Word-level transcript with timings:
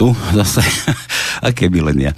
Tu 0.00 0.08
zase. 0.40 0.64
Aké 1.44 1.68
milenia. 1.68 2.16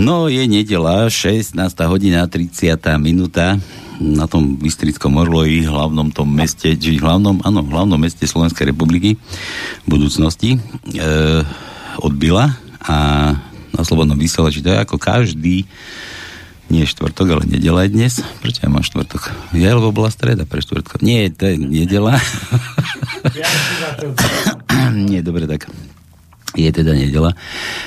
No, 0.00 0.32
je 0.32 0.48
nedela, 0.48 1.12
16. 1.12 1.52
hodina, 1.84 2.24
30. 2.24 2.80
minúta 2.96 3.60
na 4.00 4.24
tom 4.24 4.56
Bystrickom 4.56 5.20
Orloji, 5.20 5.68
hlavnom 5.68 6.08
tom 6.08 6.24
meste, 6.24 6.72
či 6.72 6.96
hlavnom, 6.96 7.44
áno, 7.44 7.60
hlavnom 7.68 8.00
meste 8.00 8.24
Slovenskej 8.24 8.72
republiky 8.72 9.20
v 9.84 9.86
budúcnosti 9.90 10.54
e, 10.54 10.58
odbila 12.00 12.54
a 12.86 12.96
na 13.74 13.82
Slobodnom 13.82 14.14
vysielači 14.14 14.62
to 14.62 14.70
je 14.70 14.78
ako 14.78 14.96
každý 14.96 15.66
nie 16.70 16.84
štvrtok, 16.86 17.26
ale 17.28 17.44
nedela 17.48 17.84
je 17.84 17.92
dnes. 17.92 18.22
Prečo 18.38 18.64
ja 18.64 18.70
mám 18.70 18.86
štvrtok? 18.86 19.52
Je, 19.56 19.68
lebo 19.68 19.90
bola 19.90 20.12
streda 20.12 20.46
pre 20.46 20.60
štvrtok. 20.62 21.00
Nie, 21.00 21.32
to 21.32 21.48
je 21.48 21.56
nedela. 21.58 22.20
nie, 25.08 25.24
dobre, 25.24 25.48
tak 25.48 25.66
je 26.56 26.70
teda 26.70 26.94
nedela, 26.96 27.34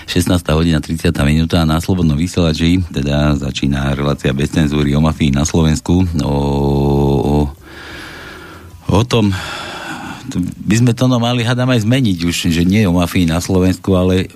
16. 0.05 0.35
hodina 0.51 0.83
30. 0.83 1.09
minúta 1.25 1.63
na 1.65 1.81
Slobodnom 1.81 2.19
vysielači 2.19 2.83
teda 2.91 3.39
začína 3.39 3.95
relácia 3.97 4.35
bez 4.35 4.51
cenzúry 4.51 4.93
o 4.93 5.01
mafii 5.01 5.33
na 5.33 5.47
Slovensku 5.47 6.05
o, 6.21 6.35
o, 7.21 7.37
o 8.91 9.01
tom 9.07 9.33
by 10.39 10.75
sme 10.77 10.91
to 10.95 11.09
no 11.11 11.19
mali 11.19 11.43
hádam 11.43 11.73
aj 11.73 11.83
zmeniť 11.83 12.17
už, 12.23 12.35
že 12.53 12.63
nie 12.63 12.87
o 12.87 12.95
mafii 12.95 13.27
na 13.27 13.43
Slovensku, 13.43 13.91
ale 13.97 14.31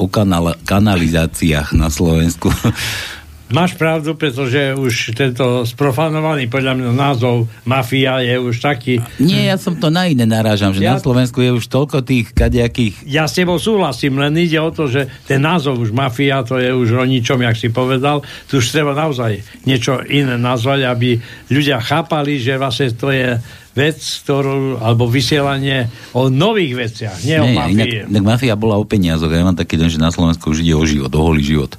o 0.00 0.08
kanál, 0.08 0.56
kanalizáciách 0.64 1.76
na 1.76 1.92
Slovensku. 1.92 2.48
Máš 3.50 3.74
pravdu, 3.74 4.14
pretože 4.14 4.78
už 4.78 5.10
tento 5.10 5.66
sprofanovaný 5.66 6.46
podľa 6.46 6.78
mňa 6.78 6.90
názov 6.94 7.50
mafia 7.66 8.22
je 8.22 8.38
už 8.38 8.62
taký... 8.62 9.02
Nie, 9.18 9.50
ja 9.50 9.58
som 9.58 9.74
to 9.74 9.90
na 9.90 10.06
iné 10.06 10.22
narážam, 10.22 10.70
že 10.70 10.86
ja... 10.86 10.94
na 10.94 11.02
Slovensku 11.02 11.42
je 11.42 11.50
už 11.58 11.66
toľko 11.66 12.06
tých 12.06 12.30
kadejakých... 12.30 13.02
Ja 13.10 13.26
s 13.26 13.34
tebou 13.34 13.58
súhlasím, 13.58 14.22
len 14.22 14.38
ide 14.38 14.62
o 14.62 14.70
to, 14.70 14.86
že 14.86 15.10
ten 15.26 15.42
názov 15.42 15.82
už 15.82 15.90
mafia, 15.90 16.46
to 16.46 16.62
je 16.62 16.70
už 16.70 16.94
o 16.94 17.02
ničom, 17.02 17.42
jak 17.42 17.58
si 17.58 17.74
povedal. 17.74 18.22
Tu 18.46 18.62
už 18.62 18.70
treba 18.70 18.94
naozaj 18.94 19.42
niečo 19.66 19.98
iné 20.06 20.38
nazvať, 20.38 20.86
aby 20.86 21.18
ľudia 21.50 21.82
chápali, 21.82 22.38
že 22.38 22.54
vlastne 22.54 22.94
to 22.94 23.10
je 23.10 23.34
vec, 23.74 23.98
ktorú, 23.98 24.78
alebo 24.78 25.10
vysielanie 25.10 25.90
o 26.14 26.30
nových 26.30 26.74
veciach, 26.86 27.18
nie, 27.26 27.34
nie 27.34 27.42
o 27.42 27.46
mafii. 27.50 27.74
Inak, 27.74 27.88
inak 28.14 28.24
mafia 28.30 28.54
bola 28.54 28.78
o 28.78 28.86
peniazoch. 28.86 29.30
Ja 29.30 29.42
mám 29.42 29.58
taký 29.58 29.74
den, 29.74 29.90
že 29.90 29.98
na 29.98 30.14
Slovensku 30.14 30.54
už 30.54 30.62
ide 30.62 30.78
o 30.78 30.86
život, 30.86 31.10
o 31.10 31.20
holý 31.22 31.42
život 31.42 31.74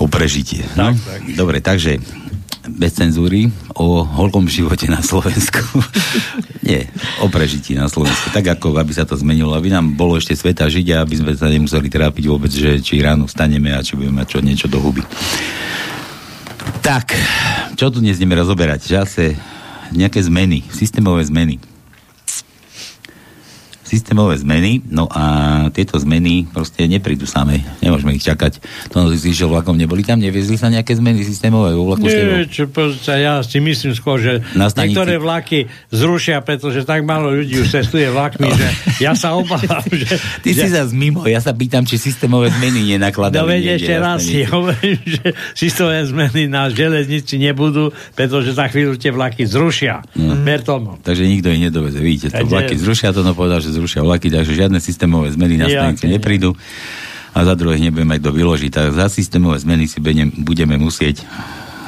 o 0.00 0.08
prežitie. 0.08 0.64
No? 0.74 0.96
Tak, 0.96 1.20
Dobre, 1.36 1.60
takže 1.60 2.00
bez 2.70 2.96
cenzúry 2.96 3.52
o 3.76 4.04
holkom 4.04 4.48
živote 4.48 4.88
na 4.88 5.04
Slovensku. 5.04 5.60
Nie, 6.66 6.88
o 7.20 7.28
prežití 7.28 7.76
na 7.76 7.88
Slovensku. 7.88 8.32
Tak 8.32 8.56
ako, 8.56 8.76
aby 8.80 8.92
sa 8.96 9.04
to 9.04 9.16
zmenilo, 9.16 9.52
aby 9.52 9.68
nám 9.68 9.92
bolo 9.96 10.16
ešte 10.16 10.32
sveta 10.32 10.68
žiť 10.68 10.86
a 10.96 11.04
aby 11.04 11.14
sme 11.20 11.32
sa 11.36 11.48
nemuseli 11.48 11.88
trápiť 11.92 12.24
vôbec, 12.28 12.52
že 12.52 12.80
či 12.80 13.00
ráno 13.04 13.28
staneme 13.28 13.72
a 13.76 13.84
či 13.84 13.96
budeme 13.96 14.24
mať 14.24 14.26
čo, 14.36 14.38
niečo 14.40 14.66
do 14.68 14.80
huby. 14.80 15.04
Tak, 16.80 17.12
čo 17.76 17.92
tu 17.92 18.00
dnes 18.00 18.16
ideme 18.16 18.36
rozoberať? 18.36 18.80
Asi 18.96 19.36
nejaké 19.92 20.20
zmeny, 20.22 20.64
systémové 20.72 21.26
zmeny 21.26 21.60
systémové 23.90 24.38
zmeny, 24.38 24.86
no 24.86 25.10
a 25.10 25.66
tieto 25.74 25.98
zmeny 25.98 26.46
proste 26.46 26.86
neprídu 26.86 27.26
samé. 27.26 27.66
Nemôžeme 27.82 28.14
ich 28.14 28.22
čakať. 28.22 28.62
To 28.94 29.10
išiel 29.10 29.50
vlakom, 29.50 29.74
neboli 29.74 30.06
tam, 30.06 30.22
neviezli 30.22 30.54
sa 30.54 30.70
nejaké 30.70 30.94
zmeny 30.94 31.26
systémové 31.26 31.74
vo 31.74 31.90
vlaku? 31.90 32.06
Nie, 32.06 32.46
čo, 32.46 32.70
ja 33.10 33.42
si 33.42 33.58
myslím 33.58 33.98
skôr, 33.98 34.22
že 34.22 34.46
niektoré 34.54 35.18
vlaky 35.18 35.66
zrušia, 35.90 36.38
pretože 36.46 36.86
tak 36.86 37.02
málo 37.02 37.34
ľudí 37.34 37.58
už 37.58 37.66
cestuje 37.66 38.06
vlakmi, 38.06 38.46
že 38.46 38.68
ja 39.02 39.18
sa 39.18 39.34
obávam, 39.34 39.82
že... 40.06 40.14
Ty 40.46 40.50
že... 40.54 40.60
si 40.62 40.68
zase 40.70 40.94
mimo, 40.94 41.26
ja 41.26 41.42
sa 41.42 41.50
pýtam, 41.50 41.82
či 41.82 41.98
systémové 41.98 42.54
zmeny 42.54 42.94
nenakladali. 42.94 43.42
No 43.42 43.50
veď 43.50 43.64
ešte 43.74 43.94
raz 43.98 44.22
si 44.22 44.46
hovorím, 44.46 45.02
že 45.18 45.34
systémové 45.58 46.06
zmeny 46.06 46.46
na 46.46 46.70
železnici 46.70 47.42
nebudú, 47.42 47.90
pretože 48.14 48.54
za 48.54 48.70
chvíľu 48.70 48.94
tie 48.94 49.10
vlaky 49.10 49.42
zrušia. 49.50 50.06
No. 50.14 50.38
Tomu. 50.60 51.00
Takže 51.00 51.24
nikto 51.24 51.48
ich 51.56 51.62
nedoveze. 51.62 52.02
Vidíte, 52.02 52.36
to 52.36 52.44
vlaky 52.44 52.76
zrušia, 52.76 53.16
to 53.16 53.24
no 53.24 53.32
povedal, 53.32 53.64
že 53.64 53.72
zrušia 53.72 53.79
vlaky, 53.86 54.28
takže 54.28 54.52
žiadne 54.52 54.82
systémové 54.82 55.32
zmeny 55.32 55.56
na 55.56 55.68
stanice 55.70 56.04
ja, 56.04 56.12
neprídu 56.12 56.52
a 57.30 57.38
za 57.46 57.54
druhé 57.54 57.78
nebudeme 57.78 58.18
kto 58.18 58.34
vyložiť. 58.34 58.70
Tak 58.74 58.86
za 58.92 59.06
systémové 59.06 59.62
zmeny 59.62 59.86
si 59.86 60.02
budeme 60.34 60.76
musieť 60.76 61.22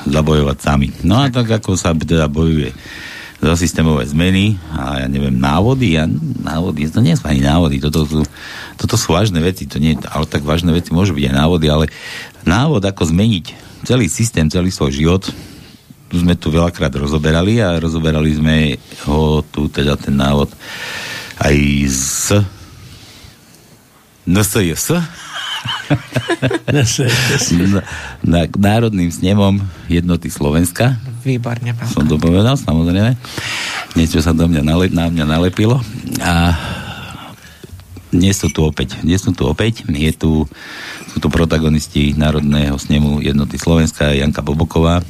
zabojovať 0.07 0.57
sami. 0.59 0.89
No 1.03 1.19
a 1.23 1.31
tak 1.31 1.51
ako 1.51 1.75
sa 1.79 1.95
teda 1.95 2.27
bojuje 2.31 2.75
za 3.43 3.59
systémové 3.59 4.07
zmeny 4.07 4.55
a 4.71 5.03
ja 5.03 5.07
neviem, 5.11 5.35
návody, 5.35 5.99
a 5.99 6.07
návody, 6.47 6.87
to 6.87 7.03
nie 7.03 7.19
sú 7.19 7.27
ani 7.27 7.43
návody, 7.43 7.83
toto 7.83 8.07
sú, 8.07 8.23
toto 8.79 8.95
sú 8.95 9.19
vážne 9.19 9.43
veci, 9.43 9.67
to 9.67 9.83
nie, 9.83 9.99
ale 10.15 10.31
tak 10.31 10.47
vážne 10.47 10.71
veci 10.71 10.95
môžu 10.95 11.11
byť 11.11 11.27
aj 11.27 11.35
návody, 11.35 11.67
ale 11.67 11.91
návod, 12.47 12.87
ako 12.87 13.11
zmeniť 13.11 13.47
celý 13.83 14.07
systém, 14.07 14.47
celý 14.47 14.71
svoj 14.71 14.95
život, 14.95 15.27
tu 16.07 16.15
sme 16.23 16.39
tu 16.39 16.55
veľakrát 16.55 16.95
rozoberali 16.95 17.59
a 17.59 17.83
rozoberali 17.83 18.31
sme 18.31 18.57
ho 19.11 19.43
tu, 19.43 19.67
teda 19.67 19.99
ten 19.99 20.15
návod 20.15 20.55
aj 21.43 21.57
z 21.91 22.39
NSJS 24.23 25.03
Národným 28.63 29.11
snemom 29.11 29.59
jednoty 29.91 30.31
Slovenska. 30.31 30.95
Výborne. 31.27 31.75
Pán. 31.75 31.91
Som 31.91 32.07
to 32.07 32.19
povedal, 32.19 32.55
samozrejme. 32.55 33.19
Niečo 33.99 34.23
sa 34.23 34.31
do 34.31 34.47
mňa 34.47 34.63
nale, 34.63 34.87
na 34.95 35.11
mňa 35.11 35.25
nalepilo. 35.27 35.83
A 36.23 36.55
dnes 38.15 38.39
sú 38.39 38.51
tu 38.55 38.63
opäť. 38.63 39.03
Dnes 39.03 39.19
sú 39.19 39.35
tu 39.35 39.43
opäť. 39.47 39.83
Je 39.91 40.13
tu, 40.15 40.47
sú 41.11 41.17
tu 41.19 41.27
protagonisti 41.27 42.15
Národného 42.15 42.79
snemu 42.79 43.23
jednoty 43.23 43.59
Slovenska, 43.59 44.15
Janka 44.15 44.43
Boboková, 44.47 45.03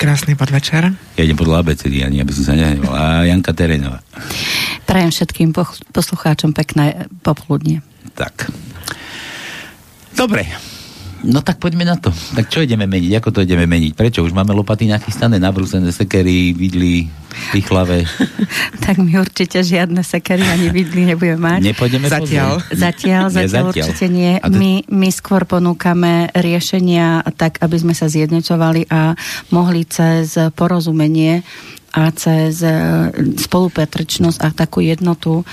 Krásny 0.00 0.38
podvečer. 0.38 0.94
Ja 1.18 1.22
idem 1.26 1.34
podľa 1.34 1.66
abecedy, 1.66 2.06
ani 2.06 2.22
aby 2.22 2.30
som 2.30 2.44
sa 2.46 2.54
nehneval. 2.54 2.94
A 2.94 3.26
Janka 3.26 3.50
Terenová. 3.50 3.98
Prajem 4.86 5.10
všetkým 5.10 5.50
poslucháčom 5.92 6.52
pekné 6.52 7.08
popoludne. 7.22 7.82
Tak. 8.14 8.50
Dobre, 10.16 10.44
No 11.20 11.44
tak 11.44 11.60
poďme 11.60 11.84
na 11.84 12.00
to. 12.00 12.08
Tak 12.08 12.48
čo 12.48 12.64
ideme 12.64 12.88
meniť? 12.88 13.20
Ako 13.20 13.28
to 13.28 13.44
ideme 13.44 13.68
meniť? 13.68 13.92
Prečo? 13.92 14.24
Už 14.24 14.32
máme 14.32 14.56
lopaty 14.56 14.88
nachystané, 14.88 15.36
nabrúsené 15.36 15.92
sekery, 15.92 16.56
vidly, 16.56 17.12
pichlavé. 17.52 18.08
tak 18.84 18.96
my 18.96 19.20
určite 19.20 19.60
žiadne 19.60 20.00
sekery 20.00 20.48
ani 20.48 20.72
vidly 20.72 21.04
nebudeme 21.04 21.36
mať. 21.36 21.60
Nepôjdeme 21.60 22.08
zatiaľ. 22.08 22.64
Zatiaľ, 22.72 23.28
zatiaľ, 23.28 23.52
zatiaľ 23.52 23.64
určite 23.68 24.06
nie. 24.08 24.40
To... 24.40 24.48
My, 24.48 24.80
my 24.88 25.08
skôr 25.12 25.44
ponúkame 25.44 26.32
riešenia 26.32 27.20
tak, 27.36 27.60
aby 27.60 27.76
sme 27.76 27.92
sa 27.92 28.08
zjednecovali 28.08 28.88
a 28.88 29.12
mohli 29.52 29.84
cez 29.84 30.40
porozumenie 30.56 31.44
a 31.90 32.14
cez 32.14 32.62
spolupatričnosť 33.18 34.38
a 34.38 34.48
takú 34.54 34.78
jednotu 34.78 35.42
e, 35.42 35.44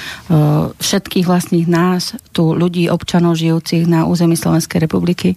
všetkých 0.77 1.25
vlastných 1.25 1.65
nás, 1.65 2.13
tu 2.29 2.53
ľudí, 2.53 2.93
občanov 2.93 3.41
žijúcich 3.41 3.89
na 3.89 4.05
území 4.05 4.37
Slovenskej 4.37 4.85
republiky, 4.85 5.33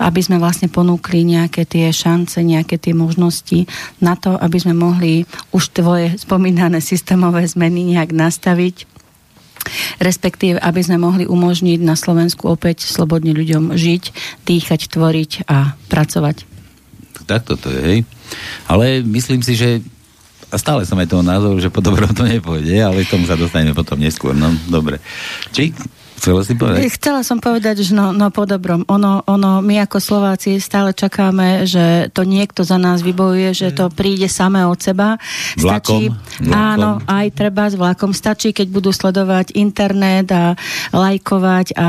aby 0.00 0.20
sme 0.24 0.40
vlastne 0.40 0.72
ponúkli 0.72 1.28
nejaké 1.28 1.68
tie 1.68 1.92
šance, 1.92 2.40
nejaké 2.40 2.80
tie 2.80 2.96
možnosti 2.96 3.68
na 4.00 4.16
to, 4.16 4.32
aby 4.40 4.56
sme 4.56 4.72
mohli 4.72 5.28
už 5.52 5.76
tvoje 5.76 6.16
spomínané 6.16 6.80
systémové 6.80 7.44
zmeny 7.44 7.92
nejak 7.96 8.16
nastaviť 8.16 8.88
respektíve 10.00 10.56
aby 10.56 10.80
sme 10.80 10.96
mohli 10.96 11.28
umožniť 11.28 11.84
na 11.84 11.92
Slovensku 11.92 12.48
opäť 12.48 12.88
slobodne 12.88 13.36
ľuďom 13.36 13.76
žiť, 13.76 14.04
dýchať, 14.48 14.88
tvoriť 14.88 15.44
a 15.46 15.76
pracovať. 15.92 16.48
Takto 17.28 17.60
to 17.60 17.68
je, 17.68 17.80
hej. 17.84 17.98
Ale 18.66 19.04
myslím 19.04 19.44
si, 19.44 19.54
že 19.54 19.84
a 20.50 20.56
stále 20.58 20.82
som 20.82 20.98
aj 20.98 21.08
toho 21.08 21.22
názoru, 21.22 21.62
že 21.62 21.70
po 21.70 21.78
dobrom 21.78 22.10
to 22.10 22.26
nepôjde, 22.26 22.74
ale 22.82 23.06
k 23.06 23.12
tomu 23.14 23.24
sa 23.30 23.38
dostaneme 23.38 23.70
potom 23.70 23.96
neskôr. 23.96 24.34
No, 24.34 24.50
dobre. 24.66 24.98
Či 25.54 25.70
Chcela 26.20 26.44
si 26.44 26.52
povedať? 26.52 26.84
Chcela 26.92 27.24
som 27.24 27.40
povedať, 27.40 27.80
že 27.80 27.96
no, 27.96 28.12
no 28.12 28.28
po 28.28 28.44
dobrom. 28.44 28.84
Ono, 28.92 29.24
ono, 29.24 29.64
my 29.64 29.88
ako 29.88 29.96
Slováci 29.96 30.60
stále 30.60 30.92
čakáme, 30.92 31.64
že 31.64 32.12
to 32.12 32.28
niekto 32.28 32.60
za 32.60 32.76
nás 32.76 33.00
vybojuje, 33.00 33.56
že 33.56 33.68
to 33.72 33.88
príde 33.88 34.28
samé 34.28 34.68
od 34.68 34.76
seba. 34.76 35.16
Stačí, 35.56 36.12
vlakom. 36.44 36.52
áno, 36.52 36.90
aj 37.08 37.26
treba 37.32 37.72
s 37.72 37.74
vlakom. 37.80 38.12
Stačí, 38.12 38.52
keď 38.52 38.68
budú 38.68 38.92
sledovať 38.92 39.56
internet 39.56 40.28
a 40.28 40.52
lajkovať 40.92 41.72
a 41.80 41.88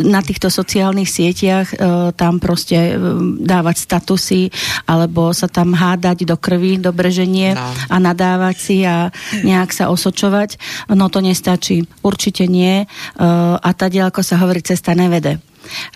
na 0.00 0.20
týchto 0.24 0.48
sociálnych 0.48 1.12
sieťach 1.12 1.76
e, 1.76 1.76
tam 2.16 2.40
proste 2.40 2.96
e, 2.96 3.10
dávať 3.44 3.84
statusy 3.84 4.48
alebo 4.88 5.36
sa 5.36 5.44
tam 5.44 5.76
hádať 5.76 6.24
do 6.24 6.40
krvi, 6.40 6.80
do 6.80 6.88
breženie 6.88 7.52
no. 7.52 7.68
a 7.92 7.96
nadávať 8.00 8.56
si 8.56 8.80
a 8.88 9.12
nejak 9.44 9.76
sa 9.76 9.92
osočovať. 9.92 10.56
No 10.88 11.12
to 11.12 11.20
nestačí. 11.20 11.84
Určite 12.00 12.48
nie. 12.48 12.88
Eh, 13.18 13.56
a 13.58 13.70
tady, 13.74 14.02
ako 14.04 14.20
sa 14.22 14.38
hovorí, 14.38 14.62
cesta 14.62 14.94
nevede. 14.94 15.42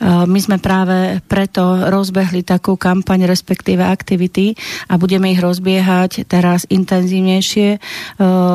my 0.05 0.39
sme 0.41 0.61
práve 0.61 1.25
preto 1.25 1.89
rozbehli 1.89 2.45
takú 2.45 2.77
kampaň, 2.77 3.25
respektíve 3.25 3.81
aktivity 3.81 4.53
a 4.93 5.01
budeme 5.01 5.33
ich 5.33 5.41
rozbiehať 5.41 6.29
teraz 6.29 6.69
intenzívnejšie 6.69 7.69
e, 7.75 7.79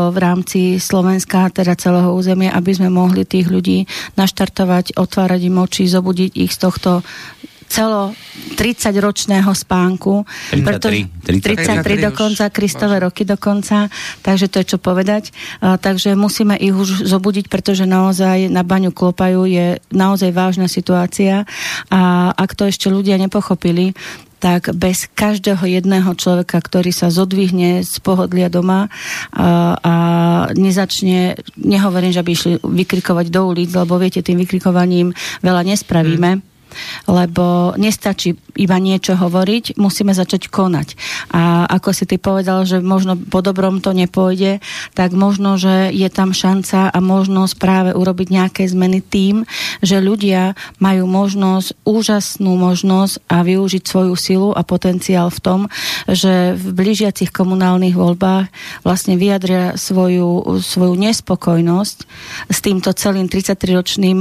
v 0.09 0.17
rámci 0.17 0.77
Slovenska, 0.77 1.49
teda 1.49 1.73
celého 1.75 2.13
územia, 2.13 2.53
aby 2.53 2.71
sme 2.71 2.89
mohli 2.93 3.25
tých 3.25 3.49
ľudí 3.49 3.89
naštartovať, 4.15 4.95
otvárať 4.99 5.41
im 5.49 5.57
oči, 5.59 5.89
zobudiť 5.89 6.31
ich 6.37 6.51
z 6.53 6.59
tohto 6.61 6.91
celo 7.69 8.17
30-ročného 8.57 9.53
spánku. 9.53 10.25
33, 10.51 10.65
preto, 10.65 10.87
33, 10.89 11.85
33 11.85 12.07
dokonca, 12.09 12.43
Kristové 12.49 12.97
roky 12.99 13.23
dokonca, 13.23 13.87
takže 14.25 14.49
to 14.49 14.59
je 14.59 14.75
čo 14.75 14.77
povedať. 14.81 15.29
Uh, 15.61 15.77
takže 15.77 16.17
musíme 16.17 16.57
ich 16.57 16.73
už 16.73 17.05
zobudiť, 17.05 17.47
pretože 17.47 17.85
naozaj 17.85 18.49
na 18.49 18.65
baňu 18.65 18.89
klopajú, 18.89 19.45
je 19.45 19.77
naozaj 19.93 20.33
vážna 20.33 20.65
situácia 20.65 21.45
a 21.93 22.33
ak 22.33 22.57
to 22.57 22.65
ešte 22.65 22.89
ľudia 22.89 23.21
nepochopili, 23.21 23.93
tak 24.39 24.71
bez 24.71 25.11
každého 25.11 25.67
jedného 25.67 26.15
človeka, 26.15 26.63
ktorý 26.63 26.95
sa 26.95 27.11
zodvihne 27.11 27.83
z 27.83 27.95
pohodlia 27.99 28.47
doma 28.47 28.87
a, 29.35 29.75
a 29.75 29.93
nezačne, 30.55 31.35
nehovorím, 31.59 32.15
že 32.15 32.23
by 32.23 32.31
išli 32.31 32.53
vykrikovať 32.63 33.27
do 33.27 33.51
ulic, 33.51 33.69
lebo 33.75 33.99
viete, 33.99 34.23
tým 34.23 34.39
vykrikovaním 34.39 35.11
veľa 35.43 35.61
nespravíme. 35.67 36.39
Mm 36.39 36.47
lebo 37.05 37.73
nestačí 37.75 38.37
iba 38.59 38.77
niečo 38.77 39.15
hovoriť, 39.15 39.79
musíme 39.79 40.11
začať 40.11 40.51
konať. 40.51 40.99
A 41.31 41.67
ako 41.69 41.89
si 41.95 42.03
ty 42.03 42.19
povedal, 42.19 42.67
že 42.67 42.83
možno 42.83 43.15
po 43.15 43.39
dobrom 43.39 43.79
to 43.79 43.95
nepôjde, 43.95 44.59
tak 44.93 45.15
možno, 45.15 45.55
že 45.55 45.95
je 45.95 46.09
tam 46.11 46.35
šanca 46.35 46.91
a 46.91 46.99
možnosť 46.99 47.53
práve 47.55 47.91
urobiť 47.95 48.27
nejaké 48.29 48.63
zmeny 48.67 48.99
tým, 48.99 49.47
že 49.79 50.03
ľudia 50.03 50.59
majú 50.83 51.07
možnosť, 51.07 51.75
úžasnú 51.87 52.59
možnosť 52.59 53.23
a 53.31 53.41
využiť 53.45 53.83
svoju 53.87 54.13
silu 54.19 54.49
a 54.51 54.61
potenciál 54.67 55.31
v 55.31 55.39
tom, 55.39 55.59
že 56.05 56.55
v 56.57 56.65
blížiacich 56.75 57.31
komunálnych 57.31 57.95
voľbách 57.95 58.51
vlastne 58.83 59.15
vyjadria 59.15 59.79
svoju, 59.79 60.59
svoju 60.59 60.93
nespokojnosť 60.99 61.97
s 62.49 62.59
týmto 62.59 62.91
celým 62.91 63.31
33-ročným 63.31 64.19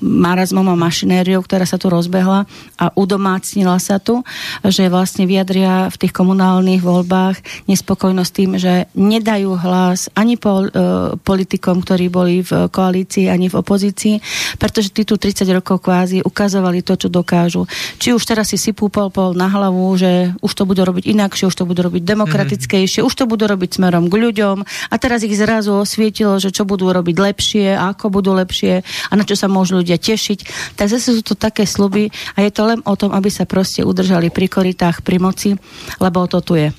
marazmom 0.00 0.66
a 0.68 0.76
mašinériou, 0.76 1.44
ktorá 1.54 1.70
sa 1.70 1.78
tu 1.78 1.86
rozbehla 1.86 2.50
a 2.82 2.90
udomácnila 2.98 3.78
sa 3.78 4.02
tu, 4.02 4.26
že 4.66 4.90
vlastne 4.90 5.22
vyjadria 5.22 5.86
v 5.86 5.96
tých 6.02 6.10
komunálnych 6.10 6.82
voľbách 6.82 7.70
nespokojnosť 7.70 8.32
tým, 8.34 8.50
že 8.58 8.90
nedajú 8.98 9.54
hlas 9.54 10.10
ani 10.18 10.34
po, 10.34 10.66
e, 10.66 11.14
politikom, 11.22 11.78
ktorí 11.78 12.10
boli 12.10 12.42
v 12.42 12.66
koalícii, 12.74 13.30
ani 13.30 13.46
v 13.46 13.62
opozícii, 13.62 14.18
pretože 14.58 14.90
tí 14.90 15.06
tu 15.06 15.14
30 15.14 15.46
rokov 15.54 15.78
kvázi 15.78 16.26
ukazovali 16.26 16.82
to, 16.82 16.98
čo 16.98 17.06
dokážu. 17.06 17.70
Či 18.02 18.10
už 18.10 18.26
teraz 18.26 18.50
si 18.50 18.58
sypú 18.58 18.90
pol 18.90 19.14
pol 19.14 19.38
na 19.38 19.46
hlavu, 19.46 19.94
že 19.94 20.34
už 20.42 20.52
to 20.58 20.66
budú 20.66 20.82
robiť 20.82 21.06
inakšie, 21.06 21.46
už 21.46 21.54
to 21.54 21.70
budú 21.70 21.86
robiť 21.86 22.02
demokratickejšie, 22.02 22.98
mm-hmm. 22.98 23.14
už 23.14 23.14
to 23.14 23.30
budú 23.30 23.46
robiť 23.46 23.78
smerom 23.78 24.10
k 24.10 24.14
ľuďom 24.18 24.56
a 24.90 24.94
teraz 24.98 25.22
ich 25.22 25.38
zrazu 25.38 25.70
osvietilo, 25.70 26.42
že 26.42 26.50
čo 26.50 26.66
budú 26.66 26.90
robiť 26.90 27.14
lepšie, 27.14 27.78
ako 27.78 28.10
budú 28.10 28.34
lepšie 28.34 28.82
a 28.82 29.12
na 29.14 29.22
čo 29.22 29.38
sa 29.38 29.46
môžu 29.46 29.78
ľudia 29.78 30.02
tešiť. 30.02 30.74
Tak 30.74 30.90
zase 30.90 31.14
sú 31.14 31.22
to 31.22 31.38
také 31.44 31.68
sluby 31.68 32.08
a 32.32 32.40
je 32.40 32.50
to 32.50 32.64
len 32.64 32.80
o 32.88 32.94
tom, 32.96 33.12
aby 33.12 33.28
sa 33.28 33.44
proste 33.44 33.84
udržali 33.84 34.32
pri 34.32 34.48
koritách, 34.48 35.04
pri 35.04 35.20
moci, 35.20 35.52
lebo 36.00 36.24
to 36.24 36.40
tu 36.40 36.56
je. 36.56 36.72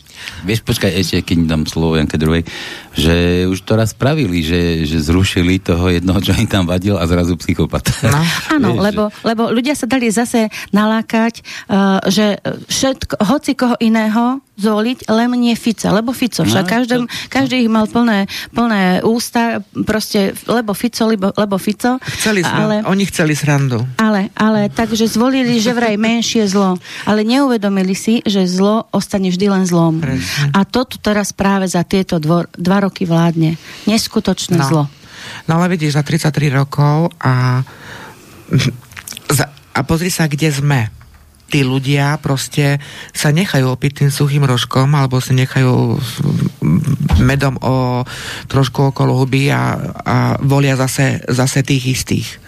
Vieš, 0.48 0.64
počkaj, 0.64 0.92
ešte 0.96 1.22
keď 1.22 1.38
dám 1.46 1.64
slovo 1.68 2.00
Janke 2.00 2.16
druhej, 2.16 2.48
že 2.96 3.46
už 3.52 3.62
to 3.68 3.76
raz 3.76 3.92
spravili, 3.92 4.42
že, 4.42 4.88
že 4.88 5.04
zrušili 5.04 5.60
toho 5.60 5.92
jednoho, 5.92 6.24
čo 6.24 6.34
im 6.34 6.48
tam 6.48 6.66
vadil 6.66 6.96
a 6.96 7.04
zrazu 7.06 7.36
psychopat. 7.36 7.92
No. 8.08 8.22
Áno, 8.56 8.70
lebo, 8.88 9.12
lebo 9.28 9.52
ľudia 9.52 9.76
sa 9.76 9.86
dali 9.86 10.10
zase 10.10 10.48
nalákať, 10.72 11.44
uh, 11.68 12.00
že 12.08 12.40
všetko, 12.72 13.22
hoci 13.28 13.52
koho 13.60 13.76
iného 13.84 14.40
zvoliť, 14.56 15.12
len 15.12 15.36
nie 15.36 15.56
Fica, 15.56 15.92
lebo 15.92 16.16
Fico, 16.16 16.48
však 16.48 16.66
no, 16.66 16.72
každý, 16.72 16.96
to... 17.04 17.12
každý 17.28 17.56
ich 17.68 17.72
mal 17.72 17.92
plné, 17.92 18.28
plné 18.56 19.04
ústa, 19.04 19.60
proste, 19.84 20.32
lebo 20.48 20.72
Fico, 20.72 21.04
lebo, 21.08 21.36
lebo 21.36 21.60
Fico. 21.60 22.00
Chceli 22.00 22.40
ale, 22.44 22.82
oni 22.88 23.04
chceli 23.12 23.36
srandu. 23.36 23.84
Ale, 24.00 24.32
ale 24.36 24.72
takže 24.72 25.12
zvolili, 25.12 25.60
že 25.60 25.76
vraj 25.76 26.00
menšie 26.00 26.48
zlo, 26.48 26.80
ale 27.04 27.28
neuvedomili 27.28 27.94
si, 27.94 28.24
že 28.24 28.48
zlo 28.48 28.88
ostane 28.96 29.28
vždy 29.28 29.46
len 29.52 29.64
zlom. 29.68 30.00
Presne. 30.00 30.56
A 30.56 30.64
to 30.64 30.88
tu 30.88 30.98
teraz 31.04 31.36
práve 31.36 31.68
za 31.68 31.84
tieto 31.84 32.16
dvor, 32.18 32.48
dva 32.56 32.88
roky 32.88 33.04
vládne. 33.04 33.60
Neskutočné 33.92 34.56
no. 34.56 34.68
zlo. 34.68 34.84
No 35.52 35.60
ale 35.60 35.76
vidíš, 35.76 36.00
za 36.00 36.04
33 36.06 36.48
rokov 36.54 37.12
a, 37.20 37.60
a 39.78 39.80
pozri 39.84 40.08
sa, 40.08 40.32
kde 40.32 40.48
sme 40.48 41.05
tí 41.50 41.62
ľudia 41.62 42.18
proste 42.22 42.82
sa 43.14 43.30
nechajú 43.30 43.70
opiť 43.70 43.92
tým 44.06 44.12
suchým 44.12 44.44
rožkom 44.46 44.90
alebo 44.98 45.22
sa 45.22 45.34
nechajú 45.38 46.00
medom 47.22 47.56
o 47.62 48.04
trošku 48.50 48.92
okolo 48.94 49.16
huby 49.16 49.54
a, 49.54 49.78
a 50.04 50.18
volia 50.42 50.76
zase, 50.76 51.22
zase 51.30 51.62
tých 51.62 51.86
istých 51.96 52.45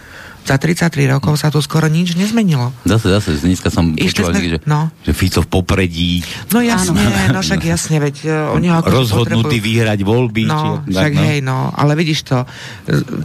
za 0.47 0.55
33 0.55 1.11
rokov 1.11 1.35
sa 1.35 1.51
tu 1.51 1.59
skoro 1.59 1.91
nič 1.91 2.15
nezmenilo. 2.15 2.71
Zase, 2.87 3.11
zase, 3.11 3.35
dneska 3.43 3.67
som 3.67 3.91
počúval 3.91 4.31
sme, 4.31 4.55
že, 4.55 4.59
no. 4.63 4.87
že 5.03 5.11
Fico 5.11 5.43
v 5.43 5.49
popredí. 5.51 6.23
No 6.55 6.63
jasne, 6.63 7.03
no 7.35 7.43
však 7.43 7.67
jasne, 7.67 7.99
veď 7.99 8.15
oni 8.55 8.71
ho 8.71 8.79
Rozhodnutí 8.79 9.59
potrebujú... 9.59 9.67
vyhrať 9.67 9.99
voľby. 10.07 10.43
No, 10.47 10.87
či, 10.87 10.95
však 10.95 11.11
tak, 11.11 11.19
no. 11.19 11.23
hej, 11.27 11.39
no, 11.43 11.57
ale 11.75 11.91
vidíš 11.99 12.19
to, 12.23 12.37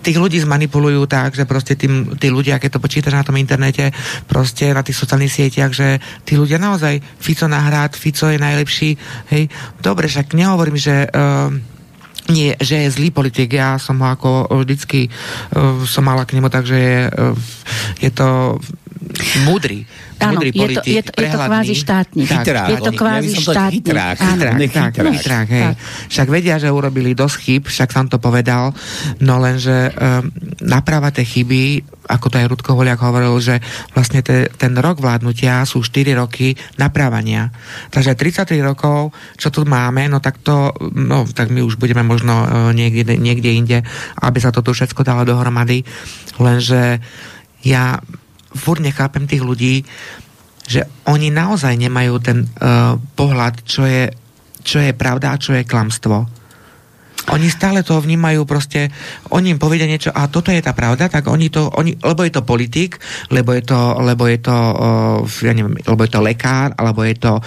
tých 0.02 0.18
ľudí 0.18 0.42
zmanipulujú 0.42 1.06
tak, 1.06 1.38
že 1.38 1.46
proste 1.46 1.78
tým, 1.78 2.18
tí 2.18 2.26
ľudia, 2.26 2.58
keď 2.58 2.78
to 2.78 2.82
počítaš 2.82 3.14
na 3.14 3.24
tom 3.24 3.38
internete, 3.38 3.94
proste 4.26 4.74
na 4.74 4.82
tých 4.82 4.98
sociálnych 4.98 5.30
sieťach, 5.30 5.70
že 5.70 6.02
tí 6.26 6.34
ľudia 6.34 6.58
naozaj, 6.58 6.98
Fico 7.22 7.46
nahrát, 7.46 7.94
Fico 7.94 8.26
je 8.26 8.42
najlepší, 8.42 8.90
hej, 9.30 9.46
dobre, 9.78 10.10
však 10.10 10.34
nehovorím, 10.34 10.74
že 10.74 11.06
uh, 11.06 11.71
nie, 12.32 12.56
že 12.56 12.88
je 12.88 12.94
zlý 12.96 13.12
politik. 13.12 13.52
Ja 13.52 13.76
som 13.76 14.00
ho 14.00 14.08
ako 14.08 14.48
vždycky 14.64 15.12
uh, 15.52 15.84
som 15.84 16.08
mala 16.08 16.24
k 16.24 16.40
nemu, 16.40 16.48
takže 16.48 16.76
je, 16.80 16.98
uh, 17.12 17.36
je 18.00 18.10
to 18.10 18.56
múdry. 19.44 19.84
Áno, 20.22 20.38
je 20.38 20.54
to, 20.54 20.82
je, 20.86 21.02
to, 21.02 21.12
je 21.18 21.28
to 21.34 21.38
kvázi 21.38 21.74
štátnik. 21.74 22.28
Chytrák. 22.30 22.68
Je 22.70 22.78
to 22.78 22.92
kvázi 22.94 23.34
ja 23.34 23.42
štátnik. 23.42 23.82
Chytrák, 23.82 24.16
chytrák, 24.18 24.54
chytrák, 24.54 24.92
chytrák, 24.94 25.14
chytrák, 25.18 25.48
hej. 25.50 25.68
Však 26.14 26.28
vedia, 26.30 26.56
že 26.62 26.70
urobili 26.70 27.10
dosť 27.18 27.36
chyb, 27.42 27.62
však 27.66 27.90
som 27.90 28.06
to 28.06 28.22
povedal, 28.22 28.70
no 29.18 29.42
lenže 29.42 29.90
um, 29.90 30.30
naprava 30.62 31.10
tie 31.10 31.26
chyby, 31.26 31.82
ako 32.06 32.26
to 32.30 32.38
aj 32.38 32.46
Rudko 32.54 32.70
Voliak 32.78 33.02
hovoril, 33.02 33.34
že 33.42 33.58
vlastne 33.98 34.22
te, 34.22 34.46
ten 34.54 34.74
rok 34.78 35.02
vládnutia 35.02 35.66
sú 35.66 35.82
4 35.82 36.14
roky 36.14 36.54
naprávania. 36.78 37.50
Takže 37.90 38.14
33 38.14 38.62
rokov, 38.62 39.10
čo 39.34 39.50
tu 39.50 39.66
máme, 39.66 40.06
no 40.06 40.22
tak 40.22 40.38
to, 40.38 40.70
no 40.94 41.26
tak 41.26 41.50
my 41.50 41.66
už 41.66 41.82
budeme 41.82 42.06
možno 42.06 42.46
uh, 42.46 42.48
niekde, 42.70 43.18
niekde 43.18 43.50
inde, 43.50 43.78
aby 44.22 44.38
sa 44.38 44.54
to 44.54 44.62
tu 44.62 44.70
všetko 44.70 45.02
dalo 45.02 45.26
dohromady. 45.26 45.82
Lenže 46.38 47.02
ja 47.62 47.98
furt 48.54 48.80
nechápem 48.80 49.26
tých 49.26 49.42
ľudí, 49.42 49.84
že 50.62 50.86
oni 51.10 51.34
naozaj 51.34 51.74
nemajú 51.74 52.14
ten 52.22 52.46
uh, 52.46 52.94
pohľad, 53.18 53.66
čo 53.66 53.82
je, 53.82 54.08
čo 54.62 54.78
je 54.78 54.94
pravda 54.94 55.34
a 55.34 55.40
čo 55.40 55.52
je 55.58 55.66
klamstvo. 55.66 56.22
Oni 57.30 57.46
stále 57.46 57.86
to 57.86 58.02
vnímajú 58.02 58.42
proste, 58.42 58.90
oni 59.30 59.54
im 59.54 59.62
povedia 59.62 59.86
niečo 59.86 60.10
a 60.10 60.26
toto 60.26 60.50
je 60.50 60.58
tá 60.58 60.74
pravda, 60.74 61.06
tak 61.06 61.30
oni 61.30 61.54
to, 61.54 61.70
oni, 61.70 61.94
lebo 62.02 62.26
je 62.26 62.34
to 62.34 62.42
politik, 62.42 62.98
lebo 63.30 63.54
je 63.54 63.62
to, 63.62 63.78
lebo 64.02 64.26
je 64.26 64.38
to, 64.42 64.54
uh, 64.54 65.22
ja 65.42 65.54
neviem, 65.54 65.78
lebo 65.86 66.02
je 66.02 66.10
to 66.10 66.20
lekár, 66.22 66.74
alebo 66.74 67.06
je 67.06 67.16
to 67.18 67.38
uh, 67.38 67.42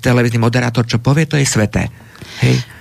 televízny 0.00 0.40
moderátor, 0.40 0.88
čo 0.88 0.96
povie, 0.96 1.28
to 1.28 1.36
je 1.36 1.44
sveté. 1.44 1.92
Hej. 2.40 2.79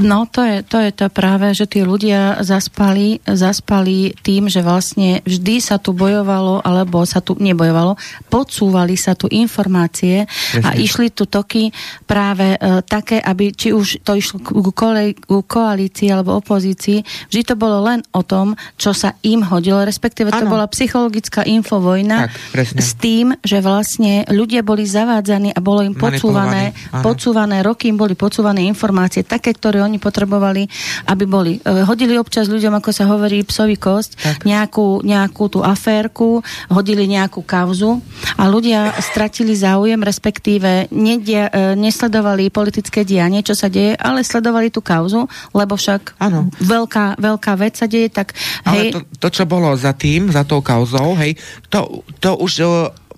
No, 0.00 0.24
to 0.24 0.40
je, 0.40 0.56
to 0.64 0.80
je 0.80 0.90
to 0.96 1.06
práve, 1.12 1.52
že 1.52 1.68
tí 1.68 1.84
ľudia 1.84 2.40
zaspali, 2.40 3.20
zaspali 3.28 4.16
tým, 4.24 4.48
že 4.48 4.64
vlastne 4.64 5.20
vždy 5.28 5.60
sa 5.60 5.76
tu 5.76 5.92
bojovalo, 5.92 6.64
alebo 6.64 7.04
sa 7.04 7.20
tu 7.20 7.36
nebojovalo, 7.36 8.00
podsúvali 8.32 8.96
sa 8.96 9.12
tu 9.12 9.28
informácie 9.28 10.24
Presne. 10.24 10.64
a 10.64 10.68
išli 10.72 11.12
tu 11.12 11.28
toky 11.28 11.68
práve 12.08 12.56
e, 12.56 12.58
také, 12.86 13.20
aby 13.20 13.52
či 13.52 13.76
už 13.76 14.00
to 14.00 14.16
išlo 14.16 14.40
ku, 14.40 14.72
kole, 14.72 15.12
ku 15.20 15.44
koalícii 15.44 16.08
alebo 16.08 16.40
opozícii, 16.40 17.04
vždy 17.28 17.42
to 17.44 17.54
bolo 17.54 17.84
len 17.84 18.00
o 18.16 18.24
tom, 18.24 18.56
čo 18.80 18.96
sa 18.96 19.20
im 19.20 19.44
hodilo, 19.44 19.84
respektíve 19.84 20.32
ano. 20.32 20.40
to 20.40 20.44
bola 20.48 20.66
psychologická 20.72 21.44
infovojna 21.44 22.32
tak, 22.32 22.72
s 22.72 22.96
tým, 22.96 23.36
že 23.44 23.60
vlastne 23.60 24.24
ľudia 24.32 24.64
boli 24.64 24.88
zavádzaní 24.88 25.52
a 25.52 25.60
bolo 25.60 25.84
im 25.84 25.92
podsúvané, 25.92 26.72
podsúvané 27.04 27.60
roky 27.60 27.92
im 27.92 27.98
boli 28.00 28.16
podsúvané 28.16 28.64
informácie 28.64 29.26
také, 29.26 29.57
ktoré 29.58 29.82
oni 29.82 29.98
potrebovali, 29.98 30.70
aby 31.10 31.24
boli. 31.26 31.58
E, 31.58 31.82
hodili 31.82 32.14
občas 32.14 32.46
ľuďom, 32.46 32.78
ako 32.78 32.90
sa 32.94 33.10
hovorí, 33.10 33.42
psový 33.42 33.74
kost, 33.74 34.14
nejakú, 34.46 35.02
nejakú 35.02 35.50
tú 35.50 35.66
aférku, 35.66 36.46
hodili 36.70 37.10
nejakú 37.10 37.42
kauzu 37.42 37.98
a 38.38 38.46
ľudia 38.46 38.94
stratili 39.02 39.58
záujem, 39.58 39.98
respektíve 39.98 40.86
nedia, 40.94 41.50
e, 41.50 41.74
nesledovali 41.74 42.54
politické 42.54 43.02
dianie, 43.02 43.42
čo 43.42 43.58
sa 43.58 43.66
deje, 43.66 43.98
ale 43.98 44.22
sledovali 44.22 44.70
tú 44.70 44.78
kauzu, 44.78 45.26
lebo 45.50 45.74
však 45.74 46.22
ano. 46.22 46.46
veľká, 46.62 47.18
veľká 47.18 47.52
vec 47.58 47.74
sa 47.74 47.90
deje, 47.90 48.14
tak 48.14 48.38
hej... 48.70 48.94
Ale 48.94 48.94
to, 48.94 49.00
to, 49.18 49.28
čo 49.34 49.44
bolo 49.50 49.74
za 49.74 49.90
tým, 49.98 50.30
za 50.30 50.46
tou 50.46 50.62
kauzou, 50.62 51.18
hej, 51.18 51.34
to, 51.66 52.06
to 52.22 52.38
už 52.38 52.52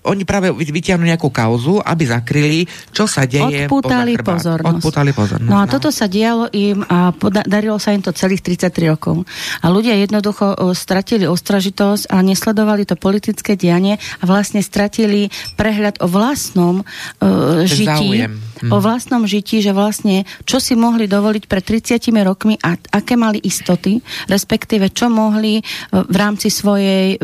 oni 0.01 0.25
práve 0.25 0.49
vytiahnu 0.49 1.05
nejakú 1.05 1.29
kauzu, 1.29 1.77
aby 1.77 2.03
zakryli, 2.09 2.61
čo 2.89 3.05
sa 3.05 3.29
deje. 3.29 3.69
Odpútali 3.69 4.17
pozornosť. 4.17 4.81
Odpútali 4.81 5.11
pozornosť. 5.13 5.51
No 5.51 5.61
a 5.61 5.69
no. 5.69 5.71
toto 5.71 5.93
sa 5.93 6.09
dialo 6.09 6.49
im 6.49 6.81
a 6.89 7.13
darilo 7.45 7.77
sa 7.77 7.93
im 7.93 8.01
to 8.01 8.09
celých 8.09 8.41
33 8.41 8.89
rokov. 8.89 9.21
A 9.61 9.69
ľudia 9.69 9.93
jednoducho 10.01 10.57
stratili 10.73 11.29
ostražitosť 11.29 12.09
a 12.09 12.17
nesledovali 12.25 12.89
to 12.89 12.97
politické 12.97 13.53
dianie 13.53 14.01
a 14.21 14.23
vlastne 14.25 14.65
stratili 14.65 15.29
prehľad 15.53 16.01
o 16.01 16.09
vlastnom 16.09 16.81
o, 16.81 16.85
žití. 17.69 18.25
Hm. 18.25 18.69
O 18.73 18.77
vlastnom 18.81 19.25
žití, 19.25 19.61
že 19.61 19.73
vlastne 19.73 20.25
čo 20.45 20.57
si 20.57 20.73
mohli 20.77 21.05
dovoliť 21.05 21.43
pred 21.45 21.63
30 21.65 22.09
rokmi 22.25 22.57
a 22.61 22.77
aké 22.77 23.17
mali 23.17 23.41
istoty, 23.41 24.01
respektíve 24.29 24.93
čo 24.93 25.09
mohli 25.09 25.61
v 25.89 26.15
rámci 26.17 26.53
svojej 26.53 27.17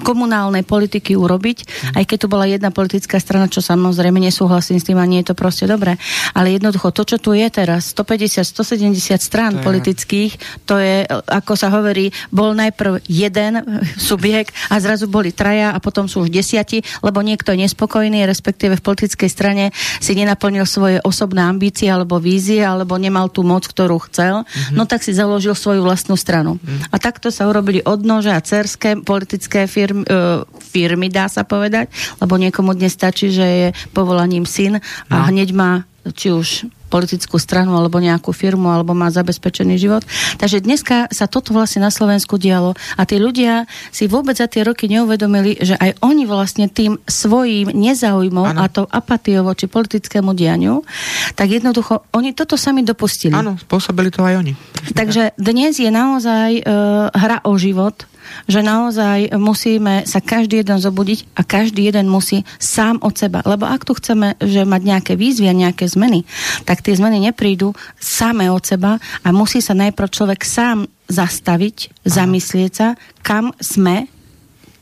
komunálnej 0.00 0.64
politiky 0.64 1.12
urobiť, 1.12 1.92
aj 1.94 2.04
keď 2.08 2.16
tu 2.24 2.26
bola 2.32 2.48
jedna 2.48 2.72
politická 2.72 3.20
strana, 3.20 3.52
čo 3.52 3.60
samozrejme 3.60 4.16
nesúhlasím 4.16 4.80
s 4.80 4.88
tým 4.88 4.96
a 4.96 5.04
nie 5.04 5.20
je 5.20 5.30
to 5.30 5.36
proste 5.36 5.68
dobré. 5.68 6.00
Ale 6.32 6.56
jednoducho 6.56 6.90
to, 6.96 7.04
čo 7.04 7.16
tu 7.20 7.36
je 7.36 7.44
teraz, 7.52 7.92
150-170 7.92 9.20
strán 9.20 9.60
to 9.60 9.64
politických, 9.68 10.32
je... 10.34 10.42
to 10.64 10.80
je, 10.80 11.04
ako 11.28 11.52
sa 11.54 11.68
hovorí, 11.68 12.08
bol 12.32 12.56
najprv 12.56 13.04
jeden 13.04 13.60
subjekt 14.00 14.56
a 14.72 14.80
zrazu 14.80 15.12
boli 15.12 15.36
traja 15.36 15.76
a 15.76 15.78
potom 15.78 16.08
sú 16.08 16.24
už 16.24 16.32
desiati, 16.32 16.80
lebo 17.04 17.20
niekto 17.20 17.52
je 17.52 17.68
nespokojný, 17.68 18.24
respektíve 18.24 18.80
v 18.80 18.84
politickej 18.84 19.30
strane 19.30 19.64
si 20.00 20.16
nenaplnil 20.16 20.64
svoje 20.64 20.98
osobné 21.04 21.44
ambície 21.44 21.92
alebo 21.92 22.16
vízie, 22.16 22.64
alebo 22.64 22.96
nemal 22.96 23.28
tú 23.28 23.44
moc, 23.44 23.68
ktorú 23.68 24.00
chcel, 24.08 24.42
mm-hmm. 24.42 24.74
no 24.74 24.88
tak 24.88 25.04
si 25.04 25.12
založil 25.12 25.52
svoju 25.52 25.84
vlastnú 25.84 26.16
stranu. 26.16 26.56
Mm. 26.62 26.88
A 26.88 26.96
takto 26.96 27.28
sa 27.28 27.50
urobili 27.50 27.82
odnože 27.84 28.30
a 28.32 28.40
cerské 28.40 28.96
politické 29.02 29.66
firmy 29.66 29.81
firmy, 29.82 30.06
uh, 30.06 30.46
firmy, 30.62 31.10
dá 31.10 31.26
sa 31.26 31.42
povedať, 31.42 31.90
lebo 32.22 32.38
niekomu 32.38 32.78
dnes 32.78 32.94
stačí, 32.94 33.34
že 33.34 33.46
je 33.46 33.68
povolaním 33.90 34.46
syn 34.46 34.78
a 35.10 35.26
no. 35.26 35.26
hneď 35.34 35.50
má 35.50 35.82
či 36.14 36.30
už 36.30 36.66
politickú 36.92 37.40
stranu 37.40 37.72
alebo 37.72 37.96
nejakú 37.96 38.36
firmu 38.36 38.68
alebo 38.68 38.92
má 38.92 39.08
zabezpečený 39.08 39.80
život. 39.80 40.04
Takže 40.36 40.60
dneska 40.60 41.08
sa 41.08 41.24
toto 41.24 41.56
vlastne 41.56 41.80
na 41.80 41.88
Slovensku 41.88 42.36
dialo 42.36 42.76
a 43.00 43.02
tí 43.08 43.16
ľudia 43.16 43.64
si 43.88 44.04
vôbec 44.04 44.36
za 44.36 44.44
tie 44.44 44.60
roky 44.60 44.92
neuvedomili, 44.92 45.56
že 45.56 45.72
aj 45.80 46.04
oni 46.04 46.28
vlastne 46.28 46.68
tým 46.68 47.00
svojím 47.08 47.72
nezáujmom 47.72 48.44
ano. 48.44 48.60
a 48.60 48.68
to 48.68 48.84
apatiou 48.84 49.48
voči 49.48 49.72
politickému 49.72 50.36
dianiu, 50.36 50.84
tak 51.32 51.48
jednoducho 51.48 52.04
oni 52.12 52.36
toto 52.36 52.60
sami 52.60 52.84
dopustili. 52.84 53.32
Áno, 53.32 53.56
spôsobili 53.56 54.12
to 54.12 54.20
aj 54.20 54.44
oni. 54.44 54.52
Takže 54.92 55.32
dnes 55.40 55.80
je 55.80 55.88
naozaj 55.88 56.60
uh, 56.60 57.08
hra 57.08 57.40
o 57.48 57.56
život 57.56 58.04
že 58.46 58.60
naozaj 58.62 59.34
musíme 59.36 60.04
sa 60.08 60.18
každý 60.18 60.62
jeden 60.62 60.78
zobudiť 60.78 61.36
a 61.38 61.42
každý 61.46 61.86
jeden 61.86 62.08
musí 62.08 62.42
sám 62.58 62.98
od 63.02 63.14
seba. 63.14 63.44
Lebo 63.46 63.68
ak 63.68 63.86
tu 63.86 63.92
chceme 63.94 64.34
že 64.40 64.66
mať 64.66 64.82
nejaké 64.82 65.12
výzvy 65.14 65.46
a 65.48 65.54
nejaké 65.54 65.86
zmeny, 65.86 66.26
tak 66.64 66.82
tie 66.82 66.96
zmeny 66.96 67.22
neprídu 67.22 67.74
samé 67.98 68.48
od 68.48 68.62
seba 68.62 68.98
a 69.22 69.28
musí 69.30 69.60
sa 69.60 69.76
najprv 69.76 70.08
človek 70.08 70.40
sám 70.42 70.90
zastaviť, 71.12 72.06
zamyslieť 72.08 72.72
sa, 72.72 72.88
kam 73.20 73.52
sme 73.60 74.08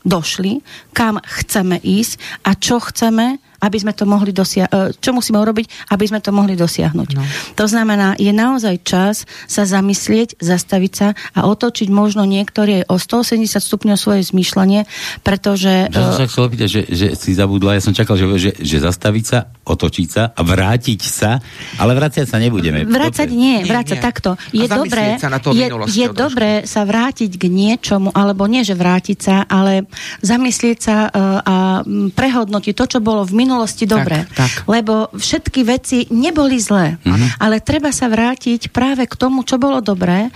došli, 0.01 0.65
kam 0.97 1.21
chceme 1.21 1.77
ísť 1.77 2.17
a 2.41 2.57
čo 2.57 2.81
chceme 2.81 3.37
aby 3.61 3.77
sme 3.77 3.93
to 3.93 4.09
mohli 4.09 4.33
dosiahnuť, 4.33 4.97
e, 4.97 4.97
čo 4.97 5.13
musíme 5.13 5.37
urobiť, 5.37 5.93
aby 5.93 6.05
sme 6.09 6.19
to 6.19 6.33
mohli 6.33 6.57
dosiahnuť. 6.57 7.09
No. 7.13 7.23
To 7.55 7.65
znamená, 7.69 8.17
je 8.17 8.33
naozaj 8.33 8.81
čas 8.83 9.29
sa 9.45 9.63
zamyslieť, 9.63 10.41
zastaviť 10.41 10.91
sa 10.91 11.07
a 11.37 11.45
otočiť 11.45 11.87
možno 11.93 12.25
niektoré 12.25 12.83
o 12.89 12.97
180 12.97 13.47
stupňov 13.47 13.97
svoje 13.97 14.21
zmýšľanie, 14.25 14.89
pretože... 15.21 15.93
Že 15.93 16.01
som 16.11 16.19
sa 16.19 16.27
chcel 16.27 16.43
opýtať, 16.49 16.67
že, 16.67 16.81
že 16.89 17.07
si 17.15 17.31
zabudla, 17.37 17.77
ja 17.77 17.83
som 17.83 17.93
čakal, 17.95 18.17
že, 18.17 18.25
že, 18.35 18.51
že 18.57 18.77
zastaviť 18.81 19.25
sa, 19.25 19.39
otočiť 19.63 20.07
sa 20.09 20.23
a 20.33 20.41
vrátiť 20.41 21.01
sa, 21.05 21.39
ale 21.77 21.93
vrácať 21.93 22.25
sa 22.25 22.41
nebudeme. 22.41 22.83
Vrácať 22.83 23.29
nie, 23.29 23.63
vrácať 23.63 23.97
nie, 23.97 24.01
nie. 24.01 24.07
takto. 24.09 24.29
Je 24.51 24.67
dobré, 24.67 25.15
je, 25.53 25.67
je 25.87 26.07
dobré 26.09 26.51
sa 26.65 26.81
vrátiť 26.83 27.31
k 27.37 27.45
niečomu, 27.47 28.09
alebo 28.11 28.49
nie, 28.49 28.65
že 28.65 28.73
vrátiť 28.73 29.17
sa, 29.21 29.35
ale 29.45 29.85
zamyslieť 30.25 30.77
sa 30.81 30.95
uh, 31.07 31.39
a 31.41 31.55
prehodnotiť 31.87 32.73
to, 32.73 32.85
čo 32.97 32.99
bolo 32.99 33.23
v 33.23 33.33
minulosti 33.37 33.50
minulosti 33.51 33.83
dobre. 33.83 34.23
Tak, 34.31 34.39
tak. 34.39 34.51
Lebo 34.71 35.11
všetky 35.11 35.67
veci 35.67 36.07
neboli 36.07 36.55
zlé. 36.55 36.95
Mm-hmm. 37.03 37.43
Ale 37.43 37.59
treba 37.59 37.91
sa 37.91 38.07
vrátiť 38.07 38.71
práve 38.71 39.03
k 39.03 39.19
tomu, 39.19 39.43
čo 39.43 39.59
bolo 39.59 39.83
dobré, 39.83 40.31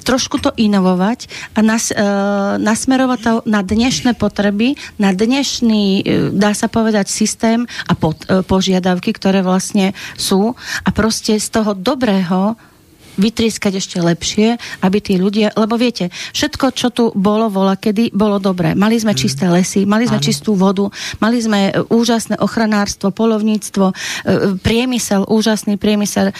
trošku 0.00 0.40
to 0.40 0.50
inovovať 0.56 1.28
a 1.54 1.60
nas, 1.60 1.92
e, 1.92 1.96
nasmerovať 2.56 3.18
to 3.20 3.32
na 3.46 3.60
dnešné 3.60 4.16
potreby, 4.16 4.74
na 4.96 5.12
dnešný, 5.12 5.84
e, 6.00 6.02
dá 6.32 6.56
sa 6.56 6.66
povedať, 6.66 7.12
systém 7.12 7.68
a 7.86 7.92
pod, 7.92 8.24
e, 8.26 8.40
požiadavky, 8.40 9.12
ktoré 9.12 9.44
vlastne 9.44 9.92
sú 10.16 10.56
a 10.82 10.88
proste 10.90 11.36
z 11.36 11.48
toho 11.52 11.76
dobrého 11.76 12.56
vytrieskať 13.20 13.76
ešte 13.76 14.00
lepšie, 14.00 14.56
aby 14.80 14.98
tí 15.04 15.20
ľudia, 15.20 15.52
lebo 15.52 15.76
viete, 15.76 16.08
všetko, 16.32 16.66
čo 16.72 16.88
tu 16.88 17.04
bolo 17.12 17.52
vola, 17.52 17.76
kedy 17.76 18.16
bolo 18.16 18.40
dobré. 18.40 18.72
Mali 18.72 18.96
sme 18.96 19.12
mm. 19.12 19.18
čisté 19.20 19.44
lesy, 19.52 19.84
mali 19.84 20.08
sme 20.08 20.16
Áno. 20.16 20.24
čistú 20.24 20.56
vodu, 20.56 20.88
mali 21.20 21.36
sme 21.36 21.60
e, 21.68 21.72
úžasné 21.92 22.40
ochranárstvo, 22.40 23.12
polovníctvo, 23.12 23.92
e, 23.92 23.94
priemysel, 24.64 25.28
úžasný 25.28 25.76
priemysel, 25.76 26.32
e, 26.32 26.34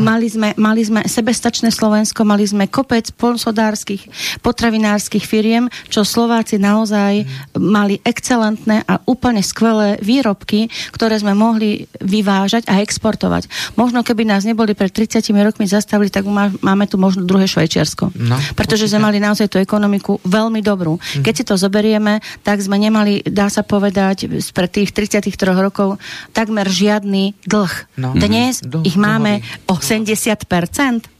mali 0.00 0.32
sme, 0.32 0.56
mali 0.56 0.80
sme 0.80 1.04
sebestačné 1.04 1.68
Slovensko, 1.68 2.24
mali 2.24 2.48
sme 2.48 2.72
kopec 2.72 3.12
polsodárskych, 3.20 4.08
potravinárskych 4.40 5.28
firiem, 5.28 5.68
čo 5.92 6.08
Slováci 6.08 6.56
naozaj 6.56 7.28
mm. 7.28 7.60
mali 7.60 8.00
excelentné 8.00 8.80
a 8.88 8.96
úplne 9.04 9.44
skvelé 9.44 10.00
výrobky, 10.00 10.72
ktoré 10.94 11.20
sme 11.20 11.36
mohli 11.36 11.84
vyvážať 12.00 12.70
a 12.70 12.80
exportovať. 12.80 13.74
Možno 13.74 14.06
keby 14.06 14.22
nás 14.24 14.46
neboli 14.46 14.72
pred 14.72 14.94
30 14.94 15.26
rokmi 15.34 15.66
zastavili, 15.66 16.13
tak 16.14 16.30
má, 16.30 16.46
máme 16.62 16.86
tu 16.86 16.94
možno 16.94 17.26
druhé 17.26 17.50
Švajčiarsko. 17.50 18.14
No, 18.14 18.38
Pretože 18.54 18.86
určite. 18.86 19.02
sme 19.02 19.10
mali 19.10 19.18
naozaj 19.18 19.50
tú 19.50 19.58
ekonomiku 19.58 20.22
veľmi 20.22 20.62
dobrú. 20.62 20.94
Mm. 20.94 21.26
Keď 21.26 21.34
si 21.34 21.42
to 21.42 21.58
zoberieme, 21.58 22.22
tak 22.46 22.62
sme 22.62 22.78
nemali, 22.78 23.26
dá 23.26 23.50
sa 23.50 23.66
povedať, 23.66 24.30
pre 24.54 24.70
tých 24.70 24.94
33 24.94 25.34
rokov 25.58 25.98
takmer 26.30 26.70
žiadny 26.70 27.34
dlh. 27.42 27.98
No. 27.98 28.14
Dnes 28.14 28.62
mm. 28.62 28.86
ich 28.86 28.94
máme 28.94 29.42
80% 29.66 31.10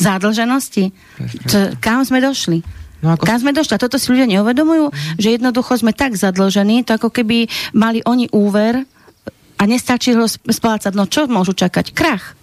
zadlženosti. 0.00 0.96
Čo, 1.44 1.76
kam 1.84 2.00
sme 2.08 2.24
došli? 2.24 2.64
No 3.04 3.12
ako... 3.12 3.28
Kam 3.28 3.36
sme 3.36 3.52
došli? 3.52 3.76
A 3.76 3.82
toto 3.84 4.00
si 4.00 4.08
ľudia 4.08 4.24
neuvedomujú, 4.32 4.88
mm. 4.88 5.20
že 5.20 5.36
jednoducho 5.36 5.76
sme 5.76 5.92
tak 5.92 6.16
zadlžení, 6.16 6.88
to 6.88 6.96
ako 6.96 7.12
keby 7.12 7.52
mali 7.76 8.00
oni 8.08 8.32
úver 8.32 8.80
a 9.60 9.62
nestačí 9.68 10.16
ho 10.16 10.24
splácať. 10.26 10.96
No 10.96 11.04
čo 11.04 11.28
môžu 11.28 11.52
čakať? 11.52 11.92
Krach. 11.92 12.40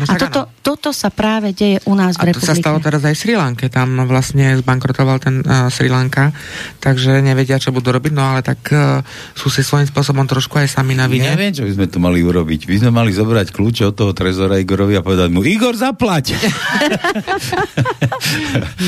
No, 0.00 0.08
a 0.08 0.16
toto, 0.16 0.48
toto 0.64 0.96
sa 0.96 1.12
práve 1.12 1.52
deje 1.52 1.76
u 1.84 1.92
nás 1.92 2.16
v 2.16 2.32
republike. 2.32 2.40
A 2.40 2.42
to 2.48 2.48
sa 2.48 2.56
stalo 2.56 2.80
teraz 2.80 3.04
aj 3.04 3.12
v 3.12 3.20
Sri 3.20 3.34
Lanke. 3.36 3.68
Tam 3.68 4.00
vlastne 4.08 4.56
zbankrotoval 4.64 5.20
ten 5.20 5.44
uh, 5.44 5.68
Sri 5.68 5.92
Lanka, 5.92 6.32
takže 6.80 7.20
nevedia, 7.20 7.60
čo 7.60 7.68
budú 7.68 7.92
robiť, 7.92 8.12
no 8.16 8.24
ale 8.24 8.40
tak 8.40 8.72
uh, 8.72 9.04
sú 9.36 9.52
si 9.52 9.60
svojím 9.60 9.84
spôsobom 9.84 10.24
trošku 10.24 10.56
aj 10.56 10.72
sami 10.72 10.96
na 10.96 11.04
vine. 11.04 11.28
Neviem, 11.28 11.52
čo 11.52 11.68
by 11.68 11.72
sme 11.76 11.86
tu 11.92 12.00
mali 12.00 12.24
urobiť. 12.24 12.64
My 12.64 12.76
sme 12.80 12.90
mali 12.96 13.12
zobrať 13.12 13.52
kľúče 13.52 13.92
od 13.92 13.94
toho 13.94 14.16
trezora 14.16 14.56
Igorovi 14.56 14.96
a 14.96 15.04
povedať 15.04 15.28
mu, 15.28 15.44
Igor, 15.44 15.76
zaplať! 15.76 16.32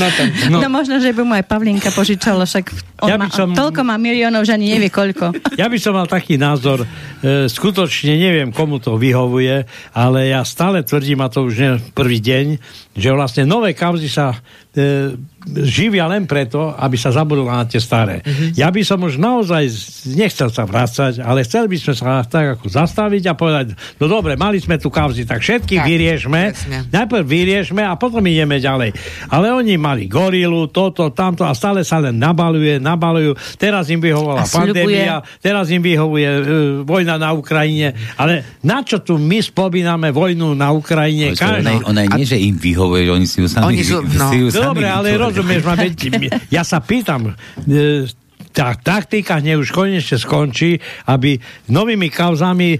no, 0.00 0.06
tak, 0.08 0.28
no. 0.48 0.64
no 0.64 0.68
možno, 0.72 0.96
že 0.96 1.12
by 1.12 1.20
mu 1.20 1.36
aj 1.36 1.44
Pavlinka 1.44 1.92
požičala, 1.92 2.48
však 2.48 2.72
on 3.02 3.10
ja 3.10 3.16
má, 3.18 3.26
som... 3.28 3.50
toľko 3.50 3.82
má 3.82 3.98
miliónov, 3.98 4.46
že 4.46 4.54
ani 4.54 4.78
nevie 4.78 4.88
koľko. 4.88 5.34
Ja 5.60 5.68
by 5.68 5.78
som 5.78 5.98
mal 5.98 6.08
taký 6.08 6.40
názor, 6.40 6.86
e, 7.20 7.46
skutočne 7.46 8.16
neviem, 8.16 8.48
komu 8.54 8.80
to 8.80 8.96
vyhovuje, 8.96 9.68
ale 9.92 10.32
ja 10.32 10.40
stále 10.48 10.80
tvrdím, 10.80 11.01
a 11.22 11.28
to 11.28 11.44
už 11.44 11.54
nie 11.58 11.72
prvý 11.92 12.18
deň, 12.22 12.46
že 12.92 13.08
vlastne 13.12 13.48
nové 13.48 13.72
kauzy 13.72 14.08
sa 14.08 14.36
e, 14.76 15.16
živia 15.64 16.06
len 16.06 16.24
preto, 16.24 16.70
aby 16.76 16.94
sa 16.94 17.10
zabudlo 17.10 17.50
na 17.50 17.66
tie 17.66 17.82
staré. 17.82 18.22
Uh-huh. 18.22 18.54
Ja 18.54 18.70
by 18.70 18.82
som 18.86 19.02
už 19.02 19.18
naozaj 19.18 19.64
nechcel 20.14 20.48
sa 20.54 20.62
vrácať, 20.62 21.18
ale 21.18 21.42
chcel 21.42 21.66
by 21.66 21.76
sme 21.78 21.94
sa 21.98 22.22
tak 22.22 22.58
ako 22.58 22.70
zastaviť 22.70 23.22
a 23.30 23.34
povedať, 23.34 23.74
no 23.98 24.06
dobre, 24.06 24.38
mali 24.38 24.62
sme 24.62 24.78
tu 24.78 24.88
kauzy, 24.92 25.26
tak 25.26 25.42
všetky 25.42 25.82
tak, 25.82 25.86
vyriešme, 25.88 26.42
presne. 26.54 26.78
najprv 26.92 27.24
vyriešme 27.26 27.82
a 27.82 27.98
potom 27.98 28.22
ideme 28.22 28.62
ďalej. 28.62 28.94
Ale 29.32 29.50
oni 29.50 29.74
mali 29.80 30.06
gorilu, 30.06 30.70
toto, 30.70 31.10
tamto 31.10 31.42
a 31.42 31.52
stále 31.56 31.82
sa 31.82 31.98
len 31.98 32.14
nabaluje, 32.14 32.78
nabalujú. 32.78 33.34
Teraz 33.58 33.90
im 33.90 33.98
vyhovovala 33.98 34.46
pandémia, 34.46 35.24
teraz 35.42 35.72
im 35.74 35.82
vyhovuje 35.82 36.28
uh, 36.28 36.42
vojna 36.86 37.18
na 37.18 37.34
Ukrajine, 37.34 37.96
ale 38.14 38.60
na 38.62 38.84
čo 38.86 39.02
tu 39.02 39.18
my 39.18 39.42
spomíname 39.42 40.14
vojnu 40.14 40.54
na 40.54 40.70
Ukrajine? 40.70 41.34
Ona, 41.34 41.82
ona 41.82 42.02
nie, 42.14 42.24
že 42.28 42.38
im 42.38 42.54
vyhovuje, 42.54 42.81
oni 42.90 43.26
si 43.28 43.42
ju 43.42 43.46
sami, 43.46 43.76
oni 43.76 43.82
sú, 43.84 44.02
no. 44.02 44.28
si 44.32 44.36
ju 44.42 44.48
sami 44.50 44.66
Dobre, 44.74 44.86
ale 44.90 45.14
rozumieš 45.14 45.62
ma, 45.62 45.74
ja 46.56 46.62
sa 46.66 46.82
pýtam, 46.82 47.32
e, 47.68 48.06
tá 48.52 48.76
taktika 48.76 49.40
hneď 49.40 49.56
už 49.56 49.72
konečne 49.72 50.20
skončí, 50.20 50.76
aby 51.08 51.40
novými 51.72 52.12
kauzami 52.12 52.76
e, 52.76 52.78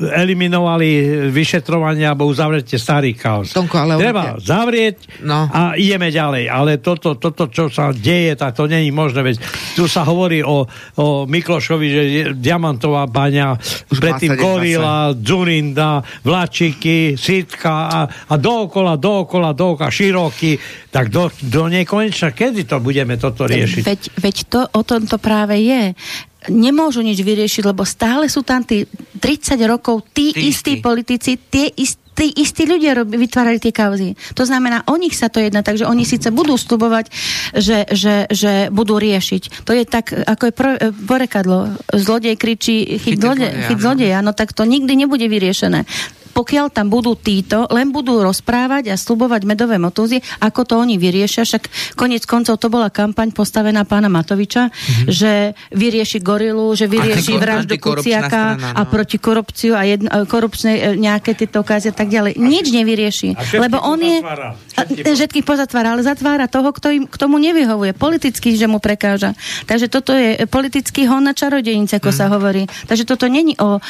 eliminovali 0.00 0.88
vyšetrovania 1.28 2.16
alebo 2.16 2.24
uzavretie 2.24 2.80
starých 2.80 3.16
kauz. 3.20 3.52
Tonko, 3.52 3.76
ale 3.76 4.00
Treba 4.00 4.40
určite. 4.40 4.48
zavrieť 4.48 4.96
no. 5.20 5.46
a 5.52 5.76
ideme 5.76 6.08
ďalej. 6.08 6.48
Ale 6.48 6.80
toto, 6.80 7.20
toto, 7.20 7.52
čo 7.52 7.68
sa 7.68 7.92
deje, 7.92 8.32
tak 8.40 8.56
to 8.56 8.64
není 8.64 8.88
možné. 8.88 9.20
Veď 9.20 9.36
tu 9.76 9.84
sa 9.84 10.02
hovorí 10.08 10.40
o, 10.40 10.64
o 10.96 11.06
Miklošovi, 11.28 11.86
že 11.86 12.02
je 12.08 12.22
Diamantová 12.32 13.04
baňa, 13.04 13.60
už 13.92 14.00
predtým 14.00 14.32
Gorila, 14.40 15.12
Zurinda, 15.12 16.00
Vlačiky, 16.24 17.20
Sitka 17.20 17.76
a, 17.92 18.00
a 18.08 18.34
dookola, 18.40 18.96
dookola, 18.96 19.52
dookola, 19.52 19.92
Široký. 19.92 20.56
Tak 20.90 21.12
do, 21.12 21.30
do 21.44 21.70
nekonečna, 21.70 22.32
kedy 22.34 22.66
to 22.66 22.80
budeme 22.80 23.14
toto 23.20 23.46
riešiť? 23.46 23.82
Veď, 23.84 24.02
veď 24.18 24.36
to 24.48 24.60
o 24.74 24.80
tom 24.86 25.06
to 25.06 25.16
práve 25.18 25.58
je 25.58 25.94
nemôžu 26.48 27.04
nič 27.04 27.20
vyriešiť, 27.20 27.68
lebo 27.68 27.84
stále 27.84 28.24
sú 28.32 28.40
tam 28.40 28.64
tí 28.64 28.88
30 28.88 29.60
rokov 29.68 30.08
tí, 30.16 30.32
tí 30.32 30.48
istí 30.48 30.80
politici, 30.80 31.36
tie 31.36 31.68
istí 31.68 32.00
tí 32.20 32.28
istí 32.36 32.68
ľudia 32.68 33.00
rob, 33.00 33.08
vytvárali 33.08 33.56
tie 33.56 33.72
kauzy. 33.72 34.12
To 34.36 34.44
znamená, 34.44 34.84
o 34.92 35.00
nich 35.00 35.16
sa 35.16 35.32
to 35.32 35.40
jedná, 35.40 35.64
takže 35.64 35.88
oni 35.88 36.04
síce 36.04 36.28
budú 36.28 36.60
slubovať, 36.60 37.08
že, 37.56 37.88
že, 37.88 38.28
že 38.28 38.68
budú 38.68 39.00
riešiť. 39.00 39.64
To 39.64 39.72
je 39.72 39.88
tak, 39.88 40.12
ako 40.12 40.42
je 40.44 40.54
porekadlo. 41.08 41.72
Zlodej 41.96 42.36
kričí 42.36 43.00
chyt, 43.00 43.24
chyt 43.72 43.80
zlodeja, 43.80 44.20
no 44.20 44.36
tak 44.36 44.52
to 44.52 44.68
nikdy 44.68 45.00
nebude 45.00 45.24
vyriešené 45.24 45.88
pokiaľ 46.40 46.72
tam 46.72 46.88
budú 46.88 47.12
títo, 47.20 47.68
len 47.68 47.92
budú 47.92 48.24
rozprávať 48.24 48.88
a 48.88 48.96
slubovať 48.96 49.44
medové 49.44 49.76
motúzy, 49.76 50.24
ako 50.40 50.64
to 50.64 50.74
oni 50.80 50.96
vyriešia. 50.96 51.44
Však 51.44 51.92
konec 52.00 52.24
koncov 52.24 52.56
to 52.56 52.72
bola 52.72 52.88
kampaň 52.88 53.36
postavená 53.36 53.84
pána 53.84 54.08
Matoviča, 54.08 54.72
mm-hmm. 54.72 55.06
že 55.12 55.52
vyrieši 55.76 56.24
gorilu, 56.24 56.72
že 56.72 56.88
vyrieši 56.88 57.36
vraždu 57.36 57.76
Kuciaka 57.76 58.56
strana, 58.56 58.72
no. 58.72 58.78
a 58.80 58.82
proti 58.88 59.20
korupciu 59.20 59.76
a 59.76 59.84
jedno, 59.84 60.08
korupčnej 60.24 60.76
e, 60.80 60.82
nejaké 60.96 61.36
tieto 61.36 61.60
okázie 61.60 61.92
a 61.92 61.96
tak 61.96 62.08
ďalej. 62.08 62.40
A 62.40 62.40
Nič 62.40 62.72
nevyrieši. 62.72 63.36
Lebo 63.60 63.76
on 63.84 64.00
je... 64.00 64.24
Všetkých 65.20 65.44
pozatvára, 65.44 65.92
ale 65.92 66.00
zatvára 66.00 66.48
toho, 66.48 66.72
kto 66.72 66.88
im 66.88 67.04
k 67.04 67.16
tomu 67.20 67.36
nevyhovuje. 67.36 67.92
Politicky, 67.92 68.56
že 68.56 68.64
mu 68.64 68.80
prekáža. 68.80 69.36
Takže 69.68 69.92
toto 69.92 70.16
je 70.16 70.40
politický 70.48 71.04
hon 71.04 71.20
na 71.20 71.36
čarodejnice, 71.36 72.00
ako 72.00 72.08
mm. 72.08 72.16
sa 72.16 72.26
hovorí. 72.32 72.64
Takže 72.88 73.04
toto 73.04 73.28
není 73.28 73.52
o 73.60 73.76
uh, 73.76 73.82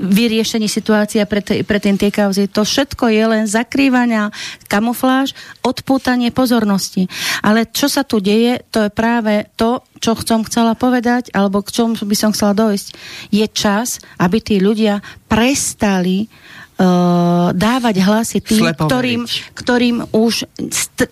vyriešení 0.00 0.72
situácia 0.72 1.28
pre 1.28 1.44
pre 1.66 1.78
ten 1.82 1.98
tie 1.98 2.14
kauzy. 2.14 2.46
To 2.50 2.62
všetko 2.62 3.10
je 3.10 3.24
len 3.26 3.44
zakrývania, 3.50 4.30
kamufláž, 4.70 5.34
odpútanie 5.60 6.30
pozornosti. 6.30 7.10
Ale 7.42 7.68
čo 7.68 7.90
sa 7.90 8.06
tu 8.06 8.22
deje, 8.22 8.62
to 8.70 8.86
je 8.86 8.90
práve 8.90 9.50
to, 9.58 9.82
čo 10.00 10.16
som 10.22 10.46
chcela 10.46 10.78
povedať, 10.78 11.28
alebo 11.34 11.60
k 11.60 11.74
čomu 11.74 11.98
by 11.98 12.16
som 12.16 12.30
chcela 12.32 12.56
dojsť. 12.56 12.88
Je 13.34 13.46
čas, 13.50 14.00
aby 14.16 14.38
tí 14.40 14.56
ľudia 14.62 15.04
prestali 15.28 16.26
uh, 16.26 17.52
dávať 17.52 17.96
hlasy 18.00 18.38
tým, 18.40 18.72
ktorým, 18.72 19.22
ktorým 19.52 19.96
už 20.14 20.48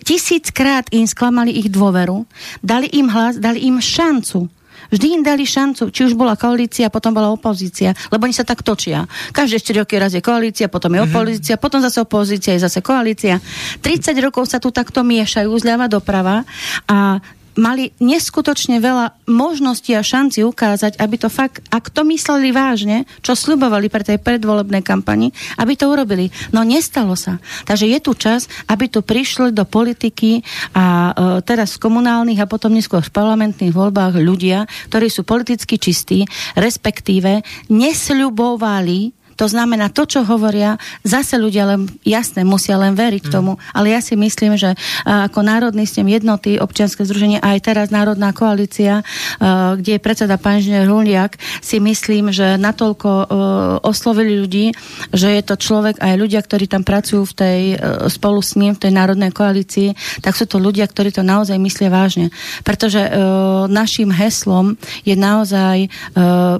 tisíckrát 0.01 0.89
im 0.89 1.05
sklamali 1.05 1.53
ich 1.53 1.69
dôveru, 1.69 2.25
dali 2.65 2.89
im 2.97 3.07
hlas, 3.11 3.37
dali 3.37 3.67
im 3.69 3.77
šancu 3.77 4.58
vždy 4.89 5.07
im 5.19 5.23
dali 5.25 5.45
šancu, 5.45 5.89
či 5.93 6.05
už 6.05 6.13
bola 6.17 6.35
koalícia, 6.35 6.91
potom 6.91 7.13
bola 7.13 7.29
opozícia, 7.31 7.93
lebo 8.09 8.25
oni 8.25 8.35
sa 8.35 8.45
tak 8.45 8.65
točia. 8.65 9.05
Každé 9.31 9.61
4 9.61 9.81
roky 9.85 9.95
raz 9.97 10.11
je 10.13 10.21
koalícia, 10.21 10.67
potom 10.67 10.93
je 10.97 11.01
mhm. 11.01 11.07
opozícia, 11.09 11.55
mm-hmm. 11.55 11.63
potom 11.63 11.79
zase 11.79 11.99
opozícia, 12.01 12.53
je 12.53 12.61
zase 12.65 12.81
koalícia. 12.81 13.41
30 13.81 14.13
rokov 14.19 14.49
sa 14.49 14.57
tu 14.61 14.73
takto 14.73 15.05
miešajú 15.05 15.49
zľava 15.61 15.87
doprava 15.87 16.43
a 16.89 17.21
mali 17.59 17.91
neskutočne 17.99 18.79
veľa 18.79 19.27
možností 19.27 19.91
a 19.93 20.01
šanci 20.01 20.47
ukázať, 20.47 20.95
aby 20.97 21.15
to 21.19 21.27
fakt, 21.27 21.59
ak 21.67 21.91
to 21.91 22.07
mysleli 22.07 22.55
vážne, 22.55 23.03
čo 23.19 23.35
slubovali 23.35 23.91
pre 23.91 24.01
tej 24.01 24.17
predvolebnej 24.17 24.81
kampani, 24.81 25.35
aby 25.59 25.75
to 25.75 25.91
urobili. 25.91 26.31
No 26.55 26.63
nestalo 26.63 27.19
sa. 27.19 27.37
Takže 27.67 27.85
je 27.85 27.99
tu 27.99 28.15
čas, 28.15 28.47
aby 28.71 28.87
tu 28.87 29.03
prišli 29.03 29.51
do 29.51 29.67
politiky 29.67 30.41
a 30.73 31.11
e, 31.11 31.11
teraz 31.43 31.75
v 31.75 31.83
komunálnych 31.83 32.39
a 32.39 32.49
potom 32.49 32.71
neskôr 32.71 33.03
v 33.03 33.13
parlamentných 33.13 33.75
voľbách 33.75 34.15
ľudia, 34.17 34.65
ktorí 34.87 35.11
sú 35.11 35.27
politicky 35.27 35.75
čistí, 35.75 36.23
respektíve 36.55 37.43
nesľubovali 37.67 39.18
to 39.39 39.47
znamená, 39.47 39.87
to, 39.87 40.03
čo 40.03 40.27
hovoria, 40.27 40.75
zase 41.07 41.39
ľudia 41.39 41.63
len, 41.63 41.87
jasné, 42.03 42.43
musia 42.43 42.75
len 42.75 42.91
veriť 42.91 43.23
mm. 43.23 43.31
tomu, 43.31 43.55
ale 43.71 43.95
ja 43.95 44.03
si 44.03 44.19
myslím, 44.19 44.59
že 44.59 44.75
ako 45.07 45.39
Národný 45.39 45.87
snem 45.87 46.11
jednoty, 46.11 46.59
občianske 46.59 47.07
združenie, 47.07 47.39
aj 47.39 47.63
teraz 47.63 47.87
Národná 47.87 48.35
koalícia, 48.35 49.07
kde 49.79 49.95
je 49.95 50.03
predseda 50.03 50.35
pán 50.35 50.59
inžinier 50.59 50.91
Huliak, 50.91 51.39
si 51.63 51.79
myslím, 51.79 52.35
že 52.35 52.59
natoľko 52.59 53.31
oslovili 53.87 54.35
ľudí, 54.35 54.75
že 55.15 55.39
je 55.39 55.43
to 55.47 55.55
človek 55.55 56.03
aj 56.03 56.19
ľudia, 56.19 56.43
ktorí 56.43 56.67
tam 56.67 56.83
pracujú 56.83 57.23
v 57.23 57.33
tej, 57.33 57.59
spolu 58.11 58.43
s 58.43 58.59
ním 58.59 58.75
v 58.75 58.83
tej 58.83 58.91
Národnej 58.91 59.31
koalícii, 59.31 59.95
tak 60.19 60.35
sú 60.35 60.43
to 60.43 60.59
ľudia, 60.59 60.83
ktorí 60.83 61.15
to 61.15 61.23
naozaj 61.23 61.55
myslia 61.55 61.87
vážne. 61.87 62.27
Pretože 62.67 63.07
našim 63.71 64.11
heslom 64.11 64.75
je 65.07 65.15
naozaj 65.15 65.87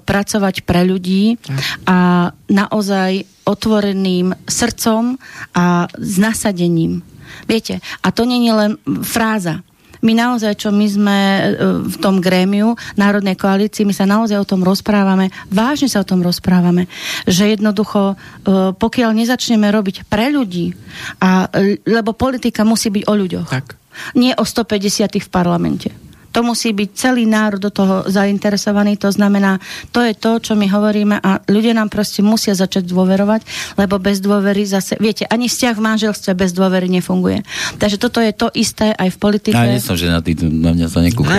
pracovať 0.08 0.64
pre 0.64 0.88
ľudí 0.88 1.36
a 1.84 2.32
naozaj 2.70 3.26
otvoreným 3.50 4.38
srdcom 4.46 5.18
a 5.58 5.90
s 5.90 6.16
nasadením. 6.22 7.02
Viete, 7.50 7.82
a 8.06 8.14
to 8.14 8.30
nie 8.30 8.46
je 8.46 8.54
len 8.54 8.72
fráza. 9.02 9.66
My 10.00 10.16
naozaj, 10.16 10.56
čo 10.56 10.72
my 10.72 10.88
sme 10.88 11.18
e, 11.20 11.42
v 11.84 11.98
tom 12.00 12.24
grémiu 12.24 12.72
Národnej 12.96 13.36
koalícii, 13.36 13.84
my 13.84 13.92
sa 13.92 14.08
naozaj 14.08 14.40
o 14.40 14.48
tom 14.48 14.64
rozprávame, 14.64 15.28
vážne 15.52 15.92
sa 15.92 16.00
o 16.00 16.08
tom 16.08 16.24
rozprávame, 16.24 16.88
že 17.28 17.52
jednoducho, 17.52 18.16
e, 18.16 18.72
pokiaľ 18.80 19.12
nezačneme 19.12 19.68
robiť 19.68 20.08
pre 20.08 20.32
ľudí, 20.32 20.72
a, 21.20 21.52
e, 21.52 21.84
lebo 21.84 22.16
politika 22.16 22.64
musí 22.64 22.88
byť 22.88 23.04
o 23.12 23.14
ľuďoch. 23.18 23.50
Tak. 23.52 23.76
Nie 24.16 24.40
o 24.40 24.48
150 24.48 25.20
v 25.20 25.28
parlamente 25.28 25.92
to 26.30 26.46
musí 26.46 26.74
byť 26.74 26.90
celý 26.94 27.26
národ 27.26 27.62
do 27.62 27.72
toho 27.74 28.06
zainteresovaný, 28.06 28.98
to 28.98 29.10
znamená, 29.10 29.58
to 29.90 30.02
je 30.06 30.14
to, 30.14 30.38
čo 30.40 30.54
my 30.54 30.70
hovoríme 30.70 31.18
a 31.18 31.42
ľudia 31.50 31.74
nám 31.74 31.90
proste 31.90 32.22
musia 32.22 32.54
začať 32.54 32.86
dôverovať, 32.86 33.42
lebo 33.78 33.98
bez 33.98 34.22
dôvery 34.22 34.66
zase, 34.66 34.98
viete, 35.02 35.26
ani 35.26 35.50
vzťah 35.50 35.74
v 35.76 35.82
manželstve 35.82 36.32
bez 36.38 36.52
dôvery 36.54 36.88
nefunguje. 36.90 37.42
Takže 37.78 37.98
toto 37.98 38.22
je 38.22 38.34
to 38.34 38.48
isté 38.54 38.94
aj 38.94 39.10
v 39.14 39.18
politike. 39.18 39.58
Ja 39.58 39.70
nie 39.70 39.82
som, 39.82 39.98
že 39.98 40.10
na, 40.10 40.22
mňa 40.74 40.88
sa 40.88 41.02
nekúka. 41.02 41.34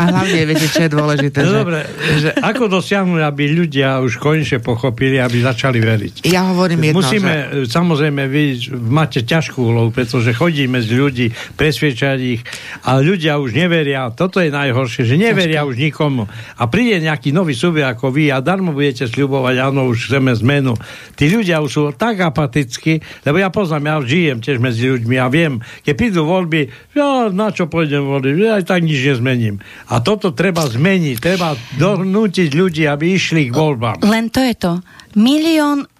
a 0.00 0.02
hlavne, 0.12 0.48
viete, 0.48 0.66
čo 0.68 0.88
je 0.88 0.90
dôležité. 0.90 1.38
No, 1.44 1.50
že... 1.52 1.56
Dobre, 1.56 1.80
že 2.20 2.30
ako 2.36 2.64
dosiahnuť, 2.80 3.20
aby 3.22 3.44
ľudia 3.52 4.00
už 4.00 4.20
konečne 4.20 4.60
pochopili, 4.60 5.20
aby 5.20 5.44
začali 5.44 5.78
veriť. 5.78 6.14
Ja 6.28 6.48
hovorím 6.52 6.92
jedno, 6.92 7.04
Musíme, 7.04 7.32
že... 7.64 7.72
samozrejme, 7.72 8.22
vy 8.28 8.42
máte 8.76 9.22
ťažkú 9.22 9.58
úlohu, 9.60 9.88
pretože 9.92 10.32
chodíme 10.32 10.80
z 10.80 10.88
ľudí, 10.96 11.26
presviečať 11.56 12.18
ich 12.20 12.42
a 12.86 13.02
ľudia 13.02 13.42
už 13.42 13.50
neveria, 13.50 14.14
toto 14.14 14.38
je 14.38 14.54
najhoršie, 14.54 15.02
že 15.02 15.18
neveria 15.18 15.66
už 15.66 15.74
nikomu. 15.74 16.30
A 16.54 16.70
príde 16.70 17.02
nejaký 17.02 17.34
nový 17.34 17.58
subjekt 17.58 17.98
ako 17.98 18.14
vy 18.14 18.30
a 18.30 18.38
darmo 18.38 18.70
budete 18.70 19.10
sľubovať, 19.10 19.58
áno, 19.58 19.90
už 19.90 20.06
chceme 20.06 20.30
zmenu. 20.38 20.78
Tí 21.18 21.26
ľudia 21.26 21.58
už 21.58 21.70
sú 21.70 21.82
tak 21.98 22.22
apatickí, 22.22 23.02
lebo 23.26 23.42
ja 23.42 23.50
poznám, 23.50 23.82
ja 23.90 23.96
žijem 24.06 24.38
tiež 24.38 24.62
medzi 24.62 24.86
ľuďmi 24.86 25.18
a 25.18 25.26
viem, 25.26 25.58
keď 25.82 25.94
prídu 25.98 26.22
voľby, 26.22 26.70
ja 26.94 27.26
na 27.34 27.50
čo 27.50 27.66
pôjdem 27.66 28.06
voliť, 28.06 28.34
ja 28.38 28.62
aj 28.62 28.64
tak 28.70 28.86
nič 28.86 29.02
nezmením. 29.02 29.58
A 29.90 29.98
toto 29.98 30.30
treba 30.30 30.62
zmeniť, 30.62 31.16
treba 31.18 31.58
donútiť 31.82 32.54
ľudí, 32.54 32.86
aby 32.86 33.18
išli 33.18 33.50
k 33.50 33.52
voľbám. 33.52 34.06
Len 34.06 34.30
to 34.30 34.38
je 34.46 34.54
to. 34.54 34.72
Milión 35.18 35.90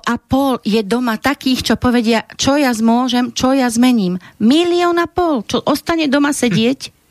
a 0.00 0.14
pol 0.16 0.56
je 0.64 0.80
doma 0.80 1.20
takých, 1.20 1.72
čo 1.72 1.74
povedia, 1.76 2.24
čo 2.40 2.56
ja 2.56 2.72
zmôžem, 2.72 3.36
čo 3.36 3.52
ja 3.52 3.68
zmením. 3.68 4.16
Milión 4.40 4.96
a 4.96 5.04
pol, 5.04 5.44
čo 5.44 5.60
ostane 5.60 6.08
doma 6.08 6.32
sedieť, 6.32 7.02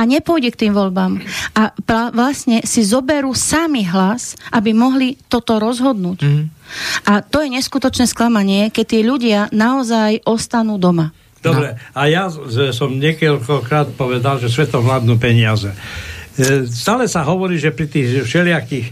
a 0.00 0.08
nepôjde 0.08 0.56
k 0.56 0.60
tým 0.66 0.72
voľbám. 0.72 1.20
A 1.52 1.76
vlastne 2.16 2.64
si 2.64 2.80
zoberú 2.80 3.36
sami 3.36 3.84
hlas, 3.84 4.32
aby 4.56 4.72
mohli 4.72 5.20
toto 5.28 5.60
rozhodnúť. 5.60 6.24
Mm. 6.24 6.44
A 7.04 7.20
to 7.20 7.44
je 7.44 7.52
neskutočné 7.52 8.08
sklamanie, 8.08 8.72
keď 8.72 8.84
tí 8.88 8.98
ľudia 9.04 9.40
naozaj 9.52 10.24
ostanú 10.24 10.80
doma. 10.80 11.12
Dobre, 11.40 11.76
no. 11.76 11.80
a 11.96 12.02
ja 12.08 12.28
som 12.72 13.00
niekoľkokrát 13.00 13.96
povedal, 13.96 14.36
že 14.40 14.52
svetom 14.52 14.84
vládnu 14.84 15.16
peniaze. 15.16 15.72
E, 16.36 16.68
stále 16.68 17.08
sa 17.08 17.24
hovorí, 17.24 17.56
že 17.56 17.72
pri 17.72 17.88
tých 17.88 18.28
všelijakých 18.28 18.86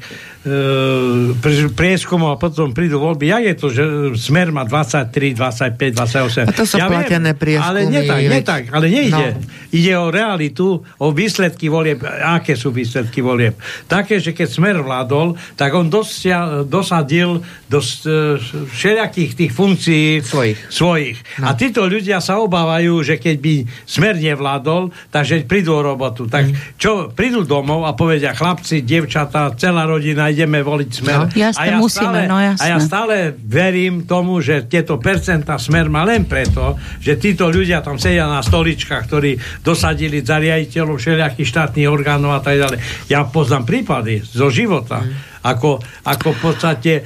e, 0.49 1.69
prieskumov 1.77 2.35
a 2.35 2.37
potom 2.41 2.73
prídu 2.73 2.97
voľby. 2.99 3.29
Jak 3.29 3.43
je 3.45 3.55
to, 3.55 3.67
že 3.69 3.85
Smer 4.17 4.49
má 4.49 4.65
23, 4.65 5.37
25, 5.37 6.49
28? 6.49 6.49
A 6.49 6.53
to 6.57 6.65
sú 6.65 6.81
ja 6.81 6.89
platené 6.89 7.37
prieskumy. 7.37 7.69
Ale 7.69 7.81
nie 7.87 8.03
tak, 8.09 8.21
nie 8.25 8.43
tak, 8.43 8.63
ale 8.73 8.87
nejde. 8.89 9.27
No. 9.37 9.45
Ide 9.69 9.93
o 10.01 10.09
realitu, 10.09 10.67
o 10.81 11.07
výsledky 11.13 11.69
volieb. 11.69 12.01
Aké 12.09 12.57
sú 12.57 12.73
výsledky 12.73 13.21
volieb? 13.21 13.61
Také, 13.85 14.17
že 14.19 14.33
keď 14.33 14.49
Smer 14.49 14.77
vládol, 14.81 15.37
tak 15.55 15.77
on 15.77 15.93
dosia, 15.93 16.65
dosadil 16.65 17.45
do 17.69 17.79
e, 17.85 18.41
všelijakých 18.73 19.33
tých 19.37 19.53
funkcií 19.53 20.25
svojich. 20.25 20.59
svojich. 20.73 21.17
No. 21.45 21.53
A 21.53 21.59
títo 21.59 21.85
ľudia 21.85 22.25
sa 22.25 22.41
obávajú, 22.41 23.05
že 23.05 23.21
keď 23.21 23.37
by 23.39 23.55
Smer 23.85 24.17
nevládol, 24.17 24.91
takže 25.13 25.45
prídu 25.45 25.77
o 25.77 25.85
robotu. 25.85 26.25
Tak 26.25 26.45
mm. 26.49 26.81
čo, 26.81 27.13
prídu 27.13 27.45
domov 27.45 27.85
a 27.85 27.93
povedia 27.93 28.33
chlapci, 28.33 28.87
devčatá, 28.87 29.53
celá 29.59 29.85
rodina, 29.85 30.31
ideme 30.39 30.63
voliť 30.63 30.91
smer. 30.95 31.19
No, 31.19 31.35
jasne, 31.35 31.59
a 31.59 31.63
ja 31.67 31.77
musíme, 31.83 32.23
stále, 32.23 32.31
no 32.31 32.39
jasne. 32.39 32.63
A 32.63 32.65
ja 32.71 32.79
stále 32.79 33.35
verím 33.35 34.07
tomu, 34.07 34.39
že 34.39 34.71
tieto 34.71 35.03
percentá 35.03 35.59
smer 35.59 35.91
má 35.91 36.07
len 36.07 36.31
preto, 36.31 36.79
že 37.03 37.19
títo 37.19 37.51
ľudia 37.51 37.83
tam 37.83 37.99
sedia 37.99 38.31
na 38.31 38.39
stoličkách, 38.39 39.03
ktorí 39.11 39.35
dosadili 39.67 40.23
za 40.23 40.39
riaditeľov 40.39 41.03
všelijakých 41.03 41.49
štátnych 41.51 41.91
orgánov 41.91 42.39
a 42.39 42.41
tak 42.41 42.63
ďalej. 42.63 42.79
Ja 43.11 43.27
poznám 43.27 43.67
prípady 43.67 44.23
zo 44.23 44.47
života. 44.47 45.03
Mm. 45.03 45.27
Ako, 45.39 45.83
ako 46.07 46.29
v 46.35 46.39
podstate 46.39 46.93
e, 46.99 47.03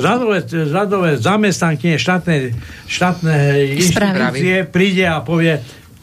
radové, 0.00 0.44
radové 0.68 1.10
zamestnanky 1.20 2.00
štátnej, 2.00 2.56
štátnej 2.88 3.80
inštitúcie 3.80 4.64
príde 4.68 5.04
a 5.08 5.20
povie, 5.24 5.60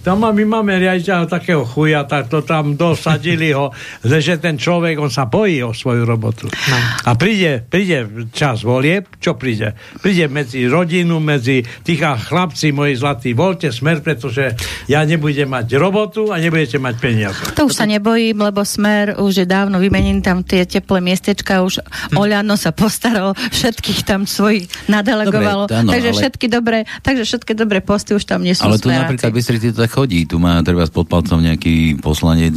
tam 0.08 0.24
my 0.24 0.46
máme 0.48 0.80
riaditeľa 0.80 1.28
takého 1.28 1.68
chuja, 1.68 2.08
tak 2.08 2.32
to 2.32 2.40
tam 2.40 2.80
dosadili 2.80 3.52
ho, 3.52 3.76
že 4.00 4.40
ten 4.40 4.56
človek, 4.56 4.96
on 4.96 5.12
sa 5.12 5.28
bojí 5.28 5.60
o 5.68 5.76
svoju 5.76 6.08
robotu. 6.08 6.48
No. 6.48 6.78
A 7.04 7.12
príde, 7.20 7.68
príde 7.68 8.08
čas 8.32 8.64
volieb, 8.64 9.12
čo 9.20 9.36
príde? 9.36 9.76
Príde 10.00 10.32
medzi 10.32 10.64
rodinu, 10.64 11.20
medzi 11.20 11.60
tých 11.84 12.08
a 12.08 12.16
chlapci, 12.16 12.72
moji 12.72 12.96
zlatí, 12.96 13.36
voľte 13.36 13.68
smer, 13.76 14.00
pretože 14.00 14.56
ja 14.88 15.04
nebudem 15.04 15.52
mať 15.52 15.76
robotu 15.76 16.32
a 16.32 16.40
nebudete 16.40 16.80
mať 16.80 16.96
peniaze. 17.04 17.44
To 17.60 17.68
už 17.68 17.76
sa 17.76 17.84
nebojím, 17.84 18.40
lebo 18.40 18.64
smer 18.64 19.20
už 19.20 19.44
je 19.44 19.48
dávno 19.50 19.76
vymenený 19.76 20.24
tam 20.24 20.40
tie 20.40 20.64
teplé 20.64 21.04
miestečka, 21.04 21.68
už 21.68 21.84
hm. 21.84 22.16
Oľano 22.16 22.56
sa 22.56 22.72
postaral, 22.72 23.36
všetkých 23.36 24.08
tam 24.08 24.24
svojich 24.24 24.72
nadelegovalo. 24.88 25.68
Dobre, 25.68 25.84
áno, 25.84 25.92
takže 25.92 26.10
ale... 26.16 26.20
všetky 26.24 26.46
dobré, 26.48 26.80
takže 27.04 27.28
všetky 27.28 27.52
dobré 27.60 27.84
posty 27.84 28.16
už 28.16 28.24
tam 28.24 28.40
nie 28.40 28.56
sú 28.56 28.72
Ale 28.72 28.80
tu 28.80 28.88
smeráci. 28.88 29.04
napríklad 29.04 29.32
Bystrici 29.36 29.76
to 29.76 29.84
tak 29.84 29.97
chodí. 29.98 30.30
Tu 30.30 30.38
má 30.38 30.62
treba 30.62 30.86
pod 30.86 31.10
palcom 31.10 31.42
nejaký 31.42 31.98
poslanec 31.98 32.54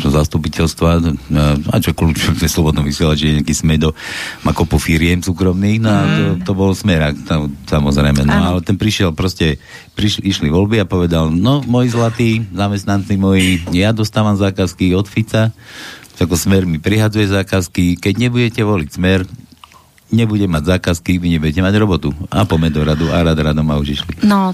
zastupiteľstva 0.00 0.88
a 1.68 1.76
čo 1.76 1.92
kľúč 1.92 2.32
v 2.40 2.48
slobodnom 2.48 2.88
vysielači 2.88 3.28
je 3.28 3.36
nejaký 3.40 3.52
smedo, 3.52 3.92
má 4.40 4.56
kopu 4.56 4.80
firiem 4.80 5.20
súkromných, 5.20 5.78
no 5.84 5.90
a 5.92 6.00
to, 6.08 6.22
mm. 6.24 6.40
to 6.48 6.52
bol 6.56 6.72
smerak, 6.72 7.20
tam, 7.28 7.52
samozrejme. 7.68 8.24
No 8.24 8.56
ale 8.56 8.60
ten 8.64 8.80
prišiel 8.80 9.12
proste, 9.12 9.60
prišli, 9.92 10.24
išli 10.24 10.48
voľby 10.48 10.80
a 10.80 10.88
povedal, 10.88 11.28
no 11.28 11.60
moji 11.68 11.92
zlatí 11.92 12.30
zamestnanci 12.48 13.20
moji, 13.20 13.60
ja 13.76 13.92
dostávam 13.92 14.40
zákazky 14.40 14.96
od 14.96 15.04
Fica, 15.04 15.52
ako 16.20 16.36
smer 16.36 16.68
mi 16.68 16.76
prihadzuje 16.76 17.32
zákazky, 17.32 17.96
keď 17.96 18.28
nebudete 18.28 18.60
voliť 18.60 18.88
smer, 18.92 19.24
nebude 20.12 20.44
mať 20.44 20.76
zákazky, 20.76 21.16
vy 21.16 21.38
nebudete 21.38 21.64
mať 21.64 21.74
robotu. 21.80 22.12
A 22.28 22.44
po 22.44 22.60
do 22.60 22.80
radu 22.84 23.08
a 23.08 23.24
rad 23.24 23.38
radom 23.38 23.64
a 23.72 23.80
už 23.80 23.96
išli. 23.96 24.20
No, 24.26 24.52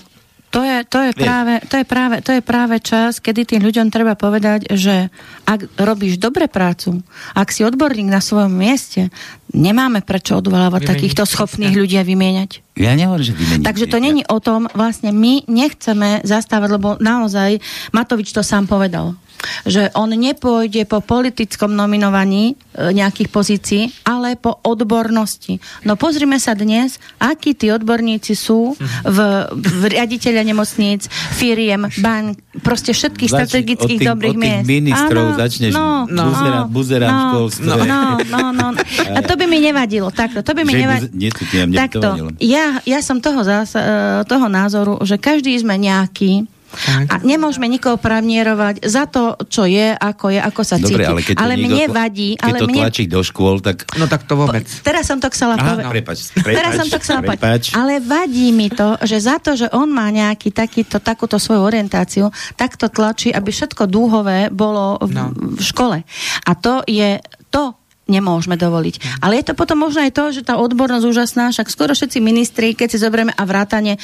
to 0.50 0.60
je, 0.64 0.76
to, 0.88 0.98
je 1.04 1.12
práve, 1.12 1.54
to, 1.68 1.74
je 1.76 1.86
práve, 1.86 2.16
to 2.24 2.30
je 2.32 2.42
práve 2.42 2.76
čas, 2.82 3.20
kedy 3.20 3.46
tým 3.46 3.62
ľuďom 3.62 3.92
treba 3.92 4.18
povedať, 4.18 4.72
že 4.72 5.12
ak 5.46 5.78
robíš 5.78 6.18
dobre 6.18 6.48
prácu, 6.50 7.04
ak 7.36 7.48
si 7.54 7.62
odborník 7.62 8.08
na 8.08 8.24
svojom 8.24 8.50
mieste, 8.50 9.14
nemáme 9.52 10.02
prečo 10.02 10.40
odvolávať 10.40 10.82
Vymeniť. 10.82 10.92
takýchto 10.96 11.22
schopných 11.28 11.76
ľudí 11.76 11.96
a 12.00 12.04
vymieňať. 12.06 12.65
Ja 12.76 12.92
nehovorím, 12.92 13.24
že 13.24 13.34
vymeniť. 13.34 13.64
Takže 13.64 13.86
to 13.88 13.98
není 13.98 14.22
o 14.28 14.36
tom, 14.36 14.68
vlastne 14.76 15.08
my 15.08 15.48
nechceme 15.48 16.20
zastávať, 16.28 16.68
lebo 16.76 16.88
naozaj 17.00 17.56
Matovič 17.96 18.36
to 18.36 18.44
sám 18.44 18.68
povedal 18.68 19.16
že 19.64 19.92
on 19.94 20.10
nepôjde 20.10 20.88
po 20.88 21.02
politickom 21.04 21.72
nominovaní 21.72 22.54
e, 22.54 22.92
nejakých 22.92 23.28
pozícií, 23.30 23.82
ale 24.06 24.34
po 24.38 24.58
odbornosti. 24.64 25.58
No 25.84 25.94
pozrime 25.94 26.40
sa 26.40 26.56
dnes, 26.56 26.98
akí 27.20 27.54
tí 27.54 27.70
odborníci 27.70 28.34
sú 28.34 28.74
v, 29.04 29.18
v 29.50 29.82
riaditeľa 29.90 30.42
nemocníc, 30.46 31.08
firiem, 31.36 31.88
bank, 32.00 32.40
proste 32.62 32.96
všetkých 32.96 33.30
Zač- 33.30 33.38
strategických 33.50 34.00
tých, 34.00 34.08
dobrých 34.08 34.36
miest. 34.36 34.66
ministrov 34.66 35.36
Áno, 35.36 35.40
začneš 35.40 35.72
no, 35.74 36.08
no, 36.08 36.24
buzera, 36.30 36.58
no, 36.58 36.70
buzerám 36.70 37.10
no, 37.10 37.20
školstve. 37.30 37.64
No, 37.66 37.76
no, 37.84 38.02
no, 38.26 38.42
no. 38.52 38.68
A 39.12 39.18
to 39.22 39.34
by 39.36 39.44
mi 39.44 39.58
nevadilo. 39.60 40.08
Takto, 40.10 40.40
to 40.40 40.52
by 40.56 40.62
mi 40.64 40.74
nevadilo. 40.74 41.12
Takto, 41.76 42.08
ja, 42.40 42.65
ja 42.84 43.00
som 43.02 43.18
toho, 43.22 43.40
zás, 43.42 43.74
e, 43.76 43.82
toho 44.26 44.46
názoru, 44.46 45.00
že 45.02 45.20
každý 45.20 45.56
sme 45.58 45.76
nejaký 45.76 46.46
a 47.08 47.22
nemôžeme 47.24 47.64
nikoho 47.70 47.96
pranierovať 47.96 48.84
za 48.84 49.08
to, 49.08 49.38
čo 49.48 49.64
je, 49.64 49.96
ako 49.96 50.28
je, 50.28 50.40
ako 50.42 50.62
sa 50.66 50.76
Dobre, 50.76 50.92
cíti. 50.92 51.06
Ale, 51.08 51.20
keď 51.24 51.36
ale 51.40 51.54
mne 51.56 51.84
vadí... 51.88 52.30
Keď 52.36 52.44
ale 52.44 52.58
to 52.60 52.66
mne... 52.68 52.78
tlačí 52.84 53.04
do 53.08 53.20
škôl, 53.24 53.64
tak... 53.64 53.88
No 53.96 54.04
tak 54.10 54.28
to 54.28 54.36
vôbec. 54.36 54.66
Po, 54.66 54.84
teraz 54.84 55.08
som 55.08 55.16
to 55.16 55.30
chcela 55.32 55.56
povedať. 55.56 55.86
No. 55.88 55.94
Prepač, 55.94 56.18
prepač, 56.36 56.54
teraz 56.58 56.72
som 56.76 56.88
to 56.90 56.98
chcela 57.00 57.20
povedať. 57.24 57.62
Ale 57.72 58.02
vadí 58.02 58.52
mi 58.52 58.68
to, 58.68 59.00
že 59.00 59.16
za 59.24 59.40
to, 59.40 59.56
že 59.56 59.72
on 59.72 59.88
má 59.88 60.12
nejaký 60.12 60.52
takýto, 60.52 61.00
takúto 61.00 61.40
svoju 61.40 61.64
orientáciu, 61.64 62.28
tak 62.58 62.76
to 62.76 62.92
tlačí, 62.92 63.32
aby 63.32 63.48
všetko 63.48 63.88
dúhové 63.88 64.52
bolo 64.52 65.00
v, 65.00 65.10
no. 65.16 65.32
v 65.32 65.62
škole. 65.62 66.04
A 66.44 66.50
to 66.58 66.84
je 66.84 67.22
to, 67.48 67.72
nemôžeme 68.06 68.54
dovoliť. 68.54 69.18
Ale 69.18 69.42
je 69.42 69.50
to 69.50 69.58
potom 69.58 69.82
možno 69.82 70.06
aj 70.06 70.14
to, 70.14 70.24
že 70.30 70.46
tá 70.46 70.62
odbornosť 70.62 71.04
úžasná, 71.04 71.50
však 71.50 71.66
skoro 71.66 71.90
všetci 71.90 72.22
ministri, 72.22 72.72
keď 72.78 72.88
si 72.94 73.02
zoberieme 73.02 73.34
a 73.34 73.42
vrátane 73.42 73.98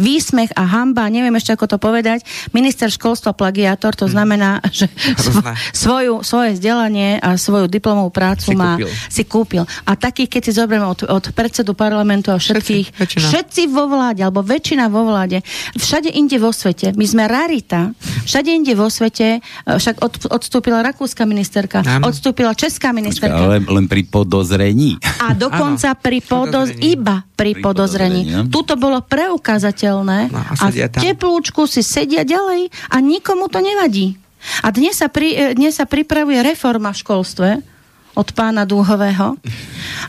výsmech 0.00 0.56
a 0.56 0.64
hamba, 0.64 1.12
neviem 1.12 1.36
ešte 1.36 1.52
ako 1.52 1.76
to 1.76 1.78
povedať, 1.80 2.24
minister 2.56 2.88
školstva 2.88 3.36
plagiátor, 3.36 3.92
to 3.92 4.08
znamená, 4.08 4.64
že 4.72 4.88
svoju, 5.84 6.24
svoje 6.24 6.56
vzdelanie 6.56 7.20
a 7.20 7.36
svoju 7.36 7.68
diplomovú 7.68 8.08
prácu 8.08 8.52
si 8.52 8.56
má, 8.56 8.80
kúpil. 8.80 8.88
si 9.12 9.22
kúpil. 9.28 9.64
A 9.84 9.92
takých, 10.00 10.40
keď 10.40 10.42
si 10.48 10.52
zoberieme 10.56 10.88
od, 10.88 11.04
od 11.04 11.24
predsedu 11.36 11.76
parlamentu 11.76 12.32
a 12.32 12.40
všetkých, 12.40 12.96
všetci, 12.96 13.16
všetci 13.20 13.62
vo 13.68 13.84
vláde, 13.84 14.24
alebo 14.24 14.40
väčšina 14.40 14.88
vo 14.88 15.04
vláde, 15.04 15.44
všade 15.76 16.08
inde 16.08 16.40
vo 16.40 16.56
svete, 16.56 16.96
my 16.96 17.04
sme 17.04 17.28
rarita, 17.28 17.92
všade 18.24 18.48
inde 18.48 18.72
vo 18.72 18.88
svete, 18.88 19.38
e, 19.38 19.76
však 19.76 20.00
od, 20.00 20.32
odstúpila 20.32 20.80
rakúska 20.80 21.28
ministerka, 21.28 21.84
Áno. 21.84 22.08
odstúpila 22.08 22.56
česká 22.56 22.96
ministerka, 22.96 23.25
ale 23.30 23.56
len 23.62 23.86
pri 23.86 24.02
podozrení. 24.06 24.96
A 25.22 25.34
dokonca 25.34 25.94
ano, 25.94 26.00
pri 26.02 26.18
podoz... 26.22 26.68
iba 26.78 27.26
pri, 27.34 27.56
pri 27.56 27.62
podozrení. 27.62 28.22
podozrení. 28.26 28.52
Tuto 28.52 28.74
bolo 28.78 29.02
preukázateľné 29.04 30.18
no, 30.30 30.40
a, 30.40 30.52
a 30.56 30.66
v 30.70 30.86
teplúčku 30.90 31.66
si 31.66 31.82
sedia 31.82 32.22
ďalej 32.22 32.70
a 32.90 32.96
nikomu 33.02 33.50
to 33.50 33.58
nevadí. 33.60 34.16
A 34.62 34.70
dnes 34.70 35.02
sa, 35.02 35.10
pri, 35.10 35.34
e, 35.34 35.42
dnes 35.58 35.74
sa 35.76 35.84
pripravuje 35.88 36.38
reforma 36.42 36.94
v 36.94 37.00
školstve 37.02 37.50
od 38.16 38.28
pána 38.32 38.64
Dúhového 38.64 39.36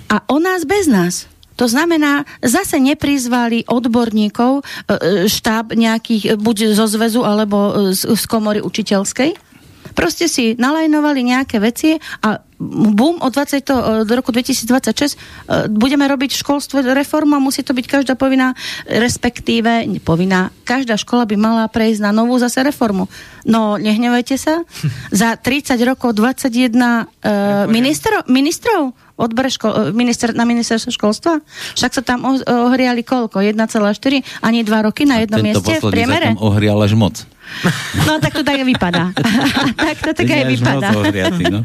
a 0.08 0.15
o 0.30 0.38
nás 0.38 0.63
bez 0.63 0.86
nás. 0.88 1.27
To 1.58 1.65
znamená, 1.65 2.21
zase 2.45 2.77
neprizvali 2.77 3.65
odborníkov, 3.65 4.62
e, 4.62 4.63
e, 4.63 4.67
štáb 5.25 5.73
nejakých, 5.73 6.38
buď 6.38 6.77
zo 6.77 6.86
zväzu 6.86 7.25
alebo 7.25 7.91
z, 7.97 8.13
z 8.13 8.23
komory 8.30 8.62
učiteľskej, 8.62 9.47
Proste 9.97 10.30
si 10.30 10.53
nalajnovali 10.53 11.25
nejaké 11.25 11.58
veci 11.58 11.97
a 11.97 12.38
bum, 12.60 13.22
od 13.22 13.32
20, 13.34 14.06
do 14.06 14.13
roku 14.17 14.34
2026 14.34 15.13
e, 15.13 15.17
budeme 15.70 16.10
robiť 16.10 16.34
v 16.34 16.41
školstve 16.41 16.82
reformu 16.98 17.38
a 17.38 17.43
musí 17.43 17.62
to 17.62 17.78
byť 17.78 17.86
každá 17.86 18.13
povinná, 18.17 18.58
respektíve 18.89 19.86
povinná, 20.02 20.50
každá 20.65 20.98
škola 20.98 21.30
by 21.30 21.36
mala 21.38 21.63
prejsť 21.70 22.02
na 22.02 22.12
novú 22.12 22.34
zase 22.41 22.65
reformu. 22.65 23.06
No, 23.46 23.78
nehnevajte 23.78 24.36
sa. 24.41 24.65
Za 25.13 25.38
30 25.38 25.78
rokov 25.86 26.17
21 26.17 26.74
uh, 26.74 27.70
ministrov, 27.70 28.26
ministrov 28.28 29.07
odbere 29.17 29.49
ško- 29.49 29.89
e, 29.89 29.97
minister, 29.97 30.32
na 30.32 30.45
ministerstvo 30.45 30.93
školstva? 30.93 31.41
Však 31.75 31.91
sa 31.91 32.01
tam 32.06 32.23
ohriali 32.45 33.01
koľko? 33.01 33.41
1,4? 33.41 34.45
Ani 34.45 34.62
2 34.62 34.88
roky 34.88 35.03
na 35.03 35.19
jednom 35.19 35.41
mieste 35.41 35.82
v 35.82 35.89
priemere? 35.89 36.32
Tento 36.32 36.45
ohrial 36.45 36.77
až 36.80 36.93
moc. 36.93 37.25
No 38.06 38.19
tak 38.19 38.36
to 38.36 38.43
tak 38.43 38.60
vypadá. 38.62 39.15
tak 39.88 39.97
to 40.03 40.12
tak 40.13 40.27
aj 40.30 40.43
vypadá. 40.51 40.89
no. 41.47 41.60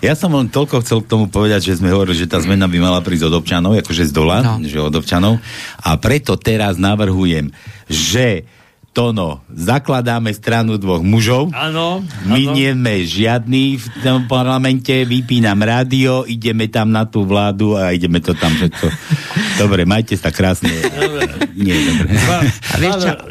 Ja 0.00 0.16
som 0.16 0.32
len 0.32 0.48
toľko 0.48 0.80
chcel 0.80 1.04
k 1.04 1.10
tomu 1.12 1.28
povedať, 1.28 1.68
že 1.68 1.76
sme 1.76 1.92
hovorili, 1.92 2.16
že 2.16 2.30
tá 2.30 2.40
zmena 2.40 2.64
by 2.64 2.78
mala 2.80 3.04
prísť 3.04 3.28
od 3.28 3.44
občanov, 3.44 3.76
akože 3.76 4.08
z 4.08 4.12
dola, 4.16 4.40
no. 4.40 4.64
že 4.64 4.80
od 4.80 4.94
občanov. 4.96 5.36
A 5.84 6.00
preto 6.00 6.40
teraz 6.40 6.80
navrhujem, 6.80 7.52
že 7.84 8.48
Tono, 8.90 9.46
zakladáme 9.46 10.34
stranu 10.34 10.74
dvoch 10.74 10.98
mužov. 11.06 11.54
Áno. 11.54 12.02
My 12.26 12.42
nie 12.50 12.74
sme 12.74 13.06
žiadny 13.06 13.78
v 13.78 13.86
tom 14.02 14.26
parlamente, 14.26 15.06
vypínam 15.06 15.62
rádio, 15.62 16.26
ideme 16.26 16.66
tam 16.66 16.90
na 16.90 17.06
tú 17.06 17.22
vládu 17.22 17.78
a 17.78 17.94
ideme 17.94 18.18
to 18.18 18.34
tam 18.34 18.50
všetko. 18.50 18.86
Dobre, 19.60 19.84
majte 19.84 20.16
sa 20.16 20.32
krásne. 20.32 20.72
Dobre. 20.72 21.40
Nie, 21.60 21.76
dobre. 21.76 22.16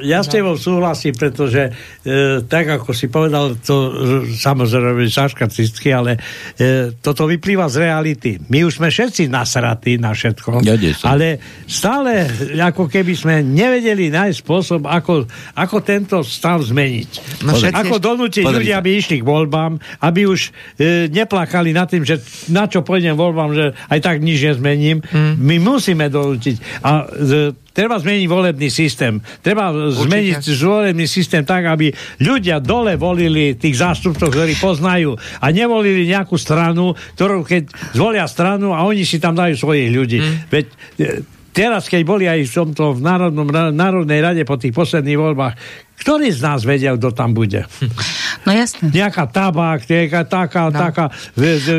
ja 0.06 0.22
s 0.22 0.30
tebou 0.30 0.54
súhlasím, 0.54 1.18
pretože 1.18 1.74
e, 2.06 2.46
tak, 2.46 2.78
ako 2.78 2.94
si 2.94 3.10
povedal, 3.10 3.58
to 3.58 3.90
samozrejme 4.38 5.10
saškacisticky, 5.10 5.90
ale 5.90 6.22
e, 6.56 6.94
toto 7.02 7.26
vyplýva 7.26 7.66
z 7.66 7.90
reality. 7.90 8.38
My 8.54 8.62
už 8.70 8.78
sme 8.78 8.94
všetci 8.94 9.26
nasratí 9.34 9.98
na 9.98 10.14
všetko, 10.14 10.62
ja, 10.62 10.78
ale 11.10 11.42
stále 11.66 12.30
ako 12.62 12.86
keby 12.86 13.14
sme 13.18 13.36
nevedeli 13.42 14.14
nájsť 14.14 14.38
spôsob, 14.38 14.86
ako 14.86 15.26
ako 15.58 15.78
tento 15.82 16.22
stav 16.22 16.62
zmeniť. 16.62 17.42
No, 17.48 17.58
ako 17.58 17.98
donútiť 17.98 18.46
ľudia, 18.46 18.78
aby 18.78 19.00
išli 19.00 19.24
k 19.24 19.26
voľbám, 19.26 19.80
aby 20.06 20.30
už 20.30 20.54
e, 20.78 21.10
neplakali 21.10 21.74
nad 21.74 21.90
tým, 21.90 22.06
že 22.06 22.22
na 22.52 22.70
čo 22.70 22.86
pôjdem 22.86 23.18
voľbám, 23.18 23.52
že 23.56 23.66
aj 23.90 24.00
tak 24.04 24.18
nič 24.22 24.54
nezmením. 24.54 25.02
Mm. 25.02 25.34
My 25.40 25.56
musíme 25.58 26.06
donútiť. 26.20 26.84
A 26.84 27.08
e, 27.08 27.56
treba 27.72 27.96
zmeniť 27.96 28.26
volebný 28.28 28.68
systém. 28.68 29.24
Treba 29.40 29.72
Určite. 29.72 30.04
zmeniť 30.04 30.44
volebný 30.60 31.08
systém 31.08 31.48
tak, 31.48 31.64
aby 31.72 31.90
ľudia 32.20 32.60
dole 32.60 33.00
volili 33.00 33.56
tých 33.56 33.80
zástupcov, 33.80 34.28
ktorí 34.28 34.60
poznajú 34.60 35.16
a 35.16 35.46
nevolili 35.56 36.04
nejakú 36.12 36.36
stranu, 36.36 36.92
ktorú 37.16 37.48
keď 37.48 37.72
zvolia 37.96 38.28
stranu 38.28 38.76
a 38.76 38.84
oni 38.84 39.08
si 39.08 39.18
tam 39.18 39.34
dajú 39.34 39.56
svojich 39.56 39.90
ľudí. 39.90 40.20
Mm. 40.20 40.36
Veď 40.52 40.66
e, 40.68 41.08
teraz, 41.56 41.88
keď 41.88 42.02
boli 42.04 42.26
aj 42.28 42.46
v 42.46 42.54
tomto 42.54 42.96
v 42.96 43.02
Národnom, 43.02 43.48
Národnej 43.74 44.20
rade 44.20 44.44
po 44.44 44.60
tých 44.60 44.76
posledných 44.76 45.20
voľbách, 45.20 45.54
ktorý 46.00 46.32
z 46.32 46.40
nás 46.40 46.64
vedia, 46.64 46.96
kto 46.96 47.12
tam 47.12 47.36
bude? 47.36 47.68
No 48.48 48.56
jasne. 48.56 48.88
Nejaká 48.88 49.28
tabák, 49.28 49.84
nejaká 49.84 50.24
taká, 50.24 50.72
no. 50.72 50.80
taká 50.80 51.06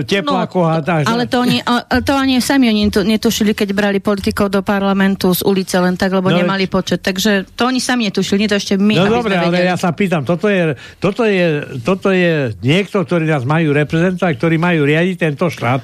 teplá 0.05 0.45
no, 0.45 0.51
koha. 0.53 0.85
Tak, 0.85 1.09
ale 1.09 1.25
to, 1.25 1.41
oni, 1.41 1.65
to 2.05 2.13
ani 2.13 2.37
sami 2.45 2.69
oni 2.69 2.93
to 2.93 3.01
netušili, 3.01 3.57
keď 3.57 3.69
brali 3.73 3.99
politikov 3.99 4.53
do 4.53 4.61
parlamentu 4.61 5.33
z 5.33 5.41
ulice 5.49 5.81
len 5.81 5.97
tak, 5.97 6.13
lebo 6.13 6.29
no, 6.29 6.37
nemali 6.37 6.69
počet. 6.69 7.01
Takže 7.01 7.49
to 7.57 7.69
oni 7.73 7.81
sami 7.81 8.13
netušili, 8.13 8.45
nie 8.45 8.51
to 8.51 8.61
ešte 8.61 8.77
my. 8.77 8.95
No 9.01 9.09
dobre, 9.09 9.41
ale 9.41 9.65
ja 9.65 9.81
sa 9.81 9.97
pýtam, 9.97 10.23
toto 10.29 10.53
je, 10.53 10.77
toto, 11.01 11.25
je, 11.25 11.81
toto 11.81 12.13
je 12.13 12.53
niekto, 12.61 13.01
ktorý 13.09 13.25
nás 13.25 13.49
majú 13.49 13.73
reprezentovať, 13.73 14.33
ktorí 14.37 14.57
majú 14.61 14.85
riadiť 14.85 15.17
tento 15.17 15.49
štát. 15.49 15.81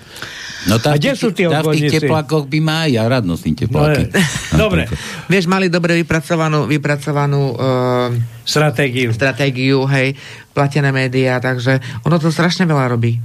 No 0.67 0.83
tá, 0.83 0.93
a 0.93 0.99
kde 0.99 1.15
sú 1.15 1.31
tie 1.31 1.47
odborníci? 1.47 1.79
V 1.79 1.83
tých 1.87 1.95
teplákoch 2.05 2.51
by 2.51 2.59
má 2.59 2.77
aj 2.85 2.91
ja 2.91 3.03
rád 3.07 3.25
nosím 3.25 3.55
tepláky. 3.55 4.11
No, 4.59 4.59
dobre. 4.67 4.91
Vieš, 5.31 5.47
mali 5.47 5.71
dobre 5.71 5.95
vypracovanú, 5.95 6.67
vypracovanú 6.67 7.55
uh, 7.55 8.36
stratégiu. 8.47 9.11
stratégiu, 9.11 9.85
hej, 9.91 10.15
platené 10.55 10.95
médiá, 10.95 11.43
takže 11.43 11.83
ono 12.07 12.17
to 12.17 12.31
strašne 12.31 12.65
veľa 12.65 12.95
robí. 12.95 13.19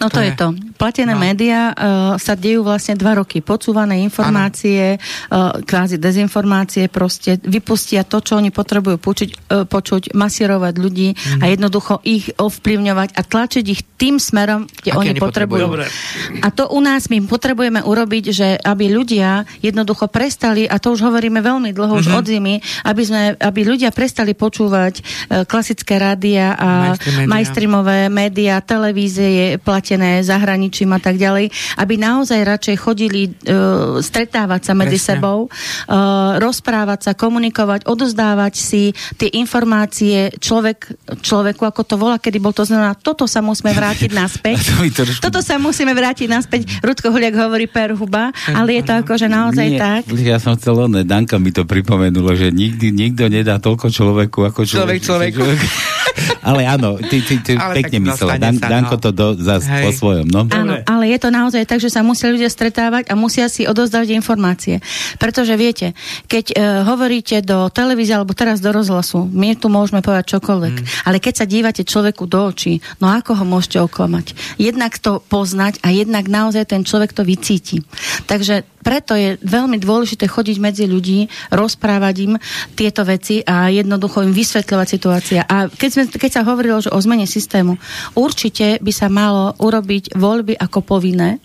No 0.00 0.10
to, 0.10 0.18
to 0.18 0.20
je. 0.20 0.30
to. 0.34 0.48
Platené 0.74 1.14
no. 1.14 1.22
médiá 1.22 1.70
uh, 1.70 1.74
sa 2.18 2.34
dejú 2.34 2.66
vlastne 2.66 2.98
dva 2.98 3.16
roky. 3.22 3.40
Podsúvané 3.40 4.02
informácie, 4.02 4.98
uh, 4.98 5.62
kvázi 5.62 5.96
dezinformácie, 6.00 6.90
proste 6.90 7.38
vypustia 7.40 8.02
to, 8.02 8.18
čo 8.20 8.36
oni 8.36 8.50
potrebujú 8.50 8.98
počuť, 8.98 9.30
uh, 9.30 9.64
počuť 9.64 10.12
masírovať 10.12 10.74
ľudí 10.76 11.08
mm. 11.14 11.40
a 11.40 11.44
jednoducho 11.48 12.02
ich 12.02 12.34
ovplyvňovať 12.36 13.08
a 13.14 13.20
tlačiť 13.22 13.64
ich 13.64 13.82
tým 13.96 14.18
smerom, 14.18 14.66
kde 14.66 14.90
Aké 14.92 14.98
oni 14.98 15.10
potrebujú. 15.16 15.66
potrebujú. 15.72 16.42
A 16.42 16.48
to 16.50 16.68
u 16.68 16.80
nás 16.82 17.06
my 17.08 17.22
potrebujeme 17.24 17.80
urobiť, 17.80 18.24
že 18.34 18.48
aby 18.58 18.90
ľudia 18.90 19.46
jednoducho 19.62 20.10
prestali, 20.10 20.66
a 20.66 20.76
to 20.82 20.92
už 20.92 21.06
hovoríme 21.06 21.38
veľmi 21.38 21.70
dlho, 21.70 21.96
mm-hmm. 21.96 22.02
už 22.02 22.12
mhm. 22.12 22.18
od 22.18 22.24
zimy, 22.26 22.54
aby, 22.84 23.02
sme, 23.06 23.22
aby 23.38 23.60
ľudia 23.62 23.94
prestali 23.94 24.34
počúvať 24.34 24.94
uh, 25.00 25.04
klasické 25.46 25.96
rádia 25.96 26.52
a 26.58 26.98
mainstreamové 27.24 28.10
médiá, 28.10 28.58
televízie, 28.60 29.23
platené 29.60 30.22
zahraničím 30.22 30.92
a 30.94 31.00
tak 31.00 31.16
ďalej, 31.20 31.50
aby 31.80 31.94
naozaj 31.98 32.40
radšej 32.42 32.76
chodili 32.78 33.30
uh, 33.30 33.98
stretávať 34.00 34.60
sa 34.70 34.72
medzi 34.72 34.98
Presne. 34.98 35.10
sebou, 35.18 35.38
uh, 35.48 36.36
rozprávať 36.38 37.10
sa, 37.10 37.12
komunikovať, 37.16 37.86
odozdávať 37.88 38.54
si 38.54 38.82
tie 39.16 39.30
informácie 39.36 40.34
človek, 40.38 40.92
človeku, 41.20 41.62
ako 41.64 41.82
to 41.84 41.94
volá, 41.96 42.16
kedy 42.20 42.38
bol 42.40 42.52
to 42.52 42.66
znamená, 42.66 42.94
toto 42.98 43.24
sa 43.24 43.40
musíme 43.40 43.72
vrátiť 43.72 44.10
naspäť. 44.20 44.58
to 44.94 45.02
toto 45.18 45.40
sa 45.40 45.56
musíme 45.58 45.92
vrátiť 45.92 46.28
naspäť. 46.30 46.60
Rudko 46.84 47.10
Huliak 47.10 47.34
hovorí 47.36 47.66
per 47.66 47.96
huba, 47.96 48.30
ale 48.50 48.80
je 48.80 48.82
to 48.84 48.92
ako, 49.04 49.12
že 49.16 49.28
naozaj 49.30 49.66
Nie, 49.68 49.78
tak. 49.80 50.02
Ja 50.20 50.38
som 50.38 50.54
chcel, 50.54 50.76
len 50.86 51.06
Danka 51.06 51.40
mi 51.40 51.50
to 51.50 51.66
pripomenulo, 51.66 52.32
že 52.36 52.50
nikdy 52.50 52.90
nikto 52.94 53.26
nedá 53.28 53.58
toľko 53.58 53.90
človeku 53.90 54.38
ako 54.46 54.60
človek. 54.64 55.00
Človek 55.00 55.32
človeku. 55.34 55.42
ale 56.48 56.62
áno, 56.68 57.00
ty, 57.00 57.24
ty, 57.24 57.40
ty 57.42 57.52
ale 57.58 57.82
pekne 57.82 58.10
myslel. 58.10 58.38
Dan, 58.38 58.56
Danko 58.60 58.96
no. 58.98 59.02
to 59.02 59.10
do, 59.14 59.38
za 59.38 59.62
po 59.62 59.90
svojom. 59.94 60.26
No? 60.26 60.44
Áno, 60.50 60.82
ale 60.84 61.04
je 61.14 61.18
to 61.22 61.30
naozaj 61.30 61.62
tak, 61.64 61.78
že 61.78 61.88
sa 61.88 62.02
musia 62.02 62.28
ľudia 62.28 62.50
stretávať 62.50 63.08
a 63.08 63.14
musia 63.14 63.46
si 63.46 63.64
odozdať 63.64 64.12
informácie. 64.12 64.82
Pretože 65.16 65.54
viete, 65.54 65.94
keď 66.26 66.44
uh, 66.52 66.56
hovoríte 66.84 67.40
do 67.40 67.70
televízie 67.70 68.18
alebo 68.18 68.34
teraz 68.34 68.58
do 68.58 68.74
rozhlasu, 68.74 69.30
my 69.30 69.54
tu 69.54 69.70
môžeme 69.70 70.02
povedať 70.02 70.36
čokoľvek, 70.36 70.74
mm. 70.74 70.86
ale 71.06 71.22
keď 71.22 71.34
sa 71.40 71.46
dívate 71.46 71.86
človeku 71.86 72.26
do 72.26 72.50
očí, 72.50 72.82
no 72.98 73.08
ako 73.08 73.38
ho 73.38 73.44
môžete 73.46 73.78
oklamať? 73.80 74.34
Jednak 74.58 74.98
to 74.98 75.22
poznať 75.22 75.78
a 75.86 75.94
jednak 75.94 76.26
naozaj 76.26 76.66
ten 76.66 76.82
človek 76.82 77.14
to 77.14 77.22
vycíti. 77.22 77.80
Takže 78.26 78.73
preto 78.84 79.16
je 79.16 79.40
veľmi 79.40 79.80
dôležité 79.80 80.28
chodiť 80.28 80.56
medzi 80.60 80.84
ľudí, 80.84 81.26
rozprávať 81.48 82.14
im 82.28 82.32
tieto 82.76 83.02
veci 83.08 83.40
a 83.40 83.72
jednoducho 83.72 84.20
im 84.20 84.36
vysvetľovať 84.36 84.86
situácia. 84.86 85.40
A 85.48 85.72
keď, 85.72 85.88
sme, 85.88 86.02
keď 86.12 86.30
sa 86.30 86.42
hovorilo 86.44 86.84
že 86.84 86.92
o 86.92 87.00
zmene 87.00 87.24
systému, 87.24 87.80
určite 88.12 88.76
by 88.84 88.92
sa 88.92 89.08
malo 89.08 89.56
urobiť 89.56 90.12
voľby 90.12 90.54
ako 90.60 90.84
povinné, 90.84 91.40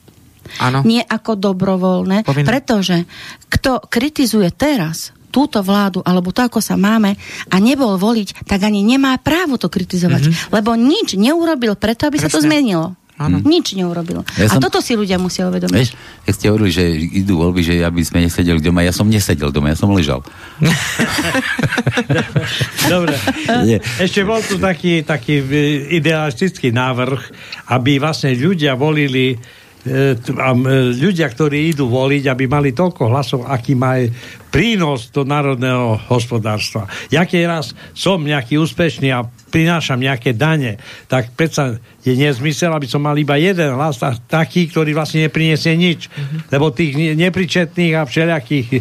Áno. 0.59 0.81
nie 0.83 0.99
ako 0.99 1.39
dobrovoľné, 1.39 2.27
povinné. 2.27 2.47
pretože 2.47 3.07
kto 3.47 3.85
kritizuje 3.87 4.49
teraz 4.51 5.15
túto 5.29 5.61
vládu, 5.61 6.01
alebo 6.01 6.33
to, 6.33 6.41
ako 6.41 6.57
sa 6.57 6.73
máme 6.73 7.13
a 7.53 7.55
nebol 7.61 7.95
voliť, 8.01 8.49
tak 8.49 8.65
ani 8.65 8.81
nemá 8.81 9.13
právo 9.21 9.61
to 9.61 9.69
kritizovať. 9.69 10.25
Mm-hmm. 10.25 10.51
Lebo 10.51 10.73
nič 10.73 11.13
neurobil 11.15 11.77
preto, 11.77 12.09
aby 12.09 12.17
Presne. 12.17 12.33
sa 12.33 12.33
to 12.33 12.43
zmenilo. 12.43 12.97
Áno. 13.19 13.43
Nič 13.43 13.75
neurobil. 13.75 14.23
Ja 14.39 14.47
a 14.47 14.55
som, 14.55 14.63
toto 14.63 14.79
si 14.79 14.95
ľudia 14.95 15.19
musia 15.19 15.43
uvedomiť. 15.51 15.75
Vieš, 15.75 15.91
keď 16.23 16.33
ste 16.39 16.45
hovorili, 16.47 16.71
že 16.71 16.83
idú 17.19 17.43
voľby, 17.43 17.61
že 17.67 17.73
aby 17.83 17.99
sme 17.99 18.23
nesedeli 18.23 18.63
doma, 18.63 18.79
ja 18.79 18.95
som 18.95 19.11
nesedel 19.11 19.51
doma, 19.51 19.75
ja 19.75 19.77
som 19.77 19.91
ležal. 19.91 20.23
Dobre. 22.93 23.19
Nie. 23.67 23.83
Ešte 23.99 24.23
bol 24.23 24.39
tu 24.39 24.55
taký, 24.55 25.03
taký 25.03 25.43
idealistický 25.99 26.71
návrh, 26.71 27.19
aby 27.75 27.99
vlastne 27.99 28.31
ľudia 28.39 28.79
volili 28.79 29.35
e, 29.35 30.15
a 30.39 30.49
ľudia, 30.95 31.27
ktorí 31.27 31.75
idú 31.75 31.91
voliť, 31.91 32.23
aby 32.31 32.47
mali 32.47 32.71
toľko 32.71 33.03
hlasov, 33.11 33.39
aký 33.51 33.75
má 33.75 33.99
prínos 34.49 35.13
do 35.13 35.21
národného 35.25 36.01
hospodárstva. 36.09 36.89
Ja 37.13 37.25
keď 37.25 37.41
raz 37.45 37.65
som 37.93 38.21
nejaký 38.21 38.57
úspešný 38.57 39.09
a 39.13 39.25
prinášam 39.49 39.97
nejaké 39.97 40.37
dane, 40.37 40.77
tak 41.09 41.33
predsa 41.33 41.81
je 42.05 42.15
nezmysel, 42.15 42.71
aby 42.71 42.87
som 42.87 43.03
mal 43.03 43.17
iba 43.17 43.35
jeden 43.35 43.75
hlas, 43.75 43.99
taký, 44.29 44.71
ktorý 44.71 44.95
vlastne 44.95 45.27
nepriniesie 45.27 45.75
nič. 45.75 46.07
Mm-hmm. 46.07 46.39
Lebo 46.53 46.71
tých 46.71 46.93
nepričetných 46.95 47.93
a 47.97 48.07
všelijakých 48.07 48.67
e, 48.71 48.79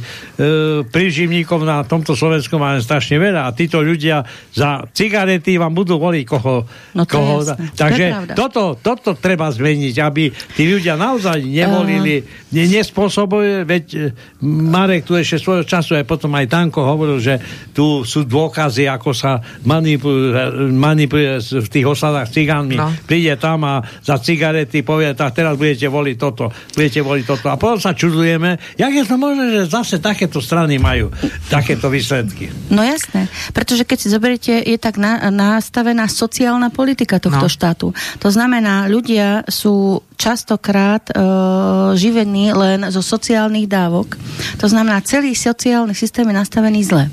príživníkov 0.86 1.66
na 1.66 1.82
tomto 1.82 2.14
Slovensku 2.14 2.60
máme 2.60 2.78
strašne 2.78 3.18
veľa 3.18 3.50
a 3.50 3.54
títo 3.56 3.82
ľudia 3.82 4.22
za 4.54 4.86
cigarety 4.94 5.58
vám 5.58 5.74
budú 5.74 5.98
voliť 5.98 6.24
koho... 6.28 6.62
No 6.94 7.04
to 7.04 7.18
koho 7.18 7.42
Takže 7.74 8.36
to 8.38 8.48
toto, 8.48 8.78
toto 8.78 9.10
treba 9.18 9.50
zmeniť, 9.50 9.94
aby 9.98 10.30
tí 10.54 10.64
ľudia 10.70 10.94
naozaj 10.94 11.42
nevolili, 11.42 12.22
uh... 12.22 12.54
ne, 12.54 12.64
nespôsobuje, 12.70 13.66
veď 13.66 13.84
e, 13.92 13.98
Marek 14.46 15.04
tu 15.04 15.18
ešte 15.18 15.42
svojho 15.58 15.66
času 15.66 15.90
aj 15.98 16.06
potom 16.06 16.30
aj 16.38 16.46
Tanko 16.46 16.86
hovoril, 16.86 17.18
že 17.18 17.34
tu 17.74 18.06
sú 18.06 18.22
dôkazy, 18.22 18.86
ako 18.86 19.10
sa 19.10 19.42
manipuluje 19.66 20.70
manipuluje 20.70 21.42
v 21.42 21.68
tých 21.68 21.86
osadách 21.86 22.30
cigánmi. 22.30 22.78
No. 22.78 22.94
Príde 23.06 23.34
tam 23.34 23.66
a 23.66 23.82
za 23.82 24.22
cigarety 24.22 24.86
povie, 24.86 25.10
tak 25.18 25.34
teraz 25.34 25.58
budete 25.58 25.90
voliť 25.90 26.16
toto, 26.16 26.54
budete 26.78 27.00
voliť 27.02 27.24
toto. 27.26 27.46
A 27.50 27.58
potom 27.58 27.82
sa 27.82 27.90
čudujeme, 27.94 28.58
jak 28.78 28.92
je 28.94 29.04
to 29.04 29.16
možné, 29.18 29.50
že 29.50 29.72
zase 29.72 29.98
takéto 29.98 30.38
strany 30.38 30.78
majú 30.78 31.10
takéto 31.50 31.90
výsledky. 31.90 32.50
No 32.70 32.86
jasné, 32.86 33.26
pretože 33.50 33.82
keď 33.82 33.98
si 33.98 34.08
zoberiete, 34.12 34.54
je 34.62 34.78
tak 34.78 34.94
na, 35.00 35.32
nastavená 35.34 36.06
sociálna 36.06 36.70
politika 36.70 37.18
tohto 37.18 37.50
no. 37.50 37.52
štátu. 37.52 37.90
To 38.22 38.28
znamená, 38.30 38.86
ľudia 38.86 39.42
sú 39.50 40.06
častokrát 40.14 40.58
častokrát 40.68 41.02
e, 41.08 41.12
živení 41.96 42.52
len 42.52 42.84
zo 42.92 43.00
sociálnych 43.00 43.64
dávok. 43.70 44.20
To 44.60 44.66
znamená, 44.68 45.00
celý 45.00 45.32
sociálny 45.48 45.94
systém 45.96 46.28
je 46.28 46.34
nastavený 46.36 46.80
zle. 46.84 47.04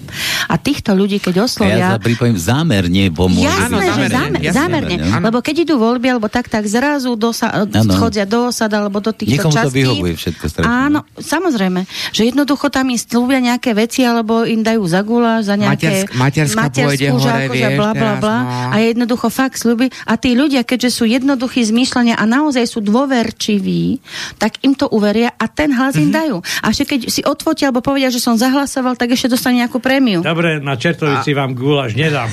A 0.51 0.55
týchto 0.59 0.91
ľudí, 0.91 1.23
keď 1.23 1.47
oslovia... 1.47 1.95
A 1.95 1.95
ja 1.95 2.01
pripojím, 2.01 2.35
zámerne 2.35 3.09
pomôžu. 3.15 3.47
Jasné, 3.47 3.65
Áno, 3.65 3.77
zámerne, 3.79 3.95
že 3.95 4.05
zámerne, 4.11 4.39
jasné, 4.43 4.59
zámerne. 4.59 4.95
zámerne. 4.99 5.25
Lebo 5.31 5.37
keď 5.39 5.55
idú 5.63 5.75
voľby, 5.79 6.07
alebo 6.11 6.27
tak, 6.27 6.51
tak 6.51 6.63
zrazu 6.67 7.15
dosa, 7.15 7.47
chodia 7.95 8.27
do 8.27 8.51
osad, 8.51 8.69
alebo 8.75 8.99
do 8.99 9.15
týchto 9.15 9.47
Niekomu 9.47 9.55
častí. 9.55 9.67
to 9.71 9.77
vyhovuje 9.79 10.13
všetko 10.19 10.45
strašne. 10.51 10.67
Áno, 10.67 10.99
samozrejme. 11.15 11.79
Že 12.11 12.21
jednoducho 12.35 12.67
tam 12.67 12.85
im 12.91 12.99
slúbia 12.99 13.39
nejaké 13.39 13.71
veci, 13.71 14.03
alebo 14.03 14.43
im 14.43 14.61
dajú 14.61 14.83
za 14.85 15.01
gula, 15.01 15.39
za 15.41 15.55
nejaké... 15.55 16.11
Matersk, 16.15 16.55
hore, 16.57 17.47
vieš, 17.49 17.73
bla, 17.79 17.91
bla, 17.95 18.13
bla, 18.19 18.37
no. 18.43 18.73
A 18.73 18.75
jednoducho 18.83 19.31
fakt 19.31 19.57
slúbi. 19.57 19.87
A 20.05 20.19
tí 20.19 20.35
ľudia, 20.35 20.67
keďže 20.67 21.01
sú 21.01 21.03
jednoduchí 21.07 21.63
zmýšľania 21.63 22.19
a 22.19 22.23
naozaj 22.27 22.67
sú 22.67 22.83
dôverčiví, 22.83 24.03
tak 24.37 24.59
im 24.61 24.75
to 24.75 24.91
uveria 24.91 25.31
a 25.35 25.45
ten 25.47 25.71
hlas 25.71 25.95
mm-hmm. 25.95 26.03
im 26.03 26.09
mhm. 26.11 26.17
dajú. 26.19 26.37
A 26.61 26.65
ešte 26.69 26.83
keď 26.95 26.99
si 27.09 27.21
odfotia 27.23 27.69
alebo 27.69 27.85
povedia, 27.85 28.09
že 28.09 28.21
som 28.25 28.33
zahlasoval, 28.41 28.97
tak 28.97 29.13
ešte 29.13 29.29
dostane 29.29 29.61
nejakú 29.61 29.77
prémiu. 29.77 30.25
Dobre, 30.25 30.57
na 30.57 30.73
čertovici 30.73 31.37
a... 31.37 31.45
vám 31.45 31.53
guláš 31.53 31.93
nedám. 31.93 32.25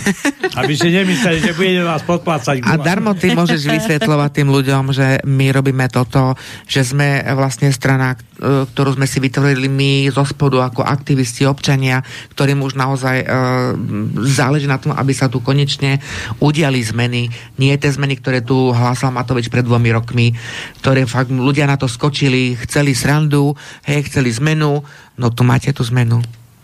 Aby 0.57 0.73
si 0.73 0.89
nemysleli, 0.89 1.45
že 1.45 1.53
budeme 1.53 1.85
vás 1.85 2.01
podplácať 2.01 2.65
guláš. 2.65 2.73
A 2.73 2.81
darmo 2.81 3.13
ty 3.13 3.37
môžeš 3.37 3.69
vysvetľovať 3.69 4.31
tým 4.33 4.49
ľuďom, 4.49 4.85
že 4.97 5.21
my 5.29 5.53
robíme 5.53 5.85
toto, 5.93 6.33
že 6.65 6.81
sme 6.81 7.21
vlastne 7.37 7.69
strana, 7.69 8.17
e, 8.17 8.65
ktorú 8.73 8.97
sme 8.97 9.05
si 9.05 9.21
vytvorili 9.21 9.69
my 9.69 10.09
zo 10.09 10.25
spodu 10.25 10.65
ako 10.65 10.81
aktivisti, 10.81 11.45
občania, 11.45 12.01
ktorým 12.33 12.65
už 12.65 12.79
naozaj 12.79 13.17
uh, 13.27 13.75
záleží 14.23 14.71
na 14.71 14.79
tom, 14.79 14.95
aby 14.95 15.13
sa 15.13 15.27
tu 15.27 15.43
konečne 15.43 15.99
udiali 16.39 16.79
zmeny. 16.81 17.29
Nie 17.59 17.77
tie 17.77 17.91
zmeny, 17.91 18.17
ktoré 18.17 18.41
tu 18.41 18.71
hlásal 18.71 19.11
Matovič 19.11 19.51
pred 19.51 19.67
dvomi 19.67 19.91
rokmi, 19.91 20.33
ktoré 20.81 21.05
fakt 21.05 21.35
ľudia 21.35 21.67
na 21.67 21.77
to 21.77 21.91
skočili, 21.91 22.55
chceli 22.65 22.95
srandu, 22.95 23.53
hej, 23.85 24.07
chceli 24.09 24.31
zmenu, 24.33 24.81
no 25.17 25.33
tu 25.33 25.43
máte 25.45 25.73
tú 25.73 25.85
zmenu. 25.85 26.23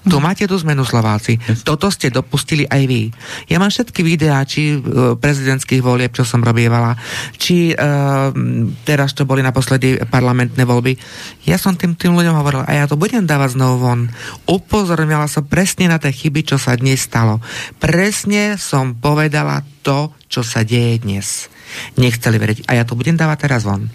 Tu 0.08 0.16
máte 0.22 0.48
tú 0.48 0.56
zmenu 0.62 0.86
Slováci. 0.86 1.36
Toto 1.66 1.90
ste 1.92 2.08
dopustili 2.08 2.64
aj 2.64 2.82
vy. 2.88 3.12
Ja 3.50 3.60
mám 3.60 3.68
všetky 3.68 4.00
videá, 4.00 4.40
či 4.46 4.78
e, 4.78 4.78
prezidentských 5.18 5.84
volieb, 5.84 6.16
čo 6.16 6.24
som 6.24 6.40
robievala, 6.40 6.96
či 7.36 7.74
uh, 7.74 8.32
teraz, 8.86 9.12
čo 9.12 9.28
boli 9.28 9.44
naposledy 9.44 10.00
parlamentné 10.08 10.64
voľby. 10.64 10.96
Ja 11.44 11.60
som 11.60 11.76
tým, 11.76 11.98
tým 11.98 12.16
ľuďom 12.16 12.38
hovoril, 12.40 12.62
a 12.64 12.72
ja 12.72 12.84
to 12.88 12.96
budem 12.96 13.28
dávať 13.28 13.58
znovu 13.58 13.84
von. 13.84 14.00
Upozorňala 14.48 15.28
som 15.28 15.44
presne 15.44 15.90
na 15.90 16.00
tie 16.00 16.14
chyby, 16.14 16.46
čo 16.46 16.56
sa 16.56 16.78
dnes 16.78 17.04
stalo. 17.04 17.42
Presne 17.76 18.56
som 18.56 18.96
povedala 18.96 19.60
to, 19.84 20.14
čo 20.30 20.40
sa 20.40 20.64
deje 20.64 21.04
dnes. 21.04 21.52
Nechceli 22.00 22.38
veriť. 22.40 22.58
A 22.70 22.80
ja 22.80 22.84
to 22.88 22.96
budem 22.96 23.18
dávať 23.18 23.50
teraz 23.50 23.66
von 23.66 23.90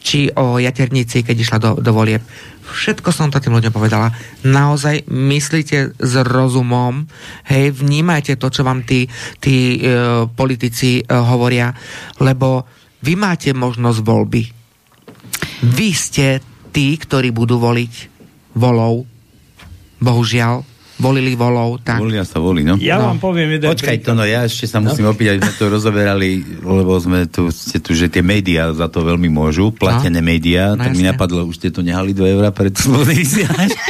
či 0.00 0.32
o 0.32 0.56
jaternici, 0.56 1.20
keď 1.20 1.36
išla 1.36 1.58
do, 1.60 1.70
do 1.76 1.92
volieb. 1.92 2.24
Všetko 2.70 3.10
som 3.10 3.28
to 3.28 3.42
tým 3.42 3.58
ľuďom 3.58 3.74
povedala. 3.74 4.14
Naozaj 4.46 5.10
myslíte 5.10 5.98
s 5.98 6.12
rozumom, 6.22 7.10
hej, 7.50 7.74
vnímajte 7.74 8.38
to, 8.38 8.48
čo 8.48 8.62
vám 8.62 8.86
tí, 8.86 9.10
tí 9.42 9.82
e, 9.82 10.24
politici 10.30 11.02
e, 11.02 11.04
hovoria, 11.10 11.74
lebo 12.22 12.64
vy 13.02 13.18
máte 13.18 13.50
možnosť 13.50 13.98
voľby. 14.00 14.42
Vy 15.66 15.88
ste 15.92 16.40
tí, 16.70 16.94
ktorí 16.94 17.34
budú 17.34 17.58
voliť 17.58 17.92
volou. 18.56 19.04
Bohužiaľ, 20.00 20.64
volili 21.00 21.32
volov. 21.32 21.80
Tak. 21.80 21.98
Volia 21.98 22.22
sa 22.22 22.38
volí, 22.38 22.62
no. 22.62 22.76
Ja 22.76 23.00
no. 23.00 23.10
vám 23.10 23.18
poviem 23.18 23.56
jeden 23.56 23.72
Počkaj 23.72 24.04
to, 24.04 24.12
no 24.12 24.28
ja 24.28 24.44
ešte 24.44 24.68
sa 24.68 24.78
musím 24.78 25.08
no. 25.08 25.16
opýtať, 25.16 25.40
sme 25.40 25.54
to 25.56 25.64
rozoberali, 25.72 26.60
lebo 26.60 26.92
sme 27.00 27.24
tu, 27.26 27.48
ste 27.48 27.80
tu, 27.80 27.96
že 27.96 28.12
tie 28.12 28.20
médiá 28.20 28.70
za 28.76 28.86
to 28.92 29.00
veľmi 29.00 29.32
môžu, 29.32 29.72
platené 29.72 30.20
no. 30.20 30.28
médiá, 30.28 30.76
no, 30.76 30.84
tak 30.84 30.92
jasne. 30.92 31.00
mi 31.00 31.04
napadlo, 31.08 31.48
už 31.48 31.56
ste 31.56 31.68
tu 31.72 31.80
nehali 31.80 32.12
2 32.12 32.36
eurá 32.36 32.52
pred 32.52 32.76
slobodný 32.76 33.16
vysielač. 33.16 33.72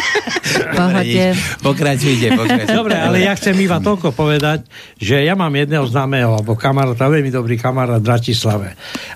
Pokračujte, 1.60 2.28
pokračujte. 2.36 2.74
Dobre, 2.74 2.96
ale 2.96 3.22
ja 3.22 3.36
chcem 3.36 3.54
iba 3.60 3.78
toľko 3.78 4.14
povedať, 4.16 4.64
že 4.96 5.22
ja 5.22 5.36
mám 5.36 5.52
jedného 5.52 5.84
známeho, 5.86 6.40
alebo 6.40 6.56
kamaráta, 6.56 7.10
veľmi 7.10 7.30
dobrý 7.30 7.60
kamarát 7.60 8.00
v 8.00 8.08
Bratislave. 8.08 8.68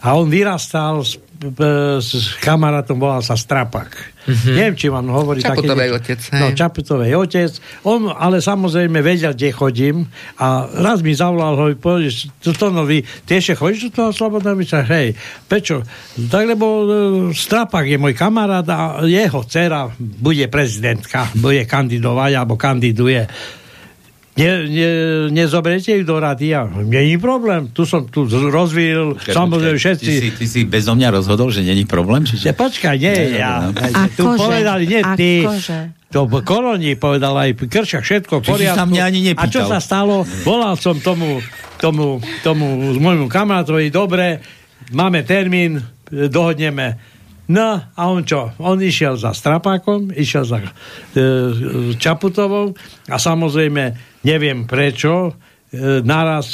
A 0.04 0.14
on 0.14 0.28
vyrastal 0.28 1.02
s, 1.02 1.16
s 2.00 2.38
kamarátom, 2.40 2.96
volal 2.96 3.20
sa 3.20 3.37
Strapak 3.37 4.14
Mm-hmm. 4.24 4.54
Neviem, 4.57 4.76
či 4.80 4.87
vám 4.88 5.07
hovorí 5.12 5.44
Čaputovej 5.44 5.88
také, 5.92 6.16
otec. 6.16 6.20
Hej. 6.33 6.40
No, 6.40 6.46
Čaputovej 6.57 7.12
otec. 7.12 7.50
On 7.85 8.09
ale 8.09 8.40
samozrejme 8.40 9.04
vedel, 9.04 9.37
kde 9.37 9.52
chodím 9.52 9.96
a 10.40 10.64
raz 10.80 11.04
mi 11.04 11.12
zavolal, 11.12 11.61
hovorí, 11.61 11.76
povedz, 11.76 12.33
to 12.40 12.72
nový, 12.72 13.04
ešte 13.28 13.52
chodíš 13.52 13.92
do 13.92 14.00
toho 14.00 14.11
slobodného 14.16 14.57
myšľa? 14.57 14.80
Hej, 14.88 15.09
prečo? 15.44 15.85
Tak, 16.16 16.44
lebo 16.48 16.66
uh, 16.66 16.87
Strapak 17.37 17.85
je 17.85 18.00
môj 18.00 18.16
kamarát 18.16 18.64
a 18.64 19.04
jeho 19.04 19.44
dcera 19.44 19.92
bude 20.00 20.48
prezidentka, 20.48 21.28
bude 21.37 21.68
kandidovať 21.68 22.33
alebo 22.33 22.57
kandiduje 22.57 23.28
ne, 24.35 24.51
ne, 24.66 24.88
nezoberiete 25.31 25.99
ich 25.99 26.07
do 26.07 26.18
rádia. 26.18 26.66
Není 26.66 27.18
problém. 27.18 27.70
Tu 27.70 27.87
som 27.87 28.07
tu 28.07 28.27
rozvíjil, 28.29 29.18
samozrejme 29.18 29.79
všetci. 29.79 30.07
Ty 30.07 30.14
si, 30.20 30.29
ty 30.35 30.44
si 30.47 30.61
bezo 30.66 30.94
mňa 30.94 31.09
rozhodol, 31.14 31.55
že 31.55 31.62
není 31.62 31.87
problém? 31.87 32.27
Čiže... 32.27 32.51
Ja, 32.51 32.55
počkaj, 32.55 32.94
nie, 32.99 33.14
nie 33.14 33.38
ja. 33.38 33.70
No. 33.70 33.77
Tu 34.18 34.23
kože, 34.23 34.38
povedali, 34.38 34.83
nie 34.90 35.03
ty. 35.14 35.31
To 36.14 36.31
v 36.31 36.47
kolónii 36.47 36.94
povedal 36.94 37.35
aj 37.35 37.59
Kršak, 37.66 38.07
všetko 38.07 38.35
v 38.38 38.42
poriadku. 38.47 38.79
sa 38.79 38.87
mňa 38.87 39.03
ani 39.03 39.20
nepýtal. 39.35 39.51
A 39.51 39.55
čo 39.55 39.62
sa 39.66 39.79
stalo? 39.83 40.23
Volal 40.47 40.79
som 40.79 40.94
tomu, 41.03 41.42
tomu, 41.83 42.23
tomu 42.47 42.94
môjmu 43.03 43.27
kamarátovi, 43.27 43.90
dobre, 43.90 44.38
máme 44.94 45.27
termín, 45.27 45.83
dohodneme 46.07 47.14
No 47.44 47.77
a 47.77 48.03
on 48.09 48.25
čo? 48.25 48.57
On 48.57 48.81
išiel 48.81 49.20
za 49.20 49.37
Strapákom, 49.37 50.09
išiel 50.16 50.49
za 50.49 50.64
e, 50.64 50.68
Čaputovou 52.01 52.73
a 53.05 53.16
samozrejme 53.20 54.13
neviem 54.24 54.64
prečo, 54.66 55.32
naraz 56.02 56.46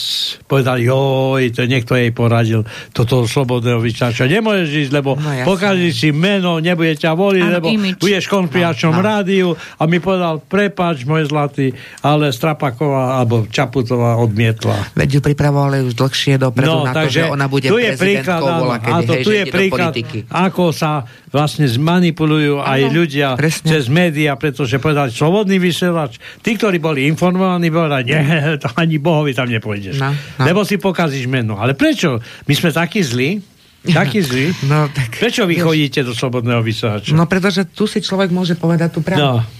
povedal, 0.48 0.80
joj, 0.80 1.52
to 1.52 1.64
niekto 1.68 1.94
jej 1.94 2.10
poradil, 2.10 2.64
toto 2.90 3.28
slobodného 3.28 3.78
vyčača. 3.78 4.26
Nemôžeš 4.26 4.88
ísť, 4.88 4.92
lebo 4.92 5.14
no, 5.14 5.30
pokaží 5.44 5.92
si 5.92 6.08
meno, 6.10 6.58
nebude 6.58 6.96
ťa 6.96 7.12
voliť, 7.14 7.44
ano, 7.44 7.54
lebo 7.60 7.68
imič. 7.70 8.00
budeš 8.00 8.24
v 8.30 8.62
no, 8.88 8.90
no. 8.90 9.00
rádiu 9.00 9.48
a 9.54 9.82
mi 9.84 9.98
povedal, 10.00 10.40
prepač, 10.40 11.04
môj 11.04 11.28
zlatý, 11.28 11.72
ale 12.00 12.32
Strapaková 12.32 13.20
alebo 13.20 13.44
Čaputová 13.46 14.16
odmietla. 14.18 14.96
Veď 14.96 15.18
ju 15.18 15.20
pripravovali 15.20 15.86
už 15.90 15.94
dlhšie 15.94 16.40
dopredu 16.40 16.82
no, 16.82 16.88
na 16.88 16.92
takže 16.96 17.20
to, 17.20 17.26
že 17.28 17.32
ona 17.32 17.46
bude 17.46 17.68
tu 17.68 17.78
je 17.78 17.92
príklad, 17.94 18.40
bola, 18.40 18.76
keď, 18.80 18.92
to, 19.04 19.14
hej, 19.14 19.24
tu 19.24 19.32
je 19.34 19.44
príklad, 19.50 19.92
ako 20.30 20.64
sa 20.72 21.04
vlastne 21.30 21.66
zmanipulujú 21.70 22.58
ano, 22.58 22.66
aj 22.66 22.80
ľudia 22.90 23.28
presne. 23.38 23.70
cez 23.70 23.86
médiá, 23.86 24.34
pretože 24.34 24.82
povedali 24.82 25.14
slobodný 25.14 25.62
vysielač. 25.62 26.18
Tí, 26.42 26.58
ktorí 26.58 26.82
boli 26.82 27.06
informovaní, 27.06 27.70
povedali, 27.70 28.10
nie, 28.10 28.22
to 28.62 28.68
ani 28.74 28.98
Bohovi 29.10 29.34
tam 29.34 29.50
nepôjdeš. 29.50 29.98
No, 29.98 30.14
no. 30.14 30.44
Lebo 30.46 30.62
si 30.62 30.78
pokazíš 30.78 31.26
meno. 31.26 31.58
Ale 31.58 31.74
prečo? 31.74 32.22
My 32.46 32.54
sme 32.54 32.70
takí 32.70 33.02
zlí, 33.02 33.42
taký 33.82 34.22
zlý. 34.28 34.54
No, 34.70 34.86
tak, 34.86 35.18
Prečo 35.18 35.42
vy 35.50 35.58
chodíte 35.58 36.06
do 36.06 36.14
slobodného 36.14 36.62
vysáča? 36.62 37.10
No, 37.18 37.26
pretože 37.26 37.66
tu 37.66 37.90
si 37.90 37.98
človek 37.98 38.30
môže 38.30 38.54
povedať 38.54 38.94
tú 38.94 39.02
pravdu. 39.02 39.42
No. 39.42 39.58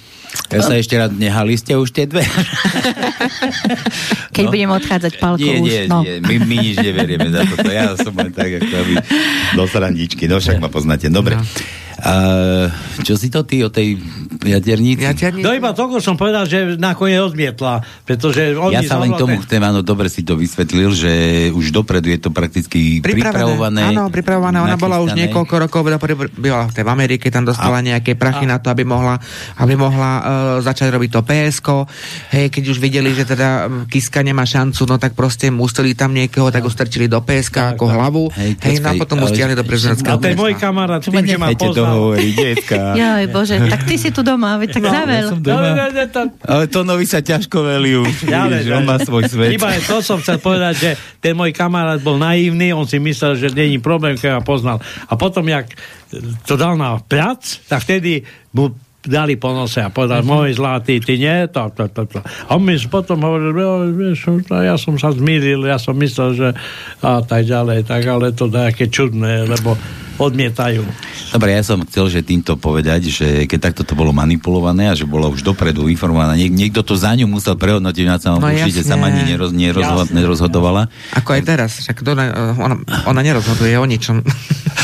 Ja 0.51 0.63
sa 0.63 0.79
ešte 0.79 0.95
rád 0.95 1.19
nehali 1.19 1.59
ste 1.59 1.75
už 1.75 1.91
tie 1.91 2.07
dve. 2.07 2.23
Keď 4.37 4.45
no. 4.47 4.51
budem 4.55 4.71
odchádzať 4.71 5.13
palko 5.19 5.43
nie, 5.43 5.59
už. 5.59 5.67
Nie, 5.67 5.83
no. 5.91 6.07
nie, 6.07 6.23
my, 6.23 6.35
my 6.47 6.57
nič 6.63 6.79
neverieme 6.79 7.27
za 7.35 7.43
toto. 7.51 7.67
Ja 7.67 7.99
som 7.99 8.15
len 8.15 8.31
tak, 8.31 8.63
ako 8.63 8.71
aby 8.71 8.95
do 9.59 9.65
srandičky. 9.67 10.31
No 10.31 10.39
však 10.39 10.63
ma 10.63 10.71
poznáte. 10.71 11.11
Dobre. 11.11 11.35
No. 11.35 11.43
A 12.01 12.15
čo 13.05 13.15
si 13.17 13.29
to 13.29 13.45
ty 13.45 13.61
o 13.61 13.71
tej 13.71 14.01
jadernici? 14.41 15.05
jadernici? 15.05 15.45
No 15.45 15.53
iba 15.53 15.77
toľko 15.77 16.01
som 16.01 16.17
povedal, 16.17 16.49
že 16.49 16.81
nakoniec 16.81 17.21
odmietla, 17.21 17.85
pretože 18.09 18.57
Ja 18.73 18.81
sa 18.85 18.97
len 19.01 19.13
tomu 19.15 19.37
chcem, 19.45 19.61
áno, 19.61 19.85
dobre 19.85 20.09
si 20.09 20.25
to 20.25 20.35
vysvetlil, 20.37 20.93
že 20.97 21.13
už 21.53 21.73
dopredu 21.73 22.09
je 22.09 22.21
to 22.21 22.31
prakticky 22.33 23.05
pripravované. 23.05 23.93
Áno, 23.93 24.09
pripravované. 24.09 24.65
Ona 24.65 24.81
bola 24.81 25.05
už 25.05 25.13
niekoľko 25.13 25.55
rokov, 25.69 25.81
bola 25.85 25.99
v 26.71 26.91
Amerike, 26.91 27.29
tam 27.29 27.45
dostala 27.45 27.81
a, 27.81 27.85
nejaké 27.85 28.17
prachy 28.17 28.49
a, 28.49 28.57
na 28.57 28.59
to, 28.59 28.73
aby 28.73 28.83
mohla, 28.83 29.21
aby 29.61 29.77
mohla 29.77 30.11
uh, 30.19 30.25
začať 30.65 30.89
robiť 30.91 31.11
to 31.13 31.21
PSK. 31.21 31.69
Hej, 32.33 32.47
keď 32.49 32.63
už 32.73 32.79
videli, 32.81 33.13
že 33.13 33.29
teda 33.29 33.69
Kiska 33.87 34.25
nemá 34.25 34.49
šancu, 34.49 34.89
no 34.89 34.97
tak 34.97 35.13
proste 35.13 35.53
museli 35.53 35.93
tam 35.93 36.17
niekoho, 36.17 36.49
tak 36.49 36.65
ho 36.65 36.71
strčili 36.73 37.07
do 37.07 37.21
PSK 37.21 37.77
ako 37.77 37.85
tak. 37.87 37.95
hlavu. 37.95 38.25
Hej, 38.35 38.51
hej 38.57 38.77
no 38.81 38.89
a 38.89 38.93
potom 38.97 39.17
mu 39.21 39.27
stiahli 39.29 39.53
do 39.53 39.65
prezidentského. 39.67 40.17
A 40.17 40.23
to 40.23 40.31
je 40.33 40.39
môj 40.39 40.55
kamarát, 40.57 41.03
tým, 41.05 41.27
že 41.27 41.37
ma 41.37 41.53
poznal 41.53 41.89
hovorí, 41.96 42.35
detka. 42.35 42.92
Joj, 43.00 43.24
bože, 43.31 43.57
tak 43.66 43.87
ty 43.87 43.94
si 43.98 44.11
tu 44.14 44.20
doma, 44.22 44.61
veď 44.61 44.68
tak 44.79 44.85
no, 44.87 44.92
zavel. 44.92 45.26
Ja 45.26 45.37
doma. 45.37 45.61
No, 45.61 45.70
no, 45.74 45.87
no, 45.90 46.05
to... 46.07 46.20
Ale 46.46 46.64
to 46.70 46.81
novi 46.87 47.07
sa 47.09 47.20
ťažko 47.24 47.59
veliu. 47.66 48.03
Ja, 48.26 48.46
že 48.46 48.70
on 48.74 48.87
má 48.87 48.96
svoj 49.00 49.26
svet. 49.26 49.55
Iba 49.55 49.74
to 49.83 50.00
som 50.00 50.18
chcel 50.22 50.38
povedať, 50.38 50.74
že 50.79 50.90
ten 51.18 51.35
môj 51.35 51.50
kamarát 51.50 51.98
bol 52.00 52.16
naivný, 52.16 52.72
on 52.72 52.87
si 52.87 53.03
myslel, 53.03 53.37
že 53.37 53.50
není 53.50 53.83
problém, 53.83 54.14
keď 54.14 54.38
ma 54.38 54.42
poznal. 54.44 54.79
A 55.09 55.12
potom, 55.14 55.42
jak 55.48 55.70
to 56.46 56.55
dal 56.59 56.74
na 56.74 56.98
plac, 56.98 57.42
tak 57.70 57.83
vtedy 57.87 58.22
mu 58.55 58.74
dali 59.00 59.40
po 59.40 59.57
nose 59.57 59.81
a 59.81 59.88
povedal, 59.88 60.20
mm-hmm. 60.20 60.37
môj 60.44 60.50
zlatý, 60.61 61.00
ty 61.00 61.16
nie, 61.16 61.48
to, 61.48 61.72
to, 61.72 61.88
to, 61.88 62.05
to. 62.05 62.18
A 62.20 62.61
on 62.61 62.62
mi 62.68 62.76
potom 62.85 63.24
hovoril, 63.24 63.96
vieš, 63.96 64.29
ja 64.53 64.76
som 64.76 65.00
sa 65.00 65.09
zmýlil, 65.16 65.64
ja 65.64 65.81
som 65.81 65.96
myslel, 65.96 66.37
že 66.37 66.48
a 67.00 67.24
tak 67.24 67.48
ďalej, 67.48 67.88
tak 67.88 68.05
ale 68.05 68.37
to 68.37 68.53
také 68.53 68.92
čudné, 68.92 69.48
lebo 69.48 69.72
odmietajú. 70.21 70.85
Dobre, 71.33 71.57
ja 71.57 71.63
som 71.65 71.81
chcel, 71.89 72.13
že 72.13 72.21
týmto 72.21 72.61
povedať, 72.61 73.09
že 73.09 73.29
keď 73.49 73.73
takto 73.73 73.83
to 73.83 73.97
bolo 73.97 74.13
manipulované 74.13 74.93
a 74.93 74.95
že 74.95 75.09
bola 75.09 75.33
už 75.33 75.41
dopredu 75.41 75.89
informovaná, 75.89 76.37
niek- 76.37 76.53
niekto 76.53 76.85
to 76.85 76.93
za 76.95 77.17
ňu 77.17 77.25
musel 77.25 77.57
prehodnotiť, 77.57 78.05
na 78.05 78.21
sa 78.21 78.37
no, 78.37 78.45
určite 78.45 78.85
sama 78.85 79.09
ani 79.09 79.33
neroz, 79.33 79.51
nerozho- 79.57 80.13
nerozhodovala. 80.13 80.93
Ako 81.17 81.41
aj 81.41 81.43
teraz, 81.49 81.71
však 81.81 82.05
to, 82.05 82.13
ona, 82.13 82.77
ona 83.09 83.21
nerozhoduje 83.25 83.75
o 83.81 83.87
ničom. 83.89 84.21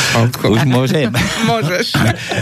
už 0.57 0.63
môžem. 0.65 1.13
Môžeš. 1.51 1.93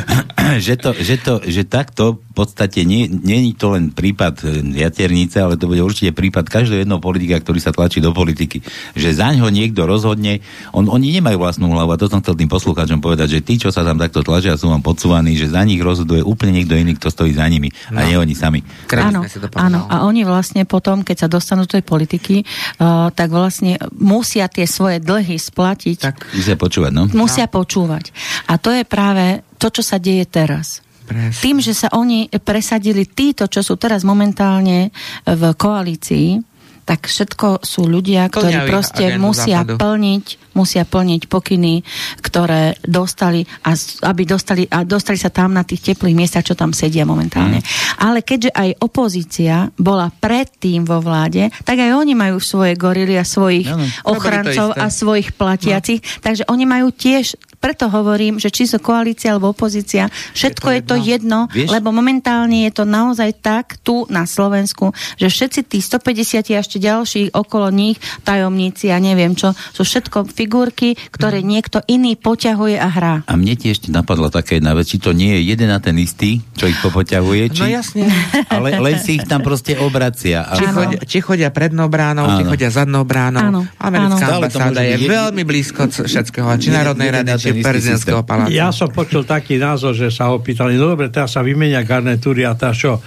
že, 0.67 0.75
to, 0.79 0.91
že, 0.95 1.17
to, 1.19 1.43
že 1.43 1.63
takto 1.67 2.23
v 2.23 2.33
podstate 2.35 2.83
nie, 2.83 3.07
nie 3.07 3.51
je 3.51 3.55
to 3.55 3.75
len 3.75 3.95
prípad 3.95 4.43
jaternice, 4.75 5.39
ale 5.39 5.59
to 5.59 5.71
bude 5.71 5.83
určite 5.83 6.15
prípad 6.15 6.51
každého 6.51 6.83
jedného 6.83 7.03
politika, 7.03 7.39
ktorý 7.39 7.59
sa 7.63 7.75
tlačí 7.75 8.03
do 8.03 8.11
politiky. 8.11 8.63
Že 8.99 9.11
za 9.15 9.29
ňo 9.35 9.49
niekto 9.51 9.87
rozhodne, 9.87 10.42
on, 10.75 10.90
oni 10.90 11.19
nemajú 11.19 11.38
vlastnú 11.38 11.71
hlavu 11.71 11.95
a 11.95 12.01
to 12.01 12.11
som 12.11 12.23
chcel 12.23 12.38
tým 12.38 12.51
poslucháčom 12.85 13.01
povedať, 13.01 13.29
že 13.33 13.41
tí, 13.41 13.57
čo 13.57 13.73
sa 13.73 13.81
tam 13.81 13.97
takto 13.97 14.21
tlačia, 14.21 14.61
sú 14.61 14.69
vám 14.69 14.85
podsúvaní, 14.85 15.33
že 15.41 15.49
za 15.49 15.65
nich 15.65 15.81
rozhoduje 15.81 16.21
úplne 16.21 16.61
niekto 16.61 16.77
iný, 16.77 16.93
kto 17.01 17.09
stojí 17.09 17.33
za 17.33 17.49
nimi 17.49 17.73
no. 17.89 17.97
a 17.97 18.05
nie 18.05 18.21
oni 18.21 18.37
sami. 18.37 18.61
Áno, 18.93 19.25
áno, 19.57 19.81
a 19.89 20.05
oni 20.05 20.29
vlastne 20.29 20.69
potom, 20.69 21.01
keď 21.01 21.25
sa 21.25 21.29
dostanú 21.33 21.65
do 21.65 21.81
tej 21.81 21.85
politiky, 21.85 22.45
uh, 22.45 23.09
tak 23.09 23.33
vlastne 23.33 23.81
musia 23.97 24.53
tie 24.53 24.69
svoje 24.69 25.01
dlhy 25.01 25.41
splatiť. 25.41 25.99
Tak. 26.05 26.17
Musia 26.37 26.57
počúvať, 26.61 26.93
no? 26.93 27.05
Musia 27.17 27.49
no. 27.49 27.53
počúvať. 27.57 28.13
A 28.53 28.61
to 28.61 28.69
je 28.69 28.85
práve 28.85 29.41
to, 29.57 29.73
čo 29.73 29.81
sa 29.81 29.97
deje 29.97 30.29
teraz. 30.29 30.85
Presne. 31.09 31.41
Tým, 31.41 31.57
že 31.61 31.73
sa 31.73 31.89
oni 31.93 32.29
presadili 32.41 33.09
títo, 33.09 33.49
čo 33.49 33.65
sú 33.65 33.81
teraz 33.81 34.05
momentálne 34.05 34.93
v 35.25 35.43
koalícii, 35.57 36.54
tak 36.85 37.09
všetko 37.09 37.65
sú 37.65 37.89
ľudia, 37.89 38.29
ktorí 38.29 38.69
proste 38.69 39.17
musia 39.17 39.65
západu. 39.65 39.81
plniť, 39.81 40.25
musia 40.53 40.85
plniť 40.85 41.23
pokyny, 41.33 41.81
ktoré 42.21 42.77
dostali 42.85 43.43
a 43.65 43.73
aby 44.09 44.23
dostali, 44.29 44.69
a 44.69 44.85
dostali 44.85 45.17
sa 45.17 45.33
tam 45.33 45.57
na 45.57 45.65
tých 45.65 45.93
teplých 45.93 46.15
miestach, 46.17 46.45
čo 46.45 46.53
tam 46.53 46.77
sedia 46.77 47.09
momentálne. 47.09 47.65
Mm. 47.65 47.67
Ale 48.05 48.21
keďže 48.21 48.53
aj 48.53 48.71
opozícia 48.85 49.73
bola 49.81 50.13
predtým 50.13 50.85
vo 50.85 51.01
vláde, 51.01 51.49
tak 51.65 51.81
aj 51.81 51.97
oni 51.97 52.13
majú 52.13 52.37
svoje 52.39 52.77
gorily 52.77 53.17
a 53.17 53.25
svojich 53.25 53.67
ja, 53.67 53.81
no. 53.81 53.89
ochrancov 54.13 54.77
a 54.77 54.93
svojich 54.93 55.33
platiacich, 55.33 56.01
no. 56.05 56.09
takže 56.21 56.45
oni 56.53 56.65
majú 56.69 56.93
tiež 56.93 57.35
preto 57.65 57.88
hovorím, 57.88 58.37
že 58.37 58.52
či 58.52 58.69
sú 58.69 58.77
koalícia 58.77 59.33
alebo 59.33 59.56
opozícia, 59.56 60.12
všetko 60.37 60.69
je 60.69 60.83
to 60.85 60.96
jedno, 61.00 61.48
je 61.48 61.65
to 61.65 61.73
jedno 61.73 61.73
lebo 61.73 61.88
momentálne 61.94 62.69
je 62.69 62.73
to 62.77 62.85
naozaj 62.85 63.33
tak 63.40 63.81
tu 63.81 64.04
na 64.12 64.29
Slovensku, 64.29 64.92
že 65.17 65.33
všetci 65.33 65.60
tí 65.65 65.79
150 65.81 66.52
a 66.52 66.60
ešte 66.60 66.77
ďalší 66.77 67.33
okolo 67.33 67.73
nich, 67.73 67.96
tajomníci 68.23 68.92
a 68.92 69.00
neviem 69.00 69.33
čo, 69.33 69.56
sú 69.73 69.83
všetko 69.83 70.29
figurky, 70.29 70.94
ktoré 71.08 71.40
mm. 71.40 71.46
niekto 71.46 71.79
iný 71.88 72.21
poťahuje 72.21 72.77
a 72.77 72.88
hrá. 72.92 73.15
A 73.25 73.33
mne 73.35 73.56
tiež 73.56 73.88
napadla 73.88 74.29
také 74.29 74.60
jedna 74.60 74.77
vec, 74.77 74.90
či 74.90 75.00
to 75.00 75.17
nie 75.17 75.40
je 75.40 75.54
jeden 75.54 75.73
a 75.73 75.79
ten 75.81 75.96
istý, 75.96 76.44
čo 76.54 76.69
ich 76.69 76.77
popoťahuje, 76.85 77.44
či... 77.54 77.62
No 77.65 77.69
jasne. 77.71 78.04
Ale 78.54 78.77
len 78.77 78.96
si 79.00 79.17
ich 79.17 79.25
tam 79.25 79.40
proste 79.40 79.79
obracia. 79.81 80.44
Či, 80.52 80.67
chodia, 80.69 80.98
či 81.00 81.19
chodia 81.25 81.48
prednou 81.48 81.88
bránou, 81.88 82.29
či 82.37 82.44
chodia 82.44 82.69
zadnou 82.69 83.06
bránou. 83.08 83.40
Áno. 83.40 83.60
Americká 83.81 84.37
ambasáda 84.37 84.83
je 84.85 84.96
veľmi 85.08 85.42
blízko 85.46 85.88
všetkého, 85.88 86.48
či 86.60 86.69
Národnej 86.75 87.10
rady, 87.10 87.31
či 87.38 87.54
prezidentského 87.63 88.27
paláca. 88.27 88.50
Ja 88.50 88.75
som 88.75 88.90
počul 88.90 89.23
taký 89.23 89.61
názor, 89.61 89.94
že 89.94 90.11
sa 90.11 90.33
opýtali, 90.35 90.75
no 90.75 90.96
dobre, 90.96 91.13
teraz 91.13 91.37
sa 91.37 91.44
vymenia 91.44 91.85
garnetúry 91.87 92.42
a 92.42 92.57
tá 92.59 92.75
čo? 92.75 92.98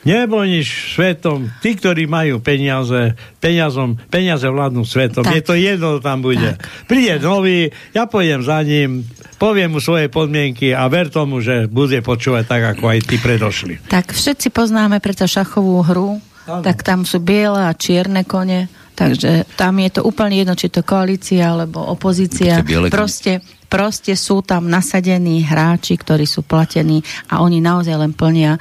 Nebojniš 0.00 0.96
svetom, 0.96 1.52
tí, 1.60 1.76
ktorí 1.76 2.08
majú 2.08 2.40
peniaze, 2.40 3.12
peniazom, 3.36 4.00
peniaze 4.08 4.48
vládnu 4.48 4.80
svetom, 4.80 5.20
tak. 5.20 5.36
je 5.36 5.42
to 5.44 5.52
jedno, 5.52 6.00
tam 6.00 6.24
bude. 6.24 6.56
Tak. 6.56 6.88
Príde 6.88 7.20
nový, 7.20 7.68
ja 7.92 8.08
pôjdem 8.08 8.40
za 8.40 8.64
ním, 8.64 9.04
poviem 9.36 9.76
mu 9.76 9.80
svoje 9.84 10.08
podmienky 10.08 10.72
a 10.72 10.88
ver 10.88 11.12
tomu, 11.12 11.44
že 11.44 11.68
bude 11.68 12.00
počúvať 12.00 12.44
tak, 12.48 12.62
ako 12.76 12.96
aj 12.96 12.98
tí 13.04 13.16
predošli. 13.20 13.92
Tak 13.92 14.16
všetci 14.16 14.48
poznáme 14.48 15.04
preto 15.04 15.28
šachovú 15.28 15.84
hru, 15.84 16.16
ano. 16.48 16.64
tak 16.64 16.80
tam 16.80 17.04
sú 17.04 17.20
biele 17.20 17.60
a 17.60 17.76
čierne 17.76 18.24
kone, 18.24 18.72
takže 18.96 19.44
tam 19.60 19.84
je 19.84 19.90
to 19.92 20.00
úplne 20.00 20.40
jedno, 20.40 20.56
či 20.56 20.72
to 20.72 20.80
koalícia 20.80 21.52
alebo 21.52 21.84
opozícia. 21.92 22.64
Proste 22.88 23.44
Proste 23.70 24.18
sú 24.18 24.42
tam 24.42 24.66
nasadení 24.66 25.46
hráči, 25.46 25.94
ktorí 25.94 26.26
sú 26.26 26.42
platení 26.42 27.06
a 27.30 27.38
oni 27.38 27.62
naozaj 27.62 27.94
len 27.94 28.10
plnia 28.10 28.58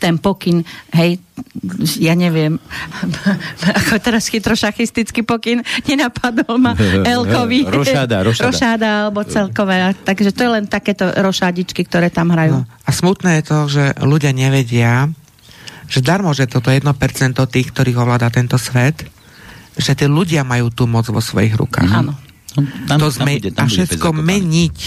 ten 0.00 0.16
pokyn, 0.16 0.64
hej, 0.96 1.20
ja 2.00 2.16
neviem, 2.16 2.56
ako 3.84 4.00
teraz 4.00 4.32
chytrošachistický 4.32 5.28
pokyn, 5.28 5.60
nenapadol 5.84 6.56
ma 6.56 6.72
Elkovi. 7.12 7.68
rošáda, 7.68 8.24
rošáda. 8.24 8.48
rošáda, 8.48 8.88
alebo 9.06 9.20
celkové. 9.28 9.92
Takže 10.00 10.32
to 10.32 10.40
je 10.48 10.50
len 10.56 10.64
takéto 10.64 11.04
rošádičky, 11.04 11.84
ktoré 11.84 12.08
tam 12.08 12.32
hrajú. 12.32 12.64
No, 12.64 12.66
a 12.66 12.90
smutné 12.90 13.40
je 13.40 13.44
to, 13.44 13.58
že 13.68 13.84
ľudia 14.00 14.32
nevedia, 14.32 15.12
že 15.84 16.00
darmo, 16.00 16.32
že 16.32 16.48
toto 16.48 16.72
1% 16.72 16.80
tých, 17.36 17.68
ktorých 17.68 18.00
ovláda 18.00 18.32
tento 18.32 18.56
svet, 18.56 19.04
že 19.76 19.92
tí 19.92 20.08
ľudia 20.08 20.48
majú 20.48 20.72
tú 20.72 20.88
moc 20.88 21.04
vo 21.12 21.20
svojich 21.20 21.52
rukách. 21.54 21.92
Áno. 21.92 22.16
No, 22.58 22.66
tam, 22.88 22.98
to 22.98 23.08
sme, 23.12 23.38
tam 23.38 23.38
bude, 23.38 23.50
tam 23.54 23.66
a 23.66 23.70
všetko 23.70 24.08
meniť. 24.10 24.78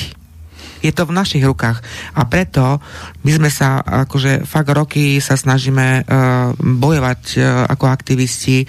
Je 0.83 0.91
to 0.91 1.07
v 1.07 1.15
našich 1.15 1.47
rukách. 1.47 1.79
A 2.11 2.27
preto 2.27 2.83
my 3.23 3.31
sme 3.31 3.47
sa, 3.47 3.79
akože 3.79 4.43
fakt 4.43 4.67
roky 4.75 5.23
sa 5.23 5.39
snažíme 5.39 6.03
uh, 6.03 6.51
bojovať 6.59 7.21
uh, 7.39 7.43
ako 7.71 7.87
aktivisti 7.87 8.67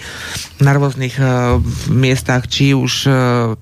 na 0.63 0.79
rôznych 0.79 1.19
uh, 1.19 1.59
miestach, 1.91 2.47
či 2.47 2.71
už 2.71 2.93
uh, 3.11 3.59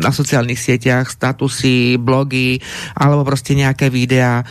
na 0.00 0.10
sociálnych 0.16 0.56
sieťach, 0.56 1.12
statusy, 1.12 2.00
blogy, 2.00 2.56
alebo 2.96 3.28
proste 3.28 3.52
nejaké 3.52 3.92
videá 3.92 4.48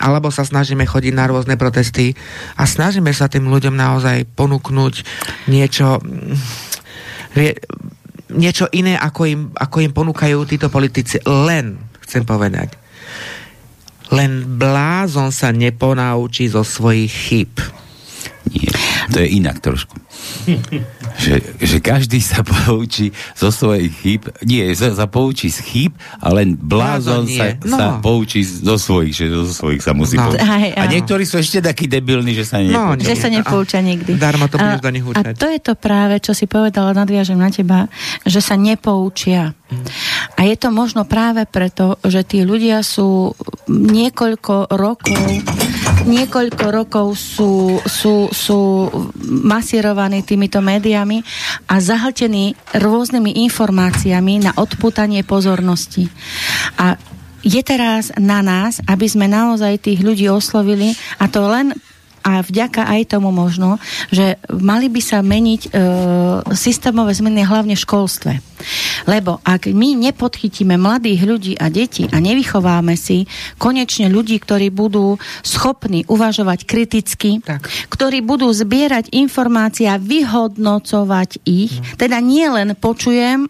alebo 0.00 0.32
sa 0.32 0.48
snažíme 0.48 0.88
chodiť 0.88 1.12
na 1.12 1.28
rôzne 1.28 1.60
protesty 1.60 2.16
a 2.56 2.64
snažíme 2.64 3.12
sa 3.12 3.28
tým 3.28 3.52
ľuďom 3.52 3.76
naozaj 3.76 4.32
ponúknuť 4.32 5.04
niečo 5.52 6.00
niečo 8.32 8.70
iné, 8.72 8.96
ako 8.96 9.22
im, 9.26 9.40
ako 9.54 9.76
im 9.82 9.92
ponúkajú 9.92 10.38
títo 10.46 10.70
politici. 10.70 11.18
Len, 11.26 11.78
chcem 12.02 12.22
povedať, 12.22 12.74
len 14.10 14.58
blázon 14.58 15.30
sa 15.30 15.54
neponaučí 15.54 16.50
zo 16.50 16.66
svojich 16.66 17.10
chyb. 17.10 17.52
Nie, 18.48 18.72
to 19.12 19.20
je 19.20 19.28
inak 19.28 19.60
trošku 19.60 20.00
že, 21.20 21.34
že 21.60 21.78
každý 21.84 22.20
sa 22.20 22.40
poučí 22.40 23.12
zo 23.36 23.52
svojich 23.52 23.92
chýb, 23.92 24.22
nie, 24.44 24.64
sa, 24.72 24.92
sa 24.96 25.06
poučí 25.08 25.52
z 25.52 25.60
chýb, 25.60 25.92
ale 26.20 26.44
len 26.44 26.50
blázon 26.56 27.28
sa, 27.28 27.56
no. 27.60 27.76
sa 27.76 27.86
poučí 28.00 28.40
zo 28.44 28.80
svojich, 28.80 29.12
že 29.12 29.24
zo 29.28 29.52
svojich 29.52 29.84
sa 29.84 29.92
musí 29.92 30.16
no. 30.16 30.32
poučiť. 30.32 30.76
A 30.76 30.84
niektorí 30.88 31.28
sú 31.28 31.40
ešte 31.40 31.60
takí 31.60 31.84
debilní, 31.86 32.32
že 32.32 32.44
sa 32.48 32.60
nepoučia. 32.60 33.04
No, 33.04 33.08
že 33.12 33.14
sa 33.16 33.28
nepoučia 33.28 33.80
nikdy. 33.84 34.16
Darmo 34.16 34.48
to 34.48 34.56
budeš 34.56 34.80
do 34.80 34.90
nich 34.92 35.04
A 35.12 35.20
to 35.36 35.46
je 35.48 35.60
to 35.60 35.74
práve, 35.76 36.20
čo 36.24 36.32
si 36.32 36.48
povedala, 36.48 36.96
nadviažem 36.96 37.36
na 37.36 37.52
teba, 37.52 37.86
že 38.24 38.40
sa 38.40 38.56
nepoučia. 38.56 39.52
A 40.34 40.40
je 40.42 40.56
to 40.58 40.74
možno 40.74 41.06
práve 41.06 41.46
preto, 41.46 42.00
že 42.02 42.26
tí 42.26 42.42
ľudia 42.42 42.82
sú 42.82 43.36
niekoľko 43.70 44.74
rokov 44.74 45.22
niekoľko 46.06 46.66
rokov 46.70 47.06
sú, 47.18 47.80
sú, 47.84 48.28
sú 48.32 48.88
masírovaní 49.20 50.24
týmito 50.24 50.60
médiami 50.64 51.20
a 51.68 51.80
zahltení 51.80 52.56
rôznymi 52.76 53.44
informáciami 53.50 54.44
na 54.44 54.52
odputanie 54.56 55.24
pozornosti. 55.24 56.08
A 56.80 56.96
je 57.40 57.60
teraz 57.64 58.12
na 58.20 58.44
nás, 58.44 58.84
aby 58.84 59.08
sme 59.08 59.24
naozaj 59.24 59.80
tých 59.80 60.00
ľudí 60.04 60.28
oslovili 60.28 60.92
a 61.16 61.24
to 61.28 61.48
len 61.48 61.72
a 62.20 62.44
vďaka 62.44 62.84
aj 62.84 63.16
tomu 63.16 63.32
možno, 63.32 63.80
že 64.12 64.36
mali 64.52 64.92
by 64.92 65.00
sa 65.00 65.24
meniť 65.24 65.62
e, 65.66 65.68
systémové 66.52 67.16
zmeny 67.16 67.44
hlavne 67.44 67.74
v 67.76 67.84
školstve. 67.84 68.32
Lebo 69.08 69.40
ak 69.40 69.72
my 69.72 69.96
nepodchytíme 69.96 70.76
mladých 70.76 71.20
ľudí 71.24 71.52
a 71.56 71.72
detí 71.72 72.04
a 72.12 72.20
nevychováme 72.20 72.92
si 72.94 73.24
konečne 73.56 74.12
ľudí, 74.12 74.36
ktorí 74.36 74.68
budú 74.68 75.16
schopní 75.40 76.04
uvažovať 76.06 76.68
kriticky, 76.68 77.40
tak. 77.40 77.64
ktorí 77.88 78.20
budú 78.20 78.52
zbierať 78.52 79.16
informácie 79.16 79.88
a 79.88 79.96
vyhodnocovať 79.96 81.40
ich, 81.48 81.72
no. 81.80 81.96
teda 81.96 82.20
nie 82.20 82.44
len 82.44 82.76
počujem 82.76 83.48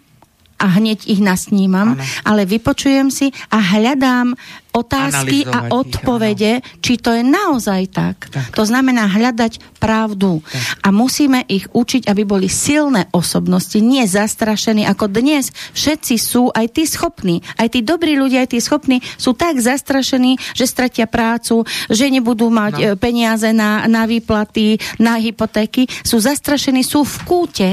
a 0.61 0.67
hneď 0.77 1.09
ich 1.09 1.25
nasnímam, 1.25 1.97
ano. 1.97 2.05
ale 2.29 2.45
vypočujem 2.45 3.09
si 3.09 3.33
a 3.49 3.59
hľadám 3.59 4.37
otázky 4.71 5.47
a 5.47 5.71
odpovede, 5.71 6.63
ich, 6.63 6.67
či 6.83 6.93
to 6.99 7.11
je 7.15 7.23
naozaj 7.27 7.91
tak. 7.91 8.31
tak. 8.31 8.55
To 8.55 8.63
znamená 8.63 9.11
hľadať 9.11 9.81
pravdu. 9.83 10.43
Tak. 10.45 10.87
A 10.87 10.89
musíme 10.95 11.43
ich 11.51 11.67
učiť, 11.71 12.07
aby 12.07 12.23
boli 12.23 12.47
silné 12.47 13.11
osobnosti, 13.11 13.77
nie 13.83 14.07
zastrašení, 14.07 14.87
ako 14.87 15.11
dnes 15.11 15.51
všetci 15.75 16.15
sú, 16.17 16.51
aj 16.55 16.67
tí 16.77 16.85
schopní, 16.87 17.43
aj 17.59 17.75
tí 17.75 17.81
dobrí 17.83 18.15
ľudia, 18.15 18.47
aj 18.47 18.51
tí 18.55 18.61
schopní, 18.63 19.03
sú 19.19 19.35
tak 19.35 19.59
zastrašení, 19.59 20.39
že 20.55 20.71
stratia 20.71 21.11
prácu, 21.11 21.67
že 21.91 22.07
nebudú 22.07 22.49
mať 22.51 22.75
no. 22.75 22.81
E, 22.81 22.87
peniaze 22.95 23.51
na, 23.51 23.87
na 23.91 24.07
výplaty, 24.07 24.79
na 25.03 25.19
hypotéky, 25.19 25.91
sú 26.07 26.23
zastrašení, 26.23 26.87
sú 26.87 27.03
v 27.03 27.17
kúte 27.27 27.69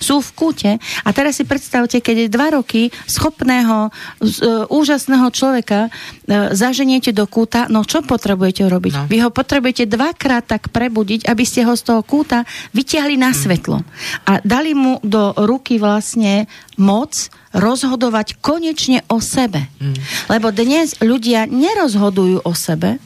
sú 0.00 0.24
v 0.24 0.30
kúte 0.32 0.70
a 0.80 1.08
teraz 1.12 1.36
si 1.38 1.44
predstavte, 1.44 2.00
keď 2.00 2.26
je 2.26 2.28
dva 2.32 2.48
roky 2.56 2.88
schopného, 3.04 3.92
z, 4.18 4.40
uh, 4.40 4.64
úžasného 4.72 5.28
človeka 5.28 5.92
uh, 5.92 6.50
zaženiete 6.56 7.12
do 7.12 7.28
kúta, 7.28 7.68
no 7.68 7.84
čo 7.84 8.00
potrebujete 8.00 8.64
urobiť? 8.64 8.92
No. 8.96 9.04
Vy 9.06 9.20
ho 9.22 9.30
potrebujete 9.30 9.84
dvakrát 9.84 10.48
tak 10.48 10.72
prebudiť, 10.72 11.28
aby 11.28 11.44
ste 11.44 11.68
ho 11.68 11.76
z 11.76 11.84
toho 11.84 12.00
kúta 12.00 12.48
vytiahli 12.72 13.20
na 13.20 13.30
mm. 13.30 13.36
svetlo 13.36 13.84
a 14.24 14.40
dali 14.40 14.72
mu 14.72 14.96
do 15.04 15.36
ruky 15.36 15.76
vlastne 15.76 16.48
moc 16.80 17.28
rozhodovať 17.52 18.40
konečne 18.40 19.04
o 19.12 19.20
sebe. 19.20 19.68
Mm. 19.78 19.96
Lebo 20.32 20.48
dnes 20.54 20.96
ľudia 21.04 21.44
nerozhodujú 21.44 22.40
o 22.46 22.52
sebe, 22.56 22.96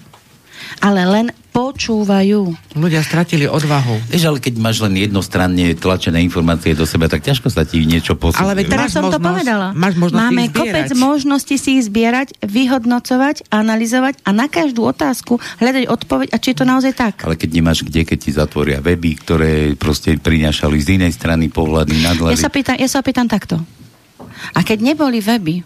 ale 0.79 1.01
len 1.05 1.27
počúvajú. 1.55 2.51
Ľudia 2.75 3.07
stratili 3.07 3.47
odvahu. 3.47 4.11
Vieš, 4.11 4.27
ale 4.27 4.43
keď 4.43 4.59
máš 4.59 4.83
len 4.83 4.99
jednostranne 4.99 5.79
tlačené 5.79 6.19
informácie 6.27 6.75
do 6.75 6.83
seba, 6.83 7.07
tak 7.07 7.23
ťažko 7.23 7.47
sa 7.47 7.63
ti 7.63 7.87
niečo 7.87 8.19
posúdi. 8.19 8.43
Ale 8.43 8.59
veď 8.59 8.75
teraz 8.75 8.91
som 8.91 9.07
možnosť, 9.07 9.23
to 9.23 9.29
povedala. 9.31 9.67
Máš 9.71 9.95
Máme 9.95 10.51
kopec 10.51 10.91
možností 10.99 11.55
si 11.55 11.79
ich 11.79 11.87
zbierať, 11.87 12.35
vyhodnocovať, 12.43 13.47
analyzovať 13.55 14.27
a 14.27 14.35
na 14.35 14.51
každú 14.51 14.83
otázku 14.83 15.39
hľadať 15.63 15.87
odpoveď 15.87 16.35
a 16.35 16.37
či 16.43 16.51
je 16.51 16.57
to 16.59 16.67
naozaj 16.67 16.91
tak. 16.91 17.23
Ale 17.23 17.39
keď 17.39 17.51
nemáš 17.55 17.87
kde, 17.87 18.03
keď 18.03 18.19
ti 18.19 18.31
zatvoria 18.35 18.83
weby, 18.83 19.23
ktoré 19.23 19.53
proste 19.79 20.19
prinášali 20.19 20.75
z 20.83 20.99
inej 20.99 21.15
strany 21.15 21.55
pohľady 21.55 22.03
nadhľady. 22.03 22.35
Ja 22.35 22.43
sa 22.43 22.51
pýtam, 22.51 22.75
ja 22.75 22.89
sa 22.91 22.99
pýtam 23.07 23.31
takto. 23.31 23.63
A 24.59 24.67
keď 24.67 24.83
neboli 24.83 25.23
weby 25.23 25.63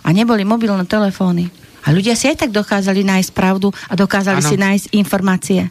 a 0.00 0.08
neboli 0.16 0.48
mobilné 0.48 0.88
telefóny, 0.88 1.65
a 1.86 1.94
ľudia 1.94 2.18
si 2.18 2.26
aj 2.26 2.46
tak 2.46 2.50
dokázali 2.50 3.06
nájsť 3.06 3.30
pravdu 3.30 3.70
a 3.86 3.94
dokázali 3.94 4.42
ano. 4.42 4.50
si 4.50 4.56
nájsť 4.58 4.86
informácie. 4.98 5.70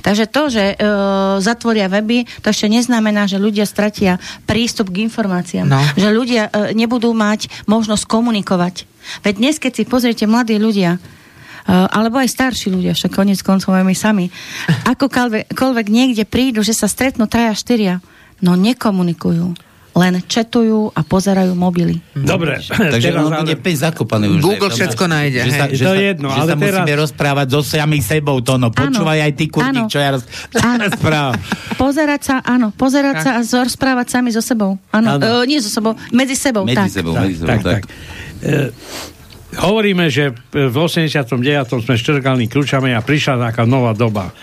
Takže 0.00 0.24
to, 0.32 0.48
že 0.48 0.64
e, 0.72 0.76
zatvoria 1.44 1.92
weby, 1.92 2.24
to 2.40 2.48
ešte 2.48 2.72
neznamená, 2.72 3.28
že 3.28 3.36
ľudia 3.36 3.68
stratia 3.68 4.16
prístup 4.48 4.88
k 4.88 5.04
informáciám. 5.04 5.68
No. 5.68 5.80
Že 5.94 6.08
ľudia 6.08 6.42
e, 6.48 6.72
nebudú 6.72 7.12
mať 7.12 7.52
možnosť 7.68 8.08
komunikovať. 8.08 8.88
Veď 9.20 9.34
dnes, 9.36 9.56
keď 9.60 9.72
si 9.76 9.84
pozriete 9.84 10.24
mladí 10.24 10.56
ľudia, 10.56 10.96
e, 10.96 11.00
alebo 11.68 12.16
aj 12.16 12.32
starší 12.32 12.72
ľudia, 12.72 12.96
však 12.96 13.12
konec 13.12 13.44
koncov 13.44 13.76
aj 13.76 13.84
my 13.84 13.92
sami, 13.92 14.32
akokoľvek 14.96 15.86
niekde 15.92 16.24
prídu, 16.24 16.64
že 16.64 16.72
sa 16.72 16.88
stretnú 16.88 17.28
traja, 17.28 17.52
štyria, 17.52 18.00
no 18.40 18.56
nekomunikujú 18.56 19.73
len 19.94 20.18
četujú 20.26 20.90
a 20.90 21.00
pozerajú 21.06 21.54
mobily. 21.54 22.02
Dobre. 22.18 22.58
Takže 22.66 23.08
on 23.22 23.30
bude 23.46 23.54
pes 23.62 23.78
zakopaný 23.78 24.38
už. 24.38 24.40
Google 24.42 24.70
všetko 24.74 25.04
nájde. 25.06 25.40
Že 25.46 25.52
sa, 25.54 25.64
že 25.70 25.84
to 25.86 25.94
sa, 25.94 26.02
jedno, 26.02 26.26
že 26.34 26.40
ale 26.42 26.50
sa 26.50 26.56
teraz... 26.58 26.62
musíme 26.82 26.94
rozprávať 26.98 27.46
so 27.54 27.60
sami 27.62 27.98
sebou, 28.02 28.36
to 28.42 28.58
no. 28.58 28.74
Počúvaj 28.74 29.18
aj 29.22 29.32
ty, 29.38 29.46
kurník, 29.46 29.86
čo 29.86 30.02
ja 30.02 30.18
roz... 30.18 30.26
rozprávam. 30.90 31.38
Pozerať 31.78 32.20
sa, 32.26 32.34
áno, 32.42 32.74
pozerať 32.74 33.16
sa 33.22 33.30
a 33.38 33.40
rozprávať 33.42 34.06
sami 34.18 34.34
so 34.34 34.42
sebou. 34.42 34.74
Áno, 34.90 35.14
e, 35.14 35.46
nie 35.46 35.62
so 35.62 35.70
sebou, 35.70 35.94
medzi 36.10 36.34
sebou. 36.34 36.66
Medzi 36.66 36.90
tak. 36.90 36.90
sebou, 36.90 37.14
medzi 37.14 37.38
sebou, 37.38 37.50
tak. 37.54 37.60
tak. 37.62 37.82
tak. 37.82 37.82
E, 38.42 38.74
hovoríme, 39.62 40.10
že 40.10 40.34
v 40.50 40.74
89. 40.74 41.38
sme 41.86 41.94
štrgali 41.94 42.50
kľúčami 42.50 42.90
a 42.90 42.98
prišla 42.98 43.54
taká 43.54 43.62
nová 43.62 43.94
doba 43.94 44.34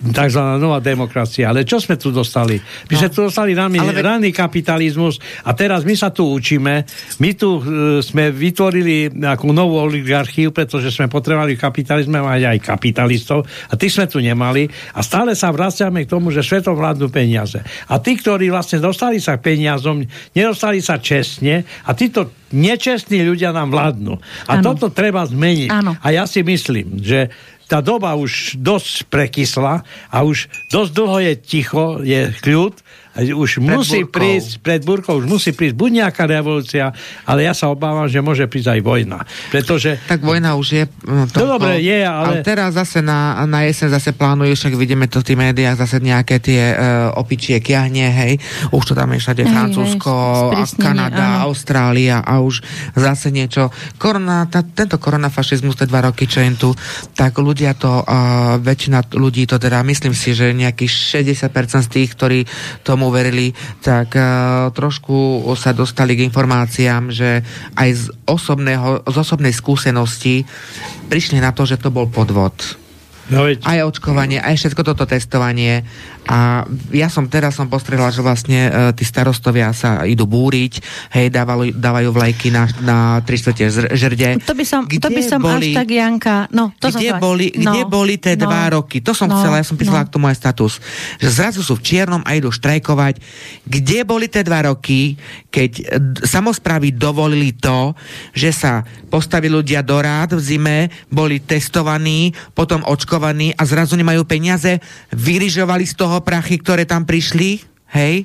tzv. 0.00 0.40
nová 0.56 0.80
demokracia. 0.80 1.52
Ale 1.52 1.68
čo 1.68 1.76
sme 1.76 2.00
tu 2.00 2.08
dostali? 2.08 2.56
My 2.88 2.94
no. 2.96 3.00
sme 3.04 3.10
tu 3.12 3.20
dostali 3.28 3.52
rany, 3.52 3.76
Ale... 3.76 4.00
ranný 4.00 4.32
kapitalizmus 4.32 5.20
a 5.44 5.52
teraz 5.52 5.84
my 5.84 5.92
sa 5.92 6.08
tu 6.08 6.24
učíme. 6.24 6.88
My 7.20 7.30
tu 7.36 7.60
uh, 7.60 8.00
sme 8.00 8.32
vytvorili 8.32 9.12
nejakú 9.12 9.52
novú 9.52 9.76
oligarchiu, 9.76 10.56
pretože 10.56 10.88
sme 10.88 11.12
potrebovali 11.12 11.54
v 11.54 11.60
kapitalizme 11.60 12.24
mať 12.24 12.40
aj 12.56 12.58
kapitalistov 12.64 13.44
a 13.44 13.76
tí 13.76 13.92
sme 13.92 14.08
tu 14.08 14.24
nemali 14.24 14.64
a 14.96 15.04
stále 15.04 15.36
sa 15.36 15.52
vraciame 15.52 16.08
k 16.08 16.10
tomu, 16.10 16.32
že 16.32 16.40
svetom 16.40 16.72
vládnu 16.72 17.12
peniaze. 17.12 17.60
A 17.92 18.00
tí, 18.00 18.16
ktorí 18.16 18.48
vlastne 18.48 18.80
dostali 18.80 19.20
sa 19.20 19.36
k 19.36 19.52
peniazom, 19.52 20.00
nedostali 20.32 20.80
sa 20.80 20.96
čestne 20.96 21.68
a 21.84 21.92
títo 21.92 22.40
nečestní 22.50 23.22
ľudia 23.22 23.54
nám 23.54 23.70
vládnu. 23.70 24.18
A 24.50 24.58
ano. 24.58 24.64
toto 24.74 24.90
treba 24.90 25.22
zmeniť. 25.22 25.70
Ano. 25.70 25.94
A 26.00 26.06
ja 26.10 26.26
si 26.26 26.42
myslím, 26.42 26.98
že 26.98 27.30
tá 27.70 27.78
doba 27.78 28.18
už 28.18 28.58
dosť 28.58 29.06
prekysla 29.06 29.86
a 30.10 30.18
už 30.26 30.50
dosť 30.74 30.90
dlho 30.90 31.18
je 31.22 31.34
ticho, 31.38 31.86
je 32.02 32.34
kľud 32.42 32.74
už 33.18 33.58
pred 33.58 33.74
musí 33.74 34.06
burkou. 34.06 34.14
prísť, 34.22 34.50
pred 34.62 34.80
burkou 34.86 35.18
už 35.18 35.26
musí 35.26 35.50
prísť 35.50 35.74
buď 35.74 35.90
nejaká 36.06 36.30
revolúcia, 36.30 36.94
ale 37.26 37.42
ja 37.42 37.50
sa 37.50 37.66
obávam, 37.66 38.06
že 38.06 38.22
môže 38.22 38.46
prísť 38.46 38.78
aj 38.78 38.80
vojna. 38.86 39.18
Pretože... 39.50 39.98
Tak 40.06 40.22
vojna 40.22 40.54
už 40.54 40.66
je... 40.70 40.84
No, 41.10 41.26
to, 41.26 41.42
no 41.42 41.58
dobre, 41.58 41.82
je, 41.82 42.06
ale... 42.06 42.38
ale... 42.38 42.46
teraz 42.46 42.78
zase 42.78 43.02
na, 43.02 43.42
na 43.50 43.66
jesen 43.66 43.90
zase 43.90 44.14
plánujú, 44.14 44.54
však 44.54 44.78
vidíme 44.78 45.10
to 45.10 45.26
v 45.26 45.26
tých 45.26 45.40
médiách, 45.42 45.76
zase 45.82 45.98
nejaké 45.98 46.38
tie 46.38 46.62
uh, 46.70 47.18
opičie 47.18 47.58
kiahne, 47.58 48.06
hej. 48.14 48.38
Už 48.70 48.82
to 48.86 48.94
tam 48.94 49.10
je 49.10 49.18
všade 49.18 49.42
hej, 49.42 49.50
Francúzsko, 49.50 50.14
hej, 50.54 50.78
Kanada, 50.78 51.42
áno. 51.42 51.50
Austrália 51.50 52.22
a 52.22 52.38
už 52.38 52.62
zase 52.94 53.34
niečo. 53.34 53.74
Korona, 53.98 54.46
tá, 54.46 54.62
tento 54.62 55.02
koronafašizmus, 55.02 55.74
tie 55.74 55.90
dva 55.90 56.06
roky, 56.06 56.30
čo 56.30 56.46
tu, 56.54 56.70
tak 57.18 57.42
ľudia 57.42 57.74
to, 57.74 58.06
uh, 58.06 58.54
väčšina 58.62 59.10
ľudí 59.18 59.50
to 59.50 59.58
teda, 59.58 59.82
myslím 59.82 60.14
si, 60.14 60.30
že 60.30 60.54
nejakých 60.54 61.18
60% 61.26 61.50
z 61.86 61.90
tých, 61.90 62.10
ktorí 62.14 62.40
to 62.86 63.00
tomu 63.00 63.09
verili, 63.12 63.52
tak 63.82 64.14
uh, 64.16 64.70
trošku 64.74 65.46
sa 65.54 65.70
dostali 65.76 66.18
k 66.18 66.24
informáciám, 66.26 67.12
že 67.12 67.44
aj 67.76 67.90
z, 67.94 68.04
osobného, 68.26 69.06
z 69.06 69.16
osobnej 69.18 69.54
skúsenosti 69.54 70.48
prišli 71.10 71.38
na 71.42 71.54
to, 71.54 71.66
že 71.66 71.78
to 71.78 71.92
bol 71.92 72.06
podvod. 72.08 72.54
No 73.30 73.46
veď... 73.46 73.62
Aj 73.62 73.78
očkovanie, 73.86 74.42
aj 74.42 74.58
všetko 74.58 74.82
toto 74.82 75.06
testovanie. 75.06 75.86
A 76.30 76.66
ja 76.94 77.10
som 77.10 77.26
teraz 77.26 77.58
som 77.58 77.66
postrehla, 77.66 78.10
že 78.14 78.22
vlastne 78.22 78.70
uh, 78.70 78.72
tí 78.94 79.02
starostovia 79.02 79.74
sa 79.74 80.06
idú 80.06 80.30
búriť, 80.30 80.78
hej, 81.16 81.26
dávajú, 81.32 81.74
dávajú 81.74 82.08
vlajky 82.14 82.54
na, 82.54 82.70
na 82.82 82.98
tri 83.24 83.38
žrde. 83.38 84.38
To 84.46 84.54
by 84.54 84.64
som, 84.66 84.86
kde 84.86 85.02
to 85.02 85.10
by 85.10 85.22
som 85.26 85.40
boli, 85.42 85.74
až 85.74 85.82
tak, 85.82 85.90
Janka, 85.90 86.36
no, 86.54 86.70
to 86.78 86.92
kde 86.92 87.14
som 87.14 87.18
boli, 87.18 87.50
no, 87.58 87.72
kde 87.72 87.82
boli 87.88 88.14
tie 88.20 88.38
no, 88.38 88.46
dva 88.46 88.78
roky? 88.78 89.02
To 89.02 89.10
som 89.16 89.26
no, 89.26 89.38
chcela, 89.38 89.58
ja 89.58 89.66
som 89.66 89.74
písala 89.74 90.04
no. 90.04 90.06
k 90.06 90.14
tomu 90.14 90.30
aj 90.30 90.36
status. 90.38 90.78
Že 91.18 91.28
zrazu 91.34 91.60
sú 91.66 91.74
v 91.78 91.82
čiernom 91.82 92.22
a 92.22 92.30
idú 92.36 92.52
štrajkovať. 92.54 93.18
Kde 93.66 93.98
boli 94.06 94.30
tie 94.30 94.46
dva 94.46 94.70
roky, 94.70 95.18
keď 95.50 96.02
samozprávy 96.22 96.94
dovolili 96.94 97.56
to, 97.56 97.96
že 98.36 98.54
sa 98.54 98.86
postavili 99.10 99.50
ľudia 99.50 99.82
do 99.82 99.98
rád 99.98 100.38
v 100.38 100.42
zime, 100.42 100.78
boli 101.10 101.42
testovaní, 101.42 102.30
potom 102.54 102.86
očkovaní 103.20 103.52
a 103.52 103.62
zrazu 103.68 104.00
nemajú 104.00 104.24
peniaze, 104.24 104.80
vyrižovali 105.12 105.84
z 105.84 105.92
toho 105.92 106.24
prachy, 106.24 106.56
ktoré 106.56 106.88
tam 106.88 107.04
prišli, 107.04 107.60
hej, 107.92 108.24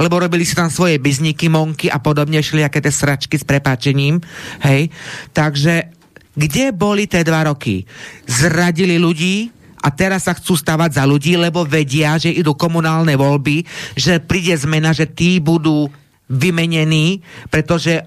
lebo 0.00 0.16
robili 0.16 0.48
si 0.48 0.56
tam 0.56 0.72
svoje 0.72 0.96
bizniky, 0.96 1.52
monky 1.52 1.92
a 1.92 2.00
podobne, 2.00 2.40
šli 2.40 2.64
aké 2.64 2.80
tie 2.80 2.88
sračky 2.88 3.36
s 3.36 3.44
prepáčením, 3.44 4.16
hej. 4.64 4.88
Takže 5.36 5.92
kde 6.32 6.72
boli 6.72 7.04
tie 7.04 7.20
dva 7.20 7.52
roky? 7.52 7.84
Zradili 8.24 8.96
ľudí, 8.96 9.52
a 9.80 9.88
teraz 9.88 10.28
sa 10.28 10.36
chcú 10.36 10.60
stavať 10.60 11.00
za 11.00 11.04
ľudí, 11.08 11.40
lebo 11.40 11.64
vedia, 11.64 12.20
že 12.20 12.28
idú 12.28 12.52
komunálne 12.52 13.16
voľby, 13.16 13.64
že 13.96 14.20
príde 14.20 14.52
zmena, 14.52 14.92
že 14.92 15.08
tí 15.08 15.40
budú 15.40 15.88
vymenení, 16.28 17.24
pretože 17.48 18.04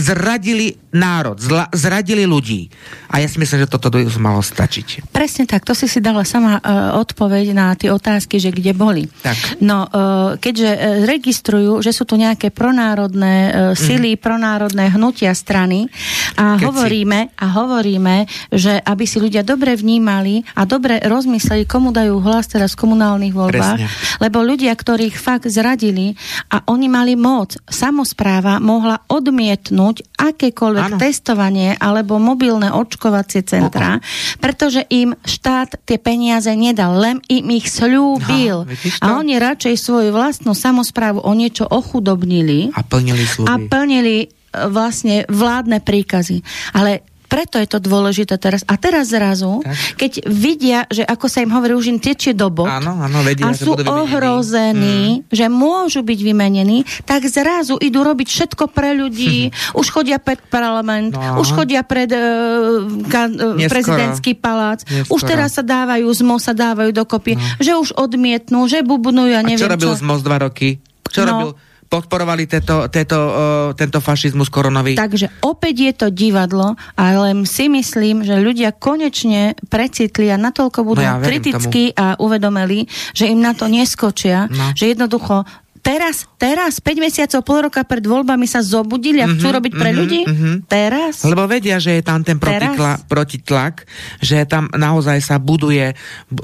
zradili 0.00 0.80
národ, 0.90 1.38
zla, 1.38 1.70
zradili 1.70 2.26
ľudí. 2.26 2.66
A 3.12 3.22
ja 3.22 3.28
si 3.30 3.38
myslím, 3.38 3.62
že 3.62 3.70
toto 3.70 3.92
by 3.92 4.08
malo 4.18 4.42
stačiť. 4.42 5.12
Presne 5.14 5.46
tak, 5.46 5.62
to 5.62 5.76
si 5.76 5.86
si 5.86 6.02
dala 6.02 6.26
sama 6.26 6.58
uh, 6.58 6.98
odpoveď 6.98 7.54
na 7.54 7.76
tie 7.78 7.92
otázky, 7.94 8.42
že 8.42 8.50
kde 8.50 8.74
boli. 8.74 9.06
Tak. 9.22 9.62
No, 9.62 9.86
uh, 9.86 10.34
keďže 10.40 10.70
uh, 10.70 10.78
registrujú, 11.06 11.84
že 11.84 11.94
sú 11.94 12.08
tu 12.08 12.18
nejaké 12.18 12.50
pronárodné 12.50 13.34
uh, 13.50 13.52
sily, 13.78 14.16
mm. 14.16 14.20
pronárodné 14.22 14.90
hnutia 14.90 15.30
strany 15.36 15.86
a 16.34 16.58
Keď 16.58 16.66
hovoríme, 16.66 17.18
si... 17.30 17.38
a 17.38 17.46
hovoríme, 17.54 18.16
že 18.50 18.80
aby 18.82 19.04
si 19.06 19.22
ľudia 19.22 19.46
dobre 19.46 19.76
vnímali 19.78 20.42
a 20.56 20.66
dobre 20.66 20.98
rozmysleli, 21.02 21.68
komu 21.68 21.94
dajú 21.94 22.18
hlas 22.18 22.50
teraz 22.50 22.74
v 22.74 22.82
komunálnych 22.86 23.34
voľbách, 23.34 23.78
Presne. 23.78 24.18
lebo 24.18 24.42
ľudia, 24.42 24.74
ktorých 24.74 25.14
fakt 25.14 25.46
zradili 25.50 26.14
a 26.50 26.66
oni 26.70 26.86
mali 26.90 27.14
moc, 27.14 27.58
samozpráva 27.66 28.62
mohla 28.62 29.02
odmietnúť 29.06 29.89
ponúknuť 29.90 29.98
akékoľvek 30.14 30.86
ano. 30.94 30.98
testovanie 30.98 31.70
alebo 31.74 32.22
mobilné 32.22 32.70
očkovacie 32.70 33.42
centra, 33.42 33.98
uh 33.98 34.02
pretože 34.40 34.86
im 34.90 35.14
štát 35.20 35.84
tie 35.84 35.98
peniaze 36.00 36.50
nedal, 36.54 36.96
len 36.96 37.16
im 37.28 37.46
ich 37.54 37.68
slúbil. 37.68 38.66
A 39.02 39.18
oni 39.18 39.36
radšej 39.36 39.74
svoju 39.76 40.10
vlastnú 40.14 40.54
samozprávu 40.56 41.22
o 41.22 41.32
niečo 41.34 41.66
ochudobnili 41.68 42.72
a 42.72 42.80
plnili, 42.82 43.24
a 43.46 43.54
plnili 43.60 44.16
e, 44.24 44.26
vlastne 44.70 45.28
vládne 45.28 45.82
príkazy. 45.82 46.42
Ale 46.72 47.09
preto 47.30 47.62
je 47.62 47.68
to 47.70 47.78
dôležité 47.78 48.34
teraz. 48.42 48.66
A 48.66 48.74
teraz 48.74 49.14
zrazu, 49.14 49.62
tak. 49.62 49.78
keď 49.94 50.12
vidia, 50.26 50.82
že 50.90 51.06
ako 51.06 51.30
sa 51.30 51.46
im 51.46 51.54
hovorí, 51.54 51.78
už 51.78 51.94
im 51.94 52.02
tečie 52.02 52.34
do 52.34 52.50
bok 52.50 52.66
áno, 52.66 52.98
áno, 52.98 53.22
vedia, 53.22 53.46
a 53.46 53.54
sú 53.54 53.78
ohrození, 53.78 55.22
mm. 55.22 55.30
že 55.30 55.46
môžu 55.46 56.02
byť 56.02 56.18
vymenení, 56.26 56.82
tak 57.06 57.30
zrazu 57.30 57.78
idú 57.78 58.02
robiť 58.02 58.26
všetko 58.26 58.74
pre 58.74 58.98
ľudí. 58.98 59.54
už 59.80 59.86
chodia 59.94 60.18
pred 60.18 60.42
parlament, 60.50 61.14
no. 61.14 61.38
už 61.38 61.54
chodia 61.54 61.86
pred 61.86 62.10
uh, 62.10 62.82
ka, 63.06 63.30
uh, 63.30 63.54
prezidentský 63.70 64.34
palác. 64.34 64.82
Neskoro. 64.90 65.14
Už 65.14 65.20
teraz 65.22 65.54
sa 65.54 65.62
dávajú, 65.62 66.10
z 66.10 66.22
sa 66.42 66.52
dávajú 66.56 66.90
dokopy, 66.90 67.38
no. 67.38 67.42
že 67.62 67.78
už 67.78 67.94
odmietnú, 67.94 68.66
že 68.66 68.82
bubnujú, 68.82 69.30
ja 69.30 69.46
neviem 69.46 69.60
a 69.60 69.62
čo 69.62 69.70
robil 69.70 69.90
čo. 69.94 69.98
ZMO 70.02 70.14
dva 70.18 70.36
roky? 70.42 70.82
Čo 71.06 71.22
no. 71.22 71.30
robil? 71.30 71.50
Podporovali 71.90 72.46
teto, 72.46 72.86
teto, 72.86 73.18
uh, 73.18 73.34
tento 73.74 73.98
fašizmus 73.98 74.46
koronový. 74.46 74.94
Takže 74.94 75.42
opäť 75.42 75.74
je 75.90 75.92
to 75.92 76.08
divadlo, 76.14 76.78
ale 76.94 77.34
si 77.50 77.66
myslím, 77.66 78.22
že 78.22 78.38
ľudia 78.38 78.70
konečne 78.70 79.58
precitli 79.66 80.30
a 80.30 80.38
natoľko 80.38 80.86
budú 80.86 81.02
no 81.02 81.18
ja 81.18 81.18
kritickí 81.18 81.90
a 81.98 82.14
uvedomili, 82.22 82.86
že 83.10 83.26
im 83.26 83.42
na 83.42 83.58
to 83.58 83.66
neskočia, 83.66 84.46
no. 84.46 84.70
že 84.78 84.94
jednoducho 84.94 85.42
teraz, 85.80 86.28
teraz, 86.36 86.78
5 86.78 87.04
mesiacov, 87.04 87.40
pol 87.42 87.58
roka 87.68 87.80
pred 87.84 88.04
voľbami 88.04 88.46
sa 88.46 88.62
zobudili 88.62 89.20
a 89.20 89.28
chcú 89.28 89.48
mm-hmm, 89.48 89.56
robiť 89.58 89.72
pre 89.74 89.90
mm-hmm, 89.90 90.00
ľudí? 90.00 90.20
Mm-hmm. 90.24 90.54
Teraz? 90.70 91.14
Lebo 91.26 91.44
vedia, 91.50 91.76
že 91.82 91.98
je 91.98 92.02
tam 92.04 92.22
ten 92.22 92.38
protikla, 92.38 93.02
protitlak, 93.08 93.88
že 94.22 94.46
tam 94.46 94.68
naozaj 94.70 95.18
sa 95.24 95.36
buduje, 95.40 95.92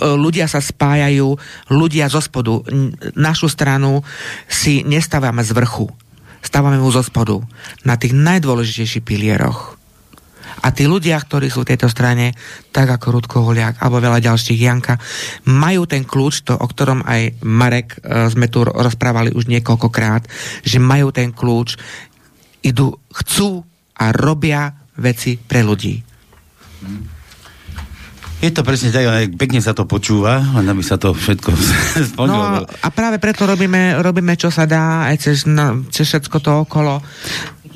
ľudia 0.00 0.50
sa 0.50 0.58
spájajú, 0.58 1.36
ľudia 1.70 2.10
zo 2.10 2.18
spodu. 2.18 2.64
Našu 3.14 3.46
stranu 3.52 4.02
si 4.50 4.82
nestávame 4.82 5.44
z 5.46 5.54
vrchu. 5.54 5.86
Stávame 6.42 6.78
mu 6.78 6.90
zo 6.94 7.02
spodu. 7.02 7.42
Na 7.82 7.98
tých 7.98 8.14
najdôležitejších 8.14 9.02
pilieroch. 9.02 9.76
A 10.64 10.72
tí 10.72 10.88
ľudia, 10.88 11.20
ktorí 11.20 11.52
sú 11.52 11.62
v 11.66 11.76
tejto 11.76 11.92
strane, 11.92 12.32
tak 12.72 12.88
ako 12.88 13.20
Rudko 13.20 13.36
Holiak 13.44 13.82
alebo 13.82 14.00
veľa 14.00 14.24
ďalších 14.24 14.60
Janka, 14.60 14.96
majú 15.52 15.84
ten 15.84 16.08
kľúč, 16.08 16.48
to, 16.48 16.54
o 16.56 16.66
ktorom 16.66 17.04
aj 17.04 17.44
Marek 17.44 18.00
e, 18.00 18.30
sme 18.32 18.48
tu 18.48 18.64
rozprávali 18.64 19.36
už 19.36 19.50
niekoľkokrát, 19.52 20.24
že 20.64 20.78
majú 20.80 21.12
ten 21.12 21.36
kľúč, 21.36 21.76
idú, 22.64 22.96
chcú 23.12 23.62
a 23.96 24.04
robia 24.10 24.72
veci 24.96 25.36
pre 25.36 25.60
ľudí. 25.62 26.02
Je 28.36 28.52
to 28.52 28.60
presne 28.60 28.92
tak, 28.92 29.32
pekne 29.40 29.64
sa 29.64 29.72
to 29.72 29.88
počúva, 29.88 30.44
len 30.60 30.68
aby 30.68 30.84
sa 30.84 31.00
to 31.00 31.16
všetko 31.16 31.56
No 32.28 32.60
a 32.60 32.88
práve 32.92 33.16
preto 33.16 33.48
robíme, 33.48 33.96
robíme 34.04 34.36
čo 34.36 34.52
sa 34.52 34.68
dá, 34.68 35.08
aj 35.08 35.16
cez, 35.24 35.48
no, 35.48 35.88
cez 35.88 36.04
všetko 36.04 36.36
to 36.44 36.52
okolo. 36.68 37.00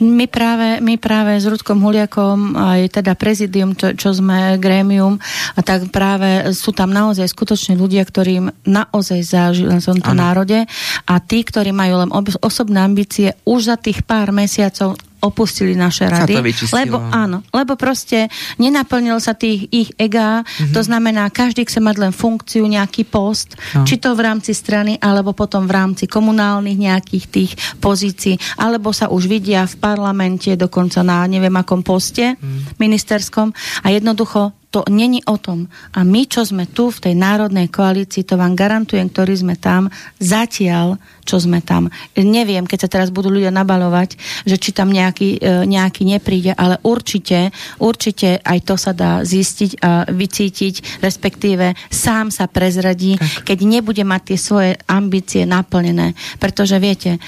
My 0.01 0.25
práve, 0.25 0.81
my 0.81 0.97
práve 0.97 1.37
s 1.37 1.45
Rudkom 1.45 1.85
Huliakom, 1.85 2.57
aj 2.57 3.01
teda 3.01 3.13
prezidium, 3.13 3.77
čo, 3.77 3.93
čo 3.93 4.17
sme 4.17 4.57
grémium, 4.57 5.21
a 5.53 5.61
tak 5.61 5.93
práve 5.93 6.57
sú 6.57 6.73
tam 6.73 6.89
naozaj 6.89 7.29
skutočne 7.29 7.77
ľudia, 7.77 8.01
ktorým 8.09 8.49
naozaj 8.65 9.21
záži 9.21 9.69
na 9.69 9.77
tomto 9.77 10.17
národe. 10.17 10.65
A 11.05 11.15
tí, 11.21 11.45
ktorí 11.45 11.77
majú 11.77 12.01
len 12.01 12.11
osobné 12.41 12.81
ambície, 12.81 13.37
už 13.45 13.69
za 13.69 13.77
tých 13.77 14.01
pár 14.09 14.33
mesiacov 14.33 14.97
opustili 15.21 15.77
naše 15.77 16.09
rady. 16.09 16.35
lebo 16.73 16.97
áno, 17.13 17.45
lebo 17.53 17.77
proste 17.77 18.33
nenaplnil 18.57 19.21
sa 19.21 19.37
tých 19.37 19.69
ich 19.69 19.91
ega, 20.01 20.43
mm-hmm. 20.43 20.73
to 20.73 20.81
znamená, 20.81 21.29
každý 21.29 21.69
chce 21.69 21.81
mať 21.81 21.97
len 22.01 22.13
funkciu, 22.13 22.65
nejaký 22.65 23.05
post, 23.05 23.55
no. 23.77 23.85
či 23.85 24.01
to 24.01 24.17
v 24.17 24.25
rámci 24.25 24.57
strany, 24.57 24.97
alebo 24.99 25.37
potom 25.37 25.69
v 25.69 25.77
rámci 25.77 26.05
komunálnych 26.09 26.81
nejakých 26.81 27.25
tých 27.29 27.53
pozícií, 27.79 28.41
alebo 28.57 28.91
sa 28.97 29.13
už 29.13 29.29
vidia 29.29 29.69
v 29.69 29.77
parlamente, 29.77 30.53
dokonca 30.57 31.05
na 31.05 31.29
neviem 31.29 31.53
akom 31.55 31.85
poste 31.85 32.35
mm. 32.41 32.81
ministerskom 32.81 33.53
a 33.85 33.87
jednoducho 33.93 34.57
to 34.71 34.87
není 34.87 35.19
o 35.27 35.35
tom. 35.35 35.67
A 35.99 36.07
my, 36.07 36.31
čo 36.31 36.47
sme 36.47 36.71
tu 36.71 36.95
v 36.95 37.03
tej 37.11 37.15
národnej 37.19 37.67
koalícii, 37.67 38.23
to 38.23 38.39
vám 38.39 38.55
garantujem, 38.55 39.11
ktorí 39.11 39.35
sme 39.35 39.59
tam, 39.59 39.91
zatiaľ, 40.23 40.95
čo 41.25 41.41
sme 41.41 41.61
tam. 41.61 41.89
Neviem, 42.17 42.65
keď 42.65 42.87
sa 42.87 42.93
teraz 42.93 43.09
budú 43.13 43.31
ľudia 43.33 43.53
nabalovať, 43.53 44.17
že 44.45 44.57
či 44.57 44.71
tam 44.71 44.93
nejaký, 44.93 45.41
e, 45.41 45.65
nejaký 45.67 46.03
nepríde, 46.07 46.53
ale 46.57 46.81
určite, 46.85 47.53
určite 47.81 48.41
aj 48.43 48.59
to 48.65 48.75
sa 48.77 48.93
dá 48.93 49.23
zistiť 49.25 49.71
a 49.81 50.05
vycítiť, 50.09 51.03
respektíve 51.05 51.77
sám 51.89 52.33
sa 52.33 52.47
prezradí, 52.47 53.17
keď 53.45 53.59
nebude 53.65 54.03
mať 54.05 54.35
tie 54.35 54.39
svoje 54.39 54.73
ambície 54.89 55.45
naplnené. 55.45 56.13
Pretože 56.39 56.77
viete, 56.77 57.17
e, 57.17 57.21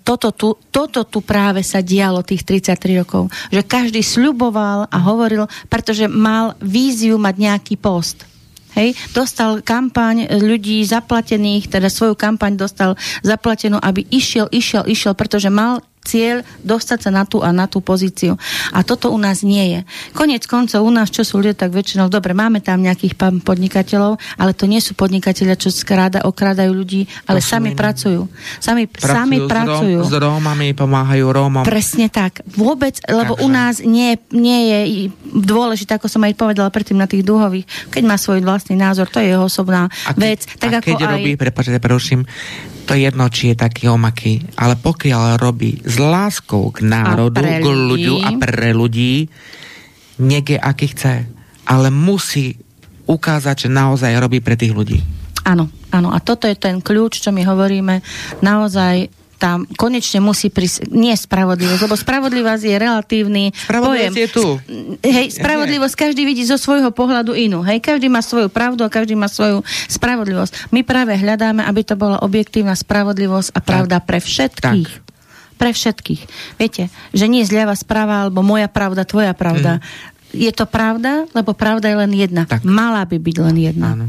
toto 0.00 0.32
tu, 0.32 0.56
toto 0.70 1.04
tu 1.08 1.24
práve 1.24 1.64
sa 1.64 1.80
dialo 1.80 2.26
tých 2.26 2.44
33 2.44 3.00
rokov. 3.00 3.28
Že 3.50 3.62
každý 3.64 4.00
sľuboval 4.02 4.88
a 4.90 4.98
hovoril, 5.02 5.48
pretože 5.66 6.06
mal 6.06 6.54
víziu 6.60 7.16
mať 7.16 7.34
nejaký 7.36 7.74
post. 7.78 8.35
Hej, 8.76 8.92
dostal 9.16 9.64
kampaň 9.64 10.28
ľudí 10.36 10.84
zaplatených, 10.84 11.72
teda 11.72 11.88
svoju 11.88 12.12
kampaň 12.12 12.60
dostal 12.60 12.92
zaplatenú, 13.24 13.80
aby 13.80 14.04
išiel, 14.12 14.52
išiel, 14.52 14.84
išiel, 14.84 15.16
pretože 15.16 15.48
mal 15.48 15.80
cieľ 16.06 16.46
dostať 16.62 16.98
sa 17.02 17.10
na 17.10 17.26
tú 17.26 17.42
a 17.42 17.50
na 17.50 17.66
tú 17.66 17.82
pozíciu. 17.82 18.38
A 18.70 18.86
toto 18.86 19.10
u 19.10 19.18
nás 19.18 19.42
nie 19.42 19.74
je. 19.74 19.80
Konec 20.14 20.46
koncov 20.46 20.86
u 20.86 20.92
nás, 20.94 21.10
čo 21.10 21.26
sú 21.26 21.42
ľudia, 21.42 21.58
tak 21.58 21.74
väčšinou, 21.74 22.06
dobre, 22.06 22.30
máme 22.30 22.62
tam 22.62 22.78
nejakých 22.78 23.18
podnikateľov, 23.42 24.22
ale 24.38 24.54
to 24.54 24.70
nie 24.70 24.78
sú 24.78 24.94
podnikatelia, 24.94 25.58
čo 25.58 25.74
skráda, 25.74 26.22
okrádajú 26.22 26.70
ľudí, 26.70 27.10
ale 27.26 27.42
to 27.42 27.50
sami 27.50 27.74
pracujú. 27.74 28.30
Sami 28.62 28.86
pracujú. 28.86 29.16
Sami 29.18 29.36
s 29.42 29.50
pracujú. 29.50 29.98
S 30.06 30.14
Rómami 30.14 30.68
pomáhajú 30.78 31.26
Rómom. 31.26 31.64
Presne 31.66 32.06
tak. 32.06 32.46
Vôbec, 32.54 33.02
lebo 33.10 33.34
Takže. 33.34 33.42
u 33.42 33.48
nás 33.50 33.74
nie, 33.82 34.14
nie 34.30 34.60
je 34.70 34.78
dôležité, 35.34 35.98
ako 35.98 36.06
som 36.06 36.22
aj 36.22 36.38
povedala 36.38 36.70
predtým 36.70 37.00
na 37.00 37.10
tých 37.10 37.26
dúhových, 37.26 37.66
keď 37.90 38.02
má 38.06 38.16
svoj 38.20 38.44
vlastný 38.44 38.78
názor, 38.78 39.10
to 39.10 39.18
je 39.18 39.34
jeho 39.34 39.44
osobná 39.48 39.88
a 40.06 40.12
ke, 40.14 40.20
vec. 40.20 40.40
Tak 40.46 40.70
a 40.70 40.78
ako 40.78 40.86
keď 40.92 41.00
aj... 41.02 41.12
robí, 41.18 41.32
prepáčte, 41.34 41.80
preruším, 41.80 42.28
to 42.86 42.94
je 42.94 43.10
jedno, 43.10 43.26
či 43.26 43.52
je 43.52 43.56
taký 43.58 43.90
omaký, 43.90 44.46
ale 44.54 44.78
pokiaľ 44.78 45.42
robí 45.42 45.82
s 45.82 45.98
láskou 45.98 46.70
k 46.70 46.86
národu, 46.86 47.42
k 47.42 47.66
ľuďu 47.66 48.22
a 48.22 48.30
pre 48.38 48.70
ľudí, 48.70 49.26
niekde 50.22 50.56
aký 50.56 50.94
chce, 50.94 51.26
ale 51.66 51.88
musí 51.90 52.54
ukázať, 53.10 53.66
že 53.66 53.74
naozaj 53.74 54.22
robí 54.22 54.38
pre 54.38 54.54
tých 54.54 54.70
ľudí. 54.70 55.02
Áno, 55.46 55.70
áno. 55.94 56.10
A 56.10 56.18
toto 56.18 56.50
je 56.50 56.58
ten 56.58 56.82
kľúč, 56.82 57.22
čo 57.22 57.30
my 57.30 57.42
hovoríme. 57.46 58.02
Naozaj 58.42 59.25
tam 59.36 59.68
konečne 59.76 60.24
musí 60.24 60.48
prísť, 60.48 60.88
nie 60.88 61.12
spravodlivosť, 61.12 61.80
lebo 61.84 61.96
spravodlivosť 61.96 62.62
je 62.64 62.76
relatívny 62.76 63.44
spravodlivosť 63.52 64.16
pojem. 64.16 64.24
je 64.24 64.28
tu. 64.32 64.46
Hej, 65.04 65.26
spravodlivosť 65.36 65.94
každý 65.94 66.24
vidí 66.24 66.42
zo 66.48 66.56
svojho 66.56 66.88
pohľadu 66.90 67.36
inú. 67.36 67.60
Hej, 67.60 67.84
každý 67.84 68.08
má 68.08 68.24
svoju 68.24 68.48
pravdu 68.48 68.82
a 68.82 68.92
každý 68.92 69.12
má 69.12 69.28
svoju 69.28 69.60
spravodlivosť. 69.92 70.72
My 70.72 70.80
práve 70.82 71.12
hľadáme, 71.14 71.62
aby 71.68 71.84
to 71.84 71.94
bola 71.94 72.20
objektívna 72.24 72.72
spravodlivosť 72.72 73.52
a 73.52 73.60
pravda 73.60 74.00
tak. 74.00 74.06
pre 74.08 74.18
všetkých. 74.24 74.90
Tak. 74.90 75.04
Pre 75.56 75.70
všetkých. 75.72 76.22
Viete, 76.60 76.92
že 77.16 77.24
nie 77.28 77.40
je 77.44 77.48
zľava 77.52 77.72
správa, 77.76 78.28
alebo 78.28 78.44
moja 78.44 78.68
pravda, 78.68 79.08
tvoja 79.08 79.32
pravda. 79.32 79.80
Mm. 79.80 79.84
Je 80.36 80.52
to 80.52 80.68
pravda, 80.68 81.24
lebo 81.32 81.56
pravda 81.56 81.88
je 81.88 81.96
len 81.96 82.12
jedna. 82.12 82.44
Tak. 82.44 82.60
Mala 82.64 83.08
by 83.08 83.16
byť 83.16 83.36
len 83.40 83.56
jedna. 83.56 83.96
Áno 83.96 84.06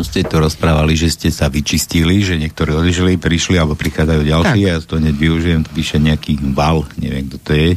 ste 0.00 0.24
to 0.24 0.40
rozprávali, 0.40 0.96
že 0.96 1.12
ste 1.12 1.28
sa 1.28 1.52
vyčistili, 1.52 2.24
že 2.24 2.40
niektorí 2.40 2.72
odišli, 2.72 3.20
prišli 3.20 3.60
alebo 3.60 3.76
prichádzajú 3.76 4.22
ďalší 4.24 4.60
tak. 4.64 4.68
ja 4.72 4.80
to 4.80 4.96
hneď 4.96 5.16
využijem, 5.20 5.60
to 5.68 5.70
píše 5.76 6.00
nejaký 6.00 6.40
val, 6.56 6.88
neviem 6.96 7.28
kto 7.28 7.36
to 7.36 7.52
je. 7.52 7.70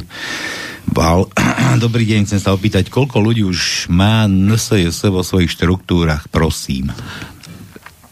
Val. 0.88 1.28
Dobrý 1.84 2.08
deň, 2.08 2.24
chcem 2.24 2.40
sa 2.40 2.56
opýtať, 2.56 2.88
koľko 2.88 3.20
ľudí 3.20 3.44
už 3.44 3.92
má 3.92 4.24
NSJS 4.24 5.12
vo 5.12 5.20
svojich 5.20 5.52
štruktúrach, 5.52 6.32
prosím. 6.32 6.88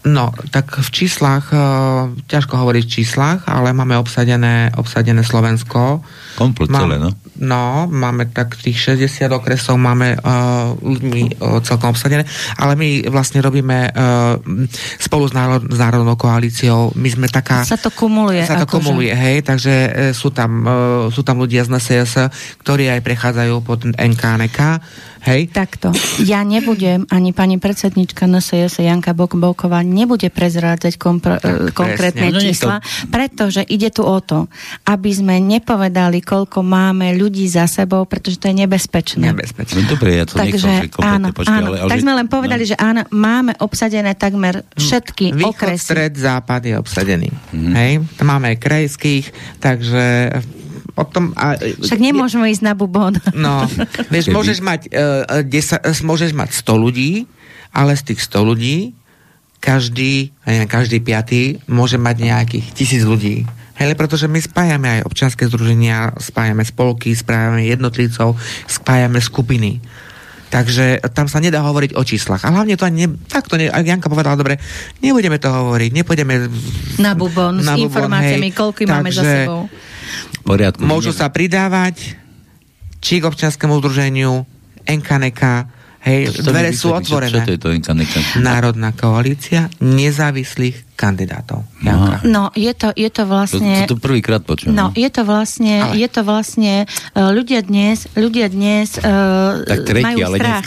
No, 0.04 0.36
tak 0.52 0.84
v 0.84 0.88
číslach, 0.92 1.48
uh, 1.48 2.12
ťažko 2.28 2.60
hovoriť 2.60 2.82
v 2.84 2.92
číslach, 2.92 3.48
ale 3.48 3.72
máme 3.72 3.96
obsadené, 3.96 4.68
obsadené 4.76 5.24
Slovensko. 5.24 6.04
Komplet 6.36 6.68
celé, 6.68 7.00
no? 7.00 7.16
No, 7.34 7.90
máme 7.90 8.30
tak 8.30 8.54
tých 8.54 8.94
60 8.94 9.26
okresov 9.34 9.74
máme 9.74 10.14
uh, 10.14 10.70
ľuďmi 10.78 11.42
uh, 11.42 11.58
celkom 11.66 11.90
obsadené, 11.90 12.22
ale 12.54 12.78
my 12.78 13.10
vlastne 13.10 13.42
robíme 13.42 13.90
uh, 13.90 14.38
spolu 15.02 15.26
s, 15.26 15.34
národ, 15.34 15.66
s 15.66 15.78
Národnou 15.78 16.14
koalíciou, 16.14 16.94
my 16.94 17.08
sme 17.10 17.26
taká... 17.26 17.66
Sa 17.66 17.74
to 17.74 17.90
kumuluje. 17.90 18.46
Sa 18.46 18.62
to 18.62 18.70
akože. 18.70 18.74
kumuluje, 18.78 19.10
hej, 19.10 19.42
takže 19.42 19.74
uh, 19.74 19.90
sú, 20.14 20.30
tam, 20.30 20.62
uh, 20.62 20.74
sú 21.10 21.26
tam 21.26 21.42
ľudia 21.42 21.66
z 21.66 21.74
NSS, 21.74 22.12
ktorí 22.62 22.86
aj 22.94 23.02
prechádzajú 23.02 23.54
pod 23.66 23.82
NKNK, 23.82 24.58
hej. 25.24 25.48
Takto. 25.50 25.90
Ja 26.22 26.44
nebudem, 26.44 27.08
ani 27.08 27.32
pani 27.32 27.56
predsednička 27.56 28.28
NSS 28.28 28.84
Janka 28.84 29.16
Bokboková 29.16 29.80
nebude 29.80 30.28
prezrádzať 30.28 31.00
kompro, 31.00 31.40
tak, 31.40 31.72
konkrétne 31.72 32.30
presne. 32.30 32.36
No, 32.36 32.40
čísla, 32.40 32.76
pretože 33.08 33.60
ide 33.66 33.88
tu 33.88 34.04
o 34.04 34.18
to, 34.20 34.46
aby 34.88 35.10
sme 35.10 35.40
nepovedali, 35.40 36.20
koľko 36.20 36.60
máme 36.60 37.16
ľudí 37.16 37.48
za 37.48 37.64
sebou, 37.64 38.04
pretože 38.04 38.40
to 38.40 38.52
je 38.52 38.56
nebezpečné. 38.64 39.32
Nebezpečné. 39.32 39.84
No, 39.84 39.88
dobre, 39.96 40.20
ja 40.20 40.24
to 40.28 40.36
Takže, 40.36 40.68
nechcem 40.68 41.02
áno, 41.02 41.26
počkej, 41.32 41.52
áno. 41.52 41.66
Ale, 41.72 41.76
ale, 41.84 41.90
tak 41.90 41.98
sme 42.04 42.12
len 42.14 42.28
povedali, 42.28 42.62
no. 42.64 42.70
že 42.70 42.76
áno, 42.76 43.00
máme 43.10 43.52
obsadené 43.60 44.12
takmer 44.14 44.60
hm. 44.60 44.64
všetky 44.76 45.26
Východ, 45.34 45.50
okresy. 45.56 45.88
stred, 45.90 46.12
západ 46.14 46.62
je 46.68 46.74
obsadený. 46.76 47.28
Mm. 47.52 47.72
Hej? 47.74 47.92
Máme 48.22 48.54
aj 48.54 48.58
krajských, 48.60 49.26
takže 49.60 50.04
o 50.94 51.04
tom... 51.04 51.34
A, 51.34 51.58
Však 51.58 52.00
nemôžeme 52.00 52.50
ísť 52.50 52.64
na 52.64 52.74
bubon. 52.74 53.18
No, 53.34 53.66
vieš, 54.08 54.30
môžeš 54.30 54.58
mať, 54.62 54.90
uh, 54.94 55.42
10, 55.42 55.82
uh, 55.82 56.02
môžeš 56.06 56.30
mať 56.32 56.54
100 56.54 56.84
ľudí, 56.84 57.26
ale 57.74 57.98
z 57.98 58.14
tých 58.14 58.20
100 58.22 58.48
ľudí 58.48 58.76
každý, 59.64 60.28
neviem, 60.44 60.68
každý 60.68 61.00
piatý 61.00 61.56
môže 61.64 61.96
mať 61.96 62.16
nejakých 62.20 62.66
tisíc 62.76 63.02
ľudí. 63.02 63.48
Hele, 63.74 63.98
pretože 63.98 64.30
my 64.30 64.38
spájame 64.38 65.00
aj 65.00 65.06
občianske 65.08 65.50
združenia, 65.50 66.14
spájame 66.20 66.62
spolky, 66.62 67.10
spájame 67.16 67.66
jednotlivcov, 67.66 68.38
spájame 68.70 69.18
skupiny. 69.18 69.82
Takže 70.54 71.02
tam 71.10 71.26
sa 71.26 71.42
nedá 71.42 71.66
hovoriť 71.66 71.98
o 71.98 72.02
číslach. 72.06 72.46
A 72.46 72.54
hlavne 72.54 72.78
to 72.78 72.86
ani, 72.86 73.10
ne, 73.10 73.18
tak 73.26 73.50
to 73.50 73.58
ne, 73.58 73.66
Janka 73.66 74.06
povedala, 74.06 74.38
dobre, 74.38 74.62
nebudeme 75.02 75.42
to 75.42 75.50
hovoriť, 75.50 75.90
nepôjdeme 75.90 76.34
na 77.02 77.18
bubon 77.18 77.58
na 77.58 77.74
s 77.74 77.82
bubon, 77.82 77.90
informáciami, 77.90 78.48
hej. 78.48 78.54
koľko 78.54 78.86
máme 78.86 79.10
za 79.10 79.26
sebou. 79.26 79.66
Poriadku, 80.46 80.86
môžu 80.86 81.10
sa 81.10 81.26
pridávať 81.34 82.14
či 83.02 83.18
k 83.18 83.26
občianskému 83.26 83.74
združeniu, 83.82 84.46
NKNK, 84.86 85.42
Hej, 86.04 86.44
dvere 86.44 86.76
sú 86.76 86.92
otvorené. 86.92 87.32
Čo, 87.32 87.40
čo 87.40 87.48
to 87.48 87.52
je 87.56 87.60
to 87.64 87.68
NKNK? 87.80 88.14
Národná 88.44 88.92
koalícia 88.92 89.72
nezávislých 89.80 90.93
kandidátov. 90.94 91.66
Janka. 91.82 92.22
No, 92.22 92.54
je 92.54 92.70
to, 92.72 92.94
je 92.94 93.10
to 93.10 93.26
vlastne... 93.26 93.84
To, 93.84 93.94
to, 93.94 93.98
to 93.98 94.02
prvýkrát 94.02 94.40
počujem. 94.46 94.72
No, 94.72 94.94
je 94.94 95.10
to 95.10 95.26
vlastne, 95.26 95.90
ale... 95.90 95.98
je 95.98 96.08
to 96.08 96.22
vlastne, 96.22 96.86
uh, 96.86 97.30
ľudia 97.34 97.66
dnes, 97.66 98.06
ľudia 98.14 98.46
dnes 98.46 98.94
uh, 99.02 99.66
tak 99.66 99.84
tretí, 99.84 100.06
majú 100.06 100.18
ale 100.22 100.36
strach. 100.38 100.66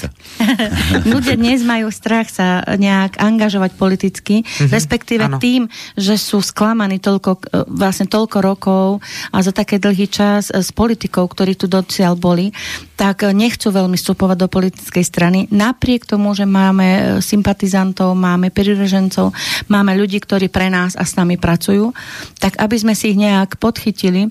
ľudia 1.16 1.36
dnes 1.40 1.64
majú 1.64 1.88
strach 1.90 2.28
sa 2.28 2.62
nejak 2.76 3.18
angažovať 3.18 3.72
politicky, 3.80 4.44
mm-hmm. 4.44 4.70
respektíve 4.70 5.24
ano. 5.32 5.40
tým, 5.40 5.72
že 5.96 6.20
sú 6.20 6.44
sklamaní 6.44 7.00
toľko, 7.00 7.32
uh, 7.40 7.64
vlastne 7.72 8.12
toľko 8.12 8.38
rokov 8.44 8.88
a 9.32 9.40
za 9.40 9.56
také 9.56 9.80
dlhý 9.80 10.12
čas 10.12 10.52
s 10.52 10.76
politikou, 10.76 11.24
ktorí 11.24 11.56
tu 11.56 11.72
dociaľ 11.72 12.20
boli, 12.20 12.52
tak 13.00 13.24
nechcú 13.32 13.72
veľmi 13.72 13.96
vstupovať 13.96 14.38
do 14.44 14.48
politickej 14.52 15.06
strany. 15.08 15.40
Napriek 15.56 16.04
tomu, 16.04 16.36
že 16.36 16.44
máme 16.44 17.22
sympatizantov, 17.24 18.12
máme 18.18 18.52
privržencov, 18.52 19.32
máme 19.72 19.96
ľudí, 19.96 20.17
ktorí 20.18 20.48
pre 20.52 20.68
nás 20.68 20.98
a 20.98 21.04
s 21.06 21.16
nami 21.16 21.38
pracujú, 21.38 21.94
tak 22.42 22.58
aby 22.58 22.76
sme 22.78 22.94
si 22.94 23.14
ich 23.14 23.18
nejak 23.20 23.62
podchytili, 23.62 24.30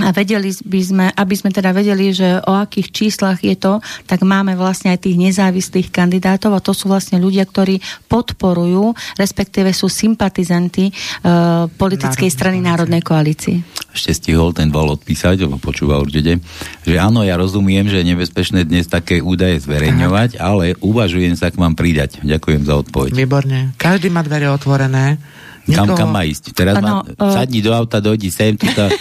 a 0.00 0.08
vedeli 0.16 0.48
by 0.48 0.80
sme, 0.80 1.06
aby 1.12 1.34
sme 1.36 1.50
teda 1.52 1.76
vedeli, 1.76 2.16
že 2.16 2.40
o 2.48 2.56
akých 2.56 2.88
číslach 2.88 3.44
je 3.44 3.52
to, 3.58 3.84
tak 4.08 4.24
máme 4.24 4.56
vlastne 4.56 4.94
aj 4.96 5.04
tých 5.04 5.20
nezávislých 5.20 5.92
kandidátov 5.92 6.56
a 6.56 6.64
to 6.64 6.72
sú 6.72 6.88
vlastne 6.88 7.20
ľudia, 7.20 7.44
ktorí 7.44 7.82
podporujú, 8.08 8.96
respektíve 9.20 9.68
sú 9.76 9.92
sympatizanti 9.92 10.88
uh, 10.88 11.68
politickej 11.76 12.28
Národnej 12.28 12.38
strany 12.38 12.58
koalície. 12.58 12.70
Národnej 12.72 13.02
koalície. 13.04 13.56
Ešte 13.92 14.12
stihol 14.16 14.56
ten 14.56 14.72
vol 14.72 14.96
odpísať, 14.96 15.44
lebo 15.44 15.60
počúva 15.60 16.00
určite, 16.00 16.40
že 16.88 16.96
áno, 16.96 17.20
ja 17.20 17.36
rozumiem, 17.36 17.84
že 17.92 18.00
je 18.00 18.10
nebezpečné 18.16 18.64
dnes 18.64 18.88
také 18.88 19.20
údaje 19.20 19.60
zverejňovať, 19.60 20.40
Aha. 20.40 20.48
ale 20.48 20.64
uvažujem 20.80 21.36
sa 21.36 21.52
k 21.52 21.60
vám 21.60 21.76
pridať. 21.76 22.24
Ďakujem 22.24 22.62
za 22.64 22.80
odpoveď. 22.80 23.12
Výborne. 23.12 23.76
Každý 23.76 24.08
má 24.08 24.24
dvere 24.24 24.48
otvorené. 24.48 25.20
Nikoho... 25.62 25.94
Kam, 25.94 25.94
kam 25.94 26.10
má 26.10 26.26
ísť? 26.26 26.58
Teraz 26.58 26.82
ano, 26.82 27.06
má, 27.06 27.30
sadni 27.30 27.62
do 27.62 27.70
auta, 27.70 28.02
dojdi 28.02 28.34
sem, 28.34 28.58
tuto. 28.58 28.90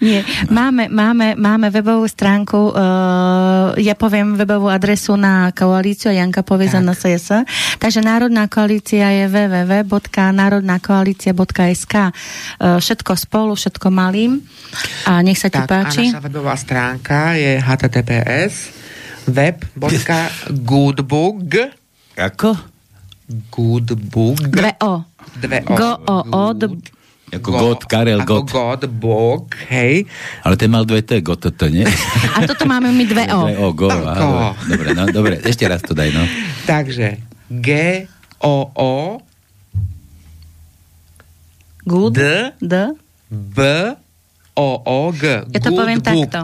Nie, 0.00 0.24
máme, 0.48 0.88
máme, 0.88 1.36
máme 1.36 1.68
webovú 1.68 2.08
stránku, 2.08 2.72
uh, 2.72 3.76
ja 3.76 3.92
poviem 3.92 4.40
webovú 4.40 4.72
adresu 4.72 5.20
na 5.20 5.52
koalíciu 5.52 6.08
a 6.08 6.16
Janka 6.16 6.40
povie 6.40 6.72
tak. 6.72 6.80
za 6.80 6.88
NCS. 6.88 7.44
Takže 7.76 8.00
Národná 8.00 8.48
koalícia 8.48 9.12
je 9.12 9.28
www.národnákoalícia.sk 9.28 11.94
uh, 12.00 12.08
Všetko 12.80 13.12
spolu, 13.20 13.52
všetko 13.52 13.92
malým. 13.92 14.40
A 15.04 15.20
nech 15.20 15.36
sa 15.36 15.52
ti 15.52 15.60
tak, 15.60 15.68
páči. 15.68 16.08
A 16.08 16.16
naša 16.16 16.24
webová 16.24 16.56
stránka 16.56 17.36
je 17.36 17.60
https 17.60 18.80
web.goodbook 19.28 21.36
Ako? 22.16 22.72
Goodbook. 23.52 24.48
Dve 24.48 24.72
O. 24.84 25.11
Dve 25.36 25.62
O. 25.64 25.74
Go, 25.74 25.90
o, 26.02 26.16
o, 26.22 26.42
d... 26.52 26.62
Ako 27.32 27.48
Go, 27.48 27.58
God, 27.72 27.80
Karel 27.88 28.20
ako 28.20 28.44
God. 28.44 28.50
God, 28.52 28.80
Bog, 28.92 29.42
hej. 29.66 30.04
Ale 30.44 30.54
ten 30.54 30.68
mal 30.68 30.84
dve 30.84 31.00
T, 31.00 31.16
God, 31.24 31.40
toto, 31.40 31.64
nie? 31.64 31.88
A 32.36 32.44
toto 32.44 32.68
máme 32.68 32.92
my 32.92 33.04
dve 33.08 33.24
O. 33.32 33.48
Dve 33.48 33.56
O, 33.56 33.72
Go. 33.72 33.88
Aha, 33.88 34.52
dobre, 34.68 34.92
no, 34.92 35.08
dobre, 35.08 35.40
ešte 35.40 35.64
raz 35.64 35.80
to 35.80 35.96
daj, 35.96 36.12
no. 36.12 36.24
Takže, 36.68 37.16
G, 37.48 37.68
O, 38.36 38.68
O, 38.76 38.92
Good, 41.82 42.14
D, 42.14 42.22
D, 42.60 42.74
B, 43.32 43.58
O, 44.54 44.68
O, 44.84 44.98
G. 45.16 45.48
Ja 45.48 45.58
to 45.58 45.72
Good 45.72 45.78
poviem 45.80 45.98
book. 45.98 46.08
takto. 46.28 46.38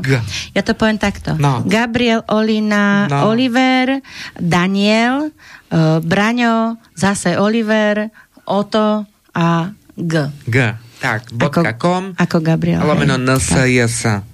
Ja 0.57 0.62
to 0.64 0.72
poviem 0.72 0.97
takto. 0.97 1.31
No. 1.37 1.61
Gabriel, 1.62 2.24
Olina, 2.26 3.05
No. 3.07 3.29
Oliver, 3.31 4.01
Daniel, 4.35 5.29
uh, 5.68 6.01
Braňo, 6.01 6.81
zase 6.97 7.37
Oliver, 7.37 8.09
Oto 8.49 9.05
a 9.36 9.46
G. 9.92 10.12
G. 10.49 10.57
Tak, 10.99 11.30
bodka 11.30 11.78
com, 11.78 12.11
Ako 12.18 12.42
Gabriel. 12.42 12.82
lomeno. 12.82 13.14
NSJS. 13.14 14.26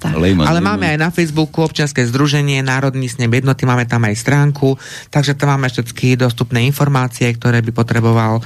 Ale 0.49 0.61
máme 0.65 0.97
aj 0.97 0.99
na 0.99 1.13
Facebooku 1.13 1.61
občianske 1.61 2.01
združenie 2.09 2.65
Národný 2.65 3.13
snem 3.13 3.29
jednoty, 3.29 3.69
máme 3.69 3.85
tam 3.85 4.01
aj 4.09 4.17
stránku, 4.17 4.81
takže 5.13 5.37
tam 5.37 5.53
máme 5.53 5.69
všetky 5.69 6.17
dostupné 6.17 6.65
informácie, 6.65 7.29
ktoré 7.37 7.61
by 7.61 7.69
potreboval 7.69 8.41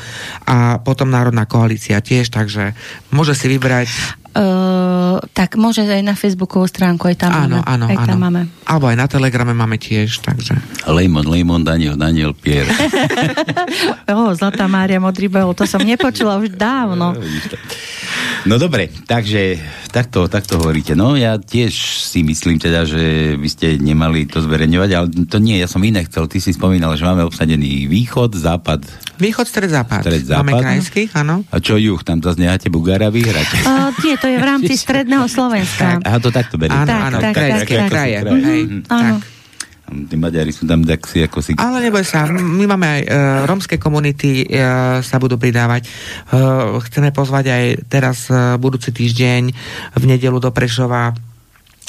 a 0.51 0.83
potom 0.83 1.14
Národná 1.14 1.47
koalícia 1.47 2.03
tiež, 2.03 2.35
takže 2.35 2.75
môže 3.14 3.39
si 3.39 3.47
vybrať 3.47 3.87
Uh, 4.29 5.18
tak 5.33 5.57
môže 5.57 5.83
aj 5.83 6.05
na 6.05 6.12
Facebookovú 6.12 6.68
stránku, 6.68 7.09
aj 7.09 7.16
tam 7.16 7.33
áno, 7.33 7.59
máme. 7.59 7.66
áno, 7.66 7.85
aj 7.89 7.97
tam 8.07 8.18
áno. 8.20 8.22
máme. 8.29 8.41
Alebo 8.68 8.87
aj 8.93 8.97
na 9.01 9.07
Telegrame 9.09 9.53
máme 9.57 9.81
tiež, 9.81 10.20
takže 10.20 10.55
Lejmon, 10.85 11.26
Lejmon, 11.26 11.64
Daniel, 11.64 11.97
Daniel, 11.97 12.37
Pierre. 12.37 12.68
oh, 14.12 14.31
Zlatá 14.39 14.68
Mária, 14.68 15.01
Modrý 15.01 15.26
bol, 15.33 15.57
to 15.57 15.64
som 15.64 15.81
nepočula 15.81 16.37
už 16.39 16.55
dávno. 16.55 17.16
No 18.47 18.55
dobre, 18.57 18.89
takže 19.05 19.59
takto, 19.99 20.21
takto 20.27 20.57
hovoríte. 20.57 20.93
No 20.93 21.13
ja 21.13 21.35
tiež 21.35 21.75
si 21.99 22.21
myslím 22.21 22.57
teda, 22.57 22.83
že 22.83 23.03
by 23.35 23.49
ste 23.49 23.67
nemali 23.77 24.25
to 24.25 24.39
zverejňovať, 24.39 24.91
ale 24.93 25.07
to 25.25 25.37
nie, 25.37 25.57
ja 25.57 25.67
som 25.67 25.81
iné 25.81 26.05
chcel. 26.05 26.25
Ty 26.25 26.39
si 26.39 26.51
spomínal, 26.51 26.95
že 26.95 27.03
máme 27.03 27.23
obsadený 27.23 27.85
východ, 27.85 28.33
západ. 28.33 28.87
východ, 29.17 29.45
stred, 29.45 29.69
západ. 29.69 30.01
Stred, 30.01 30.25
západ. 30.25 30.41
Máme 30.41 30.53
krajských, 30.57 31.11
áno. 31.17 31.43
A 31.49 31.59
čo 31.59 31.75
juh? 31.75 31.99
Tam 32.01 32.19
zase 32.19 32.39
necháte 32.39 32.69
Bugára 32.69 33.09
vyhrať. 33.09 33.49
Uh, 33.61 33.91
nie, 34.01 34.15
to 34.15 34.27
je 34.27 34.37
v 34.37 34.47
rámci 34.47 34.75
stredného 34.85 35.27
Slovenska. 35.27 35.99
Aha, 35.99 36.19
to 36.19 36.31
takto 36.31 36.55
berie. 36.55 36.73
Áno, 36.73 36.87
Tak, 36.87 37.01
áno, 37.05 37.19
tak, 37.19 37.33
krajské, 37.33 37.59
tak, 37.75 37.83
tak. 37.83 37.91
kraje. 37.91 38.17
Kraje. 38.19 38.43
Hej, 38.45 38.63
Mhm. 38.65 38.79
Áno. 38.89 39.17
tak. 39.19 39.38
Tí 39.89 40.16
Maďari 40.20 40.53
sú 40.53 40.68
tam 40.68 40.84
tak 40.84 41.05
si 41.09 41.24
ako 41.24 41.39
si... 41.41 41.57
Ale 41.57 41.80
neboj 41.80 42.05
sa, 42.05 42.28
my 42.28 42.64
máme 42.68 42.86
aj 42.86 43.03
uh, 43.05 43.11
rómske 43.49 43.80
komunity, 43.80 44.45
uh, 44.45 45.01
sa 45.01 45.16
budú 45.16 45.41
pridávať. 45.41 45.89
Uh, 46.28 46.76
chceme 46.84 47.09
pozvať 47.11 47.45
aj 47.49 47.64
teraz 47.89 48.28
uh, 48.28 48.61
budúci 48.61 48.93
týždeň 48.93 49.43
v 49.97 50.05
nedelu 50.05 50.36
do 50.41 50.53
Prešova 50.53 51.28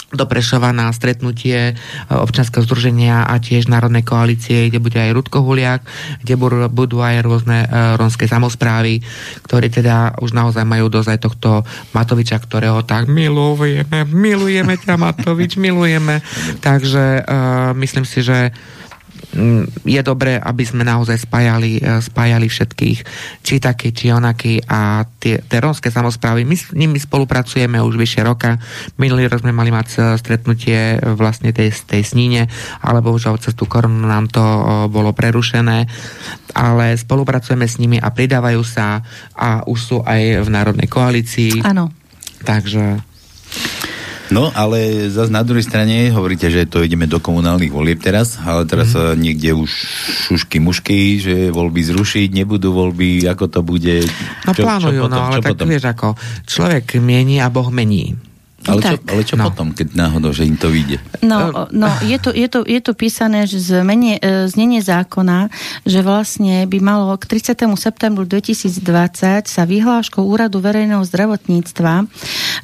do 0.10 0.26
Prešova 0.26 0.74
na 0.74 0.90
stretnutie 0.90 1.74
uh, 1.74 2.22
občanského 2.22 2.66
združenia 2.66 3.30
a 3.30 3.38
tiež 3.38 3.70
Národnej 3.70 4.02
koalície, 4.02 4.70
kde 4.70 4.82
bude 4.82 4.98
aj 4.98 5.14
Rudko 5.14 5.46
Huliak, 5.46 5.86
kde 6.26 6.34
budú, 6.70 7.02
aj 7.02 7.22
rôzne 7.22 7.66
uh, 7.66 7.98
rómske 8.00 8.26
samozprávy, 8.26 9.06
ktorí 9.46 9.70
teda 9.70 10.18
už 10.22 10.34
naozaj 10.34 10.66
majú 10.66 10.90
dosť 10.90 11.10
aj 11.14 11.20
tohto 11.22 11.50
Matoviča, 11.94 12.42
ktorého 12.42 12.82
tak 12.86 13.06
milujeme, 13.06 14.06
milujeme 14.10 14.76
ťa 14.78 14.98
Matovič, 14.98 15.62
milujeme. 15.62 16.26
Takže 16.62 17.26
uh, 17.26 17.72
myslím 17.78 18.06
si, 18.06 18.26
že 18.26 18.54
je 19.86 20.02
dobré, 20.02 20.42
aby 20.42 20.64
sme 20.66 20.82
naozaj 20.82 21.30
spájali, 21.30 21.78
eh, 21.78 22.02
spájali 22.02 22.50
všetkých, 22.50 23.00
či 23.46 23.56
taký, 23.62 23.94
či 23.94 24.10
onaký 24.10 24.58
a 24.66 25.06
tie, 25.06 25.38
tie 25.46 25.60
rómske 25.62 25.94
samozprávy, 25.94 26.50
my 26.50 26.56
s 26.58 26.74
nimi 26.74 26.98
spolupracujeme 26.98 27.78
už 27.78 27.94
vyššie 27.94 28.22
roka. 28.26 28.58
Minulý 28.98 29.30
rok 29.30 29.46
sme 29.46 29.54
mali 29.54 29.70
mať 29.70 29.88
eh, 29.96 30.02
stretnutie 30.18 30.98
eh, 30.98 31.00
vlastne 31.14 31.54
tej, 31.54 31.70
tej 31.86 32.02
sníne, 32.02 32.50
ale 32.82 33.06
bohužiaľ 33.06 33.38
cez 33.38 33.54
tú 33.54 33.70
korunu 33.70 34.10
nám 34.10 34.32
to 34.34 34.42
bolo 34.90 35.14
prerušené, 35.14 35.86
ale 36.58 36.98
spolupracujeme 36.98 37.66
s 37.70 37.78
nimi 37.78 37.98
a 38.02 38.10
pridávajú 38.10 38.62
sa 38.66 39.06
a 39.38 39.62
už 39.66 39.80
sú 39.80 39.98
aj 40.02 40.46
v 40.46 40.50
Národnej 40.50 40.90
koalícii. 40.90 41.62
Áno. 41.62 41.94
Takže 42.42 43.04
No, 44.30 44.54
ale 44.54 45.10
zase 45.10 45.34
na 45.34 45.42
druhej 45.42 45.66
strane 45.66 46.14
hovoríte, 46.14 46.54
že 46.54 46.70
to 46.70 46.86
ideme 46.86 47.10
do 47.10 47.18
komunálnych 47.18 47.74
volieb 47.74 47.98
teraz, 47.98 48.38
ale 48.38 48.70
teraz 48.70 48.94
mm. 48.94 49.18
niekde 49.18 49.58
už 49.58 49.70
šušky 50.30 50.62
mušky, 50.62 51.18
že 51.18 51.36
voľby 51.50 51.82
zrušiť, 51.82 52.30
nebudú 52.30 52.70
voľby, 52.70 53.26
ako 53.26 53.46
to 53.50 53.60
bude. 53.66 54.06
no 54.46 54.52
plánujú, 54.54 55.02
no 55.10 55.18
ale 55.18 55.42
tak 55.42 55.58
potom? 55.58 55.66
vieš 55.66 55.90
ako, 55.90 56.08
človek 56.46 57.02
mieni 57.02 57.42
a 57.42 57.50
Boh 57.50 57.74
mení. 57.74 58.30
Ale 58.68 58.84
čo, 58.84 58.96
Tak. 59.00 59.08
ale 59.08 59.22
čo 59.24 59.36
No. 59.40 59.48
potom, 59.48 59.72
keď 59.72 59.96
náhodou, 59.96 60.36
že 60.36 60.44
im 60.44 60.60
to 60.60 60.68
vyjde? 60.68 61.00
No, 61.24 61.72
no 61.72 61.88
je, 62.04 62.18
to, 62.20 62.36
je, 62.36 62.48
to, 62.52 62.68
je 62.68 62.80
to 62.84 62.92
písané, 62.92 63.48
že 63.48 63.64
zmenie, 63.64 64.20
e, 64.20 64.52
znenie 64.52 64.84
zákona, 64.84 65.48
že 65.88 66.04
vlastne 66.04 66.68
by 66.68 66.78
malo 66.84 67.16
k 67.16 67.40
30. 67.40 67.56
septembru 67.80 68.28
2020 68.28 69.48
sa 69.48 69.64
vyhláškou 69.64 70.20
Úradu 70.20 70.60
verejného 70.60 71.00
zdravotníctva 71.08 72.04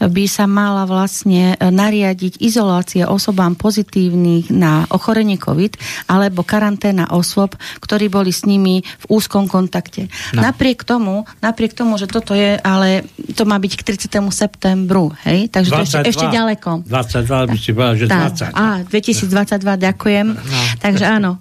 by 0.01 0.25
sa 0.27 0.45
mala 0.45 0.83
vlastne 0.87 1.53
e, 1.53 1.71
nariadiť 1.71 2.41
izolácia 2.41 3.07
osobám 3.07 3.55
pozitívnych 3.55 4.51
na 4.51 4.85
ochorenie 4.91 5.39
COVID 5.39 5.77
alebo 6.11 6.43
karanténa 6.43 7.09
osôb, 7.11 7.55
ktorí 7.79 8.11
boli 8.11 8.31
s 8.31 8.43
nimi 8.43 8.81
v 8.81 9.05
úzkom 9.09 9.47
kontakte. 9.47 10.07
No. 10.35 10.45
Napriek 10.45 10.83
tomu, 10.83 11.23
napriek 11.39 11.73
tomu, 11.73 11.95
že 11.95 12.09
toto 12.09 12.35
je, 12.35 12.57
ale 12.59 13.07
to 13.35 13.43
má 13.47 13.59
byť 13.59 13.73
k 13.79 13.81
30. 13.95 14.21
septembru, 14.31 15.13
hej? 15.27 15.47
Takže 15.49 15.71
to 15.71 15.81
ešte, 15.83 15.97
ešte 16.11 16.25
ďaleko. 16.31 16.87
22, 16.87 17.51
by 17.51 17.57
si 17.57 17.71
povedal, 17.71 17.95
že 17.95 18.05
tá, 18.07 18.19
20. 18.31 18.53
Á, 18.53 18.65
2022, 18.87 19.87
ďakujem. 19.91 20.27
No. 20.35 20.59
Takže 20.81 21.05
áno, 21.05 21.31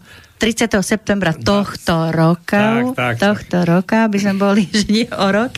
30. 0.44 0.76
septembra 0.84 1.32
tohto 1.32 2.12
roka, 2.12 2.92
tak, 2.92 2.92
tak, 2.92 3.14
tohto 3.16 3.64
tak. 3.64 3.70
roka, 3.72 3.98
by 4.12 4.18
sme 4.20 4.34
boli, 4.36 4.68
že 4.76 4.84
nie 4.92 5.08
o 5.08 5.26
rok. 5.32 5.56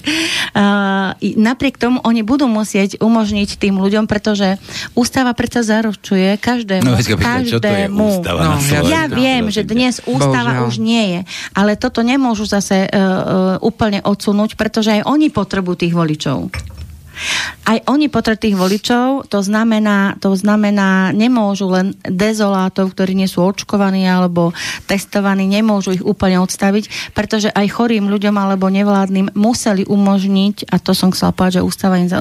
Uh, 0.55 1.11
napriek 1.34 1.74
tomu 1.74 1.99
oni 2.07 2.22
budú 2.22 2.47
musieť 2.47 3.03
umožniť 3.03 3.59
tým 3.59 3.82
ľuďom, 3.82 4.07
pretože 4.07 4.62
ústava 4.95 5.34
predsa 5.34 5.66
zaručuje 5.66 6.39
každému. 6.39 6.87
No, 6.87 7.03
každému. 7.03 8.22
Ústava 8.22 8.55
no, 8.55 8.62
ja 8.87 9.11
viem, 9.11 9.51
že 9.51 9.66
dnes 9.66 9.99
ústava 10.07 10.55
Božiaľ. 10.55 10.70
už 10.70 10.74
nie 10.78 11.05
je, 11.18 11.20
ale 11.51 11.74
toto 11.74 12.07
nemôžu 12.07 12.47
zase 12.47 12.87
uh, 12.87 12.95
uh, 12.95 13.18
úplne 13.66 13.99
odsunúť, 14.07 14.55
pretože 14.55 15.03
aj 15.03 15.03
oni 15.03 15.34
potrebujú 15.34 15.82
tých 15.82 15.99
voličov. 15.99 16.55
Aj 17.67 17.79
oni 17.89 18.07
potrebujú 18.07 18.35
tých 18.37 18.59
voličov, 18.59 19.33
to 19.33 19.41
znamená, 19.41 20.21
to 20.21 20.37
znamená, 20.37 21.09
nemôžu 21.17 21.73
len 21.73 21.97
dezolátov, 22.05 22.93
ktorí 22.93 23.17
nie 23.17 23.25
sú 23.25 23.41
očkovaní 23.41 24.05
alebo 24.05 24.53
testovaní, 24.85 25.49
nemôžu 25.49 25.97
ich 25.97 26.05
úplne 26.05 26.37
odstaviť, 26.45 27.17
pretože 27.17 27.49
aj 27.49 27.73
chorým 27.73 28.12
ľuďom 28.12 28.37
alebo 28.37 28.69
nevládnym 28.69 29.33
museli 29.33 29.89
umožniť, 29.89 30.69
a 30.69 30.77
to 30.77 30.93
som 30.93 31.17
chcela 31.17 31.33
povedať, 31.33 31.59
že 31.59 31.67
ústava 31.67 31.97
im 31.97 32.12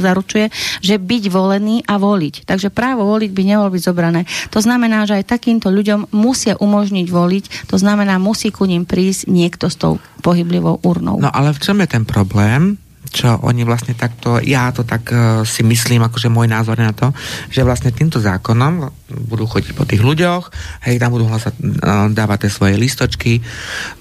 zaručuje, 0.00 0.48
že 0.80 0.96
byť 0.96 1.24
volený 1.28 1.84
a 1.84 2.00
voliť. 2.00 2.48
Takže 2.48 2.72
právo 2.72 3.04
voliť 3.04 3.30
by 3.36 3.42
nemalo 3.44 3.68
byť 3.68 3.82
zobrané. 3.84 4.24
To 4.50 4.64
znamená, 4.64 5.04
že 5.04 5.20
aj 5.20 5.28
takýmto 5.28 5.68
ľuďom 5.68 6.16
musia 6.16 6.56
umožniť 6.56 7.06
voliť, 7.12 7.44
to 7.68 7.76
znamená, 7.76 8.16
musí 8.16 8.48
ku 8.48 8.64
ním 8.64 8.88
prísť 8.88 9.28
niekto 9.28 9.68
s 9.68 9.76
tou 9.76 10.00
pohyblivou 10.22 10.80
urnou. 10.86 11.20
No 11.20 11.28
ale 11.28 11.52
v 11.52 11.60
čom 11.60 11.82
je 11.84 11.88
ten 11.90 12.08
problém? 12.08 12.80
Čo 13.12 13.36
oni 13.44 13.62
vlastne 13.68 13.92
takto, 13.92 14.40
ja 14.40 14.72
to 14.72 14.88
tak 14.88 15.12
uh, 15.12 15.44
si 15.44 15.60
myslím, 15.60 16.08
akože 16.08 16.32
môj 16.32 16.48
názor 16.48 16.80
na 16.80 16.96
to, 16.96 17.12
že 17.52 17.60
vlastne 17.60 17.92
týmto 17.92 18.18
zákonom 18.18 18.88
budú 19.28 19.44
chodiť 19.44 19.76
po 19.76 19.84
tých 19.84 20.00
ľuďoch, 20.00 20.48
hej, 20.88 20.96
tam 20.96 21.12
budú 21.12 21.28
hlasať, 21.28 21.54
uh, 21.60 22.08
dávať 22.08 22.48
tie 22.48 22.50
svoje 22.50 22.74
listočky, 22.80 23.44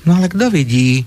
no 0.08 0.16
ale 0.16 0.32
kto 0.32 0.48
vidí, 0.48 1.04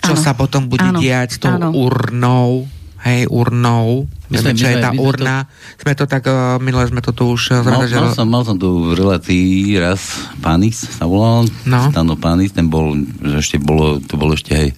čo 0.00 0.16
ano. 0.16 0.22
sa 0.24 0.32
potom 0.32 0.72
bude 0.72 0.88
ano. 0.88 0.96
diať 0.96 1.36
s 1.36 1.38
tou 1.44 1.52
ano. 1.52 1.76
urnou, 1.76 2.64
hej, 3.04 3.28
urnou, 3.28 4.08
Vieme, 4.30 4.54
čo 4.54 4.70
je 4.70 4.78
tá 4.78 4.94
urna. 4.94 5.42
To... 5.42 5.82
Sme 5.82 5.92
to 5.98 6.06
tak, 6.06 6.22
uh, 6.30 6.56
minule 6.62 6.86
sme 6.86 7.02
to 7.02 7.10
tu 7.10 7.34
už 7.34 7.66
mal, 7.66 7.82
mal, 7.82 8.14
som, 8.14 8.30
mal 8.30 8.46
som 8.46 8.54
tu 8.54 8.94
v 8.94 8.94
relácii 8.94 9.74
raz 9.76 10.30
Pánis 10.38 10.86
sa 10.86 11.04
volal, 11.04 11.50
no. 11.66 11.90
Stano 11.90 12.14
Pánis, 12.14 12.54
ten 12.54 12.70
bol, 12.70 12.96
že 13.20 13.36
ešte 13.42 13.56
bolo, 13.58 13.98
to 13.98 14.14
bolo 14.14 14.38
ešte 14.38 14.54
hej, 14.54 14.70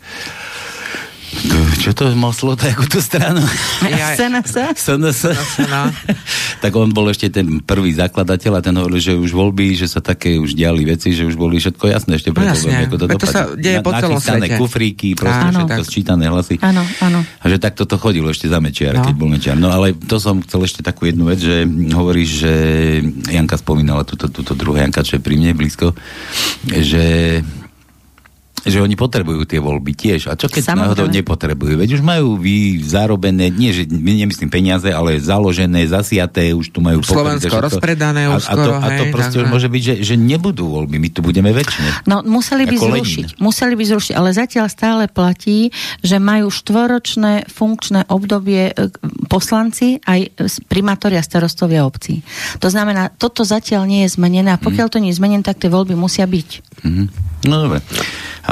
čo 1.80 1.96
to 1.96 2.12
mal 2.12 2.30
slovo 2.36 2.60
takú 2.60 2.84
tú 2.84 3.00
stranu? 3.00 3.40
Ja, 3.88 4.12
SNS? 4.14 4.76
SNS. 4.76 5.18
tak 6.62 6.72
on 6.76 6.92
bol 6.92 7.08
ešte 7.08 7.32
ten 7.32 7.64
prvý 7.64 7.96
zakladateľ 7.96 8.52
a 8.58 8.60
ten 8.60 8.76
hovoril, 8.76 9.00
že 9.00 9.16
už 9.16 9.32
voľby, 9.32 9.74
že 9.74 9.88
sa 9.88 10.04
také 10.04 10.36
už 10.36 10.52
diali 10.52 10.84
veci, 10.84 11.16
že 11.16 11.24
už 11.24 11.34
boli 11.34 11.56
všetko 11.56 11.88
jasné 11.88 12.20
ešte 12.20 12.30
pred 12.36 12.46
no. 12.46 12.54
Ako 12.54 12.96
to, 13.00 13.06
to 13.16 13.26
sa 13.26 13.48
deje 13.56 13.80
po 13.80 13.90
celom 13.96 14.20
svete. 14.20 14.60
kufríky, 14.60 15.16
proste 15.16 15.48
áno. 15.48 15.58
všetko 15.64 15.82
sčítané 15.88 16.24
hlasy. 16.28 16.56
Áno, 16.60 16.84
áno. 17.00 17.24
A 17.24 17.44
že 17.48 17.56
takto 17.56 17.88
to 17.88 17.96
chodilo 17.96 18.28
ešte 18.28 18.46
za 18.46 18.60
Mečiara, 18.60 19.00
no. 19.00 19.06
keď 19.08 19.14
bol 19.16 19.28
Mečiar. 19.32 19.56
No 19.56 19.72
ale 19.72 19.96
to 19.96 20.20
som 20.20 20.44
chcel 20.44 20.68
ešte 20.68 20.84
takú 20.84 21.08
jednu 21.08 21.32
vec, 21.32 21.40
že 21.40 21.64
hovoríš, 21.96 22.28
že 22.28 22.52
Janka 23.32 23.56
spomínala 23.56 24.04
túto, 24.04 24.28
túto 24.28 24.52
druhé 24.52 24.84
Janka, 24.84 25.02
čo 25.02 25.16
je 25.16 25.24
pri 25.24 25.40
mne 25.40 25.56
blízko, 25.56 25.96
že 26.68 27.40
že 28.62 28.78
oni 28.78 28.94
potrebujú 28.94 29.42
tie 29.42 29.58
voľby 29.58 29.92
tiež. 29.94 30.30
A 30.30 30.38
čo 30.38 30.46
keď 30.46 30.70
Samozrejme. 30.70 30.82
náhodou 30.86 31.06
nepotrebujú? 31.10 31.74
Veď 31.82 31.98
už 31.98 32.02
majú 32.02 32.38
vy 32.38 32.78
zarobené, 32.82 33.50
nie, 33.50 33.74
že 33.74 33.90
nemyslím 33.90 34.50
peniaze, 34.50 34.86
ale 34.90 35.18
založené, 35.18 35.82
zasiaté, 35.90 36.54
už 36.54 36.70
tu 36.70 36.78
majú 36.78 37.02
Slovensko 37.02 37.58
rozpredané 37.58 38.30
už 38.30 38.46
a, 38.46 38.54
skoro, 38.54 38.72
a 38.78 38.86
to, 38.86 38.86
hej, 38.86 38.86
a 38.86 38.88
to 38.98 39.04
proste 39.10 39.36
už 39.42 39.46
môže 39.50 39.68
byť, 39.68 39.82
že, 39.82 39.94
že 40.06 40.14
nebudú 40.14 40.70
voľby, 40.70 40.96
my 41.02 41.08
tu 41.10 41.20
budeme 41.26 41.50
väčšine. 41.50 42.06
No 42.06 42.22
museli 42.22 42.64
by 42.70 42.76
zrušiť, 42.78 43.26
Lenin. 43.34 43.42
museli 43.42 43.74
by 43.74 43.84
zrušiť, 43.90 44.14
ale 44.14 44.30
zatiaľ 44.30 44.66
stále 44.70 45.04
platí, 45.10 45.74
že 46.02 46.22
majú 46.22 46.46
štvoročné 46.50 47.50
funkčné 47.50 48.06
obdobie 48.06 48.70
e, 48.70 48.74
poslanci 49.26 49.98
aj 50.06 50.38
primátoria 50.70 51.18
starostovia 51.18 51.82
obcí. 51.82 52.22
To 52.62 52.70
znamená, 52.70 53.10
toto 53.10 53.42
zatiaľ 53.42 53.90
nie 53.90 54.06
je 54.06 54.14
zmenené 54.14 54.54
a 54.54 54.58
pokiaľ 54.60 54.86
mm. 54.86 54.92
to 54.92 54.98
nie 55.02 55.10
je 55.10 55.18
zmenené, 55.18 55.42
tak 55.42 55.58
tie 55.58 55.72
voľby 55.72 55.98
musia 55.98 56.24
byť. 56.28 56.48
Mm-hmm. 56.86 57.06
No 57.50 57.66
dobre. 57.66 57.82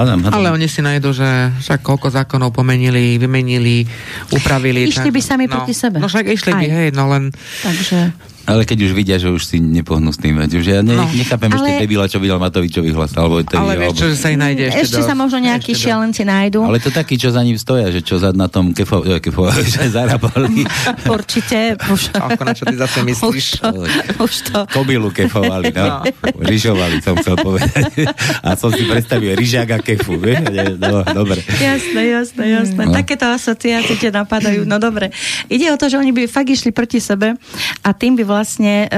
Hádam, 0.00 0.24
hádam. 0.24 0.36
Ale 0.40 0.48
oni 0.56 0.64
si 0.64 0.80
nájdu, 0.80 1.12
že 1.12 1.28
však 1.60 1.84
koľko 1.84 2.08
zákonov 2.08 2.56
pomenili, 2.56 3.20
vymenili, 3.20 3.84
upravili. 4.32 4.88
Išli 4.88 5.12
tak, 5.12 5.16
by 5.16 5.20
sami 5.20 5.44
no, 5.44 5.60
proti 5.60 5.76
sebe. 5.76 6.00
No 6.00 6.08
však 6.08 6.24
išli 6.24 6.56
Aj. 6.56 6.60
by, 6.64 6.66
hej, 6.72 6.88
no 6.96 7.04
len... 7.12 7.28
Takže... 7.60 8.16
Ale 8.48 8.64
keď 8.64 8.78
už 8.88 8.92
vidia, 8.96 9.16
že 9.20 9.28
už 9.28 9.42
si 9.44 9.60
nepohnú 9.60 10.10
s 10.10 10.18
tým, 10.18 10.40
že 10.48 10.80
ja 10.80 10.82
ne, 10.82 10.96
no. 10.96 11.04
nechápem 11.12 11.52
ale... 11.52 11.56
ešte 11.60 11.72
debila, 11.84 12.04
čo 12.08 12.18
videl 12.18 12.40
Matovičový 12.40 12.90
hlas. 12.96 13.12
Alebo 13.14 13.44
ale 13.44 13.74
vieš, 13.76 13.92
čo, 14.00 14.06
že 14.08 14.16
sa 14.16 14.28
ich 14.32 14.40
nájde 14.40 14.72
ešte 14.72 14.80
Ešte 14.88 15.00
do... 15.04 15.06
sa 15.06 15.14
možno 15.14 15.38
nejakí 15.44 15.72
šialenci 15.76 16.22
nájdu. 16.24 16.64
Ale 16.64 16.80
to 16.80 16.88
takí, 16.88 17.20
čo 17.20 17.28
za 17.30 17.44
ním 17.44 17.60
stoja, 17.60 17.92
že 17.92 18.00
čo 18.00 18.16
za 18.16 18.32
na 18.32 18.48
tom 18.48 18.72
kefo, 18.72 19.04
kefo 19.20 19.50
že 19.74 19.92
zarábali. 19.92 20.64
Určite. 21.16 21.76
Už... 21.90 22.16
Ako 22.16 22.42
na 22.42 22.52
čo 22.56 22.64
ty 22.64 22.74
zase 22.80 22.98
myslíš? 23.04 23.28
Už 23.28 23.46
to. 23.60 23.68
Už 24.24 24.34
to. 24.48 24.58
Kobilu 24.72 25.12
kefovali, 25.12 25.72
no. 25.74 26.00
no. 26.00 26.40
Ryžovali, 26.40 27.02
som 27.04 27.18
chcel 27.20 27.36
povedať. 27.38 28.08
A 28.46 28.56
som 28.56 28.72
si 28.72 28.86
predstavil 28.86 29.36
ryžák 29.36 29.68
a 29.76 29.78
kefu, 29.82 30.16
vieš? 30.16 30.42
No, 30.80 31.04
dobre. 31.04 31.44
Jasné, 31.44 32.02
jasné, 32.08 32.44
jasné. 32.50 32.82
No. 32.88 32.94
Takéto 32.94 33.28
asociácie 33.28 33.96
te 34.00 34.08
napadajú. 34.08 34.64
No 34.64 34.80
dobre. 34.80 35.12
Ide 35.50 35.70
o 35.72 35.76
to, 35.76 35.92
že 35.92 36.00
oni 36.00 36.10
by 36.14 36.22
fakt 36.26 36.48
išli 36.48 36.72
proti 36.72 36.98
sebe 37.02 37.36
a 37.84 37.88
tým 37.92 38.16
by 38.16 38.24
vlastne 38.30 38.86
e, 38.86 38.88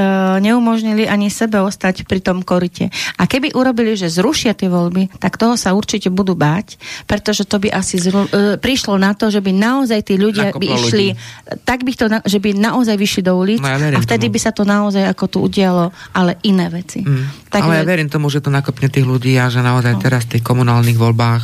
neumožnili 0.45 1.09
ani 1.09 1.33
sebe 1.33 1.57
ostať 1.65 2.05
pri 2.05 2.21
tom 2.21 2.45
korite. 2.45 2.93
A 3.17 3.25
keby 3.25 3.57
urobili, 3.57 3.97
že 3.97 4.13
zrušia 4.13 4.53
tie 4.53 4.69
voľby, 4.69 5.17
tak 5.17 5.41
toho 5.41 5.57
sa 5.57 5.73
určite 5.73 6.13
budú 6.13 6.37
báť, 6.37 6.77
pretože 7.09 7.49
to 7.49 7.57
by 7.57 7.73
asi 7.73 7.97
zru, 7.97 8.29
e, 8.29 8.61
prišlo 8.61 9.01
na 9.01 9.17
to, 9.17 9.33
že 9.33 9.41
by 9.41 9.57
naozaj 9.57 10.05
tí 10.05 10.21
ľudia 10.21 10.53
by 10.53 10.67
išli, 10.69 11.17
ľudí. 11.17 11.65
tak 11.65 11.89
by 11.89 11.93
to, 11.97 12.05
že 12.29 12.37
by 12.37 12.51
naozaj 12.53 12.97
vyšli 13.01 13.23
do 13.25 13.33
ulic 13.41 13.65
no 13.65 13.73
ja 13.73 13.81
a 13.81 14.01
vtedy 14.05 14.29
tomu. 14.29 14.35
by 14.37 14.39
sa 14.45 14.53
to 14.53 14.69
naozaj 14.69 15.09
ako 15.09 15.25
tu 15.33 15.39
udialo, 15.41 15.89
ale 16.13 16.37
iné 16.45 16.69
veci. 16.69 17.01
Mm. 17.01 17.49
Tak 17.49 17.65
ale 17.65 17.81
ja 17.81 17.89
verím 17.89 18.13
tomu, 18.13 18.29
že 18.29 18.45
to 18.45 18.53
nakopne 18.53 18.93
tých 18.93 19.09
ľudí 19.09 19.33
a 19.41 19.49
že 19.49 19.65
naozaj 19.65 19.97
no. 19.97 20.01
teraz 20.05 20.29
v 20.29 20.37
tých 20.39 20.45
komunálnych 20.45 21.01
voľbách 21.01 21.43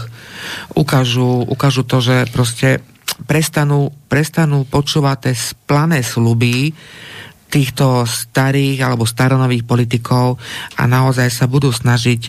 ukážu, 0.76 1.48
ukážu 1.48 1.82
to, 1.88 2.04
že 2.04 2.28
proste 2.28 2.84
prestanú, 3.26 3.90
prestanú 4.06 4.62
počúvať 4.68 5.16
tie 5.30 5.34
plané 5.66 6.04
sluby, 6.04 6.70
týchto 7.48 8.04
starých 8.04 8.84
alebo 8.84 9.08
staronových 9.08 9.64
politikov 9.64 10.36
a 10.76 10.82
naozaj 10.84 11.28
sa 11.32 11.48
budú 11.48 11.72
snažiť 11.72 12.28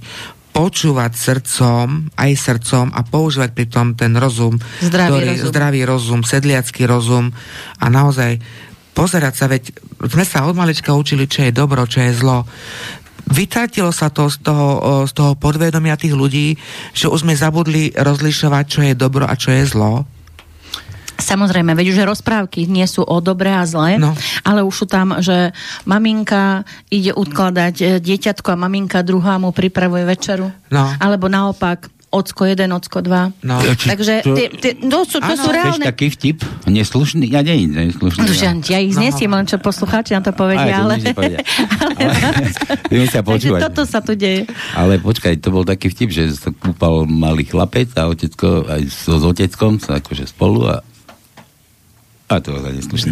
počúvať 0.49 1.11
srdcom, 1.13 2.09
aj 2.17 2.32
srdcom 2.36 2.91
a 2.91 3.05
používať 3.05 3.53
pritom 3.53 3.93
ten 3.93 4.17
rozum, 4.17 4.57
zdravý, 4.82 5.07
ktorý, 5.07 5.30
rozum. 5.30 5.47
zdravý 5.47 5.82
rozum, 5.86 6.22
sedliacký 6.26 6.84
rozum 6.89 7.32
a 7.78 7.86
naozaj 7.88 8.41
pozerať 8.97 9.34
sa, 9.38 9.45
veď 9.47 9.72
sme 10.09 10.26
sa 10.26 10.43
od 10.49 10.57
malička 10.57 10.91
učili, 10.91 11.30
čo 11.30 11.45
je 11.47 11.55
dobro, 11.55 11.86
čo 11.86 12.03
je 12.03 12.11
zlo. 12.11 12.43
Vytratilo 13.30 13.93
sa 13.93 14.09
to 14.09 14.26
z 14.28 14.41
toho, 14.41 15.05
z 15.05 15.13
toho 15.13 15.38
podvedomia 15.38 15.93
tých 15.95 16.17
ľudí, 16.17 16.57
že 16.97 17.07
už 17.07 17.24
sme 17.24 17.38
zabudli 17.38 17.93
rozlišovať, 17.93 18.65
čo 18.65 18.82
je 18.82 18.93
dobro 18.97 19.30
a 19.30 19.38
čo 19.38 19.53
je 19.53 19.63
zlo 19.70 20.09
Samozrejme, 21.20 21.76
veď 21.76 21.93
už 21.93 21.99
rozprávky 22.07 22.65
nie 22.65 22.88
sú 22.88 23.03
o 23.03 23.17
dobré 23.20 23.51
a 23.51 23.67
zlé, 23.67 23.99
no. 23.99 24.15
ale 24.47 24.63
už 24.63 24.74
sú 24.74 24.86
tam, 24.88 25.20
že 25.20 25.51
maminka 25.84 26.63
ide 26.88 27.11
ukladať 27.11 27.76
e, 27.80 27.86
dieťatko 27.99 28.55
a 28.55 28.57
maminka 28.57 29.03
druhá 29.03 29.36
mu 29.38 29.51
pripravuje 29.51 30.07
večeru. 30.07 30.47
No. 30.72 30.84
Alebo 30.97 31.28
naopak, 31.28 31.91
ocko 32.09 32.45
1, 32.45 32.65
ocko 32.74 33.05
2. 33.05 33.45
No. 33.45 33.61
Takže 33.61 34.26
to, 34.26 34.34
tie, 34.34 34.47
tie, 34.49 34.72
to, 34.82 34.99
sú, 35.05 35.22
to 35.22 35.36
sú 35.38 35.49
reálne... 35.53 35.86
taký 35.86 36.09
vtip, 36.09 36.41
neslušný, 36.65 37.30
ja 37.30 37.45
nie 37.45 37.70
neslušný. 37.70 38.26
No, 38.26 38.34
ja, 38.34 38.51
ja 38.57 38.80
ich 38.82 38.97
no. 38.97 38.99
znesiem, 39.05 39.30
len 39.30 39.45
čo 39.45 39.61
poslucháči 39.61 40.17
na 40.17 40.22
to 40.26 40.34
povedia, 40.34 40.74
ale... 40.84 40.97
ale, 40.97 41.38
ale 43.05 43.22
počúvať. 43.22 43.61
toto 43.70 43.82
sa 43.86 44.01
tu 44.01 44.17
deje. 44.17 44.49
Ale 44.74 44.97
počkaj, 44.97 45.38
to 45.38 45.53
bol 45.53 45.61
taký 45.61 45.93
vtip, 45.93 46.09
že 46.09 46.34
sa 46.34 46.49
kúpal 46.49 47.05
malý 47.05 47.45
chlapec 47.45 47.93
a 47.93 48.09
otecko 48.09 48.65
aj 48.65 48.89
so, 48.89 49.22
s 49.22 49.24
oteckom 49.26 49.78
sa 49.78 50.01
akože 50.01 50.26
spolu 50.26 50.65
a 50.65 50.82
a 52.30 52.36
to 52.38 52.54
je 52.54 52.78
neslušný. 52.78 53.10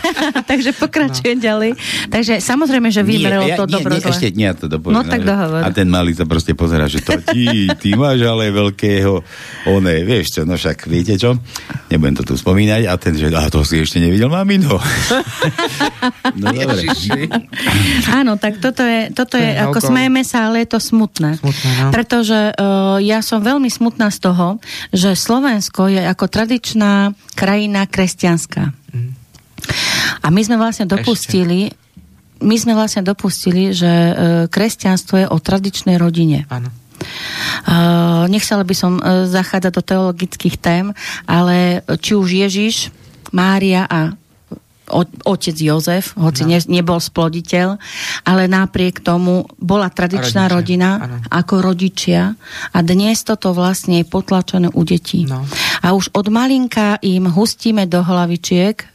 Takže 0.50 0.72
pokračujem 0.80 1.36
no. 1.36 1.44
ďalej. 1.44 1.70
Takže 2.08 2.40
samozrejme, 2.40 2.88
že 2.88 3.04
vymeralo 3.04 3.44
to 3.60 3.68
nie, 3.68 3.74
dobro. 3.76 3.92
Nie, 3.92 4.00
ešte 4.00 4.28
nie, 4.32 4.48
to 4.56 4.66
dopoviem. 4.72 4.96
No 4.96 5.02
tak 5.04 5.20
dohovor. 5.20 5.60
A 5.60 5.68
ten 5.68 5.84
malý 5.84 6.16
sa 6.16 6.24
proste 6.24 6.56
pozera, 6.56 6.88
že 6.88 7.04
to 7.04 7.20
ty, 7.20 7.68
ty 7.76 7.92
máš 7.92 8.24
ale 8.24 8.48
veľkého, 8.48 9.20
oné, 9.68 10.00
vieš 10.08 10.40
čo, 10.40 10.48
no 10.48 10.56
však 10.56 10.88
viete 10.88 11.20
čo, 11.20 11.36
nebudem 11.92 12.16
to 12.16 12.24
tu 12.24 12.34
spomínať, 12.40 12.88
a 12.88 12.96
ten, 12.96 13.12
že 13.12 13.28
a 13.28 13.52
to 13.52 13.60
si 13.68 13.84
ešte 13.84 14.00
nevidel 14.00 14.32
mamino. 14.32 14.80
no 16.40 16.48
dobre. 16.50 16.88
Áno, 18.18 18.40
tak 18.40 18.58
toto 18.62 18.82
je, 18.84 19.12
toto 19.12 19.36
je, 19.36 19.50
ako 19.60 19.78
smejeme 19.80 20.22
sa, 20.24 20.48
ale 20.48 20.64
je 20.64 20.68
to 20.72 20.80
smutné. 20.80 21.36
smutné 21.40 21.70
no. 21.84 21.90
Pretože 21.92 22.56
uh, 22.56 22.98
ja 23.00 23.20
som 23.20 23.44
veľmi 23.44 23.68
smutná 23.68 24.08
z 24.08 24.18
toho, 24.24 24.58
že 24.94 25.12
Slovensko 25.12 25.92
je 25.92 26.02
ako 26.02 26.24
tradičná 26.30 27.12
krajina 27.34 27.86
kresťanská. 27.90 28.53
Mm. 28.62 29.12
A 30.24 30.26
my 30.28 30.40
sme 30.44 30.56
vlastne 30.56 30.84
dopustili, 30.88 31.68
Ešte. 31.68 32.44
my 32.44 32.56
sme 32.56 32.72
vlastne 32.76 33.02
dopustili, 33.04 33.72
že 33.72 33.88
e, 33.88 34.12
kresťanstvo 34.48 35.14
je 35.24 35.26
o 35.28 35.36
tradičnej 35.40 35.96
rodine. 35.96 36.44
Áno. 36.48 36.72
Uh, 37.64 38.24
nechcela 38.32 38.64
by 38.64 38.72
som 38.72 38.96
uh, 38.96 39.28
zachádzať 39.28 39.72
do 39.76 39.82
teologických 39.84 40.56
tém, 40.56 40.84
ale 41.28 41.84
či 42.00 42.16
už 42.16 42.28
Ježiš, 42.32 42.88
Mária 43.28 43.84
a 43.84 44.16
otec 45.24 45.56
Jozef, 45.56 46.12
hoci 46.12 46.44
no. 46.44 46.52
ne, 46.52 46.58
nebol 46.68 47.00
sploditeľ, 47.00 47.80
ale 48.28 48.42
napriek 48.44 49.00
tomu 49.00 49.48
bola 49.56 49.88
tradičná 49.88 50.44
rodičia, 50.44 50.52
rodina 50.52 50.90
ano. 51.00 51.16
ako 51.32 51.54
rodičia 51.64 52.36
a 52.68 52.78
dnes 52.84 53.24
toto 53.24 53.56
vlastne 53.56 54.04
je 54.04 54.06
potlačené 54.06 54.68
u 54.68 54.82
detí. 54.84 55.24
No. 55.24 55.48
A 55.84 55.92
už 55.92 56.08
od 56.16 56.32
malinka 56.32 56.96
im 57.04 57.28
hustíme 57.28 57.84
do 57.84 58.00
hlavičiek, 58.00 58.94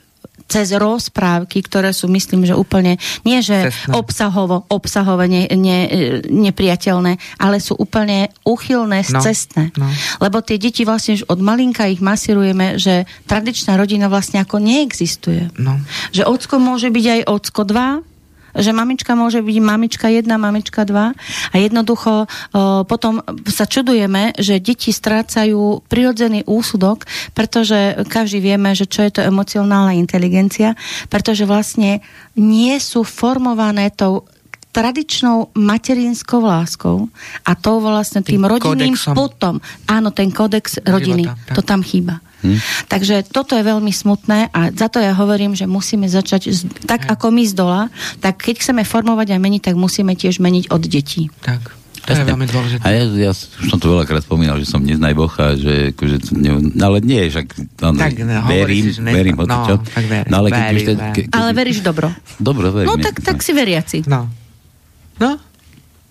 cez 0.50 0.74
rozprávky, 0.74 1.62
ktoré 1.62 1.94
sú, 1.94 2.10
myslím, 2.10 2.50
že 2.50 2.58
úplne, 2.58 2.98
nie 3.22 3.40
že 3.46 3.70
Cestné. 3.70 3.94
obsahovo, 3.94 4.66
obsahové 4.74 5.30
ne, 5.30 5.46
ne, 5.54 5.80
nepriateľné, 6.26 7.22
ale 7.38 7.62
sú 7.62 7.78
úplne 7.78 8.34
uchylné, 8.42 9.06
no. 9.14 9.22
cestné. 9.22 9.70
No. 9.78 9.86
Lebo 10.18 10.42
tie 10.42 10.58
deti 10.58 10.82
vlastne 10.90 11.22
už 11.22 11.30
od 11.30 11.40
malinka 11.40 11.86
ich 11.86 12.02
masírujeme, 12.02 12.82
že 12.82 13.06
tradičná 13.30 13.78
rodina 13.78 14.10
vlastne 14.10 14.42
ako 14.42 14.58
neexistuje. 14.58 15.54
No. 15.62 15.78
Že 16.18 16.26
ocko 16.26 16.58
môže 16.58 16.90
byť 16.90 17.06
aj 17.06 17.22
ocko 17.30 17.62
2, 17.70 18.09
že 18.56 18.72
mamička 18.74 19.14
môže 19.14 19.44
byť 19.44 19.58
mamička 19.62 20.08
jedna, 20.10 20.42
mamička 20.42 20.86
dva. 20.86 21.14
A 21.52 21.56
jednoducho 21.58 22.26
o, 22.26 22.28
potom 22.86 23.22
sa 23.50 23.70
čudujeme, 23.70 24.34
že 24.38 24.64
deti 24.64 24.90
strácajú 24.90 25.86
prirodzený 25.86 26.48
úsudok, 26.48 27.06
pretože 27.38 28.06
každý 28.10 28.42
vieme, 28.42 28.74
že 28.74 28.90
čo 28.90 29.06
je 29.06 29.12
to 29.20 29.22
emocionálna 29.26 29.98
inteligencia, 29.98 30.74
pretože 31.12 31.46
vlastne 31.46 32.02
nie 32.40 32.76
sú 32.80 33.04
formované 33.04 33.92
tou 33.94 34.26
tradičnou 34.70 35.54
materinskou 35.58 36.46
láskou 36.46 37.10
a 37.42 37.52
to 37.58 37.82
vlastne 37.82 38.22
tým, 38.22 38.42
tým 38.42 38.44
rodinným 38.46 38.96
kodexom. 38.96 39.14
potom. 39.18 39.56
Áno, 39.90 40.14
ten 40.14 40.30
kodex 40.30 40.78
rodiny, 40.86 41.26
Života, 41.26 41.54
to 41.58 41.62
tam 41.66 41.82
chýba. 41.82 42.22
Hm? 42.40 42.58
Takže 42.88 43.16
toto 43.28 43.58
je 43.58 43.64
veľmi 43.66 43.92
smutné 43.92 44.54
a 44.54 44.72
za 44.72 44.88
to 44.88 45.04
ja 45.04 45.12
hovorím, 45.12 45.58
že 45.58 45.68
musíme 45.68 46.08
začať 46.08 46.42
z, 46.54 46.60
tak 46.88 47.10
hm. 47.10 47.18
ako 47.18 47.26
my 47.34 47.44
z 47.44 47.54
dola, 47.58 47.82
tak 48.24 48.46
keď 48.46 48.64
chceme 48.64 48.84
formovať 48.86 49.36
a 49.36 49.42
meniť, 49.42 49.74
tak 49.74 49.76
musíme 49.76 50.14
tiež 50.16 50.40
meniť 50.40 50.72
od 50.72 50.84
detí. 50.86 51.28
Tak. 51.44 51.80
To 52.10 52.16
je 52.16 52.26
veľmi 52.26 52.48
dôležité. 52.50 52.82
A 52.82 52.90
ja, 52.90 53.04
ja 53.06 53.32
už 53.36 53.70
som 53.70 53.78
to 53.78 53.94
veľakrát 53.94 54.24
spomínal, 54.26 54.58
že 54.58 54.66
som 54.66 54.82
neznajboch 54.82 55.34
a 55.38 55.54
že 55.54 55.94
akože, 55.94 56.34
ne, 56.42 56.74
ale 56.82 57.06
nie, 57.06 57.22
však 57.30 57.48
no, 57.86 57.88
tak, 57.94 58.18
ne, 58.18 58.40
verím, 58.50 58.84
si, 58.90 58.98
verím, 59.04 59.36
no, 59.38 59.58
čo. 59.68 59.76
Tak 59.84 60.06
ver, 60.10 60.26
no, 60.26 60.36
ale, 60.42 60.48
keď 60.50 60.64
verí, 60.64 60.82
ke, 60.82 60.94
ke, 60.96 61.22
ale 61.30 61.50
veríš 61.54 61.80
dobro. 61.86 62.10
Dobro, 62.42 62.74
verím. 62.74 62.88
No 62.90 62.96
tak, 62.98 63.22
tak 63.22 63.46
si 63.46 63.52
veriaci. 63.54 64.08
No. 64.10 64.26
No, 65.20 65.38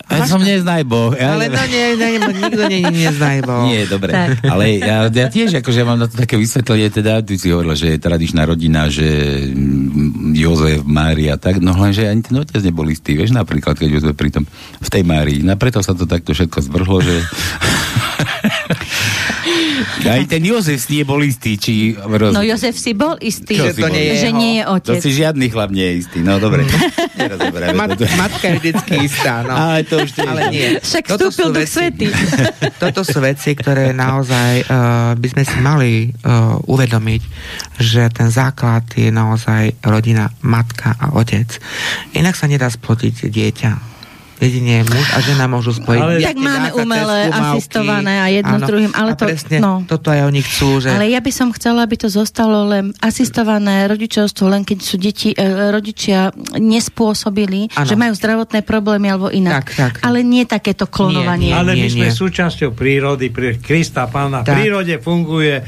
ja 0.08 0.24
som 0.24 0.40
neznajbo. 0.40 1.12
Ja 1.20 1.36
ale 1.36 1.52
to 1.52 1.60
nie, 1.68 1.84
nie, 2.00 2.16
nikto 2.16 2.62
nie 2.64 2.80
je 2.80 2.92
neznajbo. 3.12 3.68
Nie, 3.68 3.84
dobre. 3.84 4.08
Tak. 4.16 4.40
Ale 4.40 4.80
ja, 4.80 5.04
ja 5.12 5.26
tiež, 5.28 5.60
akože 5.60 5.84
mám 5.84 6.00
na 6.00 6.08
to 6.08 6.16
také 6.16 6.40
vysvetlenie, 6.40 6.88
teda, 6.88 7.20
ty 7.20 7.36
si 7.36 7.52
hovorila, 7.52 7.76
že 7.76 7.92
je 7.92 7.98
tradičná 8.00 8.48
rodina, 8.48 8.88
že 8.88 9.04
mm, 9.52 10.32
Jozef, 10.32 10.80
Mária, 10.88 11.36
tak, 11.36 11.60
no 11.60 11.76
len, 11.76 11.92
že 11.92 12.08
ani 12.08 12.24
ten 12.24 12.40
otec 12.40 12.56
nebol 12.64 12.88
istý, 12.88 13.20
vieš, 13.20 13.36
napríklad, 13.36 13.76
keď 13.76 14.00
Jozef 14.00 14.16
pri 14.16 14.32
tom, 14.32 14.48
v 14.80 14.88
tej 14.88 15.04
Márii. 15.04 15.44
No 15.44 15.52
preto 15.60 15.84
sa 15.84 15.92
to 15.92 16.08
takto 16.08 16.32
všetko 16.32 16.56
zvrhlo, 16.56 17.04
že... 17.04 17.16
Aj 20.08 20.22
ten 20.26 20.42
Jozef 20.42 20.78
si 20.82 21.02
bol 21.02 21.20
istý, 21.22 21.58
či... 21.58 21.94
Roz... 21.94 22.34
No 22.34 22.42
Jozef 22.42 22.74
si 22.74 22.92
bol 22.94 23.18
istý, 23.22 23.58
Čo 23.58 23.70
že, 23.70 23.72
to 23.78 23.88
nie 23.90 24.04
je, 24.10 24.14
že 24.28 24.30
nie 24.34 24.52
je 24.60 24.62
otec. 24.66 24.98
To 24.98 25.04
si 25.04 25.10
žiadny 25.14 25.46
chlap 25.50 25.70
nie 25.70 25.86
je 25.86 25.94
istý, 26.06 26.18
no 26.22 26.38
dobre. 26.42 26.64
Mat, 27.78 27.98
matka 28.16 28.44
je 28.48 28.54
vždycky 28.58 28.94
istá, 29.06 29.42
no. 29.46 29.54
Ale 29.62 29.84
to 29.86 30.02
už 30.02 30.10
Ale 30.22 30.50
nie. 30.50 30.78
Však 30.80 31.04
toto 31.06 31.30
vstúpil 31.30 31.50
do 31.54 31.62
svety. 31.66 32.06
toto 32.82 33.00
sú 33.02 33.18
veci, 33.22 33.54
ktoré 33.54 33.92
naozaj 33.92 34.52
uh, 34.66 35.12
by 35.18 35.28
sme 35.30 35.42
si 35.46 35.58
mali 35.58 35.92
uh, 36.10 36.58
uvedomiť, 36.64 37.22
že 37.78 38.08
ten 38.10 38.30
základ 38.30 38.86
je 38.94 39.10
naozaj 39.10 39.78
rodina, 39.84 40.30
matka 40.42 40.94
a 40.98 41.14
otec. 41.14 41.46
Inak 42.14 42.34
sa 42.34 42.46
nedá 42.46 42.70
splodiť 42.70 43.28
dieťa 43.28 43.97
jedine 44.38 44.86
muž 44.86 45.06
a 45.14 45.18
žena 45.22 45.50
môžu 45.50 45.74
spojiť. 45.74 46.02
Ale, 46.02 46.12
tak 46.22 46.38
máme 46.38 46.68
umelé, 46.78 47.30
asistované 47.30 48.14
a 48.22 48.26
jedno 48.30 48.56
áno, 48.58 48.64
s 48.64 48.70
druhým. 48.70 48.92
Ale 48.94 49.10
to, 49.18 49.26
presne, 49.26 49.56
no. 49.58 49.82
toto 49.84 50.14
aj 50.14 50.20
oni 50.30 50.40
chcú. 50.42 50.68
Že... 50.82 50.88
Ale 50.94 51.06
ja 51.10 51.20
by 51.20 51.32
som 51.34 51.48
chcela, 51.50 51.82
aby 51.84 51.96
to 51.98 52.06
zostalo 52.06 52.70
len 52.70 52.94
asistované 53.02 53.90
rodičovstvo, 53.90 54.46
len 54.46 54.62
keď 54.62 54.78
sú 54.78 54.96
deti, 54.96 55.34
e, 55.34 55.42
rodičia 55.74 56.30
nespôsobili, 56.56 57.70
ano. 57.74 57.86
že 57.86 57.94
majú 57.98 58.12
zdravotné 58.14 58.62
problémy 58.62 59.06
alebo 59.10 59.28
inak. 59.28 59.66
Tak, 59.74 59.74
tak. 59.74 59.94
Ale 60.06 60.22
nie 60.22 60.46
takéto 60.46 60.86
klonovanie. 60.86 61.50
Nie, 61.50 61.58
ale 61.58 61.74
my 61.74 61.88
nie, 61.90 61.92
sme 61.92 62.08
nie. 62.10 62.14
súčasťou 62.14 62.72
prírody, 62.72 63.34
Krista 63.58 64.06
Pána. 64.06 64.46
V 64.46 64.54
prírode 64.54 64.96
funguje 65.02 65.60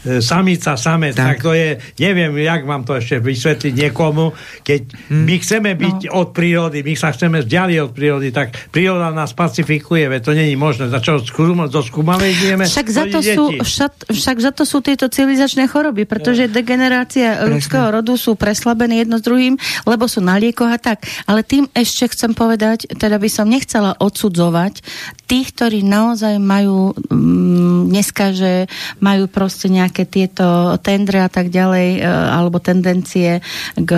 samica, 0.00 0.80
samec, 0.80 1.12
tak. 1.12 1.36
tak 1.36 1.36
to 1.44 1.52
je, 1.52 1.76
neviem, 2.00 2.32
jak 2.40 2.64
vám 2.64 2.88
to 2.88 2.96
ešte 2.96 3.20
vysvetliť 3.20 3.72
niekomu, 3.76 4.32
keď 4.64 4.80
hmm. 5.12 5.24
my 5.28 5.34
chceme 5.44 5.70
byť 5.76 5.98
no. 6.08 6.24
od 6.24 6.28
prírody, 6.32 6.80
my 6.80 6.94
sa 6.96 7.12
chceme 7.12 7.44
vzdialiť 7.44 7.78
od 7.84 7.90
prírody, 7.92 8.32
tak 8.32 8.56
príroda 8.72 9.12
nás 9.12 9.36
pacifikuje, 9.36 10.08
veď 10.08 10.20
to 10.24 10.32
není 10.32 10.56
možné. 10.56 10.88
Za 10.88 11.04
čo 11.04 11.20
zo 11.20 11.82
skúmavej 11.84 12.30
ideme? 12.32 12.64
Však 12.64 12.88
za, 12.88 13.04
to 13.12 13.20
sú, 13.20 13.44
však, 13.60 13.92
však 14.08 14.36
za 14.40 14.50
to 14.56 14.64
sú 14.64 14.80
tieto 14.80 15.12
civilizačné 15.12 15.68
choroby, 15.68 16.08
pretože 16.08 16.48
ja. 16.48 16.50
degenerácia 16.50 17.36
Presne. 17.36 17.50
ľudského 17.52 17.86
rodu 17.92 18.16
sú 18.16 18.40
preslabené 18.40 19.04
jedno 19.04 19.20
s 19.20 19.24
druhým, 19.24 19.60
lebo 19.84 20.08
sú 20.08 20.24
na 20.24 20.40
liekoch 20.40 20.72
a 20.72 20.80
tak. 20.80 21.04
Ale 21.28 21.44
tým 21.44 21.68
ešte 21.76 22.08
chcem 22.08 22.32
povedať, 22.32 22.88
teda 22.96 23.20
by 23.20 23.28
som 23.28 23.44
nechcela 23.44 23.92
odsudzovať 24.00 24.80
tých, 25.28 25.54
ktorí 25.54 25.86
naozaj 25.86 26.40
majú 26.42 26.90
mm, 26.94 27.92
dneska, 27.92 28.34
že 28.34 28.66
majú 28.98 29.30
proste 29.30 29.70
nejak 29.70 29.89
nejaké 29.90 30.06
tieto 30.06 30.78
tendre 30.86 31.26
a 31.26 31.26
tak 31.26 31.50
ďalej, 31.50 31.98
e, 31.98 32.06
alebo 32.06 32.62
tendencie 32.62 33.42
k 33.74 33.90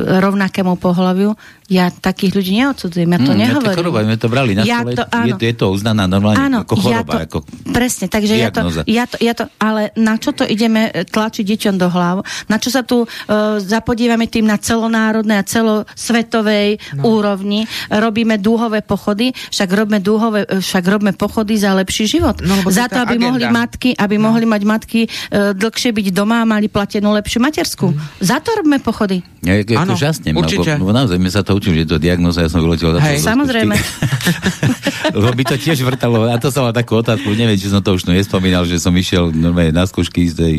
rovnakému 0.00 0.80
pohľaviu, 0.80 1.36
ja 1.70 1.86
takých 1.86 2.34
ľudí 2.34 2.50
neodsudzujem, 2.58 3.06
ja 3.06 3.20
to 3.22 3.30
mm, 3.30 3.38
nehovorím. 3.38 3.70
Ja 3.70 3.78
to 3.78 3.78
choroba, 3.78 3.98
my 4.02 4.18
to 4.18 4.26
brali 4.26 4.52
na 4.58 4.62
ja 4.66 4.82
to, 4.82 5.06
áno. 5.06 5.38
Je, 5.38 5.54
je 5.54 5.54
to 5.54 5.66
uznaná 5.70 6.10
normálne 6.10 6.42
áno, 6.42 6.66
ako 6.66 6.74
choroba. 6.82 7.22
Ja 7.22 7.30
to, 7.30 7.38
ako 7.38 7.38
presne, 7.70 8.06
takže 8.10 8.34
ja 8.34 8.50
to, 8.50 8.60
ja, 8.90 9.04
to, 9.06 9.16
ja 9.22 9.32
to, 9.38 9.46
ale 9.62 9.94
na 9.94 10.18
čo 10.18 10.34
to 10.34 10.42
ideme 10.42 10.90
tlačiť 10.90 11.46
deťom 11.46 11.78
do 11.78 11.86
hlav? 11.86 12.26
Na 12.50 12.58
čo 12.58 12.74
sa 12.74 12.82
tu 12.82 13.06
uh, 13.06 13.62
zapodívame 13.62 14.26
tým 14.26 14.50
na 14.50 14.58
celonárodnej 14.58 15.38
a 15.38 15.46
celosvetovej 15.46 16.82
no. 16.98 17.06
úrovni? 17.06 17.70
Robíme 17.86 18.42
dúhové 18.42 18.82
pochody, 18.82 19.30
však 19.54 19.70
robíme, 19.70 20.02
dúhové, 20.02 20.50
však 20.50 20.82
robíme 20.82 21.14
pochody 21.14 21.54
za 21.54 21.70
lepší 21.78 22.10
život. 22.10 22.42
No, 22.42 22.66
za 22.66 22.90
to, 22.90 22.98
aby 22.98 23.14
agenda. 23.14 23.26
mohli 23.30 23.44
matky, 23.46 23.90
aby 23.94 24.18
no. 24.18 24.26
mohli 24.26 24.42
mať 24.42 24.62
matky 24.66 25.00
uh, 25.06 25.54
dlhšie 25.54 25.94
byť 25.94 26.06
doma 26.10 26.42
a 26.42 26.44
mali 26.50 26.66
platenú 26.66 27.14
lepšiu 27.14 27.38
matersku. 27.38 27.94
Mm. 27.94 27.98
Za 28.18 28.42
to 28.42 28.58
robíme 28.58 28.82
pochody. 28.82 29.22
Ja, 29.40 29.54
je, 29.56 29.64
je 29.70 29.78
to 29.78 29.96
žasnem, 29.96 30.34
určite. 30.36 30.76
Lebo, 30.76 30.90
lebo 30.90 30.92
naozaj 30.92 31.16
my 31.16 31.30
sa 31.30 31.40
to 31.40 31.56
učím, 31.60 31.76
že 31.76 31.82
je 31.84 31.90
to 31.92 31.98
diagnoza, 32.00 32.40
ja 32.40 32.48
som 32.48 32.64
vyletel 32.64 32.96
Hej, 32.96 33.20
samozrejme. 33.20 33.76
lebo 35.16 35.28
by 35.36 35.44
to 35.44 35.56
tiež 35.60 35.84
vrtalo, 35.84 36.24
a 36.28 36.40
to 36.40 36.48
som 36.48 36.64
mal 36.64 36.72
takú 36.72 36.96
otázku, 36.96 37.36
neviem, 37.36 37.60
či 37.60 37.68
som 37.68 37.84
to 37.84 37.92
už 37.92 38.08
nespomínal, 38.08 38.64
že 38.64 38.80
som 38.80 38.94
išiel 38.96 39.28
normálne 39.34 39.76
na 39.76 39.84
skúšky 39.84 40.28
z 40.30 40.34
tej, 40.34 40.54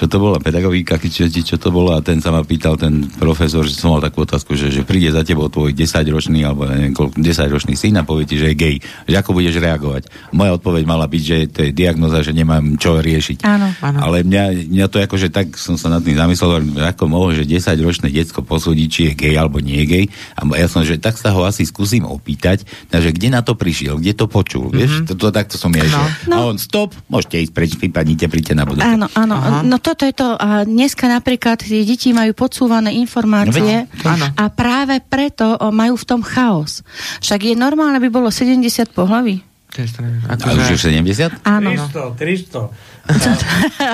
čo 0.00 0.08
to 0.08 0.16
bola, 0.16 0.40
pedagogika, 0.40 0.96
či, 0.96 1.28
čo 1.28 1.60
to 1.60 1.68
bolo, 1.68 1.92
a 1.92 2.00
ten 2.00 2.24
sa 2.24 2.32
ma 2.32 2.40
pýtal, 2.40 2.80
ten 2.80 3.04
profesor, 3.20 3.64
že 3.66 3.76
som 3.76 3.92
mal 3.92 4.00
takú 4.00 4.24
otázku, 4.24 4.56
že, 4.56 4.72
že 4.72 4.86
príde 4.88 5.12
za 5.12 5.26
tebou 5.26 5.52
tvoj 5.52 5.76
10-ročný, 5.76 6.40
alebo 6.46 6.64
neviem, 6.68 6.96
10-ročný 6.96 7.74
syn 7.74 8.00
a 8.00 8.06
povie 8.06 8.24
ti, 8.24 8.40
že 8.40 8.54
je 8.54 8.56
gay, 8.56 8.76
že 8.80 9.16
ako 9.18 9.36
budeš 9.36 9.60
reagovať. 9.60 10.08
Moja 10.32 10.56
odpoveď 10.56 10.84
mala 10.88 11.04
byť, 11.10 11.22
že 11.22 11.36
to 11.50 11.58
je 11.68 11.70
diagnoza, 11.74 12.24
že 12.24 12.32
nemám 12.32 12.78
čo 12.78 12.98
riešiť. 12.98 13.44
Áno, 13.44 13.68
áno. 13.82 13.98
Ale 14.00 14.24
mňa, 14.24 14.72
mňa 14.72 14.86
to 14.88 14.96
akože 15.02 15.28
tak 15.28 15.58
som 15.58 15.74
sa 15.76 15.92
nad 15.92 16.00
tým 16.00 16.16
zamyslel, 16.16 16.64
ako 16.94 17.04
môže 17.10 17.44
10-ročné 17.44 18.12
detsko 18.12 18.44
posúdiť, 18.44 18.88
či 18.88 19.00
je 19.10 19.12
gay 19.16 19.34
alebo 19.34 19.58
nie 19.58 19.84
je 19.84 19.86
gay. 19.86 20.04
A 20.38 20.46
ja 20.54 20.70
som, 20.70 20.86
že 20.86 21.02
tak 21.02 21.18
sa 21.18 21.34
ho 21.34 21.42
asi 21.42 21.66
skúsim 21.66 22.06
opýtať, 22.06 22.62
že 22.88 23.10
kde 23.10 23.34
na 23.34 23.42
to 23.42 23.58
prišiel, 23.58 23.98
kde 23.98 24.14
to 24.14 24.30
počul, 24.30 24.70
mm-hmm. 24.70 24.78
vieš, 24.78 24.92
to, 25.10 25.12
to, 25.18 25.34
takto 25.34 25.58
som 25.58 25.74
ja 25.74 25.82
no. 25.90 26.02
no. 26.30 26.36
A 26.38 26.40
on, 26.54 26.56
stop, 26.62 26.94
môžete 27.10 27.42
ísť 27.42 27.52
preč, 27.52 27.70
vypadnite, 27.74 28.30
príďte 28.30 28.54
na 28.54 28.62
budúce. 28.62 28.86
Áno, 28.86 29.10
áno, 29.18 29.34
Aha. 29.34 29.60
no 29.66 29.76
toto 29.82 30.06
je 30.06 30.14
to, 30.14 30.38
a 30.38 30.62
dneska 30.62 31.10
napríklad 31.10 31.58
tie 31.58 31.82
deti 31.82 32.14
majú 32.14 32.30
podsúvané 32.38 32.94
informácie 32.94 33.90
no, 34.06 34.14
a 34.38 34.44
práve 34.54 35.02
preto 35.02 35.58
majú 35.74 35.98
v 35.98 36.04
tom 36.06 36.22
chaos. 36.22 36.86
Však 37.18 37.50
je 37.50 37.54
normálne, 37.58 37.98
aby 37.98 38.06
bolo 38.06 38.30
70 38.30 38.94
pohlaví. 38.94 39.42
A 39.68 40.34
už 40.40 40.80
je 40.80 40.96
70? 40.96 41.44
Áno. 41.44 41.70
300, 41.76 42.16
300. 42.16 42.97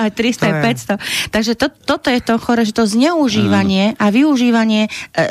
aj 0.05 0.11
300, 0.11 0.47
aj 0.51 0.53
500. 0.99 1.31
Takže 1.31 1.51
to, 1.55 1.67
toto 1.71 2.07
je 2.11 2.19
to 2.19 2.35
chore, 2.35 2.61
že 2.67 2.75
to 2.75 2.83
zneužívanie 2.83 3.95
a 3.95 4.11
využívanie, 4.11 4.87
e, 4.87 4.89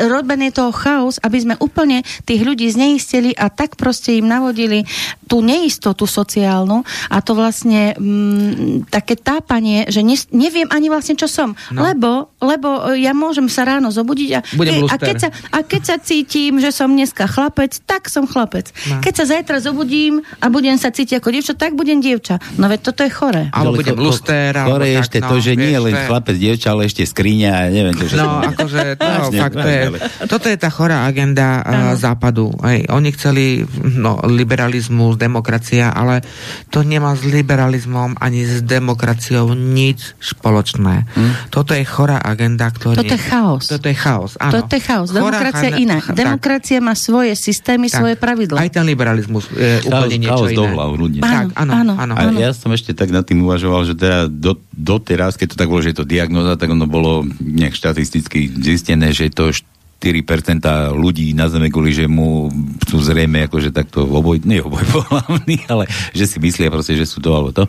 robené 0.09 0.49
toho 0.49 0.73
chaos, 0.73 1.21
aby 1.21 1.39
sme 1.45 1.55
úplne 1.61 2.01
tých 2.25 2.41
ľudí 2.43 2.65
zneistili 2.73 3.37
a 3.37 3.53
tak 3.53 3.77
proste 3.77 4.17
im 4.17 4.25
navodili 4.25 4.89
tú 5.29 5.45
neistotu 5.45 6.09
sociálnu 6.09 6.85
a 7.13 7.17
to 7.21 7.37
vlastne 7.37 7.93
m, 8.01 8.85
také 8.89 9.21
tápanie, 9.21 9.85
že 9.93 10.01
ne, 10.01 10.17
neviem 10.33 10.69
ani 10.73 10.89
vlastne, 10.89 11.17
čo 11.17 11.29
som. 11.29 11.53
No. 11.69 11.85
Lebo, 11.85 12.33
lebo 12.41 12.97
ja 12.97 13.13
môžem 13.13 13.49
sa 13.53 13.69
ráno 13.69 13.93
zobudiť 13.93 14.31
a, 14.33 14.41
ke, 14.41 14.75
a, 14.89 14.97
keď 14.97 15.17
sa, 15.21 15.29
a 15.53 15.59
keď 15.61 15.83
sa 15.85 15.97
cítim, 16.01 16.57
že 16.57 16.73
som 16.73 16.89
dneska 16.89 17.29
chlapec, 17.29 17.77
tak 17.85 18.09
som 18.09 18.25
chlapec. 18.25 18.73
No. 18.89 19.05
Keď 19.05 19.13
sa 19.13 19.25
zajtra 19.37 19.61
zobudím 19.61 20.25
a 20.41 20.49
budem 20.49 20.81
sa 20.81 20.89
cítiť 20.89 21.21
ako 21.21 21.29
dievča, 21.35 21.55
tak 21.59 21.77
budem 21.77 22.01
dievča. 22.01 22.41
No 22.57 22.71
veď 22.71 22.81
toto 22.93 23.03
je 23.05 23.13
chore. 23.13 23.51
Ale 23.51 23.74
budem 23.75 23.99
luster. 23.99 24.51
Chore 24.55 24.87
je 24.91 24.97
ešte 24.99 25.19
no, 25.21 25.29
to, 25.31 25.35
že 25.43 25.53
nie 25.59 25.71
je 25.75 25.81
len 25.81 25.95
chlapec, 26.07 26.37
dievča, 26.39 26.75
ale 26.75 26.87
ešte 26.87 27.03
skriňa, 27.07 27.71
neviem 27.71 27.95
čo. 27.95 28.17
No, 28.19 28.43
akože 28.43 28.95
to, 29.01 29.11
fakt, 29.35 29.57
to 29.59 29.69
je, 29.69 29.83
toto 30.31 30.47
je 30.51 30.57
tá 30.59 30.71
chorá 30.71 31.07
agenda 31.07 31.63
uh, 31.63 31.71
západu. 31.95 32.51
Hej, 32.63 32.91
oni 32.91 33.09
chceli 33.15 33.45
no, 33.83 34.19
liberalizmus, 34.27 35.19
demokracia, 35.19 35.95
ale 35.95 36.25
to 36.71 36.83
nemá 36.83 37.15
s 37.15 37.23
liberalizmom 37.23 38.19
ani 38.19 38.45
s 38.45 38.61
demokraciou 38.65 39.55
nič 39.55 40.19
spoločné. 40.19 41.07
Hm? 41.15 41.33
Toto 41.53 41.77
je 41.77 41.85
chorá 41.87 42.19
agenda, 42.19 42.69
ktorý... 42.71 42.99
Toto 42.99 43.15
je 43.15 43.23
chaos. 43.23 43.65
Toto 43.69 43.87
je 43.87 43.97
chaos, 43.97 44.33
áno. 44.41 44.53
Toto 44.61 44.73
je 44.75 44.83
chaos. 44.83 45.09
Demokracia 45.13 45.69
je 45.71 45.87
iná. 45.87 45.99
Demokracia 46.01 46.79
má 46.83 46.99
svoje 46.99 47.37
systémy, 47.39 47.89
tak, 47.89 48.01
svoje 48.03 48.15
pravidla. 48.19 48.59
Aj 48.61 48.71
ten 48.71 48.85
liberalizmus 48.85 49.47
je 49.53 49.85
úplne 49.87 50.17
niečo 50.21 50.45
chaos 50.45 50.51
iné. 50.51 50.69
Chaos 50.75 50.95
ľudí. 50.97 51.19
Tak, 51.21 51.47
áno, 51.57 51.73
áno, 51.73 51.93
áno, 51.97 52.13
áno. 52.17 52.39
A 52.39 52.43
ja 52.43 52.51
som 52.53 52.71
ešte 52.73 52.93
tak 52.97 53.11
nad 53.13 53.25
tým 53.25 53.43
uvažoval, 53.45 53.64
že 53.85 53.95
teda 53.97 54.29
do, 54.29 54.61
doteraz, 54.73 55.41
keď 55.41 55.55
to 55.55 55.61
tak 55.61 55.69
bolo, 55.73 55.81
že 55.81 55.93
je 55.95 55.99
to 56.03 56.09
diagnoza, 56.09 56.61
tak 56.61 56.73
ono 56.73 56.85
bolo 56.85 57.25
nejak 57.41 57.73
štatisticky 57.73 58.53
zistené, 58.53 59.11
že 59.17 59.33
to 59.33 59.51
4% 59.51 59.74
ľudí 60.11 61.33
na 61.33 61.47
Zeme 61.49 61.71
kvôli, 61.71 61.95
že 61.95 62.05
mu 62.11 62.51
sú 62.85 63.01
zrejme 63.01 63.47
akože 63.49 63.71
takto 63.71 64.05
oboj, 64.05 64.43
nie 64.45 64.61
oboj 64.61 64.83
pohľavný, 64.91 65.65
ale 65.73 65.89
že 66.13 66.27
si 66.27 66.37
myslia 66.43 66.69
proste, 66.69 66.99
že 66.99 67.07
sú 67.09 67.23
to 67.23 67.31
alebo 67.33 67.55
to 67.55 67.65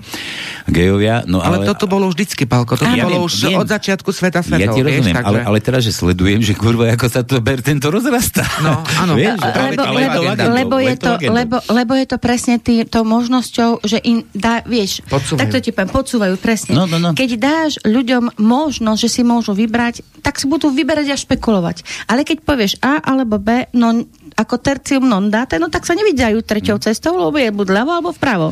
gejovia. 0.67 1.23
No, 1.29 1.39
ale, 1.39 1.63
ale 1.63 1.69
toto 1.69 1.86
bolo 1.86 2.09
vždycky, 2.11 2.49
Palko, 2.49 2.75
toto 2.75 2.91
ja 2.91 3.05
bolo 3.05 3.23
viem, 3.23 3.27
už 3.27 3.33
viem. 3.47 3.59
od 3.59 3.67
začiatku 3.69 4.09
sveta 4.11 4.41
svetov. 4.41 4.61
Ja 4.61 4.67
ti 4.73 4.81
rozumiem, 4.81 5.15
vieš, 5.15 5.27
ale, 5.27 5.39
ale 5.45 5.57
teraz, 5.61 5.81
že 5.86 5.93
sledujem, 5.93 6.41
že 6.41 6.57
kurva, 6.57 6.91
ako 6.91 7.05
sa 7.07 7.21
to 7.21 7.39
ber, 7.39 7.61
tento 7.61 7.88
rozrastá. 7.88 8.43
No, 8.59 8.81
áno. 8.99 9.13
vieš, 9.15 9.39
lebo, 9.39 9.81
ale 9.86 9.99
lebo, 10.09 10.19
lebo, 10.25 10.43
lebo, 10.51 10.75
je 10.81 10.95
to, 10.97 11.11
lebo, 11.21 11.55
lebo 11.69 11.93
je 11.95 12.05
to 12.09 12.17
presne 12.17 12.59
tý, 12.59 12.83
to 12.83 13.05
možnosťou, 13.05 13.86
že 13.86 14.01
im 14.01 14.25
dá, 14.33 14.65
vieš, 14.65 15.05
podsúvajú. 15.07 15.39
tak 15.39 15.47
to 15.53 15.59
ti 15.61 15.69
poviem, 15.71 15.91
podsúvajú, 15.93 16.33
presne. 16.41 16.73
No, 16.73 16.89
no, 16.89 16.97
no. 16.97 17.13
Keď 17.13 17.29
dáš 17.38 17.71
ľuďom 17.86 18.41
možnosť, 18.41 18.99
že 18.99 19.09
si 19.09 19.21
môžu 19.21 19.53
vybrať, 19.53 20.01
tak 20.25 20.41
si 20.41 20.49
budú 20.49 20.73
vyberať 20.73 21.13
a 21.13 21.17
špekulovať. 21.17 21.86
Ale 22.09 22.24
keď 22.26 22.38
povieš 22.41 22.73
A 22.82 22.99
alebo 23.05 23.38
B, 23.38 23.69
no 23.78 24.03
ako 24.36 24.59
tercium 24.59 25.07
non 25.07 25.32
date, 25.32 25.55
no 25.55 25.71
tak 25.71 25.88
sa 25.88 25.95
nevidajú 25.95 26.43
treťou 26.43 26.76
cestou, 26.84 27.15
lebo 27.15 27.39
je 27.39 27.55
buď 27.55 27.67
ľavo 27.71 27.91
alebo 27.95 28.11
vpravo. 28.11 28.51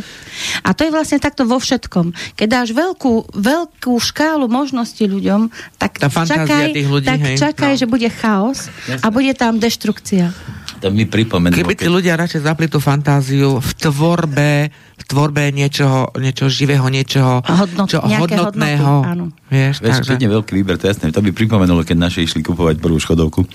A 0.63 0.71
to 0.71 0.88
je 0.88 0.95
vlastne 0.95 1.19
takto 1.19 1.43
vo 1.43 1.59
všetkom. 1.59 2.15
Keď 2.39 2.47
dáš 2.47 2.69
veľkú, 2.71 3.36
veľkú 3.36 3.93
škálu 3.99 4.47
možností 4.47 5.11
ľuďom, 5.11 5.51
tak 5.76 5.99
Tá 5.99 6.07
čakaj, 6.07 6.71
ľudí, 6.71 7.07
tak 7.07 7.19
hej, 7.19 7.36
čakaj 7.36 7.74
no. 7.76 7.80
že 7.84 7.86
bude 7.89 8.07
chaos 8.07 8.71
a 9.03 9.07
bude 9.11 9.36
tam 9.36 9.59
deštrukcia. 9.59 10.32
To 10.80 10.91
mi 10.91 11.07
pripomenulo. 11.07 11.63
Keby 11.63 11.80
tí 11.80 11.88
ľudia 11.88 12.19
radšej 12.19 12.43
zapli 12.43 12.67
tú 12.67 12.84
fantáziu 12.84 13.59
v 13.59 13.69
tvorbe 13.80 14.67
v 14.93 15.03
tvorbe 15.09 15.49
niečoho, 15.49 16.13
niečoho 16.17 16.49
živého, 16.49 16.85
niečoho 16.87 17.41
Hodnot, 17.41 17.89
čo, 17.89 17.99
hodnotného. 18.01 18.93
Hodnoty, 19.01 19.11
áno. 19.13 19.25
Vieš, 19.53 19.85
Vieš, 19.85 20.09
takže... 20.09 20.25
veľký 20.33 20.51
výber, 20.57 20.81
to 20.81 20.89
jasné. 20.89 21.13
To 21.13 21.21
by 21.21 21.29
pripomenulo, 21.29 21.85
keď 21.85 22.09
naši 22.09 22.25
išli 22.25 22.41
kupovať 22.41 22.81
prvú 22.81 22.97
Škodovku. 22.97 23.45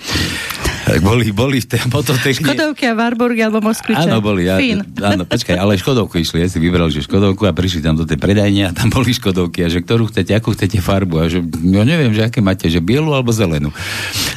Tak 0.87 1.03
boli, 1.03 1.29
boli 1.35 1.59
v 1.59 1.67
tej 1.67 1.85
mototechni... 1.91 2.39
Škodovky 2.39 2.87
a 2.87 2.95
Warburgy 2.95 3.43
alebo 3.43 3.59
Moskviče. 3.59 4.07
Áno, 4.07 4.23
boli. 4.23 4.47
Ja, 4.47 4.57
áno, 5.03 5.27
počkaj, 5.27 5.59
ale 5.59 5.75
Škodovku 5.75 6.17
išli. 6.17 6.39
Ja 6.39 6.47
si 6.47 6.57
vybrali, 6.57 6.87
že 6.89 7.03
Škodovku 7.03 7.43
a 7.45 7.51
prišli 7.51 7.83
tam 7.83 7.99
do 7.99 8.07
tej 8.07 8.15
predajne 8.15 8.71
a 8.71 8.73
tam 8.73 8.87
boli 8.87 9.11
Škodovky. 9.11 9.67
A 9.67 9.69
že 9.69 9.83
ktorú 9.83 10.07
chcete, 10.07 10.31
akú 10.31 10.55
chcete 10.55 10.79
farbu. 10.79 11.15
A 11.19 11.25
že 11.27 11.43
ja 11.43 11.83
neviem, 11.83 12.15
že 12.15 12.25
aké 12.25 12.39
máte, 12.39 12.71
že 12.71 12.79
bielu 12.79 13.11
alebo 13.11 13.35
zelenú. 13.35 13.75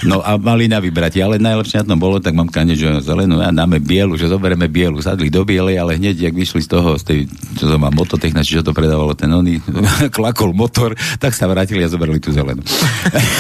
No 0.03 0.19
a 0.19 0.35
mali 0.35 0.67
na 0.67 0.83
vybrať. 0.83 1.23
Ale 1.23 1.39
najlepšie 1.39 1.87
na 1.87 1.95
tom 1.95 2.03
bolo, 2.03 2.19
tak 2.19 2.35
mám 2.35 2.51
kane, 2.51 2.75
že 2.75 3.01
zelenú 3.07 3.39
a 3.39 3.55
dáme 3.55 3.79
bielu, 3.79 4.19
že 4.19 4.27
zoberieme 4.27 4.67
bielu. 4.67 4.99
Sadli 4.99 5.31
do 5.31 5.47
bielej, 5.47 5.79
ale 5.79 5.95
hneď, 5.95 6.27
jak 6.27 6.35
vyšli 6.35 6.61
z 6.67 6.69
toho, 6.69 6.92
z 6.97 7.05
tej, 7.05 7.19
čo 7.57 7.65
to 7.69 7.77
má 7.77 7.93
mototechna, 7.93 8.45
či 8.45 8.59
čo 8.59 8.65
to 8.65 8.73
predávalo 8.75 9.13
ten 9.13 9.31
oný, 9.31 9.61
klakol 10.17 10.57
motor, 10.57 10.97
tak 11.21 11.37
sa 11.37 11.47
vrátili 11.47 11.85
a 11.85 11.89
zobrali 11.89 12.19
tú 12.19 12.33
zelenú. 12.33 12.63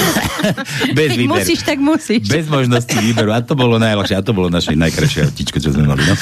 Bez 0.98 1.14
výberu. 1.16 1.38
Musíš, 1.38 1.60
tak 1.62 1.78
musíš. 1.78 2.26
Bez 2.28 2.46
možnosti 2.50 2.92
výberu. 2.98 3.30
A 3.32 3.40
to 3.40 3.54
bolo 3.54 3.78
najľahšie. 3.78 4.18
A 4.18 4.22
to 4.26 4.34
bolo 4.34 4.50
naše 4.50 4.74
najkrajšie 4.74 5.30
autičko, 5.30 5.58
čo 5.62 5.70
sme 5.70 5.86
mali. 5.86 6.02
No. 6.02 6.14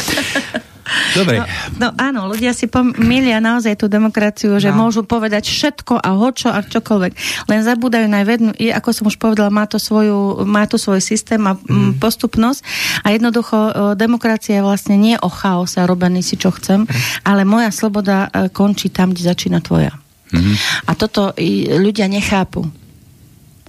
Dobre. 1.14 1.42
No, 1.42 1.46
no 1.78 1.88
áno, 1.96 2.20
ľudia 2.30 2.54
si 2.54 2.66
pomýlia 2.66 3.38
naozaj 3.42 3.78
tú 3.78 3.86
demokraciu, 3.86 4.58
že 4.58 4.70
no. 4.70 4.86
môžu 4.86 5.06
povedať 5.06 5.46
všetko 5.46 5.98
a 5.98 6.10
hočo 6.14 6.50
a 6.50 6.62
čokoľvek. 6.62 7.12
Len 7.46 7.60
zabúdajú 7.62 8.06
na 8.06 8.22
vednú, 8.22 8.50
ako 8.54 8.88
som 8.94 9.04
už 9.10 9.16
povedala, 9.18 9.50
má 9.50 9.66
to, 9.66 9.78
svoju, 9.78 10.46
má 10.46 10.66
to 10.66 10.78
svoj 10.78 11.02
systém 11.02 11.40
a 11.46 11.54
mm. 11.56 11.98
postupnosť 12.02 12.60
a 13.04 13.14
jednoducho 13.14 13.56
e, 13.56 13.72
demokracia 13.98 14.60
je 14.60 14.66
vlastne 14.66 14.96
nie 14.98 15.16
o 15.18 15.30
chaose 15.30 15.78
a 15.78 15.88
robení 15.88 16.22
si 16.22 16.38
čo 16.38 16.54
chcem, 16.54 16.86
mm. 16.86 17.26
ale 17.26 17.46
moja 17.46 17.70
sloboda 17.70 18.30
e, 18.30 18.48
končí 18.50 18.90
tam, 18.90 19.14
kde 19.14 19.26
začína 19.26 19.62
tvoja. 19.62 19.94
Mm-hmm. 20.30 20.86
A 20.86 20.92
toto 20.94 21.34
ľudia 21.74 22.06
nechápu 22.06 22.70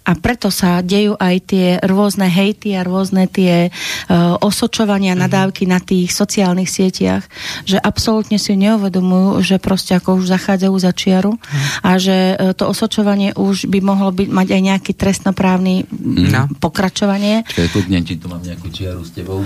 a 0.01 0.17
preto 0.17 0.49
sa 0.49 0.81
dejú 0.81 1.13
aj 1.21 1.35
tie 1.45 1.77
rôzne 1.85 2.25
hejty 2.25 2.73
a 2.73 2.81
rôzne 2.81 3.29
tie 3.29 3.69
uh, 3.69 4.35
osočovania, 4.41 5.13
mm-hmm. 5.13 5.25
nadávky 5.29 5.63
na 5.69 5.77
tých 5.77 6.09
sociálnych 6.09 6.69
sieťach, 6.69 7.21
že 7.69 7.77
absolútne 7.77 8.41
si 8.41 8.57
neuvedomujú, 8.57 9.45
že 9.45 9.61
proste 9.61 9.93
ako 9.93 10.17
už 10.17 10.33
zachádzajú 10.33 10.75
za 10.81 10.91
čiaru 10.91 11.37
mm-hmm. 11.37 11.85
a 11.85 11.91
že 12.01 12.17
uh, 12.33 12.57
to 12.57 12.65
osočovanie 12.65 13.37
už 13.37 13.69
by 13.69 13.79
mohlo 13.81 14.09
byť, 14.09 14.27
mať 14.29 14.47
aj 14.57 14.61
nejaký 14.73 14.91
trestnoprávny 14.97 15.85
mm-hmm. 15.85 16.57
pokračovanie. 16.57 17.45
Čiže 17.45 17.69
kľudne, 17.69 17.97
či 18.01 18.17
tu 18.17 18.25
mám 18.25 18.41
nejakú 18.41 18.73
čiaru 18.73 19.05
s 19.05 19.13
tebou. 19.13 19.45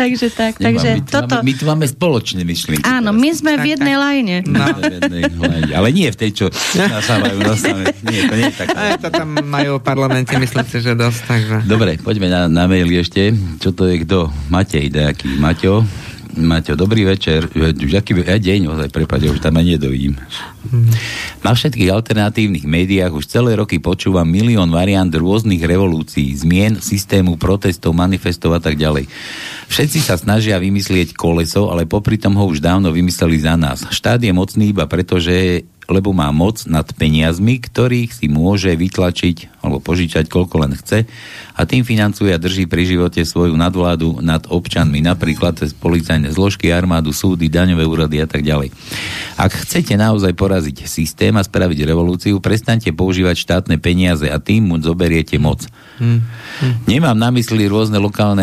takže 0.00 0.30
tak, 0.30 0.62
Nemám, 0.62 0.66
takže 0.70 0.88
my 0.94 1.02
tu 1.02 1.10
toto... 1.10 1.34
Máme, 1.42 1.46
my 1.50 1.52
tu 1.58 1.64
máme 1.66 1.86
spoločné 1.90 2.40
myšlienky. 2.46 2.86
Áno, 2.86 3.10
teraz. 3.10 3.22
my 3.22 3.30
sme 3.34 3.52
v 3.58 3.66
jednej 3.74 3.96
lajne. 3.98 4.36
No. 4.46 4.64
Ale 5.74 5.88
nie 5.90 6.06
v 6.14 6.16
tej, 6.16 6.30
čo 6.30 6.46
majú 7.24 7.38
Nie, 8.04 8.20
to 8.28 8.34
nie 8.36 8.48
je 8.52 8.54
tak. 8.54 8.68
A 8.76 9.00
to 9.00 9.08
tam 9.08 9.28
majú 9.40 9.80
v 9.80 9.82
parlamente, 9.82 10.32
myslím 10.36 10.66
si, 10.68 10.78
že 10.84 10.92
dosť. 10.92 11.20
Takže... 11.24 11.56
Dobre, 11.64 11.96
poďme 11.96 12.28
na, 12.28 12.40
na 12.52 12.68
mail 12.68 12.86
ešte. 12.92 13.32
Čo 13.58 13.72
to 13.72 13.88
je 13.88 14.04
kto? 14.04 14.28
Matej, 14.52 14.92
nejaký 14.92 15.40
Maťo. 15.40 15.82
Maťo, 16.34 16.74
dobrý 16.74 17.06
večer. 17.06 17.46
Už 17.54 17.94
aký 17.94 18.18
ja 18.26 18.34
deň, 18.34 18.66
ozaj, 18.66 18.88
prepade, 18.90 19.30
už 19.30 19.38
tam 19.38 19.54
aj 19.54 19.78
nedovidím. 19.78 20.18
Na 21.46 21.54
všetkých 21.54 21.94
alternatívnych 21.94 22.66
médiách 22.66 23.14
už 23.14 23.30
celé 23.30 23.54
roky 23.54 23.78
počúvam 23.78 24.26
milión 24.26 24.66
variant 24.74 25.06
rôznych 25.06 25.62
revolúcií, 25.62 26.34
zmien, 26.34 26.82
systému, 26.82 27.38
protestov, 27.38 27.94
manifestov 27.94 28.58
a 28.58 28.60
tak 28.60 28.74
ďalej. 28.74 29.06
Všetci 29.70 29.98
sa 30.02 30.18
snažia 30.18 30.58
vymyslieť 30.58 31.14
koleso, 31.14 31.70
ale 31.70 31.86
popri 31.86 32.18
tom 32.18 32.34
ho 32.34 32.50
už 32.50 32.58
dávno 32.58 32.90
vymysleli 32.90 33.38
za 33.38 33.54
nás. 33.54 33.86
Štát 33.94 34.18
je 34.18 34.34
mocný 34.34 34.74
iba 34.74 34.90
preto, 34.90 35.22
že 35.22 35.62
lebo 35.88 36.16
má 36.16 36.32
moc 36.32 36.64
nad 36.64 36.84
peniazmi, 36.96 37.60
ktorých 37.60 38.10
si 38.12 38.26
môže 38.30 38.72
vytlačiť 38.72 39.64
alebo 39.64 39.80
požičať 39.80 40.28
koľko 40.28 40.60
len 40.60 40.72
chce 40.76 41.08
a 41.56 41.62
tým 41.64 41.86
financuje 41.86 42.34
a 42.34 42.38
drží 42.38 42.68
pri 42.68 42.84
živote 42.84 43.24
svoju 43.24 43.56
nadvládu 43.56 44.20
nad 44.20 44.44
občanmi, 44.50 45.00
napríklad 45.00 45.56
cez 45.56 45.72
policajné 45.72 46.34
zložky, 46.34 46.68
armádu, 46.68 47.14
súdy, 47.14 47.48
daňové 47.48 47.86
úrady 47.88 48.20
a 48.20 48.28
tak 48.28 48.44
ďalej. 48.44 48.74
Ak 49.40 49.54
chcete 49.64 49.96
naozaj 49.96 50.36
poraziť 50.36 50.84
systém 50.84 51.32
a 51.38 51.46
spraviť 51.46 51.86
revolúciu, 51.88 52.42
prestaňte 52.42 52.92
používať 52.92 53.40
štátne 53.40 53.80
peniaze 53.80 54.28
a 54.28 54.36
tým 54.36 54.68
mu 54.68 54.76
zoberiete 54.82 55.40
moc. 55.40 55.64
Hmm. 55.96 56.26
Hmm. 56.60 56.74
Nemám 56.90 57.16
na 57.16 57.30
mysli 57.30 57.70
rôzne 57.70 58.02
lokálne 58.02 58.42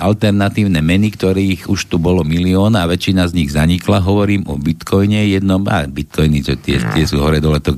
alternatívne 0.00 0.80
meny, 0.80 1.12
ktorých 1.12 1.68
už 1.68 1.92
tu 1.92 2.00
bolo 2.00 2.24
milión 2.24 2.72
a 2.74 2.88
väčšina 2.88 3.28
z 3.28 3.36
nich 3.36 3.50
zanikla. 3.52 4.00
Hovorím 4.00 4.48
o 4.48 4.56
bitcoine 4.56 5.28
jednom, 5.28 5.60
a 5.68 5.84
bitcoiny, 6.28 6.38
čo 6.44 6.54
tie, 6.60 6.76
tie 6.92 7.04
sú 7.08 7.24
hore 7.24 7.40
dole, 7.40 7.58
to 7.64 7.72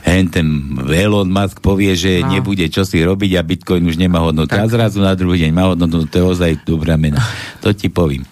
hen 0.00 0.26
ten 0.32 0.48
Elon 0.90 1.28
Musk 1.30 1.62
povie, 1.62 1.94
že 1.94 2.24
no. 2.24 2.34
nebude 2.34 2.66
čo 2.72 2.82
si 2.82 2.98
robiť 3.04 3.36
a 3.36 3.46
Bitcoin 3.46 3.84
už 3.86 4.00
nemá 4.00 4.24
hodnotu. 4.24 4.50
Tak. 4.50 4.64
A 4.64 4.66
zrazu 4.66 4.98
na 4.98 5.14
druhý 5.14 5.46
deň 5.46 5.52
má 5.52 5.70
hodnotu, 5.70 6.08
to 6.08 6.16
je 6.18 6.24
ozaj 6.24 6.52
dobrá 6.66 6.96
mena. 6.96 7.20
To 7.60 7.70
ti 7.76 7.92
poviem. 7.92 8.24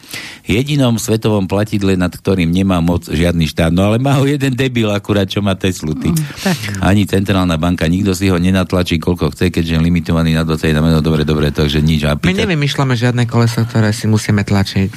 Jedinom 0.49 0.97
svetovom 0.97 1.45
platidle, 1.45 1.93
nad 1.93 2.09
ktorým 2.09 2.49
nemá 2.49 2.80
moc 2.80 3.05
žiadny 3.05 3.45
štát. 3.53 3.68
No 3.68 3.84
ale 3.84 4.01
má 4.01 4.16
ho 4.16 4.24
jeden 4.24 4.57
debil 4.57 4.89
akurát, 4.89 5.28
čo 5.28 5.45
má 5.45 5.53
Teslu. 5.53 5.93
Ty. 5.93 6.09
Mm, 6.09 6.24
tak. 6.41 6.57
Ani 6.80 7.05
centrálna 7.05 7.61
banka, 7.61 7.84
nikto 7.84 8.16
si 8.16 8.32
ho 8.32 8.41
nenatlačí, 8.41 8.97
koľko 8.97 9.36
chce, 9.36 9.53
keďže 9.53 9.76
je 9.76 9.84
limitovaný 9.84 10.32
na 10.32 10.49
21 10.49 10.80
no 10.80 11.05
dobre, 11.05 11.28
dobre, 11.28 11.53
takže 11.53 11.84
nič. 11.84 12.09
A 12.09 12.16
pýta... 12.16 12.32
My 12.32 12.49
nevymýšľame 12.49 12.97
žiadne 12.97 13.28
koleso, 13.28 13.61
ktoré 13.68 13.93
si 13.93 14.09
musíme 14.09 14.41
tlačiť. 14.41 14.93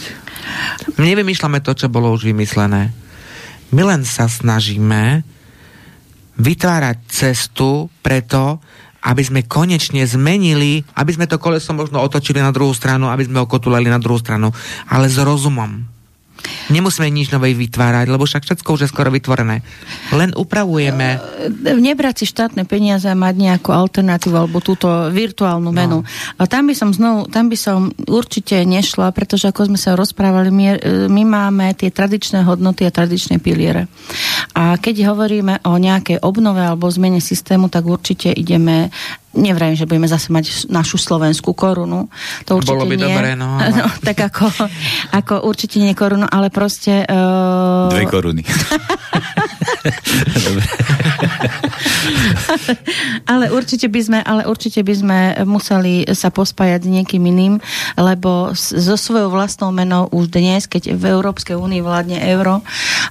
My 0.95 1.11
nevymýšľame 1.11 1.59
to, 1.59 1.75
čo 1.75 1.91
bolo 1.91 2.15
už 2.15 2.31
vymyslené. 2.31 2.95
My 3.71 3.87
len 3.87 4.03
sa 4.03 4.27
snažíme 4.27 5.23
vytvárať 6.35 6.97
cestu 7.07 7.87
preto, 8.03 8.59
aby 9.01 9.21
sme 9.25 9.49
konečne 9.49 10.05
zmenili, 10.05 10.85
aby 10.93 11.11
sme 11.13 11.25
to 11.25 11.41
koleso 11.41 11.73
možno 11.73 12.03
otočili 12.03 12.37
na 12.37 12.53
druhú 12.53 12.75
stranu, 12.75 13.09
aby 13.09 13.25
sme 13.25 13.41
ho 13.41 13.49
kotulali 13.49 13.89
na 13.89 13.97
druhú 13.97 14.21
stranu, 14.21 14.53
ale 14.85 15.09
s 15.09 15.17
rozumom. 15.17 16.00
Nemusíme 16.71 17.07
nič 17.11 17.29
nové 17.29 17.51
vytvárať, 17.51 18.07
lebo 18.07 18.23
však 18.23 18.43
všetko 18.47 18.69
už 18.77 18.81
je 18.87 18.91
skoro 18.91 19.11
vytvorené. 19.11 19.61
Len 20.15 20.31
upravujeme. 20.33 21.07
E, 21.51 21.73
nebrať 21.75 22.23
si 22.23 22.25
štátne 22.29 22.63
peniaze 22.63 23.07
a 23.09 23.17
mať 23.17 23.35
nejakú 23.37 23.69
alternatívu 23.75 24.35
alebo 24.35 24.63
túto 24.63 24.87
virtuálnu 25.11 25.69
no. 25.69 25.75
menu. 25.75 25.99
No. 26.01 26.07
A 26.39 26.47
tam 26.47 26.71
by 26.71 26.75
som 26.77 26.89
znovu, 26.95 27.27
tam 27.27 27.51
by 27.51 27.57
som 27.59 27.91
určite 28.07 28.63
nešla, 28.63 29.11
pretože 29.11 29.49
ako 29.51 29.73
sme 29.73 29.79
sa 29.79 29.97
rozprávali, 29.99 30.49
my, 30.49 30.65
e, 30.77 30.77
my 31.11 31.23
máme 31.27 31.73
tie 31.75 31.91
tradičné 31.91 32.43
hodnoty 32.47 32.87
a 32.87 32.91
tradičné 32.93 33.43
piliere. 33.43 33.91
A 34.55 34.79
keď 34.79 35.11
hovoríme 35.11 35.63
o 35.67 35.75
nejakej 35.75 36.23
obnove 36.23 36.61
alebo 36.63 36.87
zmene 36.87 37.19
systému, 37.19 37.67
tak 37.67 37.85
určite 37.87 38.31
ideme 38.31 38.91
Nevrajím, 39.31 39.79
že 39.79 39.87
budeme 39.87 40.11
zase 40.11 40.27
mať 40.27 40.67
našu 40.67 40.99
slovenskú 40.99 41.55
korunu. 41.55 42.11
To 42.51 42.59
určite 42.59 42.75
Bolo 42.75 42.83
by 42.83 42.95
nie. 42.99 43.05
dobré, 43.07 43.29
no. 43.39 43.55
Ale... 43.55 43.71
no 43.79 43.87
tak 44.03 44.19
ako, 44.27 44.51
ako 45.15 45.33
určite 45.47 45.79
nie 45.79 45.95
korunu, 45.95 46.27
ale 46.27 46.51
proste... 46.51 47.07
Uh... 47.07 47.87
Dve 47.87 48.11
koruny. 48.11 48.43
ale 53.31 53.49
určite 53.51 53.87
by 53.89 54.01
sme, 54.01 54.19
ale 54.21 54.45
určite 54.45 54.81
by 54.85 54.93
sme 54.93 55.19
museli 55.45 56.05
sa 56.13 56.29
pospájať 56.29 56.85
s 56.85 56.89
niekým 56.89 57.23
iným, 57.25 57.57
lebo 57.97 58.53
so 58.55 58.95
svojou 58.97 59.31
vlastnou 59.33 59.71
menou 59.73 60.07
už 60.11 60.29
dnes, 60.29 60.67
keď 60.67 60.93
v 60.93 61.03
Európskej 61.13 61.55
únii 61.57 61.81
vládne 61.81 62.21
euro, 62.29 62.61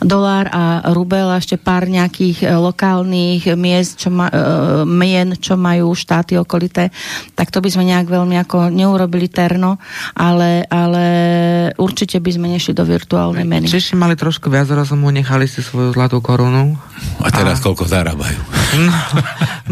dolár 0.00 0.46
a 0.50 0.92
rubel 0.94 1.28
a 1.30 1.38
ešte 1.40 1.56
pár 1.60 1.86
nejakých 1.90 2.46
e, 2.46 2.52
lokálnych 2.54 3.52
miest, 3.56 4.00
čo 4.00 4.08
ma, 4.12 4.28
uh, 4.30 4.82
mien, 4.86 5.34
čo 5.36 5.56
majú 5.56 5.92
štáty 5.96 6.36
okolité, 6.36 6.92
tak 7.34 7.50
to 7.52 7.60
by 7.60 7.68
sme 7.72 7.88
nejak 7.88 8.06
veľmi 8.08 8.36
ako 8.40 8.70
neurobili 8.72 9.28
terno, 9.28 9.80
ale, 10.16 10.64
ale 10.68 11.04
určite 11.76 12.20
by 12.20 12.30
sme 12.30 12.46
nešli 12.52 12.72
do 12.76 12.84
virtuálnej 12.84 13.44
meny. 13.44 13.66
Češi 13.68 13.96
mali 13.96 14.14
trošku 14.16 14.48
viac 14.52 14.68
rozumu, 14.70 15.08
nechali 15.12 15.48
si 15.48 15.64
svoju 15.64 15.92
zlatú 15.96 16.20
korunu 16.20 16.59
miliónov. 16.60 16.76
A 17.20 17.28
teraz 17.32 17.60
a... 17.60 17.62
koľko 17.64 17.84
zarábajú? 17.88 18.40
No, 18.70 18.94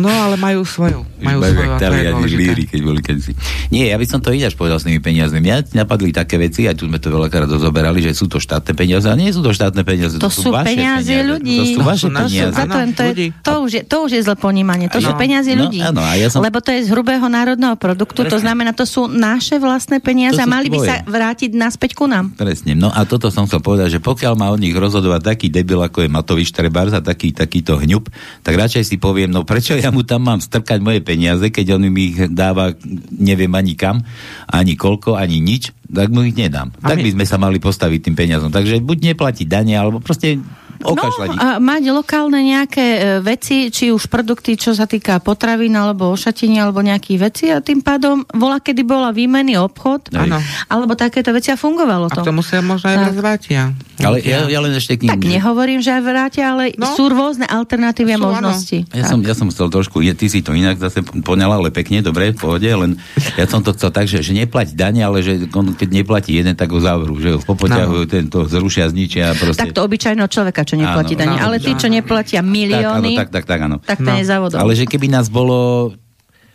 no 0.04 0.10
ale 0.10 0.36
majú 0.40 0.64
svoju. 0.64 1.04
Majú, 1.20 1.38
majú 1.40 1.52
svoju 1.54 1.70
Taliani 1.80 2.24
líry, 2.28 2.64
keď 2.68 2.80
boli 2.80 3.00
kedysi. 3.04 3.32
Nie, 3.68 3.92
ja 3.92 3.96
by 4.00 4.06
som 4.08 4.20
to 4.20 4.32
ináč 4.32 4.56
povedal 4.56 4.80
s 4.80 4.84
tými 4.84 5.00
peniazmi. 5.00 5.40
Mňa 5.40 5.76
napadli 5.76 6.12
také 6.12 6.40
veci, 6.40 6.64
aj 6.68 6.76
tu 6.80 6.88
sme 6.88 7.00
to 7.00 7.12
veľakrát 7.12 7.48
rozoberali, 7.48 8.00
že 8.00 8.16
sú 8.16 8.28
to 8.28 8.40
štátne 8.40 8.72
peniaze, 8.72 9.04
a 9.08 9.14
nie 9.16 9.28
sú 9.32 9.44
to 9.44 9.52
štátne 9.52 9.80
peniaze. 9.84 10.16
To, 10.20 10.28
to 10.28 10.32
sú, 10.32 10.50
vaše 10.52 10.72
peniaze, 10.72 11.08
peniaze 11.08 11.28
ľudí. 11.30 11.56
To 11.56 11.64
sú 11.68 11.80
vaše 11.84 12.08
no, 12.08 12.18
peniaze. 12.24 12.52
To, 12.52 12.64
sú, 12.64 12.92
to, 12.96 13.02
je, 13.04 13.14
to, 13.44 13.52
už 13.64 13.70
je, 13.70 13.82
to 13.84 13.96
už 14.08 14.10
je 14.12 14.20
zle 14.24 14.36
ponímanie. 14.36 14.86
To 14.88 15.00
no, 15.00 15.06
sú 15.08 15.12
peniaze 15.16 15.52
no, 15.52 15.68
ľudí. 15.68 15.80
Áno, 15.80 16.00
a 16.00 16.16
ja 16.16 16.28
som... 16.32 16.40
Lebo 16.40 16.60
to 16.60 16.72
je 16.72 16.84
z 16.84 16.88
hrubého 16.92 17.24
národného 17.28 17.76
produktu, 17.76 18.24
Presne. 18.24 18.32
to 18.32 18.38
znamená, 18.40 18.70
to 18.76 18.84
sú 18.88 19.06
naše 19.08 19.60
vlastné 19.60 20.00
peniaze 20.00 20.40
a 20.40 20.48
mali 20.48 20.72
by 20.72 20.78
sa 20.80 20.94
vrátiť 21.04 21.54
naspäť 21.54 21.96
ku 21.96 22.10
nám. 22.10 22.34
Presne. 22.34 22.74
No 22.74 22.90
a 22.90 23.04
toto 23.06 23.30
som 23.30 23.46
chcel 23.46 23.62
povedať, 23.62 23.98
že 23.98 24.00
pokiaľ 24.02 24.34
má 24.34 24.50
od 24.50 24.60
nich 24.60 24.74
rozhodovať 24.74 25.34
taký 25.34 25.46
debil, 25.52 25.80
ako 25.80 26.02
je 26.04 26.08
Matovič 26.10 26.48
Trebárs 26.78 26.94
a 26.94 27.02
taký, 27.02 27.34
takýto 27.34 27.74
hňup, 27.74 28.06
tak 28.46 28.54
radšej 28.54 28.86
si 28.86 28.96
poviem, 29.02 29.34
no 29.34 29.42
prečo 29.42 29.74
ja 29.74 29.90
mu 29.90 30.06
tam 30.06 30.30
mám 30.30 30.38
strkať 30.38 30.78
moje 30.78 31.02
peniaze, 31.02 31.50
keď 31.50 31.74
on 31.74 31.90
mi 31.90 32.14
ich 32.14 32.30
dáva 32.30 32.70
neviem 33.18 33.50
ani 33.50 33.74
kam, 33.74 33.98
ani 34.46 34.78
koľko, 34.78 35.18
ani 35.18 35.42
nič, 35.42 35.74
tak 35.90 36.14
mu 36.14 36.22
ich 36.22 36.38
nedám. 36.38 36.70
A 36.78 36.94
tak 36.94 37.02
my... 37.02 37.10
by 37.10 37.10
sme 37.18 37.26
sa 37.26 37.34
mali 37.34 37.58
postaviť 37.58 37.98
tým 37.98 38.14
peniazom. 38.14 38.54
Takže 38.54 38.78
buď 38.78 39.10
neplatiť 39.10 39.50
dane, 39.50 39.74
alebo 39.74 39.98
proste 39.98 40.38
okašľať 40.82 41.28
no, 41.34 41.38
a 41.38 41.46
mať 41.58 41.82
lokálne 41.90 42.38
nejaké 42.38 42.86
e, 42.86 43.00
veci, 43.24 43.68
či 43.68 43.90
už 43.90 44.06
produkty, 44.06 44.54
čo 44.54 44.74
sa 44.74 44.86
týka 44.86 45.18
potravín, 45.18 45.74
alebo 45.74 46.10
ošatenia, 46.14 46.68
alebo 46.68 46.82
nejakých 46.82 47.18
veci 47.18 47.44
a 47.50 47.58
tým 47.58 47.82
pádom 47.82 48.22
bola, 48.30 48.62
kedy 48.62 48.82
bola 48.86 49.10
výmenný 49.10 49.58
obchod, 49.58 50.14
ano. 50.14 50.38
alebo 50.70 50.94
takéto 50.94 51.34
veci 51.34 51.50
a 51.50 51.58
fungovalo 51.58 52.10
to. 52.10 52.22
A 52.22 52.26
to 52.26 52.34
musia 52.34 52.62
možno 52.62 52.90
aj 52.90 53.14
vrátia. 53.14 53.74
Ale 53.98 54.22
ja, 54.22 54.46
ja 54.46 54.62
len 54.62 54.70
ešte 54.78 54.94
k 54.94 55.10
ním, 55.10 55.18
Tak 55.18 55.26
nehovorím, 55.26 55.82
že 55.82 55.90
aj 55.90 56.02
vrátia, 56.06 56.54
ale 56.54 56.70
no? 56.78 56.86
sú 56.94 57.10
rôzne 57.10 57.50
alternatívy 57.50 58.14
a 58.14 58.18
možnosti. 58.22 58.86
Ja 58.94 59.10
som, 59.10 59.18
ja 59.26 59.34
som 59.34 59.50
chcel 59.50 59.66
trošku, 59.74 59.98
je, 60.06 60.14
ty 60.14 60.30
si 60.30 60.38
to 60.38 60.54
inak 60.54 60.78
zase 60.78 61.02
poňala, 61.02 61.58
ale 61.58 61.74
pekne, 61.74 61.98
dobre, 61.98 62.30
v 62.30 62.38
pohode, 62.38 62.68
len 62.70 62.94
ja 63.34 63.50
som 63.50 63.58
to 63.58 63.74
chcel 63.74 63.90
tak, 63.90 64.06
že, 64.06 64.22
že 64.22 64.30
neplať 64.30 64.78
dane, 64.78 65.02
ale 65.02 65.26
že 65.26 65.50
keď 65.50 65.88
neplatí 65.90 66.38
jeden, 66.38 66.54
tak 66.54 66.70
ho 66.70 66.78
zavrú, 66.78 67.18
že 67.18 67.34
ho 67.34 67.40
popoťahujú, 67.42 68.02
no. 68.06 68.10
tento 68.10 68.38
zrušia, 68.46 68.86
zničia. 68.86 69.34
Proste. 69.34 69.66
Tak 69.66 69.74
to 69.74 69.82
obyčajného 69.82 70.30
človeka, 70.30 70.62
čo 70.68 70.76
neplatí 70.76 71.16
áno, 71.16 71.20
dane. 71.24 71.36
Ale 71.40 71.56
tí, 71.56 71.72
čo 71.72 71.88
neplatia 71.88 72.44
milióny, 72.44 73.16
tak, 73.16 73.24
áno, 73.24 73.24
tak, 73.24 73.28
tak, 73.32 73.44
tak, 73.48 73.60
áno. 73.64 73.76
tak 73.80 73.98
to 74.04 74.10
no. 74.12 74.18
je 74.20 74.24
závodom. 74.28 74.58
Ale 74.60 74.72
že 74.76 74.84
keby 74.84 75.08
nás 75.08 75.32
bolo 75.32 75.90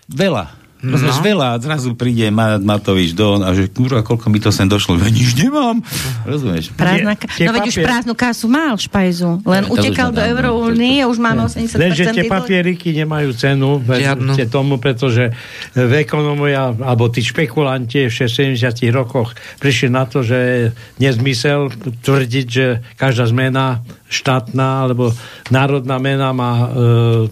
veľa, 0.05 0.53
No. 0.83 0.99
veľa 0.99 1.55
a 1.55 1.61
zrazu 1.63 1.95
príde 1.95 2.27
Matovič 2.27 3.15
do 3.15 3.39
a 3.39 3.55
že 3.55 3.71
kurva, 3.71 4.03
koľko 4.03 4.27
mi 4.27 4.43
to 4.43 4.51
sem 4.51 4.67
došlo, 4.67 4.99
že 5.01 5.15
nič 5.15 5.31
nemám. 5.39 5.79
Rozumieš? 6.27 6.75
Prázdna, 6.75 7.15
no 7.15 7.51
veď 7.55 7.67
už 7.71 7.77
prázdnu 7.79 8.13
kasu 8.19 8.51
mal 8.51 8.75
špajzu, 8.75 9.39
len 9.47 9.63
no, 9.63 9.79
utekal 9.79 10.11
do 10.11 10.19
Euróúnie 10.19 10.99
a 10.99 11.07
už 11.07 11.23
máme 11.23 11.47
80% 11.47 11.79
Len, 11.79 11.95
že 11.95 12.11
tie 12.11 12.27
papieriky 12.27 12.91
nemajú 12.99 13.31
cenu 13.31 13.79
vedzte 13.79 14.43
tomu, 14.51 14.75
pretože 14.75 15.31
v 15.71 15.93
ekonomia, 16.03 16.75
alebo 16.75 17.07
tí 17.07 17.23
špekulanti 17.23 18.11
v 18.11 18.13
70 18.13 18.59
rokoch 18.91 19.31
prišli 19.63 19.87
na 19.87 20.03
to, 20.03 20.19
že 20.19 20.35
je 20.35 20.59
nezmysel 20.99 21.71
tvrdiť, 22.03 22.47
že 22.51 22.83
každá 22.99 23.31
zmena 23.31 23.79
štátna 24.13 24.85
alebo 24.85 25.09
národná 25.49 25.97
mena 25.97 26.29
má, 26.29 26.69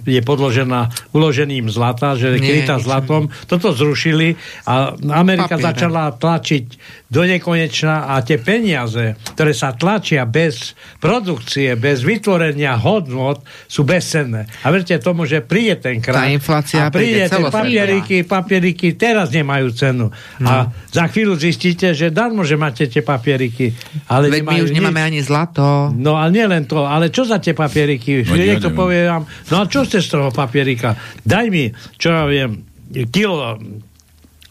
e, 0.02 0.18
je 0.18 0.22
podložená 0.26 0.90
uložením 1.14 1.70
zlata, 1.70 2.18
že 2.18 2.34
je 2.34 2.40
krytá 2.42 2.82
zlatom. 2.82 3.30
Toto 3.48 3.74
zrušili 3.74 4.36
a 4.68 4.96
Amerika 5.16 5.58
Papier. 5.58 5.66
začala 5.72 6.14
tlačiť 6.16 6.66
do 7.12 7.28
nekonečna 7.28 8.16
a 8.16 8.24
tie 8.24 8.40
peniaze, 8.40 9.20
ktoré 9.36 9.52
sa 9.52 9.76
tlačia 9.76 10.24
bez 10.24 10.74
produkcie, 11.04 11.76
bez 11.76 12.08
vytvorenia 12.08 12.80
hodnot, 12.80 13.44
sú 13.68 13.84
bezcenné. 13.84 14.48
A 14.64 14.72
verte 14.72 14.96
tomu, 15.04 15.28
že 15.28 15.44
príde 15.44 15.76
ten 15.76 16.00
krát. 16.00 16.24
Tá 16.24 16.32
inflácia 16.32 16.88
a 16.88 16.94
príde 16.94 17.28
tie 17.28 17.52
papieriky, 17.52 18.24
papieriky 18.24 18.96
teraz 18.96 19.36
nemajú 19.36 19.68
cenu. 19.76 20.08
No. 20.40 20.48
A 20.48 20.72
za 20.88 21.12
chvíľu 21.12 21.36
zistíte, 21.36 21.92
že 21.92 22.16
darmo, 22.16 22.48
že 22.48 22.56
máte 22.56 22.88
tie 22.88 23.04
papieriky. 23.04 23.76
Ale 24.08 24.32
Veď 24.32 24.48
my 24.48 24.60
už 24.64 24.72
nemáme 24.72 25.04
ani 25.04 25.20
zlato. 25.20 25.92
No 25.92 26.16
a 26.16 26.32
nielen 26.32 26.64
to, 26.64 26.88
ale 26.88 27.12
čo 27.12 27.28
za 27.28 27.44
tie 27.44 27.52
papieriky? 27.52 28.24
No, 28.24 28.40
niekto 28.40 28.72
povie 28.72 29.12
vám, 29.12 29.28
no 29.52 29.56
a 29.60 29.64
čo 29.68 29.84
ste 29.84 30.00
z 30.00 30.16
toho 30.16 30.32
papierika? 30.32 30.96
Daj 31.28 31.46
mi, 31.52 31.76
čo 32.00 32.08
ja 32.16 32.24
viem, 32.24 32.71
kilo 33.12 33.58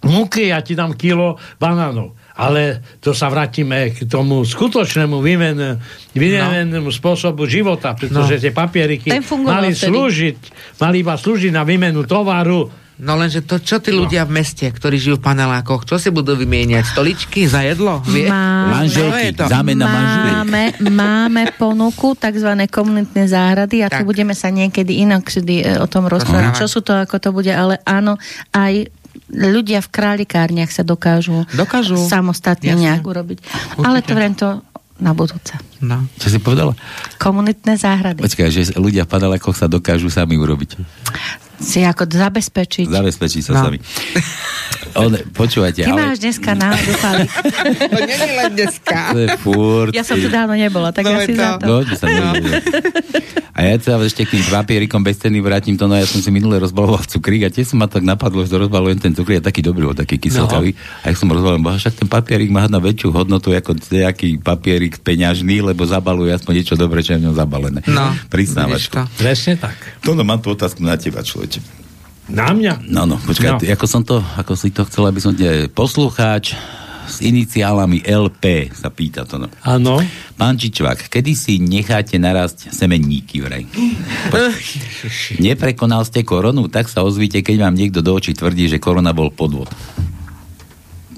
múky, 0.01 0.49
ja 0.49 0.65
ti 0.65 0.73
dám 0.73 0.97
kilo 0.97 1.37
banánov 1.61 2.21
ale 2.41 2.81
to 3.05 3.13
sa 3.13 3.29
vrátime 3.29 3.93
k 3.93 4.09
tomu 4.09 4.41
skutočnému 4.49 5.21
vymenenému 5.21 6.89
no. 6.89 6.95
spôsobu 6.95 7.45
života, 7.45 7.93
pretože 7.93 8.41
no. 8.41 8.43
tie 8.49 8.53
papieriky 8.57 9.09
mali 9.45 9.77
slúžiť, 9.77 10.37
mali 10.81 11.05
iba 11.05 11.21
slúžiť 11.21 11.53
na 11.53 11.69
výmenu 11.69 12.09
tovaru, 12.09 12.73
No 13.01 13.17
lenže 13.17 13.41
to, 13.49 13.57
čo 13.57 13.81
tí 13.81 13.97
ľudia 13.97 14.29
v 14.29 14.45
meste, 14.45 14.69
ktorí 14.69 15.01
žijú 15.01 15.17
v 15.17 15.25
panelákoch, 15.25 15.89
čo 15.89 15.97
si 15.97 16.13
budú 16.13 16.37
vymieňať? 16.37 16.93
Stoličky 16.93 17.49
za 17.49 17.65
jedlo? 17.65 18.05
Vie? 18.05 18.29
Máme, 18.29 18.85
manželky, 18.85 19.33
no 19.41 19.49
zámena 19.49 19.85
máme, 19.89 20.77
máme 20.85 21.43
ponuku 21.57 22.13
tzv. 22.13 22.53
komunitné 22.69 23.25
záhrady 23.25 23.81
a 23.81 23.89
tak. 23.89 24.05
tu 24.05 24.13
budeme 24.13 24.37
sa 24.37 24.53
niekedy 24.53 25.01
inokedy 25.01 25.65
e, 25.65 25.81
o 25.81 25.89
tom 25.89 26.13
rozprávať, 26.13 26.61
čo 26.61 26.67
sú 26.69 26.85
to, 26.85 26.93
ako 26.93 27.17
to 27.17 27.31
bude, 27.33 27.49
ale 27.49 27.81
áno, 27.89 28.21
aj 28.53 28.93
ľudia 29.33 29.81
v 29.81 29.89
králikárniach 29.89 30.69
sa 30.69 30.85
dokážu, 30.85 31.49
dokážu. 31.57 31.97
samostatne 31.97 32.77
Jasne. 32.77 32.85
nejak 32.85 33.03
urobiť. 33.03 33.39
Určite. 33.41 33.87
Ale 33.89 33.99
to 34.05 34.13
vrem 34.13 34.35
to 34.37 34.49
na 35.01 35.17
budúce. 35.17 35.57
No. 35.81 36.05
Čo 36.21 36.29
si 36.29 36.39
povedala? 36.39 36.77
Komunitné 37.17 37.81
záhrady. 37.81 38.21
Počkaj, 38.21 38.49
že 38.53 38.63
ľudia 38.77 39.09
v 39.09 39.17
panelákoch 39.17 39.57
sa 39.57 39.65
dokážu 39.65 40.13
sami 40.13 40.37
urobiť 40.37 40.77
si 41.61 41.85
ako 41.85 42.09
zabezpečiť. 42.09 42.89
Zabezpečiť 42.89 43.43
sa 43.45 43.53
no. 43.53 43.61
sami. 43.69 43.79
On, 44.99 45.13
počúvajte, 45.37 45.87
Ty 45.87 45.93
ale... 45.95 46.01
máš 46.03 46.19
dneska 46.19 46.51
náladu, 46.57 46.93
To 47.95 47.99
nie 48.03 48.17
je 48.17 48.31
len 48.35 48.51
dneska. 48.59 49.01
To 49.15 49.19
je 49.23 49.29
furt. 49.39 49.93
Ja 49.95 50.03
som 50.03 50.19
tu 50.19 50.27
dávno 50.27 50.59
nebola, 50.59 50.91
tak 50.91 51.07
no, 51.07 51.15
asi 51.15 51.37
to. 51.37 51.39
za 51.39 51.49
to. 51.63 51.67
No, 51.69 51.77
sa 51.95 52.07
no. 52.11 52.33
A 53.61 53.69
ja 53.69 53.77
sa 53.77 54.01
ešte 54.01 54.25
k 54.25 54.41
tým 54.41 54.47
papierikom 54.49 55.05
bez 55.05 55.21
ceny 55.21 55.37
vrátim 55.45 55.77
to, 55.77 55.85
no 55.85 55.93
ja 55.93 56.09
som 56.09 56.23
si 56.25 56.33
minule 56.33 56.57
rozbaloval 56.57 57.05
cukrík 57.05 57.45
a 57.45 57.53
tiež 57.53 57.75
som 57.75 57.83
ma 57.83 57.93
tak 57.93 58.01
napadlo, 58.01 58.41
že 58.41 58.57
rozbalujem 58.57 58.97
ten 58.97 59.13
cukrík 59.13 59.45
a 59.45 59.53
taký 59.53 59.61
dobrý, 59.61 59.85
taký 59.93 60.17
kyselkavý. 60.17 60.73
No. 60.73 60.81
A 61.05 61.05
ja 61.13 61.15
som 61.19 61.29
rozbalil, 61.29 61.61
bo 61.61 61.69
však 61.69 61.93
ten 62.01 62.09
papierik 62.09 62.49
má 62.49 62.65
na 62.73 62.81
väčšiu 62.81 63.13
hodnotu 63.13 63.53
ako 63.53 63.77
nejaký 63.93 64.41
papierik 64.41 65.05
peňažný, 65.05 65.61
lebo 65.61 65.85
zabaluje 65.85 66.33
aspoň 66.33 66.53
niečo 66.57 66.75
dobre, 66.79 67.05
čo 67.05 67.19
je 67.19 67.21
v 67.21 67.25
ňom 67.29 67.37
zabalené. 67.37 67.85
No. 67.85 68.17
Priznávaš. 68.33 68.89
Presne 69.21 69.61
tak. 69.61 69.77
To 70.09 70.17
no, 70.17 70.25
mám 70.25 70.41
tú 70.41 70.57
otázku 70.57 70.81
na 70.81 70.97
teba, 70.97 71.21
človeče. 71.51 71.79
Na 72.31 72.55
mňa? 72.55 72.87
No, 72.87 73.11
no, 73.11 73.19
počkaj, 73.19 73.59
no. 73.59 73.75
ako 73.75 73.87
som 73.91 74.07
to, 74.07 74.23
ako 74.39 74.55
si 74.55 74.71
to 74.71 74.87
chcel, 74.87 75.11
aby 75.11 75.19
som 75.19 75.35
te 75.35 75.67
poslucháč, 75.67 76.55
s 77.11 77.19
iniciálami 77.27 78.07
LP, 78.07 78.71
sa 78.71 78.87
pýta 78.87 79.27
to. 79.27 79.43
No. 79.43 79.51
Áno. 79.67 79.99
Pán 80.39 80.55
Čičvak, 80.55 81.11
kedy 81.11 81.35
si 81.35 81.59
necháte 81.59 82.23
narásť 82.23 82.71
semenníky 82.71 83.43
vraj? 83.43 83.67
Neprekonal 85.43 86.07
ste 86.07 86.23
koronu, 86.23 86.71
tak 86.71 86.87
sa 86.87 87.03
ozvíte, 87.03 87.43
keď 87.43 87.67
vám 87.67 87.75
niekto 87.75 87.99
do 87.99 88.15
očí 88.15 88.31
tvrdí, 88.31 88.71
že 88.71 88.79
korona 88.79 89.11
bol 89.11 89.35
podvod. 89.35 89.67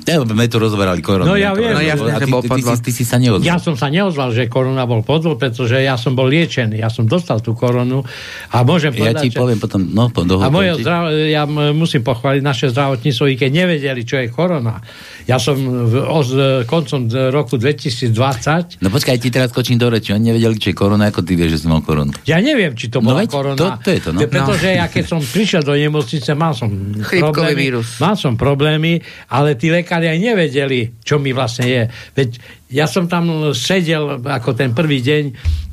Ja, 0.02 0.18
sme 0.22 0.46
tu 0.50 0.58
rozberali 0.58 0.98
koronu. 0.98 1.30
No 1.30 1.38
ja 1.38 1.54
viem. 1.54 1.74
No, 1.74 1.82
ja, 1.82 1.94
ty, 2.18 2.30
bol 2.30 2.42
ty, 2.42 2.50
ty, 2.58 2.62
ty, 2.62 2.90
si 2.90 3.04
sa 3.06 3.22
neozval. 3.22 3.46
Ja 3.46 3.56
som 3.62 3.78
sa 3.78 3.86
neozval, 3.86 4.34
že 4.34 4.50
korona 4.50 4.82
bol 4.84 5.06
podvod, 5.06 5.38
pretože 5.38 5.78
ja 5.78 5.94
som 5.94 6.18
bol 6.18 6.26
liečený. 6.26 6.82
Ja 6.82 6.90
som 6.90 7.06
dostal 7.06 7.38
tú 7.38 7.54
koronu 7.54 8.02
a 8.50 8.56
môžem 8.66 8.90
povedať... 8.94 9.14
Ja 9.18 9.24
ti 9.26 9.30
že... 9.30 9.38
poviem 9.38 9.58
potom... 9.62 9.80
No, 9.90 10.10
po, 10.10 10.26
a 10.26 10.48
moje 10.50 10.82
zdrav... 10.82 11.10
ja 11.30 11.46
musím 11.74 12.02
pochváliť 12.02 12.42
naše 12.42 12.66
zdravotníctvo, 12.74 13.24
i 13.30 13.34
keď 13.38 13.50
nevedeli, 13.50 14.02
čo 14.02 14.18
je 14.18 14.26
korona. 14.32 14.82
Ja 15.26 15.38
som 15.38 15.54
v, 15.86 15.94
o, 16.02 16.20
koncom 16.66 17.06
roku 17.30 17.54
2020... 17.54 18.82
No 18.82 18.88
počkaj, 18.90 19.22
ti 19.22 19.30
teraz 19.30 19.54
skočím 19.54 19.78
do 19.78 19.86
reči. 19.86 20.10
Oni 20.10 20.34
nevedeli, 20.34 20.58
čo 20.58 20.74
je 20.74 20.76
korona, 20.76 21.14
ako 21.14 21.22
ty 21.22 21.38
vieš, 21.38 21.58
že 21.58 21.58
si 21.62 21.66
mal 21.70 21.78
koronu. 21.84 22.10
Ja 22.26 22.42
neviem, 22.42 22.74
či 22.74 22.90
to 22.90 22.98
no 22.98 23.14
bola 23.14 23.22
no, 23.22 23.30
korona. 23.30 23.58
To, 23.58 23.66
to 23.78 23.90
je 23.94 24.00
to, 24.02 24.10
no. 24.10 24.18
Pretože 24.26 24.68
no. 24.72 24.78
ja 24.82 24.86
keď 24.90 25.04
som 25.06 25.18
prišiel 25.22 25.62
do 25.62 25.74
nemocnice, 25.78 26.30
mal 26.34 26.52
som 26.58 26.68
problémy, 27.06 27.54
vírus. 27.54 28.02
Mal 28.02 28.14
som 28.18 28.34
problémy, 28.34 28.98
ale 29.30 29.54
tí 29.54 29.70
lekári 29.70 29.91
aj 30.00 30.16
nevedeli, 30.16 31.04
čo 31.04 31.20
mi 31.20 31.36
vlastne 31.36 31.68
je. 31.68 31.82
Veď 32.16 32.40
ja 32.72 32.88
som 32.88 33.04
tam 33.04 33.52
sedel 33.52 34.24
ako 34.24 34.56
ten 34.56 34.72
prvý 34.72 35.04
deň 35.04 35.24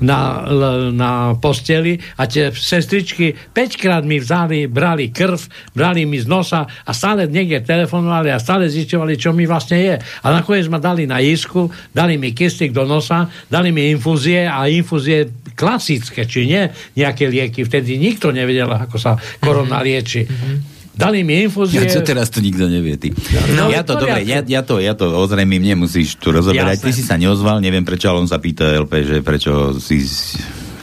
na, 0.03 0.43
na 0.91 1.11
posteli 1.39 1.95
a 2.19 2.27
tie 2.27 2.51
sestričky 2.51 3.31
5 3.55 3.79
krát 3.79 4.03
mi 4.03 4.19
vzali, 4.19 4.67
brali 4.67 5.07
krv, 5.15 5.39
brali 5.71 6.03
mi 6.03 6.19
z 6.19 6.27
nosa 6.27 6.67
a 6.67 6.91
stále 6.91 7.31
niekde 7.31 7.63
telefonovali 7.63 8.35
a 8.35 8.43
stále 8.43 8.67
zistovali, 8.67 9.15
čo 9.15 9.31
mi 9.31 9.47
vlastne 9.47 9.79
je. 9.79 9.95
A 9.95 10.27
nakoniec 10.27 10.67
ma 10.67 10.83
dali 10.83 11.07
na 11.07 11.23
isku, 11.23 11.71
dali 11.95 12.19
mi 12.19 12.35
kystik 12.35 12.75
do 12.75 12.83
nosa, 12.83 13.31
dali 13.47 13.71
mi 13.71 13.87
infúzie 13.95 14.43
a 14.43 14.67
infúzie 14.67 15.31
klasické, 15.55 16.27
či 16.27 16.51
nie 16.51 16.67
nejaké 16.99 17.31
lieky. 17.31 17.63
Vtedy 17.63 17.95
nikto 17.95 18.35
nevedel, 18.35 18.67
ako 18.67 18.99
sa 18.99 19.15
korona 19.39 19.79
lieči. 19.79 20.27
Mm-hmm. 20.27 20.78
Dali 20.99 21.23
mi 21.23 21.47
infúzie. 21.47 21.79
Ja, 21.79 21.87
čo 21.87 22.03
teraz 22.03 22.27
to 22.27 22.43
nikto 22.43 22.67
nevie, 22.67 22.99
ty. 22.99 23.15
No, 23.55 23.71
ja 23.71 23.87
to, 23.87 23.95
dobre, 23.95 24.19
ja, 24.27 24.43
ja, 24.43 24.61
to, 24.67 24.83
ja 24.83 24.91
to 24.91 25.07
ozrejmím, 25.15 25.63
nemusíš 25.63 26.19
tu 26.19 26.35
rozoberať. 26.35 26.75
Jasne. 26.75 26.85
Ty 26.85 26.91
si 26.91 27.03
sa 27.07 27.15
neozval, 27.15 27.63
neviem 27.63 27.87
prečo, 27.87 28.11
ale 28.11 28.19
on 28.19 28.27
sa 28.27 28.35
pýta 28.35 28.67
LP, 28.83 28.93
že 29.07 29.17
prečo 29.23 29.79
si 29.79 30.03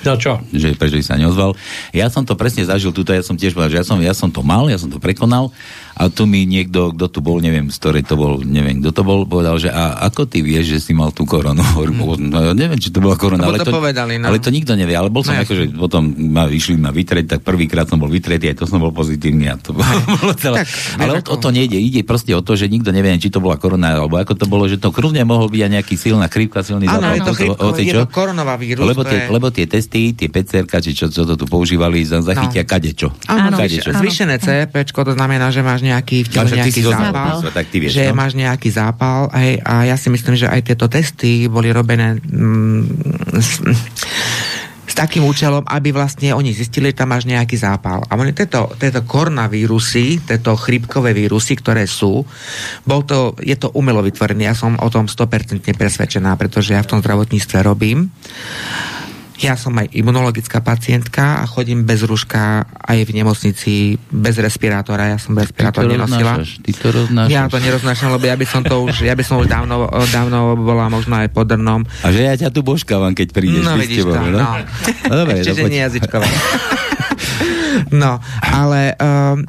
No 0.06 0.14
čo? 0.14 0.38
Že 0.54 0.78
prečo 0.78 1.02
sa 1.02 1.18
neozval. 1.18 1.58
Ja 1.90 2.06
som 2.06 2.22
to 2.22 2.38
presne 2.38 2.62
zažil, 2.62 2.94
tuto 2.94 3.10
ja 3.10 3.26
som 3.26 3.34
tiež 3.34 3.58
povedal, 3.58 3.74
že 3.74 3.78
ja 3.82 3.84
som, 3.84 3.98
ja 3.98 4.14
som 4.14 4.30
to 4.30 4.46
mal, 4.46 4.70
ja 4.70 4.78
som 4.78 4.86
to 4.86 5.02
prekonal 5.02 5.50
a 5.96 6.12
tu 6.12 6.28
mi 6.28 6.44
niekto, 6.44 6.92
kto 6.92 7.08
tu 7.08 7.18
bol, 7.24 7.40
neviem, 7.40 7.72
z 7.72 7.76
ktorej 7.80 8.04
to 8.04 8.20
bol, 8.20 8.44
neviem, 8.44 8.84
kto 8.84 8.92
to 8.92 9.02
bol, 9.02 9.24
povedal, 9.24 9.56
že 9.56 9.72
a 9.72 10.04
ako 10.04 10.28
ty 10.28 10.44
vieš, 10.44 10.76
že 10.76 10.78
si 10.84 10.92
mal 10.92 11.08
tú 11.08 11.24
koronu? 11.24 11.64
Hmm. 11.86 12.28
No, 12.28 12.52
neviem, 12.52 12.76
či 12.76 12.90
to 12.92 13.00
bola 13.00 13.14
korona, 13.16 13.46
ale 13.46 13.62
to, 13.62 13.72
povedali, 13.72 14.20
no. 14.20 14.28
ale 14.28 14.42
to 14.42 14.50
nikto 14.50 14.74
nevie. 14.76 14.92
Ale 14.92 15.08
bol 15.08 15.24
som 15.24 15.32
no, 15.32 15.44
že 15.46 15.70
potom 15.70 16.12
ma 16.12 16.44
išli 16.50 16.76
ma 16.76 16.90
vytrieť, 16.92 17.36
tak 17.36 17.40
prvýkrát 17.46 17.88
som 17.88 17.96
bol 17.96 18.10
vytretý, 18.10 18.52
aj 18.52 18.62
to 18.62 18.66
som 18.68 18.82
bol 18.82 18.90
pozitívny 18.90 19.48
a 19.48 19.56
to 19.56 19.72
bolo 19.72 20.32
celé. 20.42 20.62
Tak, 20.62 20.68
ale 20.98 21.10
o, 21.18 21.34
o, 21.34 21.36
to 21.40 21.48
nejde, 21.54 21.78
ide 21.78 22.02
proste 22.04 22.34
o 22.36 22.42
to, 22.44 22.58
že 22.58 22.68
nikto 22.68 22.90
nevie, 22.92 23.16
či 23.16 23.32
to 23.32 23.40
bola 23.40 23.56
korona, 23.56 23.96
alebo 23.96 24.18
ako 24.18 24.34
to 24.34 24.46
bolo, 24.50 24.66
že 24.66 24.76
to 24.76 24.92
krvne 24.92 25.22
mohol 25.24 25.48
byť 25.48 25.60
aj 25.62 25.70
nejaký 25.78 25.94
silná 25.94 26.26
chrípka, 26.26 26.60
silný 26.66 26.90
zápal. 26.90 27.16
Áno, 27.16 27.26
to, 27.26 27.32
chrípko, 27.32 27.64
je 27.78 27.94
to 27.96 28.08
koronová 28.10 28.54
vírus. 28.58 28.82
Lebo 28.82 29.02
tie, 29.06 29.18
je... 29.22 29.30
lebo 29.30 29.46
tie 29.54 29.66
testy, 29.70 30.12
tie 30.12 30.28
PCR, 30.28 30.66
či 30.68 30.92
čo, 30.92 31.06
čo 31.08 31.22
to 31.22 31.38
tu 31.38 31.46
používali, 31.46 32.02
zachytia 32.02 32.62
no. 32.64 32.68
kadečo. 32.68 33.08
Áno, 33.30 33.56
zvýšené 33.62 34.36
CP, 34.42 34.74
to 34.90 35.14
znamená, 35.14 35.48
že 35.54 35.62
máš 35.62 35.85
nejaký 35.86 36.26
v 36.26 36.28
tele 36.28 36.48
nejaký 36.50 36.82
zápal, 36.82 37.36
tak 37.54 37.66
ty 37.70 37.76
vieš, 37.78 37.94
že 37.94 38.10
no? 38.10 38.18
máš 38.18 38.32
nejaký 38.34 38.68
zápal 38.74 39.30
hej, 39.38 39.62
a 39.62 39.86
ja 39.86 39.94
si 39.94 40.10
myslím, 40.10 40.34
že 40.34 40.50
aj 40.50 40.60
tieto 40.66 40.90
testy 40.90 41.46
boli 41.46 41.70
robené 41.70 42.18
mm, 42.18 42.82
s, 43.38 43.62
s 44.86 44.94
takým 44.94 45.26
účelom, 45.26 45.66
aby 45.66 45.90
vlastne 45.90 46.30
oni 46.30 46.54
zistili, 46.54 46.94
že 46.94 47.02
tam 47.02 47.10
máš 47.10 47.26
nejaký 47.26 47.58
zápal. 47.58 48.06
A 48.06 48.14
oni 48.14 48.30
tieto, 48.30 48.70
tieto 48.78 49.02
koronavírusy, 49.02 50.22
tieto 50.22 50.54
chrípkové 50.54 51.10
vírusy, 51.10 51.58
ktoré 51.58 51.90
sú, 51.90 52.22
bol 52.86 53.02
to, 53.02 53.34
je 53.42 53.58
to 53.58 53.74
umelo 53.74 53.98
vytvorené. 54.00 54.46
Ja 54.46 54.54
som 54.54 54.78
o 54.78 54.88
tom 54.88 55.10
100% 55.10 55.66
presvedčená, 55.74 56.38
pretože 56.38 56.78
ja 56.78 56.86
v 56.86 56.90
tom 56.96 57.02
zdravotníctve 57.02 57.66
robím. 57.66 58.14
Ja 59.36 59.52
som 59.60 59.76
aj 59.76 59.92
imunologická 59.92 60.64
pacientka 60.64 61.40
a 61.40 61.44
chodím 61.44 61.84
bez 61.84 62.00
ruška 62.08 62.64
aj 62.72 62.98
v 63.04 63.10
nemocnici, 63.20 63.72
bez 64.08 64.40
respirátora. 64.40 65.12
Ja 65.12 65.18
som 65.20 65.36
respirátor 65.36 65.84
ty 65.84 65.92
nenosila. 65.92 66.40
Ty 66.40 66.70
to 66.72 66.88
roznášaš. 66.88 67.32
Ja 67.32 67.42
to 67.52 67.60
neroznášam, 67.60 68.08
lebo 68.16 68.24
ja 68.24 68.36
by 68.36 68.46
som 68.48 68.64
to 68.64 68.80
už, 68.88 69.04
ja 69.04 69.12
by 69.12 69.24
som 69.24 69.36
už 69.44 69.48
dávno, 69.52 69.92
dávno 70.08 70.56
bola 70.56 70.88
možno 70.88 71.20
aj 71.20 71.28
pod 71.36 71.52
drnom. 71.52 71.84
A 72.00 72.08
že 72.08 72.24
ja 72.24 72.34
ťa 72.36 72.48
tu 72.48 72.64
božkávam, 72.64 73.12
keď 73.12 73.28
prídeš. 73.36 73.64
No 73.64 73.76
vidíš 73.76 74.08
to, 74.08 74.16
no. 74.16 74.40
no. 74.40 74.48
Dobre, 75.04 75.44
Ešte, 75.44 75.52
že 75.52 75.68
nie 75.68 75.84
jazyčkové. 75.84 76.28
no, 78.02 78.16
ale 78.40 78.96
um, 78.96 79.44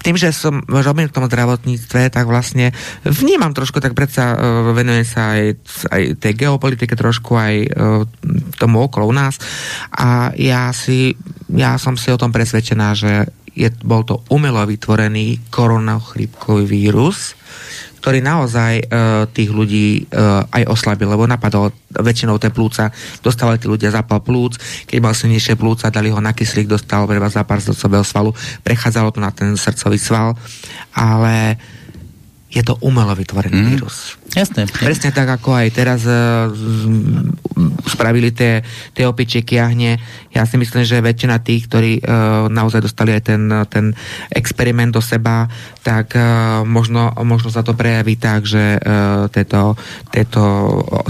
tým, 0.00 0.16
že 0.16 0.32
som 0.32 0.64
robím 0.64 1.08
v 1.08 1.14
tom 1.14 1.28
zdravotníctve, 1.28 2.08
tak 2.08 2.24
vlastne 2.24 2.72
vnímam 3.04 3.52
trošku, 3.52 3.78
tak 3.84 3.92
predsa 3.92 4.34
uh, 4.34 4.72
venujem 4.72 5.04
sa 5.04 5.36
aj, 5.36 5.44
aj 5.92 6.02
tej 6.16 6.32
geopolitike 6.46 6.96
trošku, 6.96 7.36
aj 7.36 7.54
uh, 7.68 8.02
tomu 8.56 8.84
okolo 8.88 9.08
u 9.08 9.14
nás. 9.14 9.36
A 9.92 10.32
ja 10.40 10.72
si, 10.72 11.14
ja 11.52 11.76
som 11.76 12.00
si 12.00 12.08
o 12.08 12.20
tom 12.20 12.32
presvedčená, 12.32 12.96
že 12.96 13.28
je, 13.52 13.68
bol 13.84 14.06
to 14.06 14.24
umelo 14.32 14.62
vytvorený 14.64 15.52
koronochrypkový 15.52 16.64
vírus, 16.64 17.36
ktorý 18.00 18.24
naozaj 18.24 18.88
uh, 18.88 19.28
tých 19.28 19.52
ľudí 19.52 20.08
uh, 20.08 20.48
aj 20.48 20.72
oslabil, 20.72 21.04
lebo 21.04 21.28
napadol 21.28 21.68
väčšinou 21.92 22.40
tie 22.40 22.48
plúca, 22.48 22.88
dostávali 23.20 23.60
tí 23.60 23.68
ľudia 23.68 23.92
zápal 23.92 24.24
plúc, 24.24 24.56
keď 24.88 24.98
mal 25.04 25.12
silnejšie 25.12 25.60
plúca, 25.60 25.92
dali 25.92 26.08
ho 26.08 26.18
na 26.18 26.32
kyslík, 26.32 26.64
dostal 26.64 27.04
preba 27.04 27.28
zápal 27.28 27.60
srdcového 27.60 28.02
svalu, 28.02 28.32
prechádzalo 28.64 29.12
to 29.12 29.20
na 29.20 29.30
ten 29.30 29.52
srdcový 29.52 30.00
sval, 30.00 30.32
ale 30.96 31.60
je 32.50 32.64
to 32.66 32.74
umelo 32.82 33.14
vytvorený 33.14 33.60
mm. 33.62 33.68
vírus. 33.70 34.19
Jasné. 34.30 34.70
Presne 34.70 35.10
tak, 35.10 35.26
ako 35.26 35.58
aj 35.58 35.68
teraz 35.74 36.06
uh, 36.06 36.46
spravili 37.90 38.30
tie, 38.30 38.62
tie 38.94 39.04
opičie 39.04 39.42
kiahne. 39.42 39.98
Ja 40.30 40.46
si 40.46 40.54
myslím, 40.54 40.86
že 40.86 41.02
väčšina 41.02 41.42
tých, 41.42 41.66
ktorí 41.66 41.92
uh, 41.98 42.46
naozaj 42.46 42.86
dostali 42.86 43.10
aj 43.10 43.22
ten, 43.26 43.42
ten 43.66 43.90
experiment 44.30 44.94
do 44.94 45.02
seba, 45.02 45.50
tak 45.82 46.14
uh, 46.14 46.62
možno, 46.62 47.10
možno 47.26 47.50
sa 47.50 47.66
to 47.66 47.74
prejaví 47.74 48.14
tak, 48.14 48.46
že 48.46 48.78
uh, 48.78 49.26
tieto, 49.34 49.74
tieto 50.14 50.42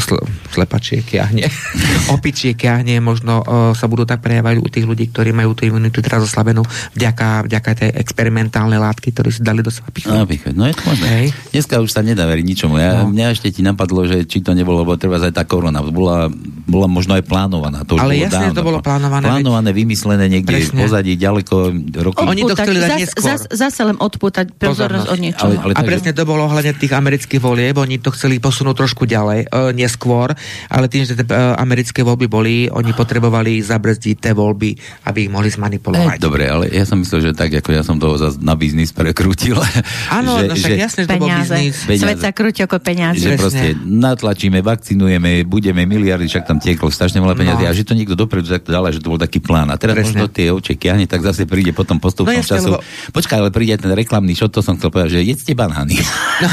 sl- 0.00 0.24
slepačie 0.48 1.04
kiahne, 1.04 1.44
opičie 2.16 2.56
kiahne 2.56 3.04
možno 3.04 3.44
uh, 3.44 3.76
sa 3.76 3.84
budú 3.84 4.08
tak 4.08 4.24
prejavať 4.24 4.64
u 4.64 4.68
tých 4.72 4.88
ľudí, 4.88 5.12
ktorí 5.12 5.36
majú 5.36 5.52
tú 5.52 5.68
imunitu 5.68 6.00
teraz 6.00 6.24
oslabenú 6.24 6.64
vďaka, 6.96 7.44
vďaka 7.44 7.70
tej 7.84 7.90
experimentálnej 8.00 8.80
látky, 8.80 9.12
ktoré 9.12 9.28
si 9.28 9.44
dali 9.44 9.60
do 9.60 9.68
seba 9.68 9.92
No, 10.08 10.24
no 10.24 10.64
je 10.70 10.74
to 10.74 10.82
možné. 10.86 11.08
Hej. 11.10 11.26
Dneska 11.52 11.82
už 11.82 11.90
sa 11.92 12.00
nedá 12.00 12.24
veriť 12.24 12.44
ničomu. 12.46 12.80
Ja, 12.80 13.04
no. 13.04 13.09
Mňa 13.10 13.34
ešte 13.34 13.50
ti 13.50 13.60
napadlo, 13.66 14.06
že 14.06 14.24
či 14.24 14.40
to 14.40 14.54
nebolo, 14.54 14.86
lebo 14.86 14.94
treba 14.94 15.18
aj 15.18 15.34
tá 15.34 15.42
korona. 15.42 15.82
Bola, 15.82 16.30
bola 16.70 16.86
možno 16.86 17.18
aj 17.18 17.26
plánovaná. 17.26 17.82
To 17.84 17.98
Ale 17.98 18.16
jasne, 18.16 18.54
dávno. 18.54 18.58
to 18.58 18.62
bolo 18.62 18.78
plánované. 18.78 19.26
Plánované, 19.26 19.70
vymyslené 19.74 20.30
niekde 20.30 20.54
Presne. 20.54 20.78
v 20.78 20.86
pozadí, 20.86 21.12
ďaleko 21.18 21.54
roky. 22.00 22.22
Oni 22.22 22.42
to 22.46 22.54
chceli 22.54 22.78
dať 22.78 22.90
neskôr. 23.02 23.26
Zas, 23.26 23.40
zase 23.50 23.80
len 23.82 23.98
odpútať 23.98 24.54
pozornosť 24.54 25.06
od 25.10 25.18
niečoho. 25.18 25.50
Ale, 25.50 25.54
ale 25.66 25.72
a 25.74 25.82
presne 25.82 26.14
to 26.14 26.22
bolo 26.22 26.46
ohľadne 26.46 26.78
tých 26.78 26.92
amerických 26.94 27.42
volieb. 27.42 27.74
Oni 27.76 27.98
to 27.98 28.14
chceli 28.14 28.38
posunúť 28.38 28.86
trošku 28.86 29.04
ďalej, 29.10 29.50
uh, 29.50 29.74
neskôr, 29.74 30.30
ale 30.70 30.86
tým, 30.86 31.02
že 31.02 31.18
tie 31.18 31.26
uh, 31.26 31.58
americké 31.58 32.06
voľby 32.06 32.26
boli, 32.30 32.54
oni 32.70 32.94
potrebovali 32.94 33.58
zabrzdiť 33.58 34.16
tie 34.20 34.32
voľby, 34.32 34.70
aby 35.10 35.18
ich 35.26 35.30
mohli 35.32 35.50
zmanipulovať. 35.50 36.16
E, 36.16 36.22
dobre, 36.22 36.46
ale 36.46 36.70
ja 36.70 36.86
som 36.86 37.00
myslel, 37.02 37.30
že 37.30 37.32
tak, 37.34 37.50
ako 37.50 37.70
ja 37.74 37.82
som 37.82 37.98
toho 37.98 38.20
na 38.38 38.54
biznis 38.54 38.94
prekrútil. 38.94 39.56
Áno, 40.18 40.44
no 40.44 40.54
však 40.54 40.72
že, 40.76 40.78
jasne, 40.78 41.02
že 41.04 41.08
to 41.08 41.16
bol 41.18 41.28
biznis. 41.28 41.74
Svet 41.88 42.20
sa 42.20 42.30
krúti 42.30 42.60
ako 42.62 42.78
peniaze. 42.78 42.99
Že 43.16 43.40
proste 43.40 43.68
natlačíme, 43.80 44.60
vakcinujeme, 44.60 45.48
budeme 45.48 45.88
miliardy, 45.88 46.28
však 46.28 46.44
tam 46.44 46.58
tieklo 46.60 46.92
strašne 46.92 47.24
veľa 47.24 47.36
peniazy 47.36 47.64
no. 47.64 47.68
a 47.68 47.72
že 47.72 47.82
to 47.88 47.96
niekto 47.96 48.12
dopredu 48.12 48.46
tak 48.52 48.68
dala, 48.68 48.92
že 48.92 49.00
to 49.00 49.10
bol 49.10 49.20
taký 49.20 49.40
plán. 49.40 49.72
A 49.72 49.80
teraz 49.80 49.96
Presne. 49.96 50.20
možno 50.20 50.26
tie 50.28 50.52
oče 50.52 50.76
kiahne, 50.76 51.08
tak 51.08 51.24
zase 51.24 51.48
príde 51.48 51.72
potom 51.72 51.96
postupom 51.96 52.36
no, 52.36 52.44
času. 52.44 52.76
Lebo... 52.76 52.84
Počkaj, 53.16 53.38
ale 53.40 53.50
príde 53.50 53.80
ten 53.80 53.90
reklamný 53.96 54.36
šot, 54.36 54.52
to 54.52 54.60
som 54.60 54.76
chcel 54.76 54.92
povedať, 54.92 55.18
že 55.18 55.20
jedzte 55.24 55.52
banány. 55.56 55.96
No. 56.40 56.48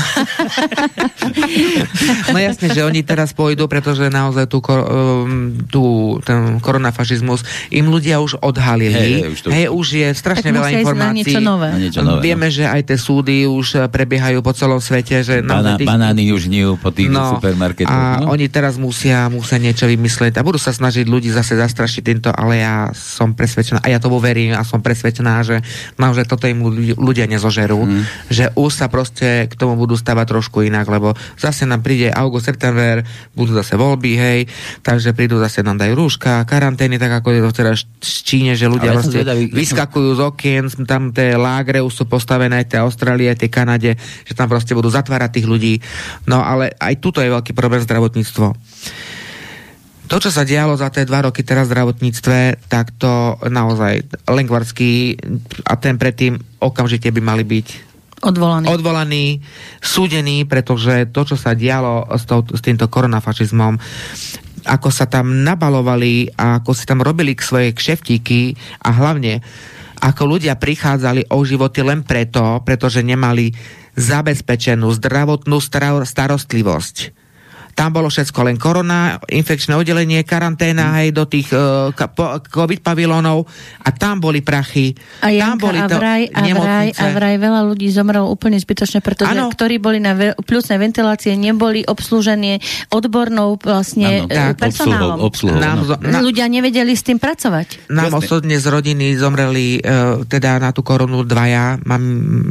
no 2.36 2.40
jasne, 2.40 2.68
že 2.72 2.84
oni 2.84 3.02
teraz 3.04 3.32
pôjdu, 3.32 3.68
pretože 3.72 4.08
naozaj 4.12 4.48
tú, 4.52 4.60
um, 4.60 5.56
tú 5.68 5.84
ten 6.24 6.60
koronafašizmus 6.60 7.44
im 7.72 7.88
ľudia 7.88 8.20
už 8.20 8.40
odhalili. 8.44 8.94
Hej, 8.94 9.14
už, 9.32 9.40
to... 9.44 9.50
hej, 9.52 9.68
už 9.72 9.88
je 9.88 10.08
strašne 10.12 10.52
tak 10.52 10.58
veľa 10.60 10.70
informácií. 10.82 11.24
Niečo 11.24 11.42
nové. 11.44 11.70
Niečo 11.80 12.02
nové. 12.04 12.22
Vieme, 12.24 12.48
no. 12.52 12.54
že 12.54 12.64
aj 12.68 12.82
tie 12.94 12.98
súdy 13.00 13.36
už 13.48 13.88
prebiehajú 13.92 14.40
po 14.44 14.52
celom 14.52 14.80
svete, 14.84 15.24
že 15.24 15.40
Baná, 15.44 15.80
tých... 15.80 15.88
banány 15.88 16.24
už 16.38 16.50
nie 16.50 16.64
po 16.78 16.94
tých 16.94 17.10
no, 17.10 17.38
supermarketoch. 17.38 17.90
A 17.90 18.22
no? 18.22 18.34
oni 18.34 18.48
teraz 18.48 18.78
musia, 18.78 19.28
musia 19.34 19.58
niečo 19.58 19.90
vymyslieť 19.90 20.38
a 20.38 20.46
budú 20.46 20.62
sa 20.62 20.70
snažiť 20.70 21.10
ľudí 21.10 21.34
zase 21.34 21.58
zastrašiť 21.58 22.02
týmto, 22.06 22.30
ale 22.30 22.62
ja 22.62 22.94
som 22.94 23.34
presvedčená, 23.34 23.82
a 23.82 23.88
ja 23.90 23.98
tomu 23.98 24.22
verím 24.22 24.54
a 24.54 24.62
som 24.62 24.82
presvedčená, 24.82 25.42
že 25.42 25.62
naozaj 25.98 26.30
toto 26.30 26.46
im 26.46 26.62
ľudia 26.98 27.26
nezožerú, 27.26 27.82
mm. 27.84 28.04
že 28.30 28.54
už 28.54 28.72
sa 28.72 28.88
proste 28.88 29.50
k 29.50 29.54
tomu 29.58 29.78
budú 29.78 29.98
stavať 29.98 30.26
trošku 30.30 30.62
inak, 30.64 30.86
lebo 30.88 31.18
zase 31.36 31.66
nám 31.66 31.82
príde 31.82 32.14
august, 32.14 32.48
september, 32.48 33.02
budú 33.34 33.58
zase 33.58 33.76
voľby, 33.76 34.12
hej, 34.16 34.40
takže 34.86 35.12
prídu 35.18 35.42
zase 35.42 35.66
nám 35.66 35.82
dajú 35.82 35.98
rúška, 35.98 36.46
karantény, 36.46 36.96
tak 37.02 37.20
ako 37.20 37.34
je 37.34 37.42
to 37.44 37.52
teraz 37.52 37.78
v 37.84 38.20
Číne, 38.24 38.54
že 38.54 38.70
ľudia 38.70 38.94
vlastne 38.94 39.26
vyskakujú 39.52 40.10
z 40.16 40.22
okien, 40.22 40.64
tam 40.86 41.12
tie 41.12 41.36
lágre 41.36 41.84
už 41.84 41.94
sú 41.94 42.04
postavené, 42.06 42.64
tie 42.64 42.80
Austrálie, 42.84 43.34
tie 43.36 43.52
Kanade, 43.52 43.98
že 44.24 44.34
tam 44.38 44.48
proste 44.48 44.78
budú 44.78 44.88
zatvárať 44.88 45.42
tých 45.42 45.48
ľudí. 45.48 45.74
No 46.28 46.44
ale 46.44 46.76
aj 46.76 47.00
tuto 47.00 47.24
je 47.24 47.32
veľký 47.32 47.56
problém 47.56 47.80
zdravotníctvo. 47.82 48.48
To, 50.08 50.24
čo 50.24 50.32
sa 50.32 50.48
dialo 50.48 50.80
za 50.80 50.88
tie 50.88 51.04
dva 51.04 51.28
roky 51.28 51.44
teraz 51.44 51.68
v 51.68 51.76
zdravotníctve, 51.76 52.70
tak 52.72 52.96
to 52.96 53.36
naozaj 53.52 54.08
Lengvarský 54.28 55.20
a 55.68 55.76
ten 55.76 56.00
predtým 56.00 56.40
okamžite 56.64 57.12
by 57.12 57.20
mali 57.20 57.44
byť 57.44 57.68
odvolaní, 58.24 58.66
odvolaní 58.72 59.26
súdení, 59.84 60.48
pretože 60.48 61.12
to, 61.12 61.28
čo 61.28 61.36
sa 61.36 61.52
dialo 61.52 62.08
s, 62.08 62.24
to, 62.24 62.40
s 62.56 62.64
týmto 62.64 62.88
koronafašizmom, 62.88 63.76
ako 64.68 64.90
sa 64.92 65.12
tam 65.12 65.44
nabalovali 65.44 66.32
a 66.40 66.64
ako 66.64 66.72
si 66.72 66.84
tam 66.88 67.04
robili 67.04 67.36
k 67.36 67.44
svoje 67.44 67.70
kšeftíky 67.76 68.56
a 68.84 68.90
hlavne 68.96 69.44
ako 69.98 70.38
ľudia 70.38 70.56
prichádzali 70.56 71.34
o 71.34 71.42
životy 71.42 71.82
len 71.82 72.06
preto, 72.06 72.62
pretože 72.62 73.02
nemali 73.02 73.50
zabezpečenú 73.98 74.94
zdravotnú 74.94 75.58
starostlivosť 76.06 77.27
tam 77.78 77.94
bolo 77.94 78.10
všetko 78.10 78.42
len 78.42 78.58
korona, 78.58 79.22
infekčné 79.30 79.78
oddelenie, 79.78 80.26
karanténa, 80.26 80.98
aj 80.98 81.14
do 81.14 81.30
tých 81.30 81.54
uh, 81.54 81.94
COVID 82.50 82.82
pavilónov 82.82 83.46
a 83.86 83.94
tam 83.94 84.18
boli 84.18 84.42
prachy. 84.42 84.98
A 85.22 85.30
Janka, 85.30 85.46
tam 85.46 85.56
boli 85.62 85.80
to 85.86 85.94
a 85.94 86.00
vraj, 86.02 86.24
a 86.34 86.42
vraj, 86.58 86.88
a 86.98 87.04
vraj 87.14 87.36
veľa 87.38 87.62
ľudí 87.70 87.86
zomrelo 87.94 88.34
úplne 88.34 88.58
zbytočne, 88.58 89.06
pretože 89.06 89.30
ano. 89.30 89.54
ktorí 89.54 89.78
boli 89.78 90.02
na 90.02 90.18
ve- 90.18 90.34
plusnej 90.42 90.82
ventilácie, 90.82 91.38
neboli 91.38 91.86
obslúžení 91.86 92.58
odbornou 92.90 93.62
vlastne 93.62 94.26
ano, 94.26 94.58
tak, 94.58 94.58
personálom. 94.58 95.22
Obsluhou, 95.22 95.62
obsluhou, 95.62 95.62
nám, 95.62 95.78
na, 96.02 96.18
ľudia 96.26 96.50
nevedeli 96.50 96.98
s 96.98 97.06
tým 97.06 97.22
pracovať. 97.22 97.94
Nám 97.94 98.10
Jasne. 98.10 98.18
osobne 98.26 98.56
z 98.58 98.66
rodiny 98.74 99.14
zomreli 99.22 99.86
uh, 99.86 100.26
teda 100.26 100.58
na 100.58 100.74
tú 100.74 100.82
koronu 100.82 101.22
dvaja, 101.22 101.78
mam, 101.86 102.02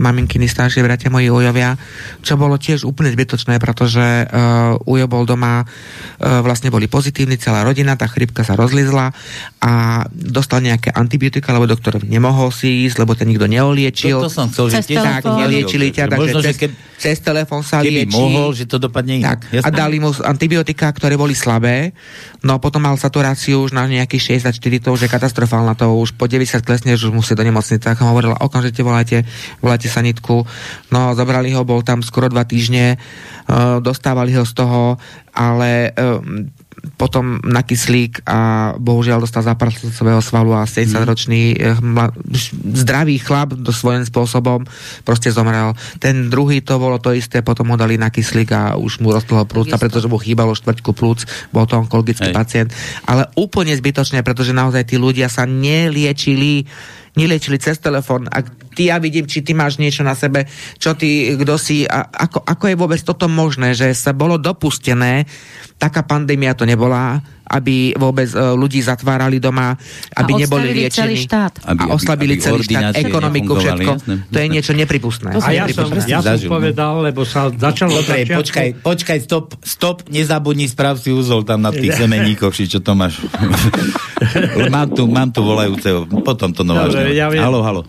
maminkiny 0.07 0.47
staršie 0.47 0.87
bratia 0.87 1.11
moji 1.11 1.35
ujovia, 1.35 1.75
čo 2.23 2.39
bolo 2.39 2.55
tiež 2.55 2.87
úplne 2.87 3.11
zbytočné, 3.11 3.59
pretože 3.59 4.23
uh, 4.31 4.79
ujo 4.87 5.16
bol 5.17 5.25
doma, 5.25 5.65
e, 5.65 6.45
vlastne 6.45 6.69
boli 6.69 6.85
pozitívni, 6.93 7.41
celá 7.41 7.65
rodina, 7.65 7.97
tá 7.97 8.05
chrypka 8.05 8.45
sa 8.45 8.53
rozlizla 8.53 9.17
a 9.65 10.05
dostal 10.13 10.61
nejaké 10.61 10.93
antibiotika, 10.93 11.57
lebo 11.57 11.65
doktor 11.65 12.05
nemohol 12.05 12.53
si 12.53 12.85
ísť, 12.85 13.01
lebo 13.01 13.17
ten 13.17 13.33
nikto 13.33 13.49
neoliečil. 13.49 14.21
To, 14.21 14.29
to 14.29 14.33
som 14.33 14.53
chcel, 14.53 14.69
že 14.69 14.85
tak, 14.85 15.25
neliečili 15.25 15.89
ťa, 15.89 16.13
takže 16.13 16.21
Možno, 16.37 16.45
cez, 16.45 16.57
cez 17.01 17.17
telefón 17.25 17.65
sa 17.65 17.81
keby 17.81 18.05
liečí. 18.05 18.13
mohol, 18.13 18.53
že 18.53 18.69
to 18.69 18.77
dopadne 18.77 19.25
tak, 19.25 19.49
A 19.65 19.69
dali 19.73 19.97
mu 19.97 20.13
antibiotika, 20.13 20.93
ktoré 20.93 21.17
boli 21.17 21.33
slabé, 21.33 21.97
no 22.45 22.57
a 22.57 22.63
potom 22.63 22.85
mal 22.85 22.95
saturáciu 23.01 23.65
už 23.65 23.73
na 23.73 23.89
nejakých 23.89 24.43
64, 24.45 24.85
to 24.85 24.89
už 24.93 25.01
je 25.07 25.11
katastrofálna, 25.11 25.73
to 25.79 25.89
už 25.97 26.13
po 26.17 26.29
90 26.29 26.61
klesne, 26.67 26.93
už 26.93 27.15
musí 27.15 27.33
do 27.33 27.45
nemocnice, 27.47 27.81
tak 27.81 28.01
hovorila, 28.03 28.37
okamžite 28.43 28.83
volajte, 28.85 29.25
volajte 29.65 29.89
sanitku. 29.89 30.45
No, 30.93 31.13
zobrali 31.17 31.53
ho, 31.55 31.65
bol 31.65 31.81
tam 31.81 32.03
skoro 32.05 32.29
dva 32.29 32.45
týždne, 32.45 32.97
uh, 32.97 33.79
dostávali 33.81 34.35
ho 34.35 34.45
z 34.45 34.53
toho 34.53 35.01
ale 35.37 35.93
um, 35.93 36.49
potom 36.95 37.43
na 37.43 37.67
kyslík 37.67 38.23
a 38.25 38.73
bohužiaľ 38.79 39.27
dostal 39.27 39.43
zápal 39.43 39.75
svojho 39.75 40.23
svalu 40.23 40.55
a 40.55 40.65
70-ročný 40.65 41.59
mm. 41.59 42.23
zdravý 42.79 43.19
chlap 43.19 43.59
do 43.59 43.75
svojím 43.75 44.07
spôsobom 44.07 44.63
proste 45.03 45.35
zomrel. 45.35 45.75
Ten 45.99 46.31
druhý 46.31 46.63
to 46.63 46.79
bolo 46.79 47.03
to 47.03 47.11
isté, 47.11 47.43
potom 47.43 47.75
ho 47.75 47.77
dali 47.77 47.99
na 47.99 48.15
kyslík 48.15 48.51
a 48.55 48.63
už 48.79 49.03
mu 49.03 49.11
rostlo 49.11 49.43
plúca, 49.45 49.77
pretože 49.77 50.07
mu 50.07 50.17
chýbalo 50.23 50.55
štvrťku 50.55 50.91
plúc, 50.95 51.27
bol 51.51 51.67
to 51.67 51.75
onkologický 51.77 52.31
Hej. 52.31 52.37
pacient. 52.37 52.69
Ale 53.05 53.27
úplne 53.35 53.75
zbytočne, 53.75 54.23
pretože 54.23 54.55
naozaj 54.55 54.87
tí 54.87 54.97
ľudia 54.97 55.27
sa 55.27 55.45
neliečili 55.45 56.65
neliečili 57.17 57.57
cez 57.57 57.81
telefón. 57.81 58.29
Ak 58.29 58.53
ty 58.77 58.93
ja 58.93 59.01
vidím, 59.01 59.25
či 59.25 59.41
ty 59.41 59.57
máš 59.57 59.81
niečo 59.81 60.05
na 60.05 60.13
sebe, 60.13 60.45
čo 60.77 60.93
ty, 60.93 61.33
kto 61.35 61.57
si, 61.57 61.89
a 61.89 62.05
ako, 62.05 62.45
ako 62.45 62.65
je 62.69 62.77
vôbec 62.77 63.01
toto 63.01 63.27
možné, 63.27 63.73
že 63.73 63.97
sa 63.97 64.13
bolo 64.13 64.37
dopustené, 64.37 65.25
taká 65.77 66.01
pandémia 66.01 66.57
to 66.57 66.65
nebola, 66.65 67.21
aby 67.47 67.95
vôbec 67.95 68.27
uh, 68.35 68.57
ľudí 68.59 68.83
zatvárali 68.83 69.39
doma, 69.39 69.77
aby 70.19 70.33
a 70.35 70.39
neboli 70.43 70.73
liečení. 70.73 71.15
Celý 71.15 71.17
štát. 71.29 71.53
Aby, 71.63 71.79
a 71.79 71.85
oslabili 71.95 72.35
aby, 72.35 72.43
aby 72.43 72.47
celý 72.49 72.63
štát, 72.67 72.95
ekonomiku, 72.97 73.53
všetko. 73.55 73.91
Jasné. 73.95 74.15
To 74.27 74.39
je 74.41 74.47
niečo 74.51 74.73
nepripustné. 74.75 75.31
a 75.37 75.49
ja 75.55 75.65
som, 75.71 75.87
ja 76.09 76.21
som 76.25 76.39
povedal, 76.51 77.07
lebo 77.07 77.23
sa 77.23 77.53
začalo... 77.53 78.03
Dobre, 78.03 78.27
začiatku... 78.27 78.41
počkaj, 78.41 78.69
počkaj, 78.83 79.19
stop, 79.23 79.47
stop, 79.63 79.97
nezabudni 80.11 80.67
sprav 80.67 80.99
si 80.99 81.15
úzol 81.15 81.47
tam 81.47 81.63
na 81.63 81.71
tých 81.71 81.95
semeníkoch, 82.01 82.51
či 82.51 82.67
čo 82.67 82.83
to 82.83 82.97
máš. 82.99 83.23
mám, 84.75 84.91
tu, 84.91 85.07
mám 85.07 85.31
tu 85.31 85.45
volajúceho, 85.45 86.09
potom 86.25 86.51
to 86.51 86.67
novážne. 86.67 87.15
Ja 87.15 87.31
halo, 87.31 87.63
halo. 87.63 87.83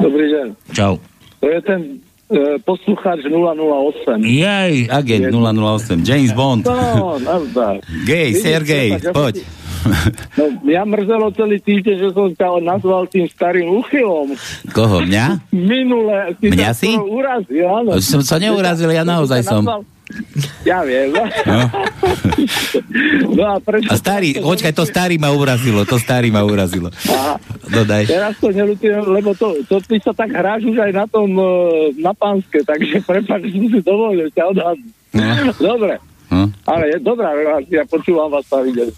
Dobrý 0.00 0.26
deň. 0.30 0.46
Čau. 0.74 0.98
To 1.42 1.46
je 1.50 1.60
ten 1.66 1.80
e, 1.82 2.11
poslucháč 2.64 3.24
008. 3.28 4.22
Jej, 4.24 4.88
agent 4.88 5.24
008, 5.32 6.02
James 6.02 6.32
Bond. 6.32 6.64
No, 6.66 7.18
nazdar. 7.20 7.78
Gej, 8.08 8.40
Sergej, 8.40 9.12
poď. 9.12 9.44
No, 10.38 10.44
mňa 10.62 10.82
mrzelo 10.86 11.34
celý 11.34 11.58
týždeň, 11.58 11.96
že 11.98 12.08
som 12.14 12.30
ťa 12.30 12.62
nazval 12.62 13.10
tým 13.10 13.26
starým 13.26 13.82
uchylom. 13.82 14.30
Koho, 14.70 15.02
mňa? 15.02 15.50
Minule. 15.50 16.38
Mňa 16.38 16.70
si? 16.70 16.94
Urazil, 16.94 17.66
áno. 17.66 17.98
Som 17.98 18.22
sa 18.22 18.38
neurazil, 18.38 18.94
ja 18.94 19.02
naozaj 19.02 19.42
som. 19.42 19.66
Nazval, 19.66 19.82
ja 20.62 20.82
viem. 20.86 21.12
No. 21.12 21.24
no 23.36 23.42
a, 23.46 23.56
prečo 23.58 23.88
a 23.90 23.94
starý, 23.98 24.38
počkaj, 24.40 24.72
to 24.72 24.84
starý 24.86 25.16
ma 25.18 25.30
urazilo, 25.32 25.82
to 25.84 25.98
starý 25.98 26.32
ma 26.32 26.42
urazilo. 26.46 26.88
Aha. 27.08 27.36
Dodaj. 27.68 28.08
Teraz 28.08 28.34
to 28.38 28.52
nelutujem, 28.52 29.02
lebo 29.06 29.32
to, 29.34 29.60
to 29.66 29.80
ty 29.84 29.96
sa 30.00 30.12
tak 30.12 30.32
hráš 30.32 30.66
už 30.68 30.78
aj 30.78 30.92
na 30.92 31.04
tom, 31.08 31.28
e, 31.34 31.50
na 32.00 32.12
pánske, 32.12 32.64
takže 32.64 33.00
prepáč, 33.08 33.48
som 33.52 33.66
si 33.68 33.80
dovolil 33.80 34.28
ťa 34.32 34.44
odhadnúť. 34.52 34.92
No. 35.12 35.52
Dobre. 35.60 35.94
No. 36.32 36.48
Ale 36.64 36.96
je 36.96 36.98
dobrá 37.04 37.36
relácia, 37.36 37.84
počúvam 37.84 38.32
vás 38.32 38.48
pravidelne. 38.48 38.96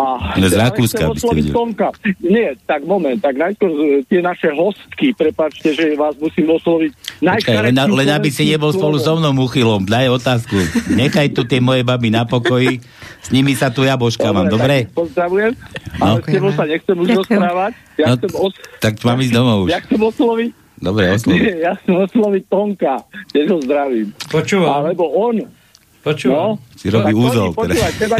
A 0.00 0.40
z 0.40 0.56
Rakúska 0.56 1.12
by 1.12 1.18
ste 1.20 1.34
videli. 1.36 1.52
Tomka. 1.52 1.88
Nie, 2.24 2.56
tak 2.64 2.88
moment, 2.88 3.20
tak 3.20 3.36
najskôr 3.36 3.68
e, 3.68 4.00
tie 4.08 4.24
naše 4.24 4.48
hostky, 4.56 5.12
prepáčte, 5.12 5.76
že 5.76 5.92
vás 5.92 6.16
musím 6.16 6.56
osloviť. 6.56 7.20
Počkaj, 7.20 7.56
len, 7.68 7.76
len 7.76 8.08
aby 8.08 8.32
si 8.32 8.48
nebol 8.48 8.72
spolu 8.72 8.96
so 8.96 9.20
mnou 9.20 9.36
uchylom, 9.44 9.84
daj 9.84 10.08
otázku. 10.08 10.56
Nechaj 10.96 11.36
tu 11.36 11.44
tie 11.44 11.60
moje 11.60 11.84
baby 11.84 12.08
na 12.08 12.24
pokoji, 12.24 12.80
s 13.20 13.28
nimi 13.28 13.52
sa 13.52 13.68
tu 13.68 13.84
ja 13.84 14.00
božkávam, 14.00 14.48
dobre? 14.48 14.88
dobre? 14.88 14.96
Pozdravujem, 14.96 15.52
no. 16.00 16.04
ale 16.04 16.16
s 16.24 16.28
tebou 16.32 16.50
sa 16.56 16.64
nechcem 16.64 16.96
už 16.96 17.08
rozprávať. 17.20 17.72
Ja 18.00 18.16
no, 18.16 18.48
os... 18.48 18.52
Tak 18.80 18.96
mám 19.04 19.20
ísť 19.20 19.34
domov 19.36 19.68
už. 19.68 19.76
Ja 19.76 19.80
chcem 19.84 20.00
osloviť 20.00 20.50
Dobre, 20.80 21.12
osloviť. 21.12 21.42
Ja 21.68 21.72
chcem 21.76 21.94
osloviť 21.94 22.42
Tonka, 22.48 23.04
tiež 23.36 23.46
ho 23.52 23.58
zdravím. 23.60 24.16
Počúvam. 24.32 24.80
Alebo 24.80 25.12
on. 25.12 25.44
Počúvam. 26.00 26.56
No, 26.56 26.72
si 26.72 26.88
robí 26.88 27.12
úzol. 27.12 27.52
Počúvaj, 27.52 27.92
teba, 28.00 28.16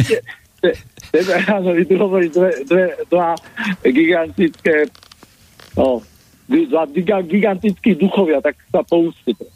te, 0.61 0.69
Tebe 1.11 1.33
ráno 1.43 1.75
vydruhovali 1.75 2.27
dve, 2.31 2.49
dve, 2.63 2.85
dva 3.11 3.35
gigantické 3.83 4.87
no, 5.75 6.03
dva 6.47 6.83
gigantickí 7.23 7.95
duchovia, 7.95 8.43
tak 8.43 8.59
sa 8.71 8.83
poustite. 8.83 9.47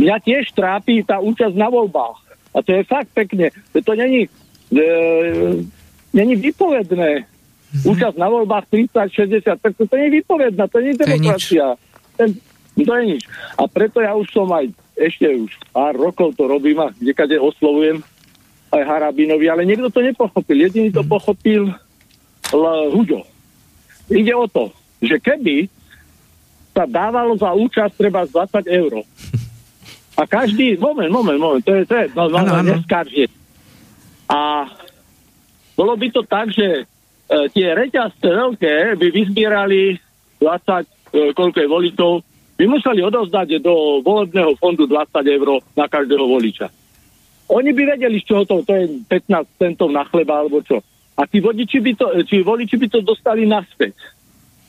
Mňa 0.00 0.16
tiež 0.24 0.50
trápi 0.56 1.04
tá 1.06 1.20
účasť 1.20 1.54
na 1.54 1.68
voľbách. 1.70 2.18
A 2.54 2.62
to 2.62 2.70
je 2.74 2.82
fakt 2.86 3.10
pekne. 3.14 3.50
To 3.74 3.92
není, 3.94 4.26
e, 4.72 4.86
není 6.14 6.34
vypovedné. 6.38 7.10
Mm-hmm. 7.22 7.90
Účasť 7.90 8.16
na 8.18 8.28
voľbách 8.30 8.70
30, 8.70 9.42
60, 9.42 9.58
tak 9.58 9.72
to, 9.74 9.84
nie 9.98 10.06
je 10.10 10.16
vypovedná, 10.22 10.64
to 10.70 10.78
nie 10.78 10.94
je 10.94 11.02
demokracia. 11.02 11.74
Ten, 12.14 12.38
to 12.78 12.92
je 12.94 13.04
nič. 13.06 13.22
A 13.58 13.66
preto 13.66 14.02
ja 14.02 14.14
už 14.14 14.30
som 14.30 14.46
aj 14.50 14.70
ešte 14.94 15.26
už 15.26 15.50
pár 15.74 15.98
rokov 15.98 16.38
to 16.38 16.46
robím 16.46 16.78
a 16.78 16.94
kdekade 16.94 17.34
oslovujem 17.34 17.98
aj 18.74 18.82
Harabinovi, 18.82 19.46
ale 19.46 19.62
niekto 19.62 19.86
to 19.88 20.02
nepochopil. 20.02 20.58
Jediný 20.58 20.90
to 20.90 21.06
pochopil 21.06 21.70
L- 22.50 22.90
Huďo. 22.90 23.22
Ide 24.10 24.34
o 24.34 24.46
to, 24.50 24.74
že 24.98 25.22
keby 25.22 25.70
sa 26.74 26.84
dávalo 26.84 27.38
za 27.38 27.54
účasť 27.54 27.94
treba 27.94 28.26
20 28.26 28.66
eur. 28.66 29.06
A 30.14 30.22
každý, 30.26 30.74
moment, 30.78 31.10
moment, 31.10 31.38
moment, 31.38 31.62
to 31.62 31.74
je, 31.74 31.82
to 31.86 31.94
je, 31.94 32.06
no, 32.14 32.30
no, 32.30 32.38
no, 32.42 32.62
neskarže. 32.62 33.30
A 34.30 34.66
bolo 35.74 35.94
by 35.98 36.06
to 36.10 36.22
tak, 36.22 36.50
že 36.54 36.66
e, 36.66 36.82
tie 37.50 37.74
reťazce 37.74 38.26
veľké 38.26 38.94
by 38.94 39.06
vyzbierali 39.10 39.98
20, 40.38 40.86
e, 41.14 41.34
koľko 41.34 41.58
je 41.58 41.68
volitov, 41.70 42.12
by 42.54 42.64
museli 42.70 43.02
odozdať 43.02 43.58
do 43.58 44.02
volebného 44.06 44.54
fondu 44.58 44.86
20 44.86 45.10
eur 45.26 45.58
na 45.74 45.90
každého 45.90 46.22
voliča. 46.22 46.70
Oni 47.48 47.70
by 47.76 47.82
vedeli, 47.96 48.20
z 48.20 48.26
čoho 48.28 48.42
to, 48.48 48.64
to 48.64 48.72
je 48.72 48.84
15 49.08 49.60
centov 49.60 49.92
na 49.92 50.04
chleba 50.08 50.40
alebo 50.40 50.64
čo. 50.64 50.80
A 51.14 51.28
tí 51.28 51.38
vodiči 51.38 51.78
by 51.78 51.92
to, 51.94 52.06
či 52.26 52.42
voliči 52.42 52.74
by 52.80 52.86
to 52.90 52.98
dostali 53.04 53.46
naspäť. 53.46 53.94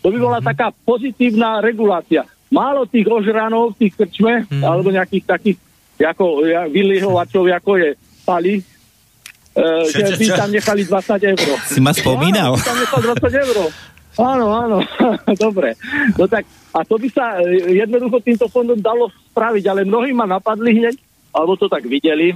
To 0.05 0.13
by 0.13 0.17
bola 0.21 0.37
mm-hmm. 0.37 0.49
taká 0.53 0.67
pozitívna 0.85 1.63
regulácia. 1.63 2.27
Málo 2.53 2.85
tých 2.85 3.09
ožranov 3.09 3.73
v 3.73 3.87
tých 3.87 3.93
krčme, 3.97 4.45
mm-hmm. 4.45 4.61
alebo 4.61 4.93
nejakých 4.93 5.25
takých 5.25 5.57
ako, 5.97 6.45
ja, 6.45 6.67
vylihovačov, 6.67 7.47
ako 7.49 7.71
je 7.79 7.89
Pali, 8.27 8.59
uh, 8.59 9.87
že 9.89 10.19
by 10.19 10.25
tam 10.35 10.49
nechali 10.51 10.81
20 10.83 11.31
eur. 11.33 11.49
Si 11.65 11.79
ma 11.81 11.95
spomínal. 11.95 12.53
Áno, 12.53 12.61
tam 12.61 12.77
nechal 12.77 13.01
20 13.01 13.43
eur. 13.47 13.57
Áno, 14.15 14.47
áno, 14.51 14.77
dobre. 15.47 15.75
No 16.15 16.27
tak, 16.27 16.47
a 16.71 16.83
to 16.87 16.95
by 16.95 17.07
sa 17.11 17.39
e, 17.43 17.75
jednoducho 17.83 18.23
týmto 18.23 18.47
fondom 18.47 18.79
dalo 18.79 19.11
spraviť, 19.31 19.63
ale 19.67 19.83
mnohí 19.83 20.15
ma 20.15 20.23
napadli 20.23 20.71
hneď, 20.71 20.95
alebo 21.35 21.59
to 21.59 21.67
tak 21.67 21.83
videli, 21.83 22.31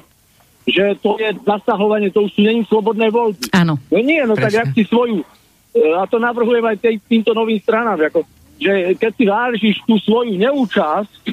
že 0.67 0.97
to 0.99 1.15
je 1.17 1.29
zasahovanie, 1.45 2.11
to 2.11 2.27
už 2.27 2.31
sú 2.35 2.41
není 2.43 2.65
slobodné 2.67 3.09
voľby. 3.09 3.51
Áno. 3.55 3.79
No 3.89 3.97
nie, 3.99 4.21
no 4.25 4.35
Presne. 4.35 4.43
tak 4.43 4.53
jak 4.53 4.69
si 4.75 4.83
svoju, 4.85 5.23
e, 5.23 5.79
a 5.95 6.03
to 6.05 6.17
navrhujem 6.19 6.65
aj 6.65 6.77
tej, 6.81 6.95
týmto 7.05 7.31
novým 7.31 7.59
stranám, 7.61 7.99
ako, 8.09 8.27
že 8.59 8.95
keď 8.99 9.11
si 9.15 9.23
vážiš 9.25 9.75
tú 9.87 9.95
svoju 10.03 10.35
neúčasť 10.35 11.31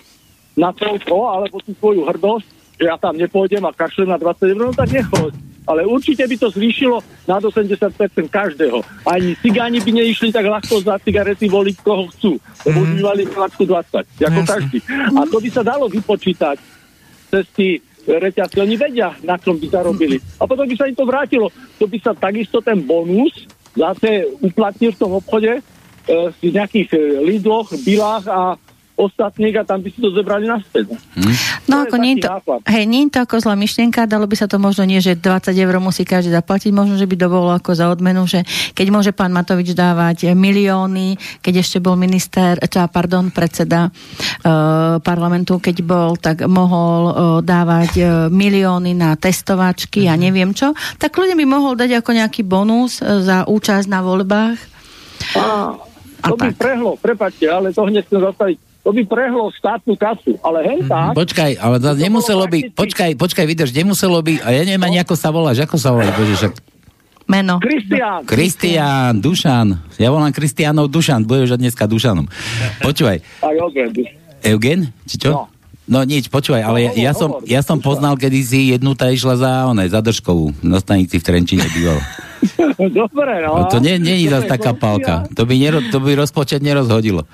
na 0.57 0.70
toľko, 0.73 1.16
alebo 1.28 1.61
tú 1.61 1.74
svoju 1.77 2.07
hrdosť, 2.07 2.47
že 2.77 2.85
ja 2.86 2.97
tam 3.01 3.16
nepôjdem 3.16 3.65
a 3.65 3.73
kašlem 3.73 4.12
na 4.12 4.19
20 4.20 4.53
eur, 4.53 4.59
no 4.69 4.73
tak 4.73 4.93
nechoď. 4.93 5.32
Ale 5.66 5.82
určite 5.82 6.23
by 6.23 6.36
to 6.39 6.48
zvýšilo 6.55 7.03
nad 7.27 7.43
80% 7.43 7.74
každého. 8.31 8.86
Ani 9.03 9.35
cigáni 9.43 9.82
by 9.82 9.90
neišli 9.98 10.31
tak 10.31 10.47
ľahko 10.47 10.78
za 10.78 10.94
cigarety 11.03 11.51
voliť, 11.51 11.77
koho 11.82 12.07
chcú. 12.15 12.39
Lebo 12.62 12.86
mm. 12.86 13.03
mali 13.03 13.27
20, 13.27 13.66
ako 13.66 14.07
Jasne. 14.23 14.47
každý. 14.47 14.78
A 15.11 15.27
to 15.27 15.43
by 15.43 15.48
sa 15.51 15.66
dalo 15.66 15.90
vypočítať 15.90 16.57
cez 17.35 17.44
tí 17.51 17.82
reťazky. 18.07 18.62
Oni 18.62 18.78
vedia, 18.78 19.12
na 19.27 19.37
čom 19.37 19.59
by 19.59 19.66
zarobili. 19.66 20.16
A 20.39 20.47
potom 20.47 20.65
by 20.65 20.74
sa 20.78 20.87
im 20.87 20.97
to 20.97 21.05
vrátilo. 21.05 21.51
To 21.83 21.91
by 21.91 21.99
sa 21.99 22.12
takisto 22.15 22.62
ten 22.62 22.78
bonus 22.87 23.47
zase 23.77 24.24
uplatnil 24.41 24.95
v 24.97 25.01
tom 25.01 25.12
obchode 25.20 25.53
e, 25.59 25.62
v 26.33 26.43
nejakých 26.49 26.89
e, 26.97 26.99
Lidloch, 27.20 27.69
Bilách 27.85 28.27
a 28.31 28.57
ostatných 28.97 29.55
a 29.60 29.62
tam 29.62 29.85
by 29.85 29.89
si 29.93 30.01
to 30.01 30.09
zebrali 30.10 30.48
naspäť. 30.48 30.97
Hmm. 31.12 31.36
No 31.68 31.85
to 31.85 31.93
ako 31.93 31.97
nie 32.01 32.16
to, 32.16 32.32
hej, 32.64 32.85
nie 32.89 33.06
je 33.06 33.12
to 33.12 33.18
ako 33.28 33.44
zlá 33.44 33.55
myšlienka, 33.55 34.09
dalo 34.09 34.24
by 34.24 34.36
sa 34.40 34.48
to 34.48 34.56
možno 34.56 34.89
nie, 34.89 35.05
že 35.05 35.20
20 35.20 35.52
eur 35.52 35.77
musí 35.78 36.09
každý 36.09 36.32
zaplatiť, 36.32 36.73
možno, 36.73 36.97
že 36.97 37.05
by 37.05 37.16
to 37.20 37.28
bolo 37.28 37.52
ako 37.52 37.77
za 37.77 37.93
odmenu, 37.93 38.24
že 38.24 38.43
keď 38.73 38.86
môže 38.89 39.12
pán 39.12 39.36
Matovič 39.36 39.77
dávať 39.77 40.32
milióny, 40.32 41.20
keď 41.44 41.60
ešte 41.60 41.78
bol 41.78 42.01
minister, 42.01 42.56
čo, 42.64 42.81
pardon, 42.89 43.28
predseda 43.28 43.93
uh, 43.93 44.97
parlamentu, 45.05 45.60
keď 45.60 45.77
bol, 45.85 46.16
tak 46.16 46.48
mohol 46.48 47.01
uh, 47.06 47.14
dávať 47.44 47.93
uh, 48.01 48.09
milióny 48.32 48.97
na 48.97 49.12
testovačky 49.14 50.09
a 50.09 50.16
hmm. 50.16 50.23
neviem 50.24 50.51
čo, 50.56 50.73
tak 50.97 51.12
ľudia 51.12 51.36
by 51.36 51.44
mohol 51.44 51.77
dať 51.77 52.01
ako 52.01 52.10
nejaký 52.16 52.43
bonus 52.48 53.05
uh, 53.05 53.20
za 53.20 53.44
účasť 53.44 53.86
na 53.93 54.01
voľbách. 54.01 54.59
To 56.27 56.35
a 56.35 56.39
by 56.39 56.48
tak. 56.51 56.59
prehlo, 56.59 56.97
prepačte, 56.97 57.44
ale 57.47 57.70
to 57.70 57.85
hneď 57.85 58.09
chcem 58.09 58.18
zastaviť 58.24 58.66
to 58.87 58.95
by 58.95 59.03
prehlo 59.03 59.51
štátnu 59.51 59.99
kasu. 59.99 60.39
Ale 60.47 60.63
hen 60.63 60.87
mhm. 60.87 60.91
tak... 60.91 61.19
Počkaj, 61.19 61.53
ale 61.59 61.83
to 61.83 61.91
nemuselo 61.99 62.47
by, 62.47 62.71
počkaj, 62.71 63.19
počkaj, 63.19 63.45
vydrž, 63.51 63.75
nemuselo 63.75 64.23
by, 64.23 64.39
a 64.47 64.55
ja 64.55 64.63
neviem 64.63 64.87
ani 64.87 65.03
ako 65.03 65.19
sa 65.19 65.35
voláš, 65.35 65.67
ako 65.67 65.75
sa 65.75 65.91
voláš, 65.91 66.15
bože, 66.15 66.35
však... 66.39 66.55
Meno. 67.27 67.59
Kristián. 67.59 68.23
Kristián, 68.23 69.19
Dušan. 69.19 69.99
Ja 69.99 70.15
volám 70.15 70.31
Kristiánov 70.31 70.95
Dušan, 70.95 71.27
budeš 71.27 71.59
od 71.59 71.61
dneska 71.67 71.91
Dušanom. 71.91 72.31
Počúvaj. 72.79 73.19
A 73.43 73.51
Eugen. 73.51 73.91
Eugen? 74.47 74.81
Či 75.11 75.19
čo? 75.19 75.35
No. 75.35 75.43
No 75.87 76.07
nič, 76.07 76.31
počúvaj, 76.31 76.63
ale 76.63 76.79
ja, 76.87 77.11
ja, 77.11 77.13
som, 77.15 77.43
ja 77.47 77.63
som 77.63 77.79
poznal 77.79 78.19
kedysi 78.19 78.75
jednu, 78.75 78.99
tá 78.99 79.11
išla 79.11 79.35
za, 79.39 79.51
one, 79.71 79.87
za 79.87 80.03
držkovú, 80.03 80.55
na 80.63 80.83
stanici 80.83 81.19
v 81.19 81.27
Trenčine 81.27 81.67
bývala. 81.71 82.03
Dobre, 83.03 83.43
no. 83.43 83.67
no. 83.67 83.71
To 83.71 83.79
nie, 83.79 83.99
nie 83.99 84.27
je 84.27 84.35
zase 84.35 84.51
taká 84.51 84.75
pálka. 84.75 85.27
To 85.35 85.47
by, 85.47 85.55
nero, 85.55 85.79
to 85.91 85.99
by 86.03 86.19
rozpočet 86.19 86.59
nerozhodilo. 86.63 87.27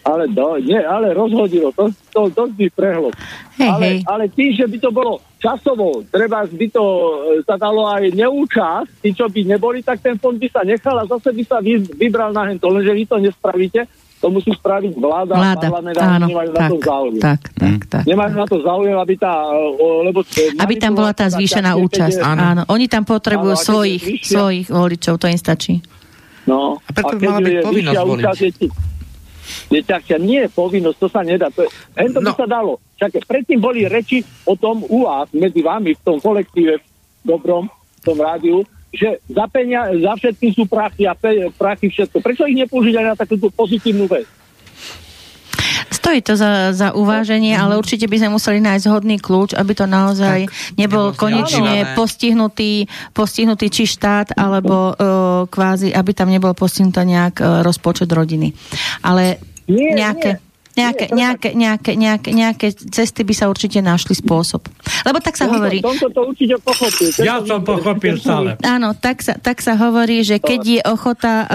Ale, 0.00 0.24
do, 0.32 0.56
nie, 0.56 0.80
ale 0.80 1.12
rozhodilo, 1.12 1.68
to, 1.76 1.92
to 2.08 2.32
dosť 2.32 2.54
by 2.56 2.66
prehlo. 2.72 3.12
Ale, 3.60 4.00
ale 4.08 4.32
tým, 4.32 4.56
že 4.56 4.64
by 4.64 4.78
to 4.80 4.88
bolo 4.88 5.20
časovo, 5.36 6.00
treba 6.08 6.48
by 6.48 6.66
to 6.72 6.84
e, 6.84 7.12
sa 7.44 7.60
dalo 7.60 7.84
aj 7.84 8.08
neúčasť, 8.12 9.04
tí, 9.04 9.12
čo 9.12 9.28
by 9.28 9.40
neboli, 9.44 9.84
tak 9.84 10.00
ten 10.00 10.16
fond 10.16 10.40
by 10.40 10.48
sa 10.48 10.64
nechal 10.64 10.96
a 10.96 11.04
zase 11.04 11.36
by 11.36 11.42
sa 11.44 11.60
vy, 11.60 11.84
vybral 11.84 12.32
na 12.32 12.48
hento, 12.48 12.72
lenže 12.72 12.96
vy 12.96 13.04
to 13.04 13.16
nespravíte, 13.20 13.84
to 14.20 14.28
musí 14.28 14.52
spraviť 14.52 14.92
vláda, 15.00 15.32
vláda 15.32 15.64
parlament 15.64 15.96
a 15.96 16.04
áno, 16.16 16.26
nemajú 16.28 16.50
tak, 16.52 16.60
na 16.60 16.68
to 16.68 16.78
záujem. 16.84 17.20
Tak, 17.20 17.40
tak, 17.56 17.80
tak. 17.88 18.02
Nemajú 18.04 18.32
na 18.36 18.46
to 18.48 18.56
záujem, 18.60 18.96
aby 19.00 19.14
tá... 19.16 19.32
Lebo, 19.80 20.18
aby 20.60 20.74
tam 20.76 20.92
bola 20.92 21.12
tá 21.16 21.32
zvýšená 21.32 21.72
účasť. 21.80 22.20
Áno. 22.20 22.42
áno. 22.52 22.62
Oni 22.68 22.84
tam 22.84 23.08
potrebujú 23.08 23.56
áno, 23.56 23.64
svojich, 23.64 24.20
svojich 24.20 24.68
voličov, 24.68 25.16
to 25.16 25.24
im 25.24 25.40
stačí. 25.40 25.80
No, 26.44 26.76
a 26.84 26.88
preto 26.92 27.16
mala 27.16 27.40
byť 27.40 27.56
povinnosť 27.64 28.00
voliť. 28.04 28.89
Deťačia, 29.70 30.16
nie 30.18 30.46
je 30.46 30.50
povinnosť, 30.50 30.98
to 30.98 31.08
sa 31.08 31.22
nedá. 31.22 31.48
To, 31.54 31.64
je, 31.64 31.70
to 32.10 32.20
no. 32.20 32.30
by 32.30 32.32
sa 32.36 32.46
dalo. 32.46 32.82
Však 32.98 33.24
predtým 33.24 33.60
boli 33.62 33.86
reči 33.86 34.20
o 34.44 34.54
tom 34.58 34.84
u 34.84 35.08
vás, 35.08 35.30
medzi 35.32 35.64
vami, 35.64 35.96
v 35.96 36.02
tom 36.04 36.18
kolektíve 36.20 36.80
v 36.80 36.84
dobrom, 37.24 37.68
v 37.68 38.00
tom 38.04 38.18
rádiu, 38.20 38.64
že 38.90 39.22
za, 39.30 39.46
penia, 39.46 39.86
za 39.94 40.18
všetky 40.18 40.50
sú 40.50 40.66
prachy 40.66 41.06
a 41.06 41.14
pe, 41.14 41.48
prachy 41.54 41.88
všetko. 41.94 42.18
Prečo 42.18 42.42
ich 42.50 42.58
nepoužiť 42.58 42.94
aj 42.98 43.06
na 43.06 43.14
takúto 43.14 43.46
pozitívnu 43.54 44.10
vec? 44.10 44.26
Stojí 45.90 46.22
to 46.22 46.38
za, 46.38 46.70
za 46.70 46.94
uváženie, 46.94 47.58
ale 47.58 47.74
určite 47.74 48.06
by 48.06 48.16
sme 48.22 48.38
museli 48.38 48.62
nájsť 48.62 48.86
hodný 48.86 49.18
kľúč, 49.18 49.58
aby 49.58 49.74
to 49.74 49.90
naozaj 49.90 50.46
tak, 50.46 50.78
nebol 50.78 51.10
konečne 51.10 51.98
postihnutý, 51.98 52.86
postihnutý 53.10 53.66
či 53.74 53.90
štát, 53.90 54.38
alebo 54.38 54.94
uh, 54.94 54.94
kvázi, 55.50 55.90
aby 55.90 56.10
tam 56.14 56.30
nebol 56.30 56.54
postihnutý 56.54 57.02
nejak 57.02 57.42
uh, 57.42 57.66
rozpočet 57.66 58.06
rodiny. 58.06 58.54
Ale 59.02 59.42
nie, 59.66 59.98
nejaké... 59.98 60.38
Nie. 60.38 60.48
Nejaké, 60.70 61.10
nejaké, 61.10 61.48
nejaké, 61.58 61.92
nejaké, 61.98 62.30
nejaké 62.30 62.66
cesty 62.72 63.26
by 63.26 63.34
sa 63.34 63.50
určite 63.50 63.82
našli 63.82 64.14
spôsob. 64.14 64.70
Lebo 65.02 65.18
tak 65.18 65.34
sa 65.34 65.50
hovorí... 65.50 65.82
Tomto 65.82 66.08
to 66.14 66.30
určite 66.30 66.56
pochopil. 66.62 67.10
Ja 67.20 67.42
som 67.42 67.66
pochopil 67.66 68.14
stále. 68.16 68.54
Áno, 68.62 68.94
tak 68.94 69.18
sa, 69.20 69.34
tak 69.34 69.60
sa 69.66 69.74
hovorí, 69.74 70.22
že 70.22 70.38
keď 70.38 70.60
je 70.62 70.80
ochota, 70.86 71.34
uh, 71.44 71.50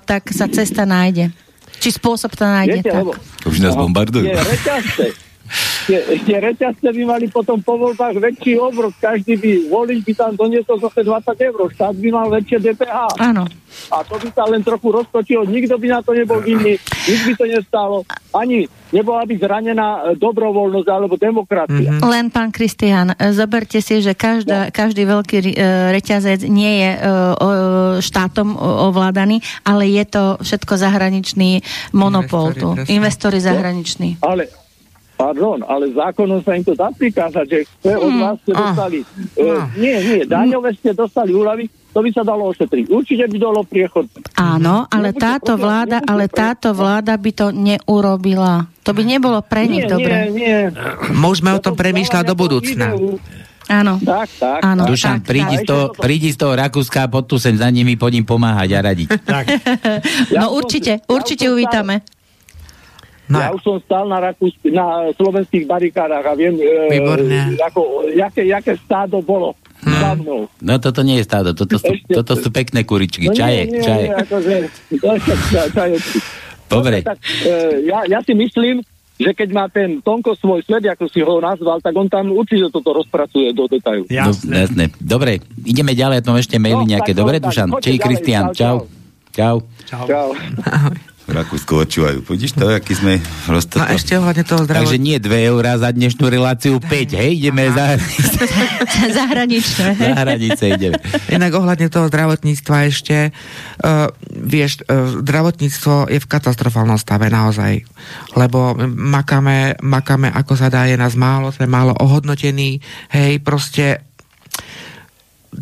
tak 0.00 0.32
sa 0.32 0.48
cesta 0.48 0.88
nájde. 0.88 1.30
Či 1.80 1.88
spôsob 1.94 2.32
to 2.34 2.44
nájde 2.44 2.80
Viete, 2.80 2.90
tak. 2.90 3.04
Už 3.44 3.56
nás 3.60 3.74
bombardujú. 3.76 4.26
Je 4.26 4.34
reťazce. 4.34 5.06
Tie, 5.84 6.00
tie 6.24 6.36
reťazce 6.40 6.88
by 6.88 7.02
mali 7.04 7.26
potom 7.28 7.60
po 7.60 7.76
voľbách 7.76 8.16
väčší 8.16 8.56
obrok. 8.56 8.96
Každý 8.96 9.36
by 9.36 9.50
voliť 9.68 10.00
by 10.00 10.12
tam 10.16 10.32
doniesol 10.32 10.80
zase 10.80 11.04
20 11.04 11.48
eur. 11.52 11.60
Štát 11.68 11.94
by 12.00 12.08
mal 12.08 12.26
väčšie 12.32 12.58
DPH. 12.64 13.20
Áno. 13.20 13.44
A 13.92 14.00
to 14.06 14.16
by 14.16 14.28
sa 14.32 14.48
len 14.48 14.64
trochu 14.64 14.88
roztočilo. 14.88 15.44
Nikto 15.44 15.76
by 15.76 15.86
na 15.92 16.00
to 16.00 16.16
nebol 16.16 16.40
vinný. 16.40 16.80
Nič 16.80 17.20
by 17.28 17.32
to 17.36 17.44
nestalo. 17.44 17.96
Ani 18.32 18.64
nebola 18.96 19.28
by 19.28 19.34
zranená 19.36 20.16
dobrovoľnosť 20.16 20.88
alebo 20.88 21.20
demokracia. 21.20 21.90
Mm-hmm. 21.92 22.06
Len 22.06 22.26
pán 22.32 22.48
Kristián, 22.48 23.12
zoberte 23.34 23.84
si, 23.84 24.00
že 24.00 24.16
každá, 24.16 24.70
no. 24.70 24.72
každý 24.72 25.04
veľký 25.04 25.36
uh, 25.42 25.92
reťazec 25.92 26.46
nie 26.48 26.80
je 26.80 26.90
štátom 28.00 28.56
ovládaný, 28.88 29.44
ale 29.66 29.90
je 29.90 30.04
to 30.08 30.24
všetko 30.40 30.80
zahraničný 30.80 31.60
monopol 31.92 32.56
tu. 32.56 32.72
Investori 32.88 33.42
zahraniční. 33.42 34.16
No, 34.22 34.32
ale 34.32 34.63
Pardon, 35.14 35.62
ale 35.62 35.94
zákonom 35.94 36.42
sa 36.42 36.58
im 36.58 36.66
to 36.66 36.74
dá 36.74 36.90
prikázať, 36.90 37.46
že 37.46 37.58
chce 37.62 37.92
od 37.94 38.10
hmm. 38.10 38.22
vás 38.22 38.36
ste 38.42 38.52
ah. 38.52 38.58
dostali... 38.66 38.98
Uh, 39.38 39.62
nie, 39.78 39.96
nie, 40.02 40.20
daňové 40.26 40.74
ste 40.74 40.90
dostali 40.90 41.30
úľavy, 41.30 41.70
to 41.94 42.02
by 42.02 42.10
sa 42.10 42.26
dalo 42.26 42.50
ošetriť. 42.50 42.90
Určite 42.90 43.24
by 43.30 43.36
dalo 43.38 43.62
priechod. 43.62 44.10
Áno, 44.34 44.90
ale 44.90 45.14
táto 45.14 45.54
vláda, 45.54 46.02
ale 46.02 46.26
táto 46.26 46.74
vláda 46.74 47.14
by 47.14 47.30
to 47.30 47.46
neurobila. 47.54 48.66
To 48.82 48.90
by 48.90 49.02
nebolo 49.06 49.38
pre 49.46 49.70
nich 49.70 49.86
nie, 49.86 49.92
dobre. 49.94 50.14
Nie, 50.34 50.74
nie. 50.74 51.14
Môžeme 51.14 51.54
o 51.54 51.62
tom 51.62 51.78
premýšľať 51.78 52.24
do 52.26 52.34
budúcna. 52.34 52.98
Áno. 53.70 53.96
Tak, 53.96 54.28
tak. 54.36 54.60
Áno, 54.60 54.84
Dušan, 54.84 55.24
tak, 55.24 55.30
prídi, 55.30 55.56
tak. 55.56 55.64
Z 55.64 55.64
toho, 55.64 55.84
prídi 55.96 56.28
z 56.34 56.36
toho 56.36 56.52
Rakúska 56.52 57.06
a 57.06 57.08
pod 57.08 57.24
tu 57.24 57.40
sem 57.40 57.56
za 57.56 57.70
nimi, 57.72 57.96
pod 57.96 58.12
ním 58.12 58.26
pomáhať 58.26 58.70
a 58.76 58.80
radiť. 58.84 59.08
Tak. 59.24 59.44
no 60.36 60.52
určite, 60.52 61.00
určite 61.08 61.48
uvítame. 61.48 62.04
No. 63.24 63.40
Ja 63.40 63.48
už 63.56 63.60
som 63.64 63.76
stál 63.80 64.04
na, 64.04 64.20
Rakúsky, 64.20 64.68
na 64.68 65.08
slovenských 65.16 65.64
barikádach 65.64 66.24
a 66.28 66.32
viem, 66.36 66.60
e, 66.60 67.56
ako, 67.56 68.04
jaké, 68.12 68.44
jaké 68.44 68.76
stádo 68.84 69.24
bolo 69.24 69.56
za 69.80 70.12
mnou. 70.12 70.44
No 70.60 70.76
toto 70.76 71.00
nie 71.00 71.20
je 71.20 71.24
stádo, 71.24 71.56
toto 71.56 71.80
sú, 71.80 71.92
toto 72.04 72.36
sú 72.36 72.52
pekné 72.52 72.84
kuričky, 72.84 73.32
no, 73.32 73.36
čaje, 73.36 73.64
nie, 73.64 73.80
nie, 73.80 73.84
čaje. 73.84 74.06
Nie, 74.12 74.16
akože, 74.20 74.54
čaje. 75.72 75.96
Dobre. 76.68 77.00
Tak, 77.00 77.16
e, 77.48 77.52
ja, 77.88 78.04
ja 78.04 78.20
si 78.20 78.36
myslím, 78.36 78.84
že 79.14 79.30
keď 79.30 79.48
má 79.54 79.64
ten 79.70 80.02
Tonko 80.02 80.34
svoj 80.34 80.60
sled, 80.66 80.84
ako 80.90 81.06
si 81.06 81.22
ho 81.22 81.38
nazval, 81.38 81.78
tak 81.78 81.94
on 81.94 82.10
tam 82.10 82.34
určite 82.34 82.68
toto 82.68 82.92
rozpracuje 82.92 83.54
do 83.54 83.70
detailu. 83.70 84.04
Jasné. 84.10 84.50
No, 84.50 84.56
jasné. 84.68 84.84
Dobre, 84.98 85.40
ideme 85.64 85.96
ďalej, 85.96 86.26
tam 86.26 86.36
ešte 86.36 86.58
maily 86.58 86.84
no, 86.84 86.90
nejaké. 86.92 87.14
Dobre, 87.14 87.38
Dušan? 87.38 87.78
Čej, 87.78 87.96
Kristian, 88.02 88.50
čau. 88.52 88.84
Čau. 89.32 89.64
Čau. 89.86 90.04
čau. 90.04 90.28
V 91.24 91.32
Rakúsku 91.32 91.72
očúvajú. 91.72 92.20
Vidíš 92.28 92.52
to, 92.52 92.68
aký 92.68 92.92
sme 92.92 93.16
prosto... 93.48 93.80
No 93.80 93.88
ešte 93.88 94.20
ohľadne 94.20 94.44
toho 94.44 94.68
zdravot... 94.68 94.84
Takže 94.84 95.00
nie 95.00 95.16
2 95.16 95.50
eurá 95.50 95.80
za 95.80 95.88
dnešnú 95.88 96.28
reláciu, 96.28 96.76
5, 96.76 96.90
hej, 97.16 97.30
ideme 97.40 97.72
za... 97.72 97.96
za 99.16 99.24
hraničné. 99.32 99.88
Za 99.96 100.14
hranice 100.20 100.64
ideme. 100.76 101.00
Inak 101.32 101.56
ohľadne 101.56 101.88
toho 101.88 102.12
zdravotníctva 102.12 102.76
ešte, 102.92 103.32
uh, 103.32 104.12
vieš, 104.36 104.84
uh, 104.84 105.24
zdravotníctvo 105.24 106.12
je 106.12 106.20
v 106.20 106.26
katastrofálnom 106.28 107.00
stave 107.00 107.32
naozaj, 107.32 107.80
lebo 108.36 108.76
makáme, 108.92 109.80
makáme 109.80 110.28
ako 110.28 110.60
sa 110.60 110.68
dá, 110.68 110.84
je 110.84 111.00
nás 111.00 111.16
málo, 111.16 111.48
sme 111.56 111.64
málo 111.64 111.96
ohodnotení, 111.96 112.84
hej, 113.16 113.40
proste 113.40 114.04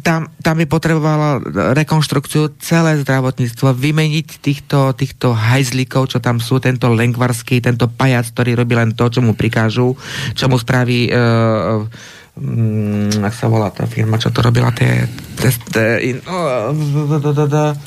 tam, 0.01 0.33
tam 0.41 0.57
by 0.57 0.65
potrebovala 0.65 1.45
rekonštrukciu 1.77 2.57
celé 2.57 2.97
zdravotníctvo, 3.05 3.77
vymeniť 3.77 4.29
týchto, 4.41 4.97
týchto 4.97 5.37
hajzlíkov, 5.37 6.17
čo 6.17 6.19
tam 6.25 6.41
sú, 6.41 6.57
tento 6.57 6.89
lengvarský, 6.89 7.61
tento 7.61 7.91
pajac, 7.93 8.25
ktorý 8.33 8.57
robí 8.57 8.73
len 8.73 8.97
to, 8.97 9.13
čo 9.13 9.21
mu 9.21 9.37
prikážu, 9.37 9.93
čo 10.33 10.49
mu 10.49 10.57
spraví 10.57 11.13
uh, 11.13 11.85
mm, 12.37 13.21
ak 13.21 13.35
sa 13.37 13.47
volá 13.51 13.69
tá 13.69 13.85
firma, 13.85 14.17
čo 14.17 14.33
to 14.33 14.41
robila, 14.41 14.73
tie 14.73 15.05
testy, 15.37 16.21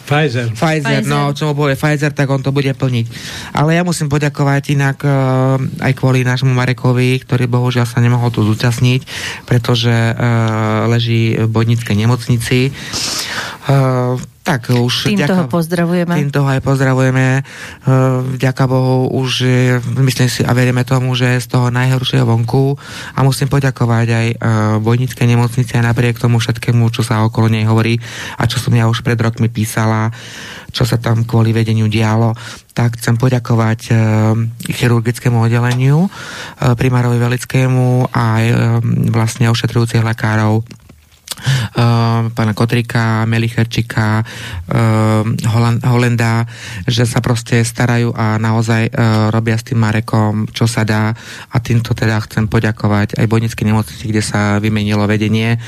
Pfizer. 0.05 0.51
Pfizer, 0.53 1.01
no, 1.07 1.33
čo 1.33 1.49
mu 1.49 1.53
povie 1.65 1.79
Pfizer, 1.79 2.11
tak 2.13 2.29
on 2.29 2.43
to 2.43 2.53
bude 2.53 2.69
plniť. 2.69 3.05
Ale 3.57 3.73
ja 3.73 3.81
musím 3.81 4.11
poďakovať 4.11 4.63
inak 4.75 4.97
uh, 5.01 5.57
aj 5.81 5.93
kvôli 5.97 6.27
nášmu 6.27 6.51
Marekovi, 6.53 7.17
ktorý 7.23 7.49
bohužiaľ 7.49 7.87
sa 7.89 8.03
nemohol 8.03 8.29
tu 8.29 8.45
zúčastniť, 8.45 9.01
pretože 9.49 9.93
uh, 9.93 10.85
leží 10.91 11.39
v 11.39 11.49
bojnickej 11.49 11.95
nemocnici. 11.95 12.69
Uh, 13.65 14.19
tak 14.45 14.69
už... 14.69 15.09
Tým 15.09 15.25
toho 15.25 15.49
pozdravujeme. 15.49 16.13
Tým 16.21 16.29
toho 16.29 16.45
aj 16.45 16.61
pozdravujeme. 16.61 17.41
Vďaka 18.37 18.63
Bohu 18.69 19.09
už 19.09 19.41
myslím 20.05 20.29
si 20.29 20.45
a 20.45 20.53
veríme 20.53 20.85
tomu, 20.85 21.17
že 21.17 21.41
z 21.41 21.49
toho 21.49 21.73
najhoršieho 21.73 22.29
vonku 22.29 22.77
a 23.17 23.25
musím 23.25 23.49
poďakovať 23.49 24.07
aj 24.13 24.27
Vojnické 24.85 25.25
nemocnice 25.25 25.81
a 25.81 25.85
napriek 25.89 26.21
tomu 26.21 26.37
všetkému, 26.37 26.93
čo 26.93 27.01
sa 27.01 27.25
okolo 27.25 27.49
nej 27.49 27.65
hovorí 27.65 27.97
a 28.37 28.45
čo 28.45 28.61
som 28.61 28.77
ja 28.77 28.85
už 28.85 29.01
pred 29.01 29.17
rokmi 29.17 29.49
písala, 29.49 30.13
čo 30.69 30.85
sa 30.85 31.01
tam 31.01 31.25
kvôli 31.25 31.49
vedeniu 31.49 31.89
dialo, 31.89 32.37
tak 32.75 32.99
chcem 32.99 33.15
poďakovať 33.15 33.79
e, 33.87 33.91
chirurgickému 34.67 35.47
oddeleniu, 35.47 36.11
primárovi 36.59 37.15
Velickému 37.15 38.11
a 38.11 38.25
e, 38.43 38.45
vlastne 39.09 39.47
ošetrujúcich 39.47 40.03
lekárov 40.03 40.67
pána 42.31 42.53
Kotrika, 42.55 43.27
Melicherčika, 43.27 44.23
uh, 44.23 45.23
Holenda, 45.85 46.47
že 46.87 47.03
sa 47.03 47.19
proste 47.19 47.61
starajú 47.61 48.15
a 48.15 48.39
naozaj 48.39 48.89
uh, 48.89 49.29
robia 49.29 49.59
s 49.59 49.67
tým 49.67 49.79
Marekom, 49.81 50.49
čo 50.51 50.69
sa 50.69 50.87
dá. 50.87 51.11
A 51.51 51.57
týmto 51.59 51.91
teda 51.91 52.19
chcem 52.25 52.47
poďakovať 52.47 53.19
aj 53.19 53.25
Bojnickej 53.27 53.65
nemocnici, 53.65 54.05
kde 54.07 54.23
sa 54.23 54.61
vymenilo 54.61 55.03
vedenie, 55.09 55.59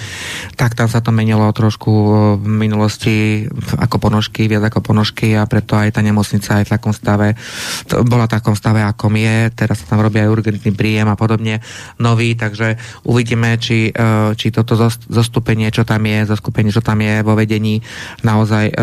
tak 0.55 0.77
tam 0.77 0.87
sa 0.87 1.03
to 1.03 1.11
menilo 1.11 1.49
trošku 1.51 1.91
v 2.39 2.45
minulosti 2.45 3.47
ako 3.77 3.97
ponožky, 3.97 4.47
viac 4.47 4.69
ako 4.69 4.93
ponožky 4.93 5.33
a 5.35 5.49
preto 5.49 5.75
aj 5.75 5.97
tá 5.97 6.01
nemocnica 6.05 6.61
aj 6.61 6.65
v 6.67 6.73
takom 6.73 6.93
stave 6.93 7.33
bola 8.05 8.29
v 8.29 8.33
takom 8.37 8.53
stave, 8.53 8.83
ako 8.83 9.09
je, 9.17 9.49
teraz 9.57 9.81
sa 9.81 9.95
tam 9.95 10.05
robia 10.05 10.27
aj 10.27 10.33
urgentný 10.33 10.71
príjem 10.75 11.07
a 11.09 11.17
podobne 11.17 11.63
nový, 11.97 12.37
takže 12.37 12.77
uvidíme, 13.07 13.57
či, 13.57 13.89
či 14.37 14.47
toto 14.53 14.77
zostupenie 15.09 15.56
zoskupenie, 15.57 15.73
čo 15.73 15.83
tam 15.89 16.05
je, 16.05 16.17
zoskupenie, 16.29 16.69
čo 16.71 16.85
tam 16.85 17.01
je 17.01 17.25
vo 17.25 17.33
vedení, 17.33 17.81
naozaj 18.21 18.65
e, 18.69 18.73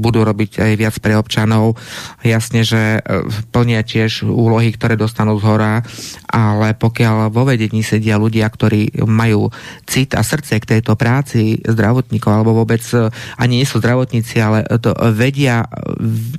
budú 0.00 0.24
robiť 0.24 0.64
aj 0.64 0.72
viac 0.80 0.96
pre 0.96 1.12
občanov. 1.12 1.76
Jasne, 2.24 2.64
že 2.64 2.98
e, 2.98 3.28
plnia 3.52 3.84
tiež 3.84 4.24
úlohy, 4.24 4.72
ktoré 4.72 4.96
dostanú 4.96 5.36
z 5.36 5.44
hora, 5.44 5.84
ale 6.32 6.72
pokiaľ 6.72 7.28
vo 7.28 7.44
vedení 7.44 7.84
sedia 7.84 8.16
ľudia, 8.16 8.48
ktorí 8.48 9.04
majú 9.04 9.52
cit 9.84 10.16
a 10.16 10.24
srdce 10.24 10.56
k 10.56 10.80
tejto 10.80 10.96
práci 10.96 11.60
zdravotníkov, 11.68 12.32
alebo 12.32 12.56
vôbec 12.64 12.80
e, 12.96 13.12
ani 13.36 13.60
nie 13.60 13.68
sú 13.68 13.84
zdravotníci, 13.84 14.40
ale 14.40 14.64
to 14.80 14.96
vedia 15.12 15.68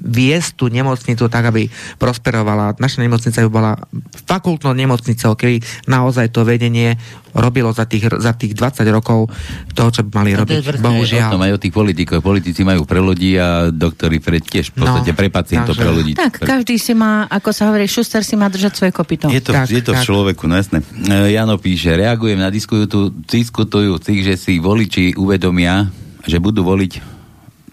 viesť 0.02 0.58
tú 0.58 0.66
nemocnicu 0.74 1.30
tak, 1.30 1.54
aby 1.54 1.70
prosperovala. 2.02 2.82
Naša 2.82 3.06
nemocnica 3.06 3.46
by 3.46 3.50
bola 3.54 3.78
fakultnou 4.26 4.74
nemocnicou, 4.74 5.38
keby 5.38 5.62
naozaj 5.86 6.34
to 6.34 6.42
vedenie 6.42 6.98
robilo 7.36 7.72
za 7.72 7.88
tých, 7.88 8.12
za 8.20 8.36
tých 8.36 8.53
20 8.56 8.84
rokov 8.91 9.32
toho, 9.72 9.90
čo 9.90 10.02
by 10.03 10.12
mali 10.24 10.32
robiť. 10.36 10.80
Bohužiaľ. 10.80 11.32
To 11.32 11.40
majú 11.40 11.56
tých 11.58 11.74
politikov. 11.74 12.20
Politici 12.24 12.62
majú 12.68 12.84
pre 12.84 12.99
ľudí 12.99 13.40
a 13.40 13.72
doktori 13.72 14.20
pre 14.20 14.44
tiež 14.44 14.76
v 14.76 14.84
podstate 14.84 15.12
no, 15.12 15.18
pre 15.18 15.28
pacientov, 15.32 15.74
pre 15.76 15.91
ľudí. 15.91 16.14
Tak, 16.16 16.44
každý 16.44 16.76
si 16.76 16.91
má, 16.91 17.26
ako 17.32 17.49
sa 17.56 17.72
hovorí, 17.72 17.88
šuster 17.88 18.24
si 18.26 18.36
má 18.36 18.52
držať 18.52 18.74
svoje 18.78 18.91
kopito. 18.91 19.32
Je 19.32 19.44
to, 19.44 19.56
tak, 19.56 19.72
je 19.72 19.84
to 19.84 19.95
tak. 19.95 20.03
v 20.03 20.08
človeku, 20.08 20.44
no 20.48 20.60
jasné. 20.60 20.84
E, 20.84 21.36
Jano 21.36 21.56
píše, 21.56 21.95
reagujem 21.95 22.40
na 22.40 22.52
diskutujúcich, 22.52 24.20
že 24.24 24.36
si 24.36 24.60
voliči 24.60 25.16
uvedomia, 25.16 25.88
že 26.28 26.38
budú 26.38 26.68
voliť 26.68 27.22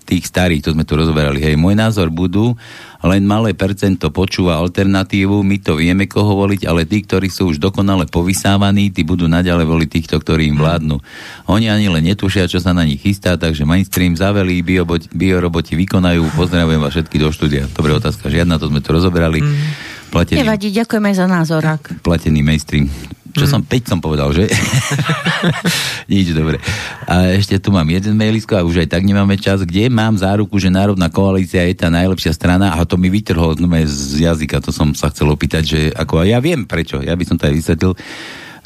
tých 0.09 0.25
starých, 0.25 0.65
to 0.65 0.73
sme 0.73 0.89
tu 0.89 0.97
rozoberali, 0.97 1.45
hej, 1.45 1.61
môj 1.61 1.77
názor 1.77 2.09
budú, 2.09 2.57
len 3.07 3.23
malé 3.23 3.55
percento 3.55 4.11
počúva 4.11 4.59
alternatívu, 4.59 5.47
my 5.47 5.57
to 5.63 5.79
vieme, 5.79 6.11
koho 6.11 6.35
voliť, 6.35 6.67
ale 6.67 6.83
tí, 6.83 7.07
ktorí 7.07 7.31
sú 7.31 7.55
už 7.55 7.63
dokonale 7.63 8.11
povysávaní, 8.11 8.91
tí 8.91 9.07
budú 9.07 9.31
naďalej 9.31 9.67
voliť 9.71 9.89
týchto, 9.89 10.19
ktorí 10.19 10.51
im 10.51 10.59
vládnu. 10.59 10.99
Oni 11.47 11.71
ani 11.71 11.87
len 11.87 12.03
netušia, 12.11 12.51
čo 12.51 12.59
sa 12.59 12.75
na 12.75 12.83
nich 12.83 12.99
chystá, 12.99 13.39
takže 13.39 13.63
mainstream 13.63 14.19
zavelí, 14.19 14.67
bioroboti 15.15 15.79
vykonajú, 15.79 16.35
pozdravujem 16.35 16.81
vás 16.83 16.91
všetky 16.91 17.17
do 17.23 17.31
štúdia. 17.31 17.71
Dobrá 17.71 17.95
otázka, 17.95 18.27
žiadna, 18.27 18.59
to 18.59 18.67
sme 18.67 18.83
tu 18.83 18.91
rozoberali. 18.91 19.47
Mm. 19.47 19.55
Platený, 20.09 20.41
Nevadí, 20.41 20.73
ďakujeme 20.73 21.11
za 21.13 21.29
názor. 21.29 21.61
Tak. 21.61 22.01
Platený 22.01 22.41
mainstream. 22.41 22.89
Čo 23.39 23.47
mm. 23.47 23.53
som 23.55 23.63
5 23.63 23.91
som 23.95 23.99
povedal, 24.03 24.35
že? 24.35 24.51
Nič, 26.13 26.35
dobre. 26.35 26.59
A 27.07 27.33
ešte 27.39 27.63
tu 27.63 27.71
mám 27.71 27.87
jeden 27.87 28.19
mailisko 28.19 28.59
a 28.59 28.67
už 28.67 28.83
aj 28.83 28.89
tak 28.99 29.07
nemáme 29.07 29.39
čas. 29.39 29.63
Kde 29.63 29.87
mám 29.87 30.19
záruku, 30.19 30.59
že 30.59 30.75
Národná 30.75 31.07
koalícia 31.09 31.63
je 31.63 31.79
tá 31.79 31.87
najlepšia 31.89 32.35
strana? 32.35 32.75
A 32.75 32.83
to 32.83 32.99
mi 32.99 33.07
vytrhlo 33.07 33.55
z 33.87 34.27
jazyka, 34.27 34.59
to 34.59 34.75
som 34.75 34.91
sa 34.93 35.15
chcel 35.15 35.31
opýtať, 35.31 35.63
že 35.63 35.81
ako, 35.95 36.27
ja 36.27 36.43
viem 36.43 36.67
prečo, 36.67 36.99
ja 36.99 37.15
by 37.15 37.25
som 37.25 37.39
to 37.39 37.47
aj 37.47 37.55
vysvetlil 37.55 37.95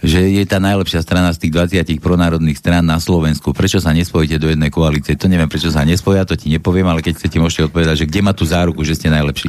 že 0.03 0.19
je 0.19 0.43
tá 0.43 0.59
najlepšia 0.59 0.99
strana 1.07 1.31
z 1.31 1.47
tých 1.47 1.55
20 1.55 2.03
pronárodných 2.03 2.59
strán 2.59 2.83
na 2.83 2.99
Slovensku. 2.99 3.55
Prečo 3.55 3.79
sa 3.79 3.95
nespojíte 3.95 4.43
do 4.43 4.51
jednej 4.51 4.69
koalície? 4.69 5.15
To 5.15 5.31
neviem, 5.31 5.47
prečo 5.47 5.71
sa 5.71 5.87
nespoja, 5.87 6.27
to 6.27 6.35
ti 6.35 6.51
nepoviem, 6.51 6.91
ale 6.91 7.07
keď 7.07 7.23
chcete, 7.23 7.39
môžete 7.39 7.71
odpovedať, 7.71 8.03
že 8.03 8.09
kde 8.11 8.21
má 8.27 8.35
tú 8.35 8.43
záruku, 8.43 8.83
že 8.83 8.99
ste 8.99 9.15
najlepší. 9.15 9.47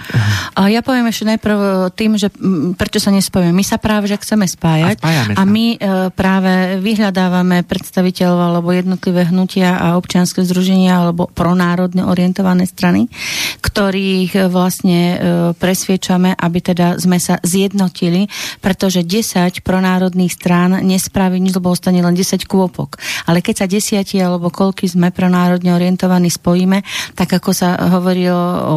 A 0.53 0.69
ja 0.69 0.85
poviem 0.85 1.09
ešte 1.09 1.25
najprv 1.25 1.89
tým, 1.97 2.21
že 2.21 2.29
prečo 2.77 3.01
sa 3.01 3.09
nespojíme. 3.09 3.49
My 3.49 3.65
sa 3.65 3.81
práve, 3.81 4.05
že 4.05 4.21
chceme 4.21 4.45
spájať 4.45 5.01
a, 5.01 5.41
a 5.41 5.43
my 5.43 5.65
e, 5.73 5.77
práve 6.13 6.77
vyhľadávame 6.85 7.65
predstaviteľov 7.65 8.39
alebo 8.39 8.69
jednotlivé 8.69 9.25
hnutia 9.33 9.73
a 9.73 9.97
občianske 9.97 10.45
združenia 10.45 11.01
alebo 11.01 11.25
pronárodne 11.33 12.05
orientované 12.05 12.69
strany, 12.69 13.09
ktorých 13.65 14.31
e, 14.37 14.41
vlastne 14.53 14.99
e, 15.01 15.15
presviečame, 15.57 16.37
aby 16.37 16.59
teda 16.61 17.01
sme 17.01 17.17
sa 17.17 17.41
zjednotili, 17.41 18.29
pretože 18.61 19.01
10 19.01 19.65
pronárodných 19.65 20.42
strán 20.43 20.83
nespraví 20.83 21.39
nič, 21.39 21.55
lebo 21.55 21.71
ostane 21.71 22.03
len 22.03 22.11
10 22.11 22.43
kôpok. 22.43 22.99
Ale 23.31 23.39
keď 23.39 23.63
sa 23.63 23.71
desiati 23.71 24.19
alebo 24.19 24.51
koľky 24.51 24.91
sme 24.91 25.15
pro 25.15 25.31
orientovaní 25.31 26.27
spojíme, 26.27 26.83
tak 27.15 27.39
ako 27.39 27.55
sa 27.55 27.79
hovorilo 27.95 28.43
o 28.67 28.75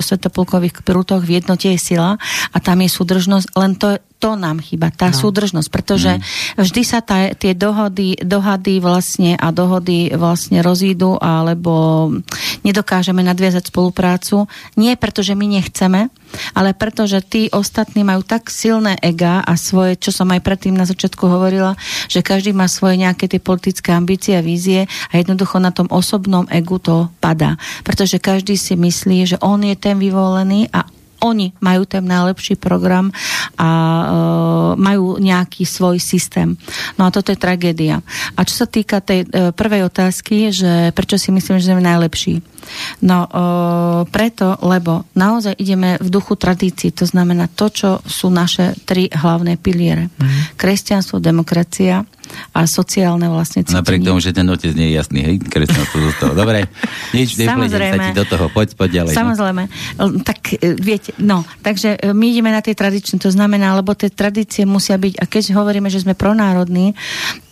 svetopulkových 0.00 0.80
prútoch, 0.80 1.20
v 1.20 1.44
jednote 1.44 1.68
je 1.68 1.76
sila 1.76 2.16
a 2.48 2.56
tam 2.56 2.80
je 2.80 2.88
súdržnosť, 2.88 3.52
len 3.52 3.76
to, 3.76 4.00
to 4.22 4.38
nám 4.38 4.62
chýba, 4.62 4.94
tá 4.94 5.10
no. 5.10 5.18
súdržnosť, 5.18 5.66
pretože 5.66 6.14
mm. 6.14 6.22
vždy 6.62 6.82
sa 6.86 7.02
tá, 7.02 7.34
tie 7.34 7.58
dohody, 7.58 8.14
dohady 8.22 8.78
vlastne 8.78 9.34
a 9.34 9.50
dohody 9.50 10.14
vlastne 10.14 10.62
rozídu 10.62 11.18
alebo 11.18 12.06
nedokážeme 12.62 13.26
nadviazať 13.26 13.74
spoluprácu. 13.74 14.46
Nie 14.78 14.94
preto, 14.94 15.26
že 15.26 15.34
my 15.34 15.58
nechceme, 15.58 16.06
ale 16.54 16.70
preto, 16.70 17.10
že 17.10 17.18
tí 17.18 17.50
ostatní 17.50 18.06
majú 18.06 18.22
tak 18.22 18.46
silné 18.46 18.94
ega 19.02 19.42
a 19.42 19.58
svoje, 19.58 19.98
čo 19.98 20.14
som 20.14 20.30
aj 20.30 20.38
predtým 20.46 20.78
na 20.78 20.86
začiatku 20.86 21.26
hovorila, 21.26 21.74
že 22.06 22.22
každý 22.22 22.54
má 22.54 22.70
svoje 22.70 23.02
nejaké 23.02 23.26
tie 23.26 23.42
politické 23.42 23.90
ambície 23.90 24.38
a 24.38 24.46
vízie 24.46 24.86
a 25.10 25.18
jednoducho 25.18 25.58
na 25.58 25.74
tom 25.74 25.90
osobnom 25.90 26.46
egu 26.46 26.78
to 26.78 27.10
padá. 27.18 27.58
Pretože 27.82 28.22
každý 28.22 28.54
si 28.54 28.78
myslí, 28.78 29.34
že 29.34 29.36
on 29.42 29.66
je 29.66 29.74
ten 29.74 29.98
vyvolený 29.98 30.70
a 30.70 30.86
oni 31.22 31.54
majú 31.62 31.86
ten 31.86 32.02
najlepší 32.02 32.58
program 32.58 33.14
a 33.54 33.70
e, 33.70 34.04
majú 34.76 35.22
nejaký 35.22 35.62
svoj 35.62 36.02
systém. 36.02 36.58
No 36.98 37.06
a 37.06 37.14
toto 37.14 37.30
je 37.30 37.38
tragédia. 37.38 38.02
A 38.34 38.40
čo 38.42 38.54
sa 38.58 38.66
týka 38.66 38.98
tej 38.98 39.24
e, 39.24 39.54
prvej 39.54 39.86
otázky, 39.86 40.50
že 40.50 40.90
prečo 40.92 41.16
si 41.16 41.30
myslím, 41.30 41.62
že 41.62 41.70
sme 41.70 41.82
najlepší. 41.82 42.42
No, 43.06 43.26
e, 43.26 43.30
preto, 44.10 44.58
lebo 44.66 45.06
naozaj 45.14 45.54
ideme 45.62 45.96
v 46.02 46.08
duchu 46.10 46.34
tradícií, 46.34 46.90
to 46.90 47.06
znamená 47.06 47.46
to, 47.46 47.70
čo 47.70 47.90
sú 48.02 48.28
naše 48.28 48.74
tri 48.82 49.06
hlavné 49.06 49.56
piliere. 49.56 50.10
Mm. 50.18 50.58
Kresťanstvo, 50.58 51.22
demokracia 51.22 52.02
a 52.52 52.66
sociálne 52.66 53.26
vlastne 53.28 53.62
cítenie. 53.62 53.80
Napriek 53.80 54.02
tomu, 54.04 54.18
že 54.18 54.34
ten 54.34 54.46
otec 54.48 54.72
nie 54.74 54.92
je 54.92 54.94
jasný, 54.98 55.20
hej, 55.24 55.36
kresťanstvo 55.40 55.98
zostalo. 56.12 56.32
Dobre, 56.36 56.68
nič, 57.16 57.36
Samozrejme. 57.40 57.96
sa 57.96 58.06
ti 58.10 58.12
do 58.16 58.24
toho, 58.26 58.44
poď, 58.50 58.74
poď 58.76 58.90
ďalej. 59.02 59.12
No. 59.14 59.18
Samozrejme, 59.18 59.62
no. 59.98 60.04
tak 60.24 60.38
e, 60.56 60.76
viete, 60.76 61.10
no, 61.20 61.46
takže 61.64 61.96
e, 61.96 62.12
my 62.12 62.26
ideme 62.32 62.50
na 62.52 62.60
tie 62.64 62.76
tradičné, 62.76 63.20
to 63.22 63.30
znamená, 63.32 63.76
lebo 63.78 63.94
tie 63.96 64.12
tradície 64.12 64.66
musia 64.68 64.96
byť, 64.96 65.20
a 65.20 65.24
keď 65.28 65.42
hovoríme, 65.56 65.88
že 65.92 66.02
sme 66.02 66.16
pronárodní, 66.16 66.94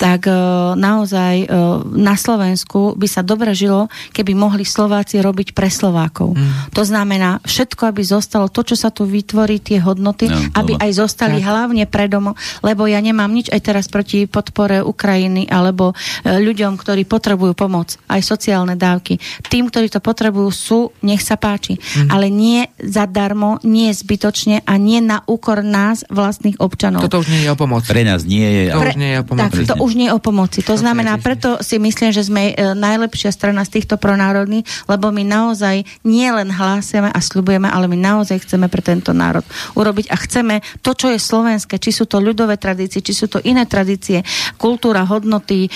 tak 0.01 0.25
uh, 0.25 0.73
naozaj 0.73 1.45
na 1.93 2.15
Slovensku 2.17 2.97
by 2.97 3.09
sa 3.11 3.21
dobre 3.21 3.53
žilo, 3.53 3.93
keby 4.15 4.33
mohli 4.33 4.65
Slováci 4.65 5.21
robiť 5.21 5.53
pre 5.53 5.69
Slovákov. 5.69 6.35
Mm. 6.35 6.73
To 6.73 6.83
znamená, 6.83 7.43
všetko, 7.45 7.93
aby 7.93 8.03
zostalo 8.05 8.49
to, 8.49 8.65
čo 8.65 8.77
sa 8.79 8.89
tu 8.89 9.05
vytvorí, 9.05 9.61
tie 9.61 9.83
hodnoty, 9.83 10.31
no, 10.31 10.39
aby 10.57 10.77
aj 10.81 10.91
zostali 10.97 11.43
tak. 11.43 11.47
hlavne 11.49 11.85
predomo, 11.85 12.33
lebo 12.65 12.89
ja 12.89 12.99
nemám 13.03 13.31
nič 13.31 13.53
aj 13.53 13.61
teraz 13.61 13.85
proti 13.91 14.25
podpore 14.71 14.87
Ukrajiny 14.87 15.51
alebo 15.51 15.91
uh, 15.91 16.39
ľuďom, 16.39 16.79
ktorí 16.79 17.03
potrebujú 17.03 17.59
pomoc, 17.59 17.99
aj 18.07 18.23
sociálne 18.23 18.79
dávky. 18.79 19.19
Tým, 19.51 19.67
ktorí 19.67 19.91
to 19.91 19.99
potrebujú, 19.99 20.49
sú, 20.55 20.81
nech 21.03 21.19
sa 21.27 21.35
páči. 21.35 21.75
Mm. 21.75 22.09
Ale 22.15 22.27
nie 22.31 22.71
zadarmo, 22.79 23.59
nie 23.67 23.91
zbytočne 23.91 24.63
a 24.63 24.79
nie 24.79 25.03
na 25.03 25.27
úkor 25.27 25.67
nás, 25.67 26.07
vlastných 26.07 26.63
občanov. 26.63 27.03
Toto 27.03 27.27
už 27.27 27.35
nie 27.35 27.43
je 27.43 27.51
o 27.51 27.59
pomoci. 27.59 27.87
Pre 27.91 28.05
nás 28.07 28.23
nie 28.23 28.47
je. 28.47 28.63
To 28.71 28.79
Pre, 28.79 28.91
už 28.95 28.97
nie 29.01 29.11
je 29.11 29.19
o 29.19 29.27
pomoci. 29.27 29.51
Tak, 29.51 29.71
to 29.75 29.77
už 29.83 29.93
nie 29.99 30.07
je 30.07 30.15
o 30.15 30.21
pomoci. 30.23 30.59
To, 30.63 30.77
znamená, 30.79 31.19
preto 31.19 31.59
si 31.65 31.83
myslím, 31.83 32.15
že 32.15 32.23
sme 32.23 32.53
e, 32.53 32.77
najlepšia 32.77 33.35
strana 33.35 33.67
z 33.67 33.81
týchto 33.81 33.99
pronárodných, 33.99 34.69
lebo 34.87 35.11
my 35.11 35.25
naozaj 35.27 35.83
nie 36.07 36.29
len 36.31 36.53
hlásime 36.53 37.11
a 37.11 37.19
slubujeme, 37.19 37.67
ale 37.67 37.91
my 37.91 37.99
naozaj 37.99 38.45
chceme 38.47 38.71
pre 38.71 38.85
tento 38.85 39.11
národ 39.11 39.43
urobiť 39.75 40.13
a 40.13 40.17
chceme 40.21 40.63
to, 40.85 40.93
čo 40.95 41.11
je 41.11 41.19
slovenské, 41.19 41.81
či 41.81 41.91
sú 41.91 42.05
to 42.07 42.21
ľudové 42.21 42.61
tradície, 42.61 43.01
či 43.01 43.17
sú 43.17 43.27
to 43.27 43.41
iné 43.41 43.65
tradície, 43.65 44.21
kultúra, 44.61 45.09
hodnoty, 45.09 45.67
e, 45.67 45.71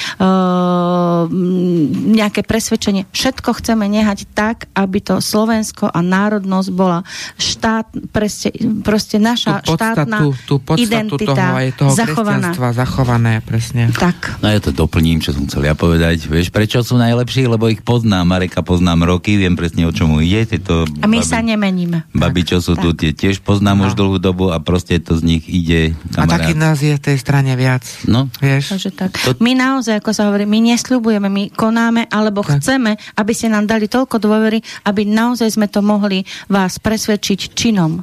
nejaké 2.13 2.45
presvedčenie, 2.45 3.09
všetko 3.09 3.57
chceme 3.65 3.89
nehať 3.89 4.29
tak, 4.37 4.69
aby 4.77 5.01
to 5.01 5.25
Slovensko 5.25 5.89
a 5.89 6.05
národnosť 6.05 6.69
bola 6.69 7.01
štát, 7.41 7.89
proste, 8.13 8.53
proste 8.85 9.17
naša 9.17 9.65
tú 9.65 9.73
podstatu, 9.73 10.05
štátna 10.05 10.19
tú 10.45 10.55
identita 10.77 11.33
toho, 11.33 11.55
aj 11.57 11.69
toho 11.81 11.91
zachovaná. 11.97 12.51
zachované, 12.77 13.35
presne. 13.41 13.89
Tak. 13.97 14.45
No 14.45 14.53
ja 14.53 14.61
to 14.61 14.77
doplním, 14.77 15.25
čo 15.25 15.33
som 15.33 15.49
chcel 15.49 15.65
ja 15.65 15.73
povedať. 15.73 16.29
Vieš, 16.29 16.53
prečo 16.53 16.85
sú 16.85 17.01
najlepší? 17.01 17.49
Lebo 17.49 17.73
ich 17.73 17.81
poznám. 17.81 18.29
Mareka 18.29 18.61
poznám 18.61 19.09
roky, 19.09 19.41
viem 19.41 19.57
presne 19.57 19.89
o 19.89 19.93
čomu 19.95 20.21
ide. 20.21 20.45
Tieto 20.45 20.85
a 20.85 21.07
my 21.07 21.23
babi, 21.23 21.27
sa 21.27 21.41
nemeníme. 21.41 22.11
Babi, 22.13 22.43
čo 22.45 22.59
sú 22.61 22.77
tak. 22.77 22.83
tu, 22.85 22.89
tie 22.99 23.11
tiež 23.15 23.41
poznám 23.41 23.81
no. 23.81 23.87
už 23.89 23.93
dlhú 23.97 24.19
dobu 24.19 24.51
a 24.51 24.59
proste 24.61 24.99
to 25.01 25.17
z 25.17 25.23
nich 25.25 25.45
ide. 25.47 25.97
Kamarát. 26.13 26.29
A 26.29 26.35
taký 26.43 26.53
nás 26.59 26.79
je 26.83 26.93
v 26.93 27.03
tej 27.03 27.17
strane 27.17 27.53
viac. 27.55 27.87
No. 28.05 28.29
Vieš? 28.43 28.74
Takže 28.75 28.91
tak. 28.91 29.15
To... 29.23 29.39
My 29.39 29.55
naozaj, 29.55 30.03
ako 30.03 30.11
sa 30.11 30.27
hovorí, 30.27 30.51
my 30.51 30.59
nesľubujeme, 30.75 31.31
my 31.31 31.55
konáme, 31.55 32.11
alebo 32.11 32.43
tak. 32.43 32.59
chceme, 32.59 32.99
aby 33.15 33.31
ste 33.31 33.47
nám 33.47 33.71
dali 33.71 33.87
toľko 33.87 34.19
dôvery, 34.19 34.59
aby 34.91 35.07
naozaj 35.07 35.55
sme 35.55 35.71
to 35.71 35.79
mohli 35.79 36.27
vás 36.51 36.83
presvedčiť 36.83 37.55
činom. 37.55 38.03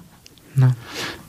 No. 0.56 0.70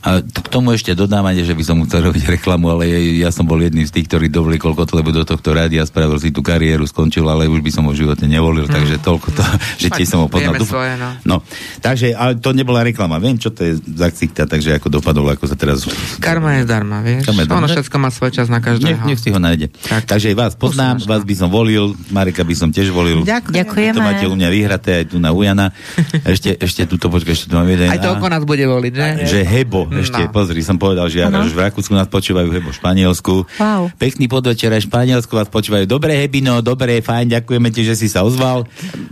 A 0.03 0.19
k 0.19 0.49
tomu 0.51 0.75
ešte 0.75 0.99
dodávanie, 0.99 1.47
že 1.47 1.55
by 1.55 1.63
som 1.63 1.79
chcel 1.87 2.11
robiť 2.11 2.35
reklamu, 2.39 2.75
ale 2.75 2.91
ja, 2.91 2.99
ja 3.27 3.31
som 3.31 3.47
bol 3.47 3.63
jedným 3.63 3.87
z 3.87 3.95
tých, 3.95 4.11
ktorí 4.11 4.27
dovolili 4.27 4.59
koľko 4.59 4.83
to, 4.83 4.99
lebo 4.99 5.15
do 5.15 5.23
tohto 5.23 5.55
rádia 5.55 5.87
spravil 5.87 6.19
si 6.19 6.35
tú 6.35 6.43
kariéru, 6.43 6.83
skončil, 6.91 7.23
ale 7.31 7.47
už 7.47 7.63
by 7.63 7.71
som 7.71 7.87
ho 7.87 7.95
v 7.95 8.03
živote 8.03 8.27
nevolil, 8.27 8.67
mm. 8.67 8.75
takže 8.75 8.97
toľko 8.99 9.29
to, 9.31 9.43
že 9.83 9.89
tiež 9.95 10.09
som 10.11 10.27
ho 10.27 10.29
poznal. 10.29 10.59
Svoje, 10.63 10.99
no. 10.99 11.11
no. 11.23 11.37
takže, 11.79 12.19
ale 12.19 12.35
to 12.43 12.51
nebola 12.51 12.83
reklama, 12.83 13.23
viem, 13.23 13.39
čo 13.39 13.55
to 13.55 13.63
je 13.63 13.79
za 13.79 14.11
ksichta, 14.11 14.51
takže 14.51 14.75
ako 14.83 14.91
dopadlo, 14.91 15.31
ako 15.31 15.47
sa 15.47 15.55
teraz... 15.55 15.87
Karma 16.19 16.59
je 16.59 16.67
zdarma, 16.67 16.99
vieš? 17.07 17.23
Karma 17.31 17.41
je 17.43 17.47
darma. 17.47 17.61
Ono 17.63 17.69
všetko 17.71 17.97
má 18.03 18.11
svoj 18.11 18.31
čas 18.35 18.51
na 18.51 18.59
každého. 18.59 19.07
Nech, 19.07 19.15
nech 19.15 19.21
si 19.23 19.31
ho 19.31 19.39
nájde. 19.39 19.71
Tak. 19.87 20.11
Takže 20.11 20.35
vás 20.35 20.59
poznám, 20.59 20.99
Posluška. 20.99 21.11
vás 21.15 21.23
by 21.23 21.35
som 21.39 21.49
volil, 21.49 21.95
Marika 22.11 22.43
by 22.43 22.55
som 22.59 22.69
tiež 22.75 22.91
volil. 22.91 23.23
Ďakujeme. 23.23 23.95
To 23.95 24.03
máte 24.03 24.27
u 24.27 24.35
mňa 24.35 24.49
vyhraté 24.51 24.91
aj 25.03 25.15
tu 25.15 25.23
na 25.23 25.31
Ujana. 25.31 25.71
Ešte, 26.33 26.55
ešte 26.55 26.87
tuto, 26.87 27.11
počkaj, 27.11 27.35
ešte 27.35 27.47
tu 27.51 27.55
mám 27.59 27.67
jeden. 27.67 27.91
Aj 27.91 27.99
to 27.99 28.15
oko 28.15 28.31
nás 28.31 28.47
bude 28.47 28.63
voliť, 28.63 28.93
že? 28.95 29.09
Že 29.27 29.41
hebo, 29.43 29.92
ešte, 30.01 30.23
no. 30.25 30.33
pozri, 30.33 30.61
som 30.65 30.81
povedal, 30.81 31.11
že 31.13 31.27
ano. 31.27 31.45
v 31.45 31.61
Rakúsku 31.61 31.93
nás 31.93 32.09
počúvajú, 32.09 32.49
hebo 32.49 32.73
v 32.73 32.77
Španielsku. 32.77 33.35
Wow. 33.61 33.93
Pekný 34.01 34.31
podvečer 34.31 34.73
aj 34.73 34.81
v 34.85 34.89
Španielsku 34.89 35.33
vás 35.37 35.53
počúvajú. 35.53 35.85
Dobré, 35.85 36.17
Hebino, 36.17 36.65
dobré, 36.65 37.05
fajn, 37.05 37.43
ďakujeme 37.43 37.69
ti, 37.69 37.85
že 37.85 37.95
si 37.99 38.09
sa 38.09 38.25
ozval. 38.25 38.65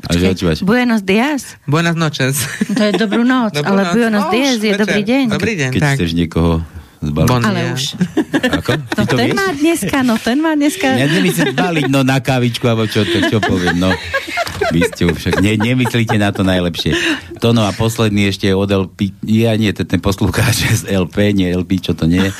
A 0.08 0.16
že 0.16 0.32
Buenos 0.64 1.04
dias. 1.04 1.60
Buenas 1.68 1.98
noches. 1.98 2.40
To 2.72 2.80
je 2.80 2.96
dobrú 2.96 3.22
noc, 3.26 3.54
dobrú 3.60 3.76
ale 3.76 3.82
noc. 3.90 3.94
Buenos 3.94 4.24
no, 4.26 4.32
dias 4.32 4.58
je 4.62 4.72
dobrý 4.72 5.02
deň. 5.04 5.24
Dobrý 5.36 5.54
deň, 5.60 5.70
Keď 5.76 5.82
tak. 5.82 5.96
chceš 6.00 6.12
niekoho 6.16 6.64
Zbaliť. 7.00 7.44
Ale 7.48 7.60
už. 7.72 7.84
Ako? 8.60 8.70
No 8.76 9.02
ten 9.08 9.32
vieš? 9.32 9.36
má 9.40 9.48
dneska, 9.56 9.98
no 10.04 10.14
ten 10.20 10.36
má 10.36 10.52
dneska. 10.52 10.88
Ja 11.00 11.08
nemyslím 11.08 11.56
zbaliť, 11.56 11.84
no 11.88 12.04
na 12.04 12.20
kávičku, 12.20 12.68
alebo 12.68 12.84
čo, 12.84 13.08
to, 13.08 13.24
čo 13.24 13.40
poviem, 13.40 13.80
no. 13.80 13.88
Vy 14.68 14.80
ste 14.92 15.08
však, 15.08 15.40
ne, 15.40 15.56
nemyslíte 15.56 16.20
na 16.20 16.28
to 16.28 16.44
najlepšie. 16.44 16.92
To 17.40 17.56
no 17.56 17.64
a 17.64 17.72
posledný 17.72 18.28
ešte 18.28 18.52
od 18.52 18.68
LP, 18.68 19.16
ja 19.24 19.56
nie, 19.56 19.72
to 19.72 19.88
ten 19.88 19.98
poslúkáč 19.98 20.68
z 20.84 20.92
LP, 20.92 21.32
nie 21.32 21.48
LP, 21.48 21.80
čo 21.80 21.96
to 21.96 22.04
nie 22.04 22.28
je. 22.28 22.30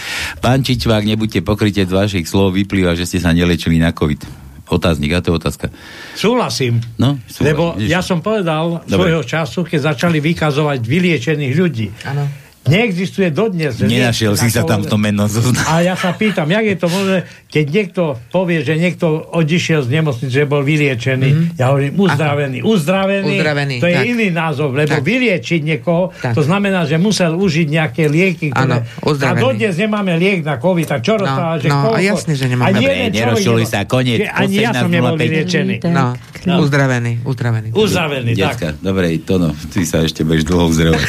Pán 0.45 0.61
Čičvák, 0.61 1.09
nebuďte 1.09 1.41
pokrytie 1.41 1.89
z 1.89 1.97
vašich 1.97 2.29
slov, 2.29 2.53
vyplýva, 2.53 2.93
že 2.93 3.09
ste 3.09 3.19
sa 3.19 3.33
nelečili 3.33 3.81
na 3.81 3.97
COVID. 3.97 4.53
Otáznik, 4.71 5.11
a 5.17 5.25
to 5.25 5.35
je 5.35 5.41
otázka. 5.41 5.67
Súhlasím. 6.15 6.79
No, 6.95 7.19
súhlasím. 7.27 7.47
Lebo 7.49 7.65
ja 7.83 8.07
som 8.07 8.23
povedal 8.23 8.87
Dobre. 8.87 9.11
svojho 9.11 9.23
času, 9.27 9.67
keď 9.67 9.97
začali 9.97 10.23
vykazovať 10.23 10.79
vyliečených 10.85 11.55
ľudí. 11.59 11.91
Áno 12.07 12.50
Neexistuje 12.69 13.33
dodnes. 13.33 13.81
Nenašiel 13.81 14.37
si 14.37 14.53
sa 14.53 14.69
tam 14.69 14.85
v 14.85 14.91
tom 14.93 15.01
mennom 15.01 15.25
zoznam. 15.25 15.65
A 15.65 15.81
ja 15.81 15.97
sa 15.97 16.13
pýtam, 16.13 16.45
jak 16.45 16.65
je 16.69 16.77
to 16.77 16.93
možné, 16.93 17.25
keď 17.51 17.67
niekto 17.67 18.03
povie, 18.31 18.63
že 18.63 18.79
niekto 18.79 19.27
odišiel 19.35 19.83
z 19.83 19.91
nemocnice, 19.91 20.31
že 20.31 20.47
bol 20.47 20.63
vyliečený. 20.63 21.31
Mm-hmm. 21.35 21.59
Ja 21.59 21.75
hovorím 21.75 21.99
uzdravený. 21.99 22.59
Uzdravený, 22.63 23.35
uzdravený 23.35 23.77
to 23.83 23.87
je 23.91 23.97
tak. 23.99 24.07
iný 24.07 24.29
názov, 24.31 24.71
lebo 24.71 25.03
tak. 25.03 25.03
vyliečiť 25.03 25.61
niekoho, 25.67 26.15
tak. 26.15 26.39
to 26.39 26.47
znamená, 26.47 26.87
že 26.87 26.95
musel 27.03 27.35
užiť 27.35 27.67
nejaké 27.67 28.07
lieky, 28.07 28.55
ktoré... 28.55 28.87
Ano, 28.87 29.19
a 29.27 29.33
dodnes 29.35 29.75
nemáme 29.75 30.15
liek 30.15 30.47
na 30.47 30.63
COVID, 30.63 30.87
tak 30.87 31.03
čo 31.03 31.19
no, 31.19 31.27
rozpráva, 31.27 31.55
že 31.59 31.69
no, 31.69 31.79
koľko... 31.91 31.99
jasne, 32.07 32.33
že 32.39 32.47
nemáme. 32.47 32.71
Dobre, 32.71 32.95
nerozčuli 33.11 33.65
sa, 33.67 33.83
koniec. 33.83 34.31
Ani 34.31 34.55
ja 34.63 34.71
som 34.71 34.87
nebol 34.87 35.19
vyliečený. 35.19 35.83
No, 35.91 36.15
no. 36.47 36.55
Uzdravený, 36.63 37.27
uzdravený. 37.27 37.69
Uzdravený, 37.75 38.31
tak. 38.39 38.79
Dobre, 38.79 39.19
to 39.27 39.43
no, 39.43 39.51
ty 39.75 39.83
sa 39.83 40.07
ešte 40.07 40.23
budeš 40.23 40.47
dlho 40.47 40.71
uzdravovať. 40.71 41.09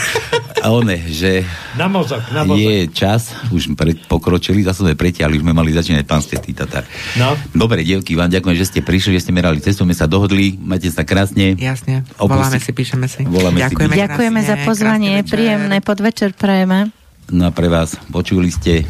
A 0.61 0.69
one, 0.69 0.97
že 1.09 1.41
na 1.73 1.89
mozog, 1.89 2.22
na 2.30 2.45
mozog. 2.45 2.61
je 2.61 2.85
čas, 2.93 3.34
už 3.49 3.73
sme 3.73 3.97
pokročili, 4.05 4.61
zase 4.61 4.85
sme 4.85 4.93
pretiahli, 4.93 5.41
už 5.41 5.43
sme 5.45 5.57
mali 5.57 5.73
začínať 5.73 6.05
pán 6.05 6.22
Stetý 6.32 6.56
Tatar. 6.56 6.88
No. 7.20 7.36
Dobre, 7.52 7.84
dievky, 7.84 8.16
vám 8.16 8.32
ďakujem, 8.32 8.56
že 8.56 8.72
ste 8.72 8.80
prišli, 8.80 9.20
že 9.20 9.28
ste 9.28 9.36
merali 9.36 9.60
cestu, 9.60 9.84
sme 9.84 9.91
sa 9.91 10.08
dohodli, 10.08 10.56
majte 10.56 10.88
sa 10.88 11.03
krásne. 11.03 11.60
Jasne, 11.60 12.08
voláme 12.16 12.56
si, 12.56 12.72
píšeme 12.72 13.12
si. 13.12 13.28
Voláme 13.28 13.60
Ďakujeme, 13.60 13.91
si. 13.91 13.99
Ďakujeme 13.99 14.40
krásne, 14.40 14.52
za 14.56 14.56
pozvanie, 14.64 15.14
príjemné 15.28 15.84
podvečer 15.84 16.32
prajeme. 16.32 16.95
No 17.28 17.48
a 17.48 17.52
pre 17.52 17.68
vás 17.68 17.99
počuli 18.16 18.48
ste 18.48 18.88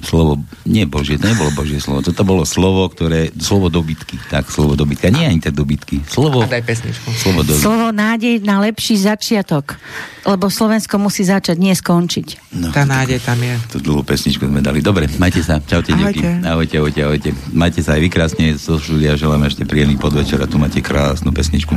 slovo, 0.00 0.38
nie 0.62 0.86
Božie, 0.86 1.18
to 1.18 1.26
nebolo 1.26 1.50
Božie 1.52 1.82
slovo, 1.82 2.00
toto 2.00 2.22
bolo 2.22 2.46
slovo, 2.46 2.86
ktoré, 2.86 3.34
slovo 3.36 3.66
dobytky, 3.68 4.18
tak, 4.30 4.46
slovo 4.48 4.78
dobytka, 4.78 5.10
nie 5.10 5.26
ani 5.26 5.42
tie 5.42 5.50
dobytky, 5.50 6.06
slovo, 6.06 6.44
a 6.44 6.50
daj 6.50 6.62
pesničku. 6.62 7.08
slovo 7.14 7.40
dobytka. 7.42 7.64
Slovo 7.66 7.86
nádej 7.90 8.40
na 8.46 8.62
lepší 8.62 8.94
začiatok, 8.96 9.76
lebo 10.22 10.46
Slovensko 10.46 11.00
musí 11.00 11.26
začať, 11.26 11.56
nie 11.58 11.74
skončiť. 11.74 12.52
No, 12.58 12.70
Tá 12.70 12.84
nádej 12.84 13.18
tam 13.24 13.40
je. 13.40 13.54
Tú 13.72 13.78
dlhú 13.80 14.04
pesničku 14.04 14.44
sme 14.44 14.60
dali. 14.60 14.84
Dobre, 14.84 15.08
majte 15.16 15.40
sa, 15.40 15.58
čaute, 15.58 15.90
ahojte. 15.92 16.44
Ahojte, 16.44 16.74
ahojte, 16.78 17.00
ahojte. 17.02 17.30
Majte 17.50 17.80
sa 17.82 17.96
aj 17.96 18.00
vy 18.04 18.08
krásne, 18.08 18.44
zo 18.54 18.78
štúdia 18.78 19.16
želám 19.16 19.46
ešte 19.46 19.64
príjemný 19.64 19.96
podvečer 19.96 20.38
a 20.40 20.46
tu 20.46 20.60
máte 20.60 20.78
krásnu 20.78 21.32
pesničku. 21.32 21.74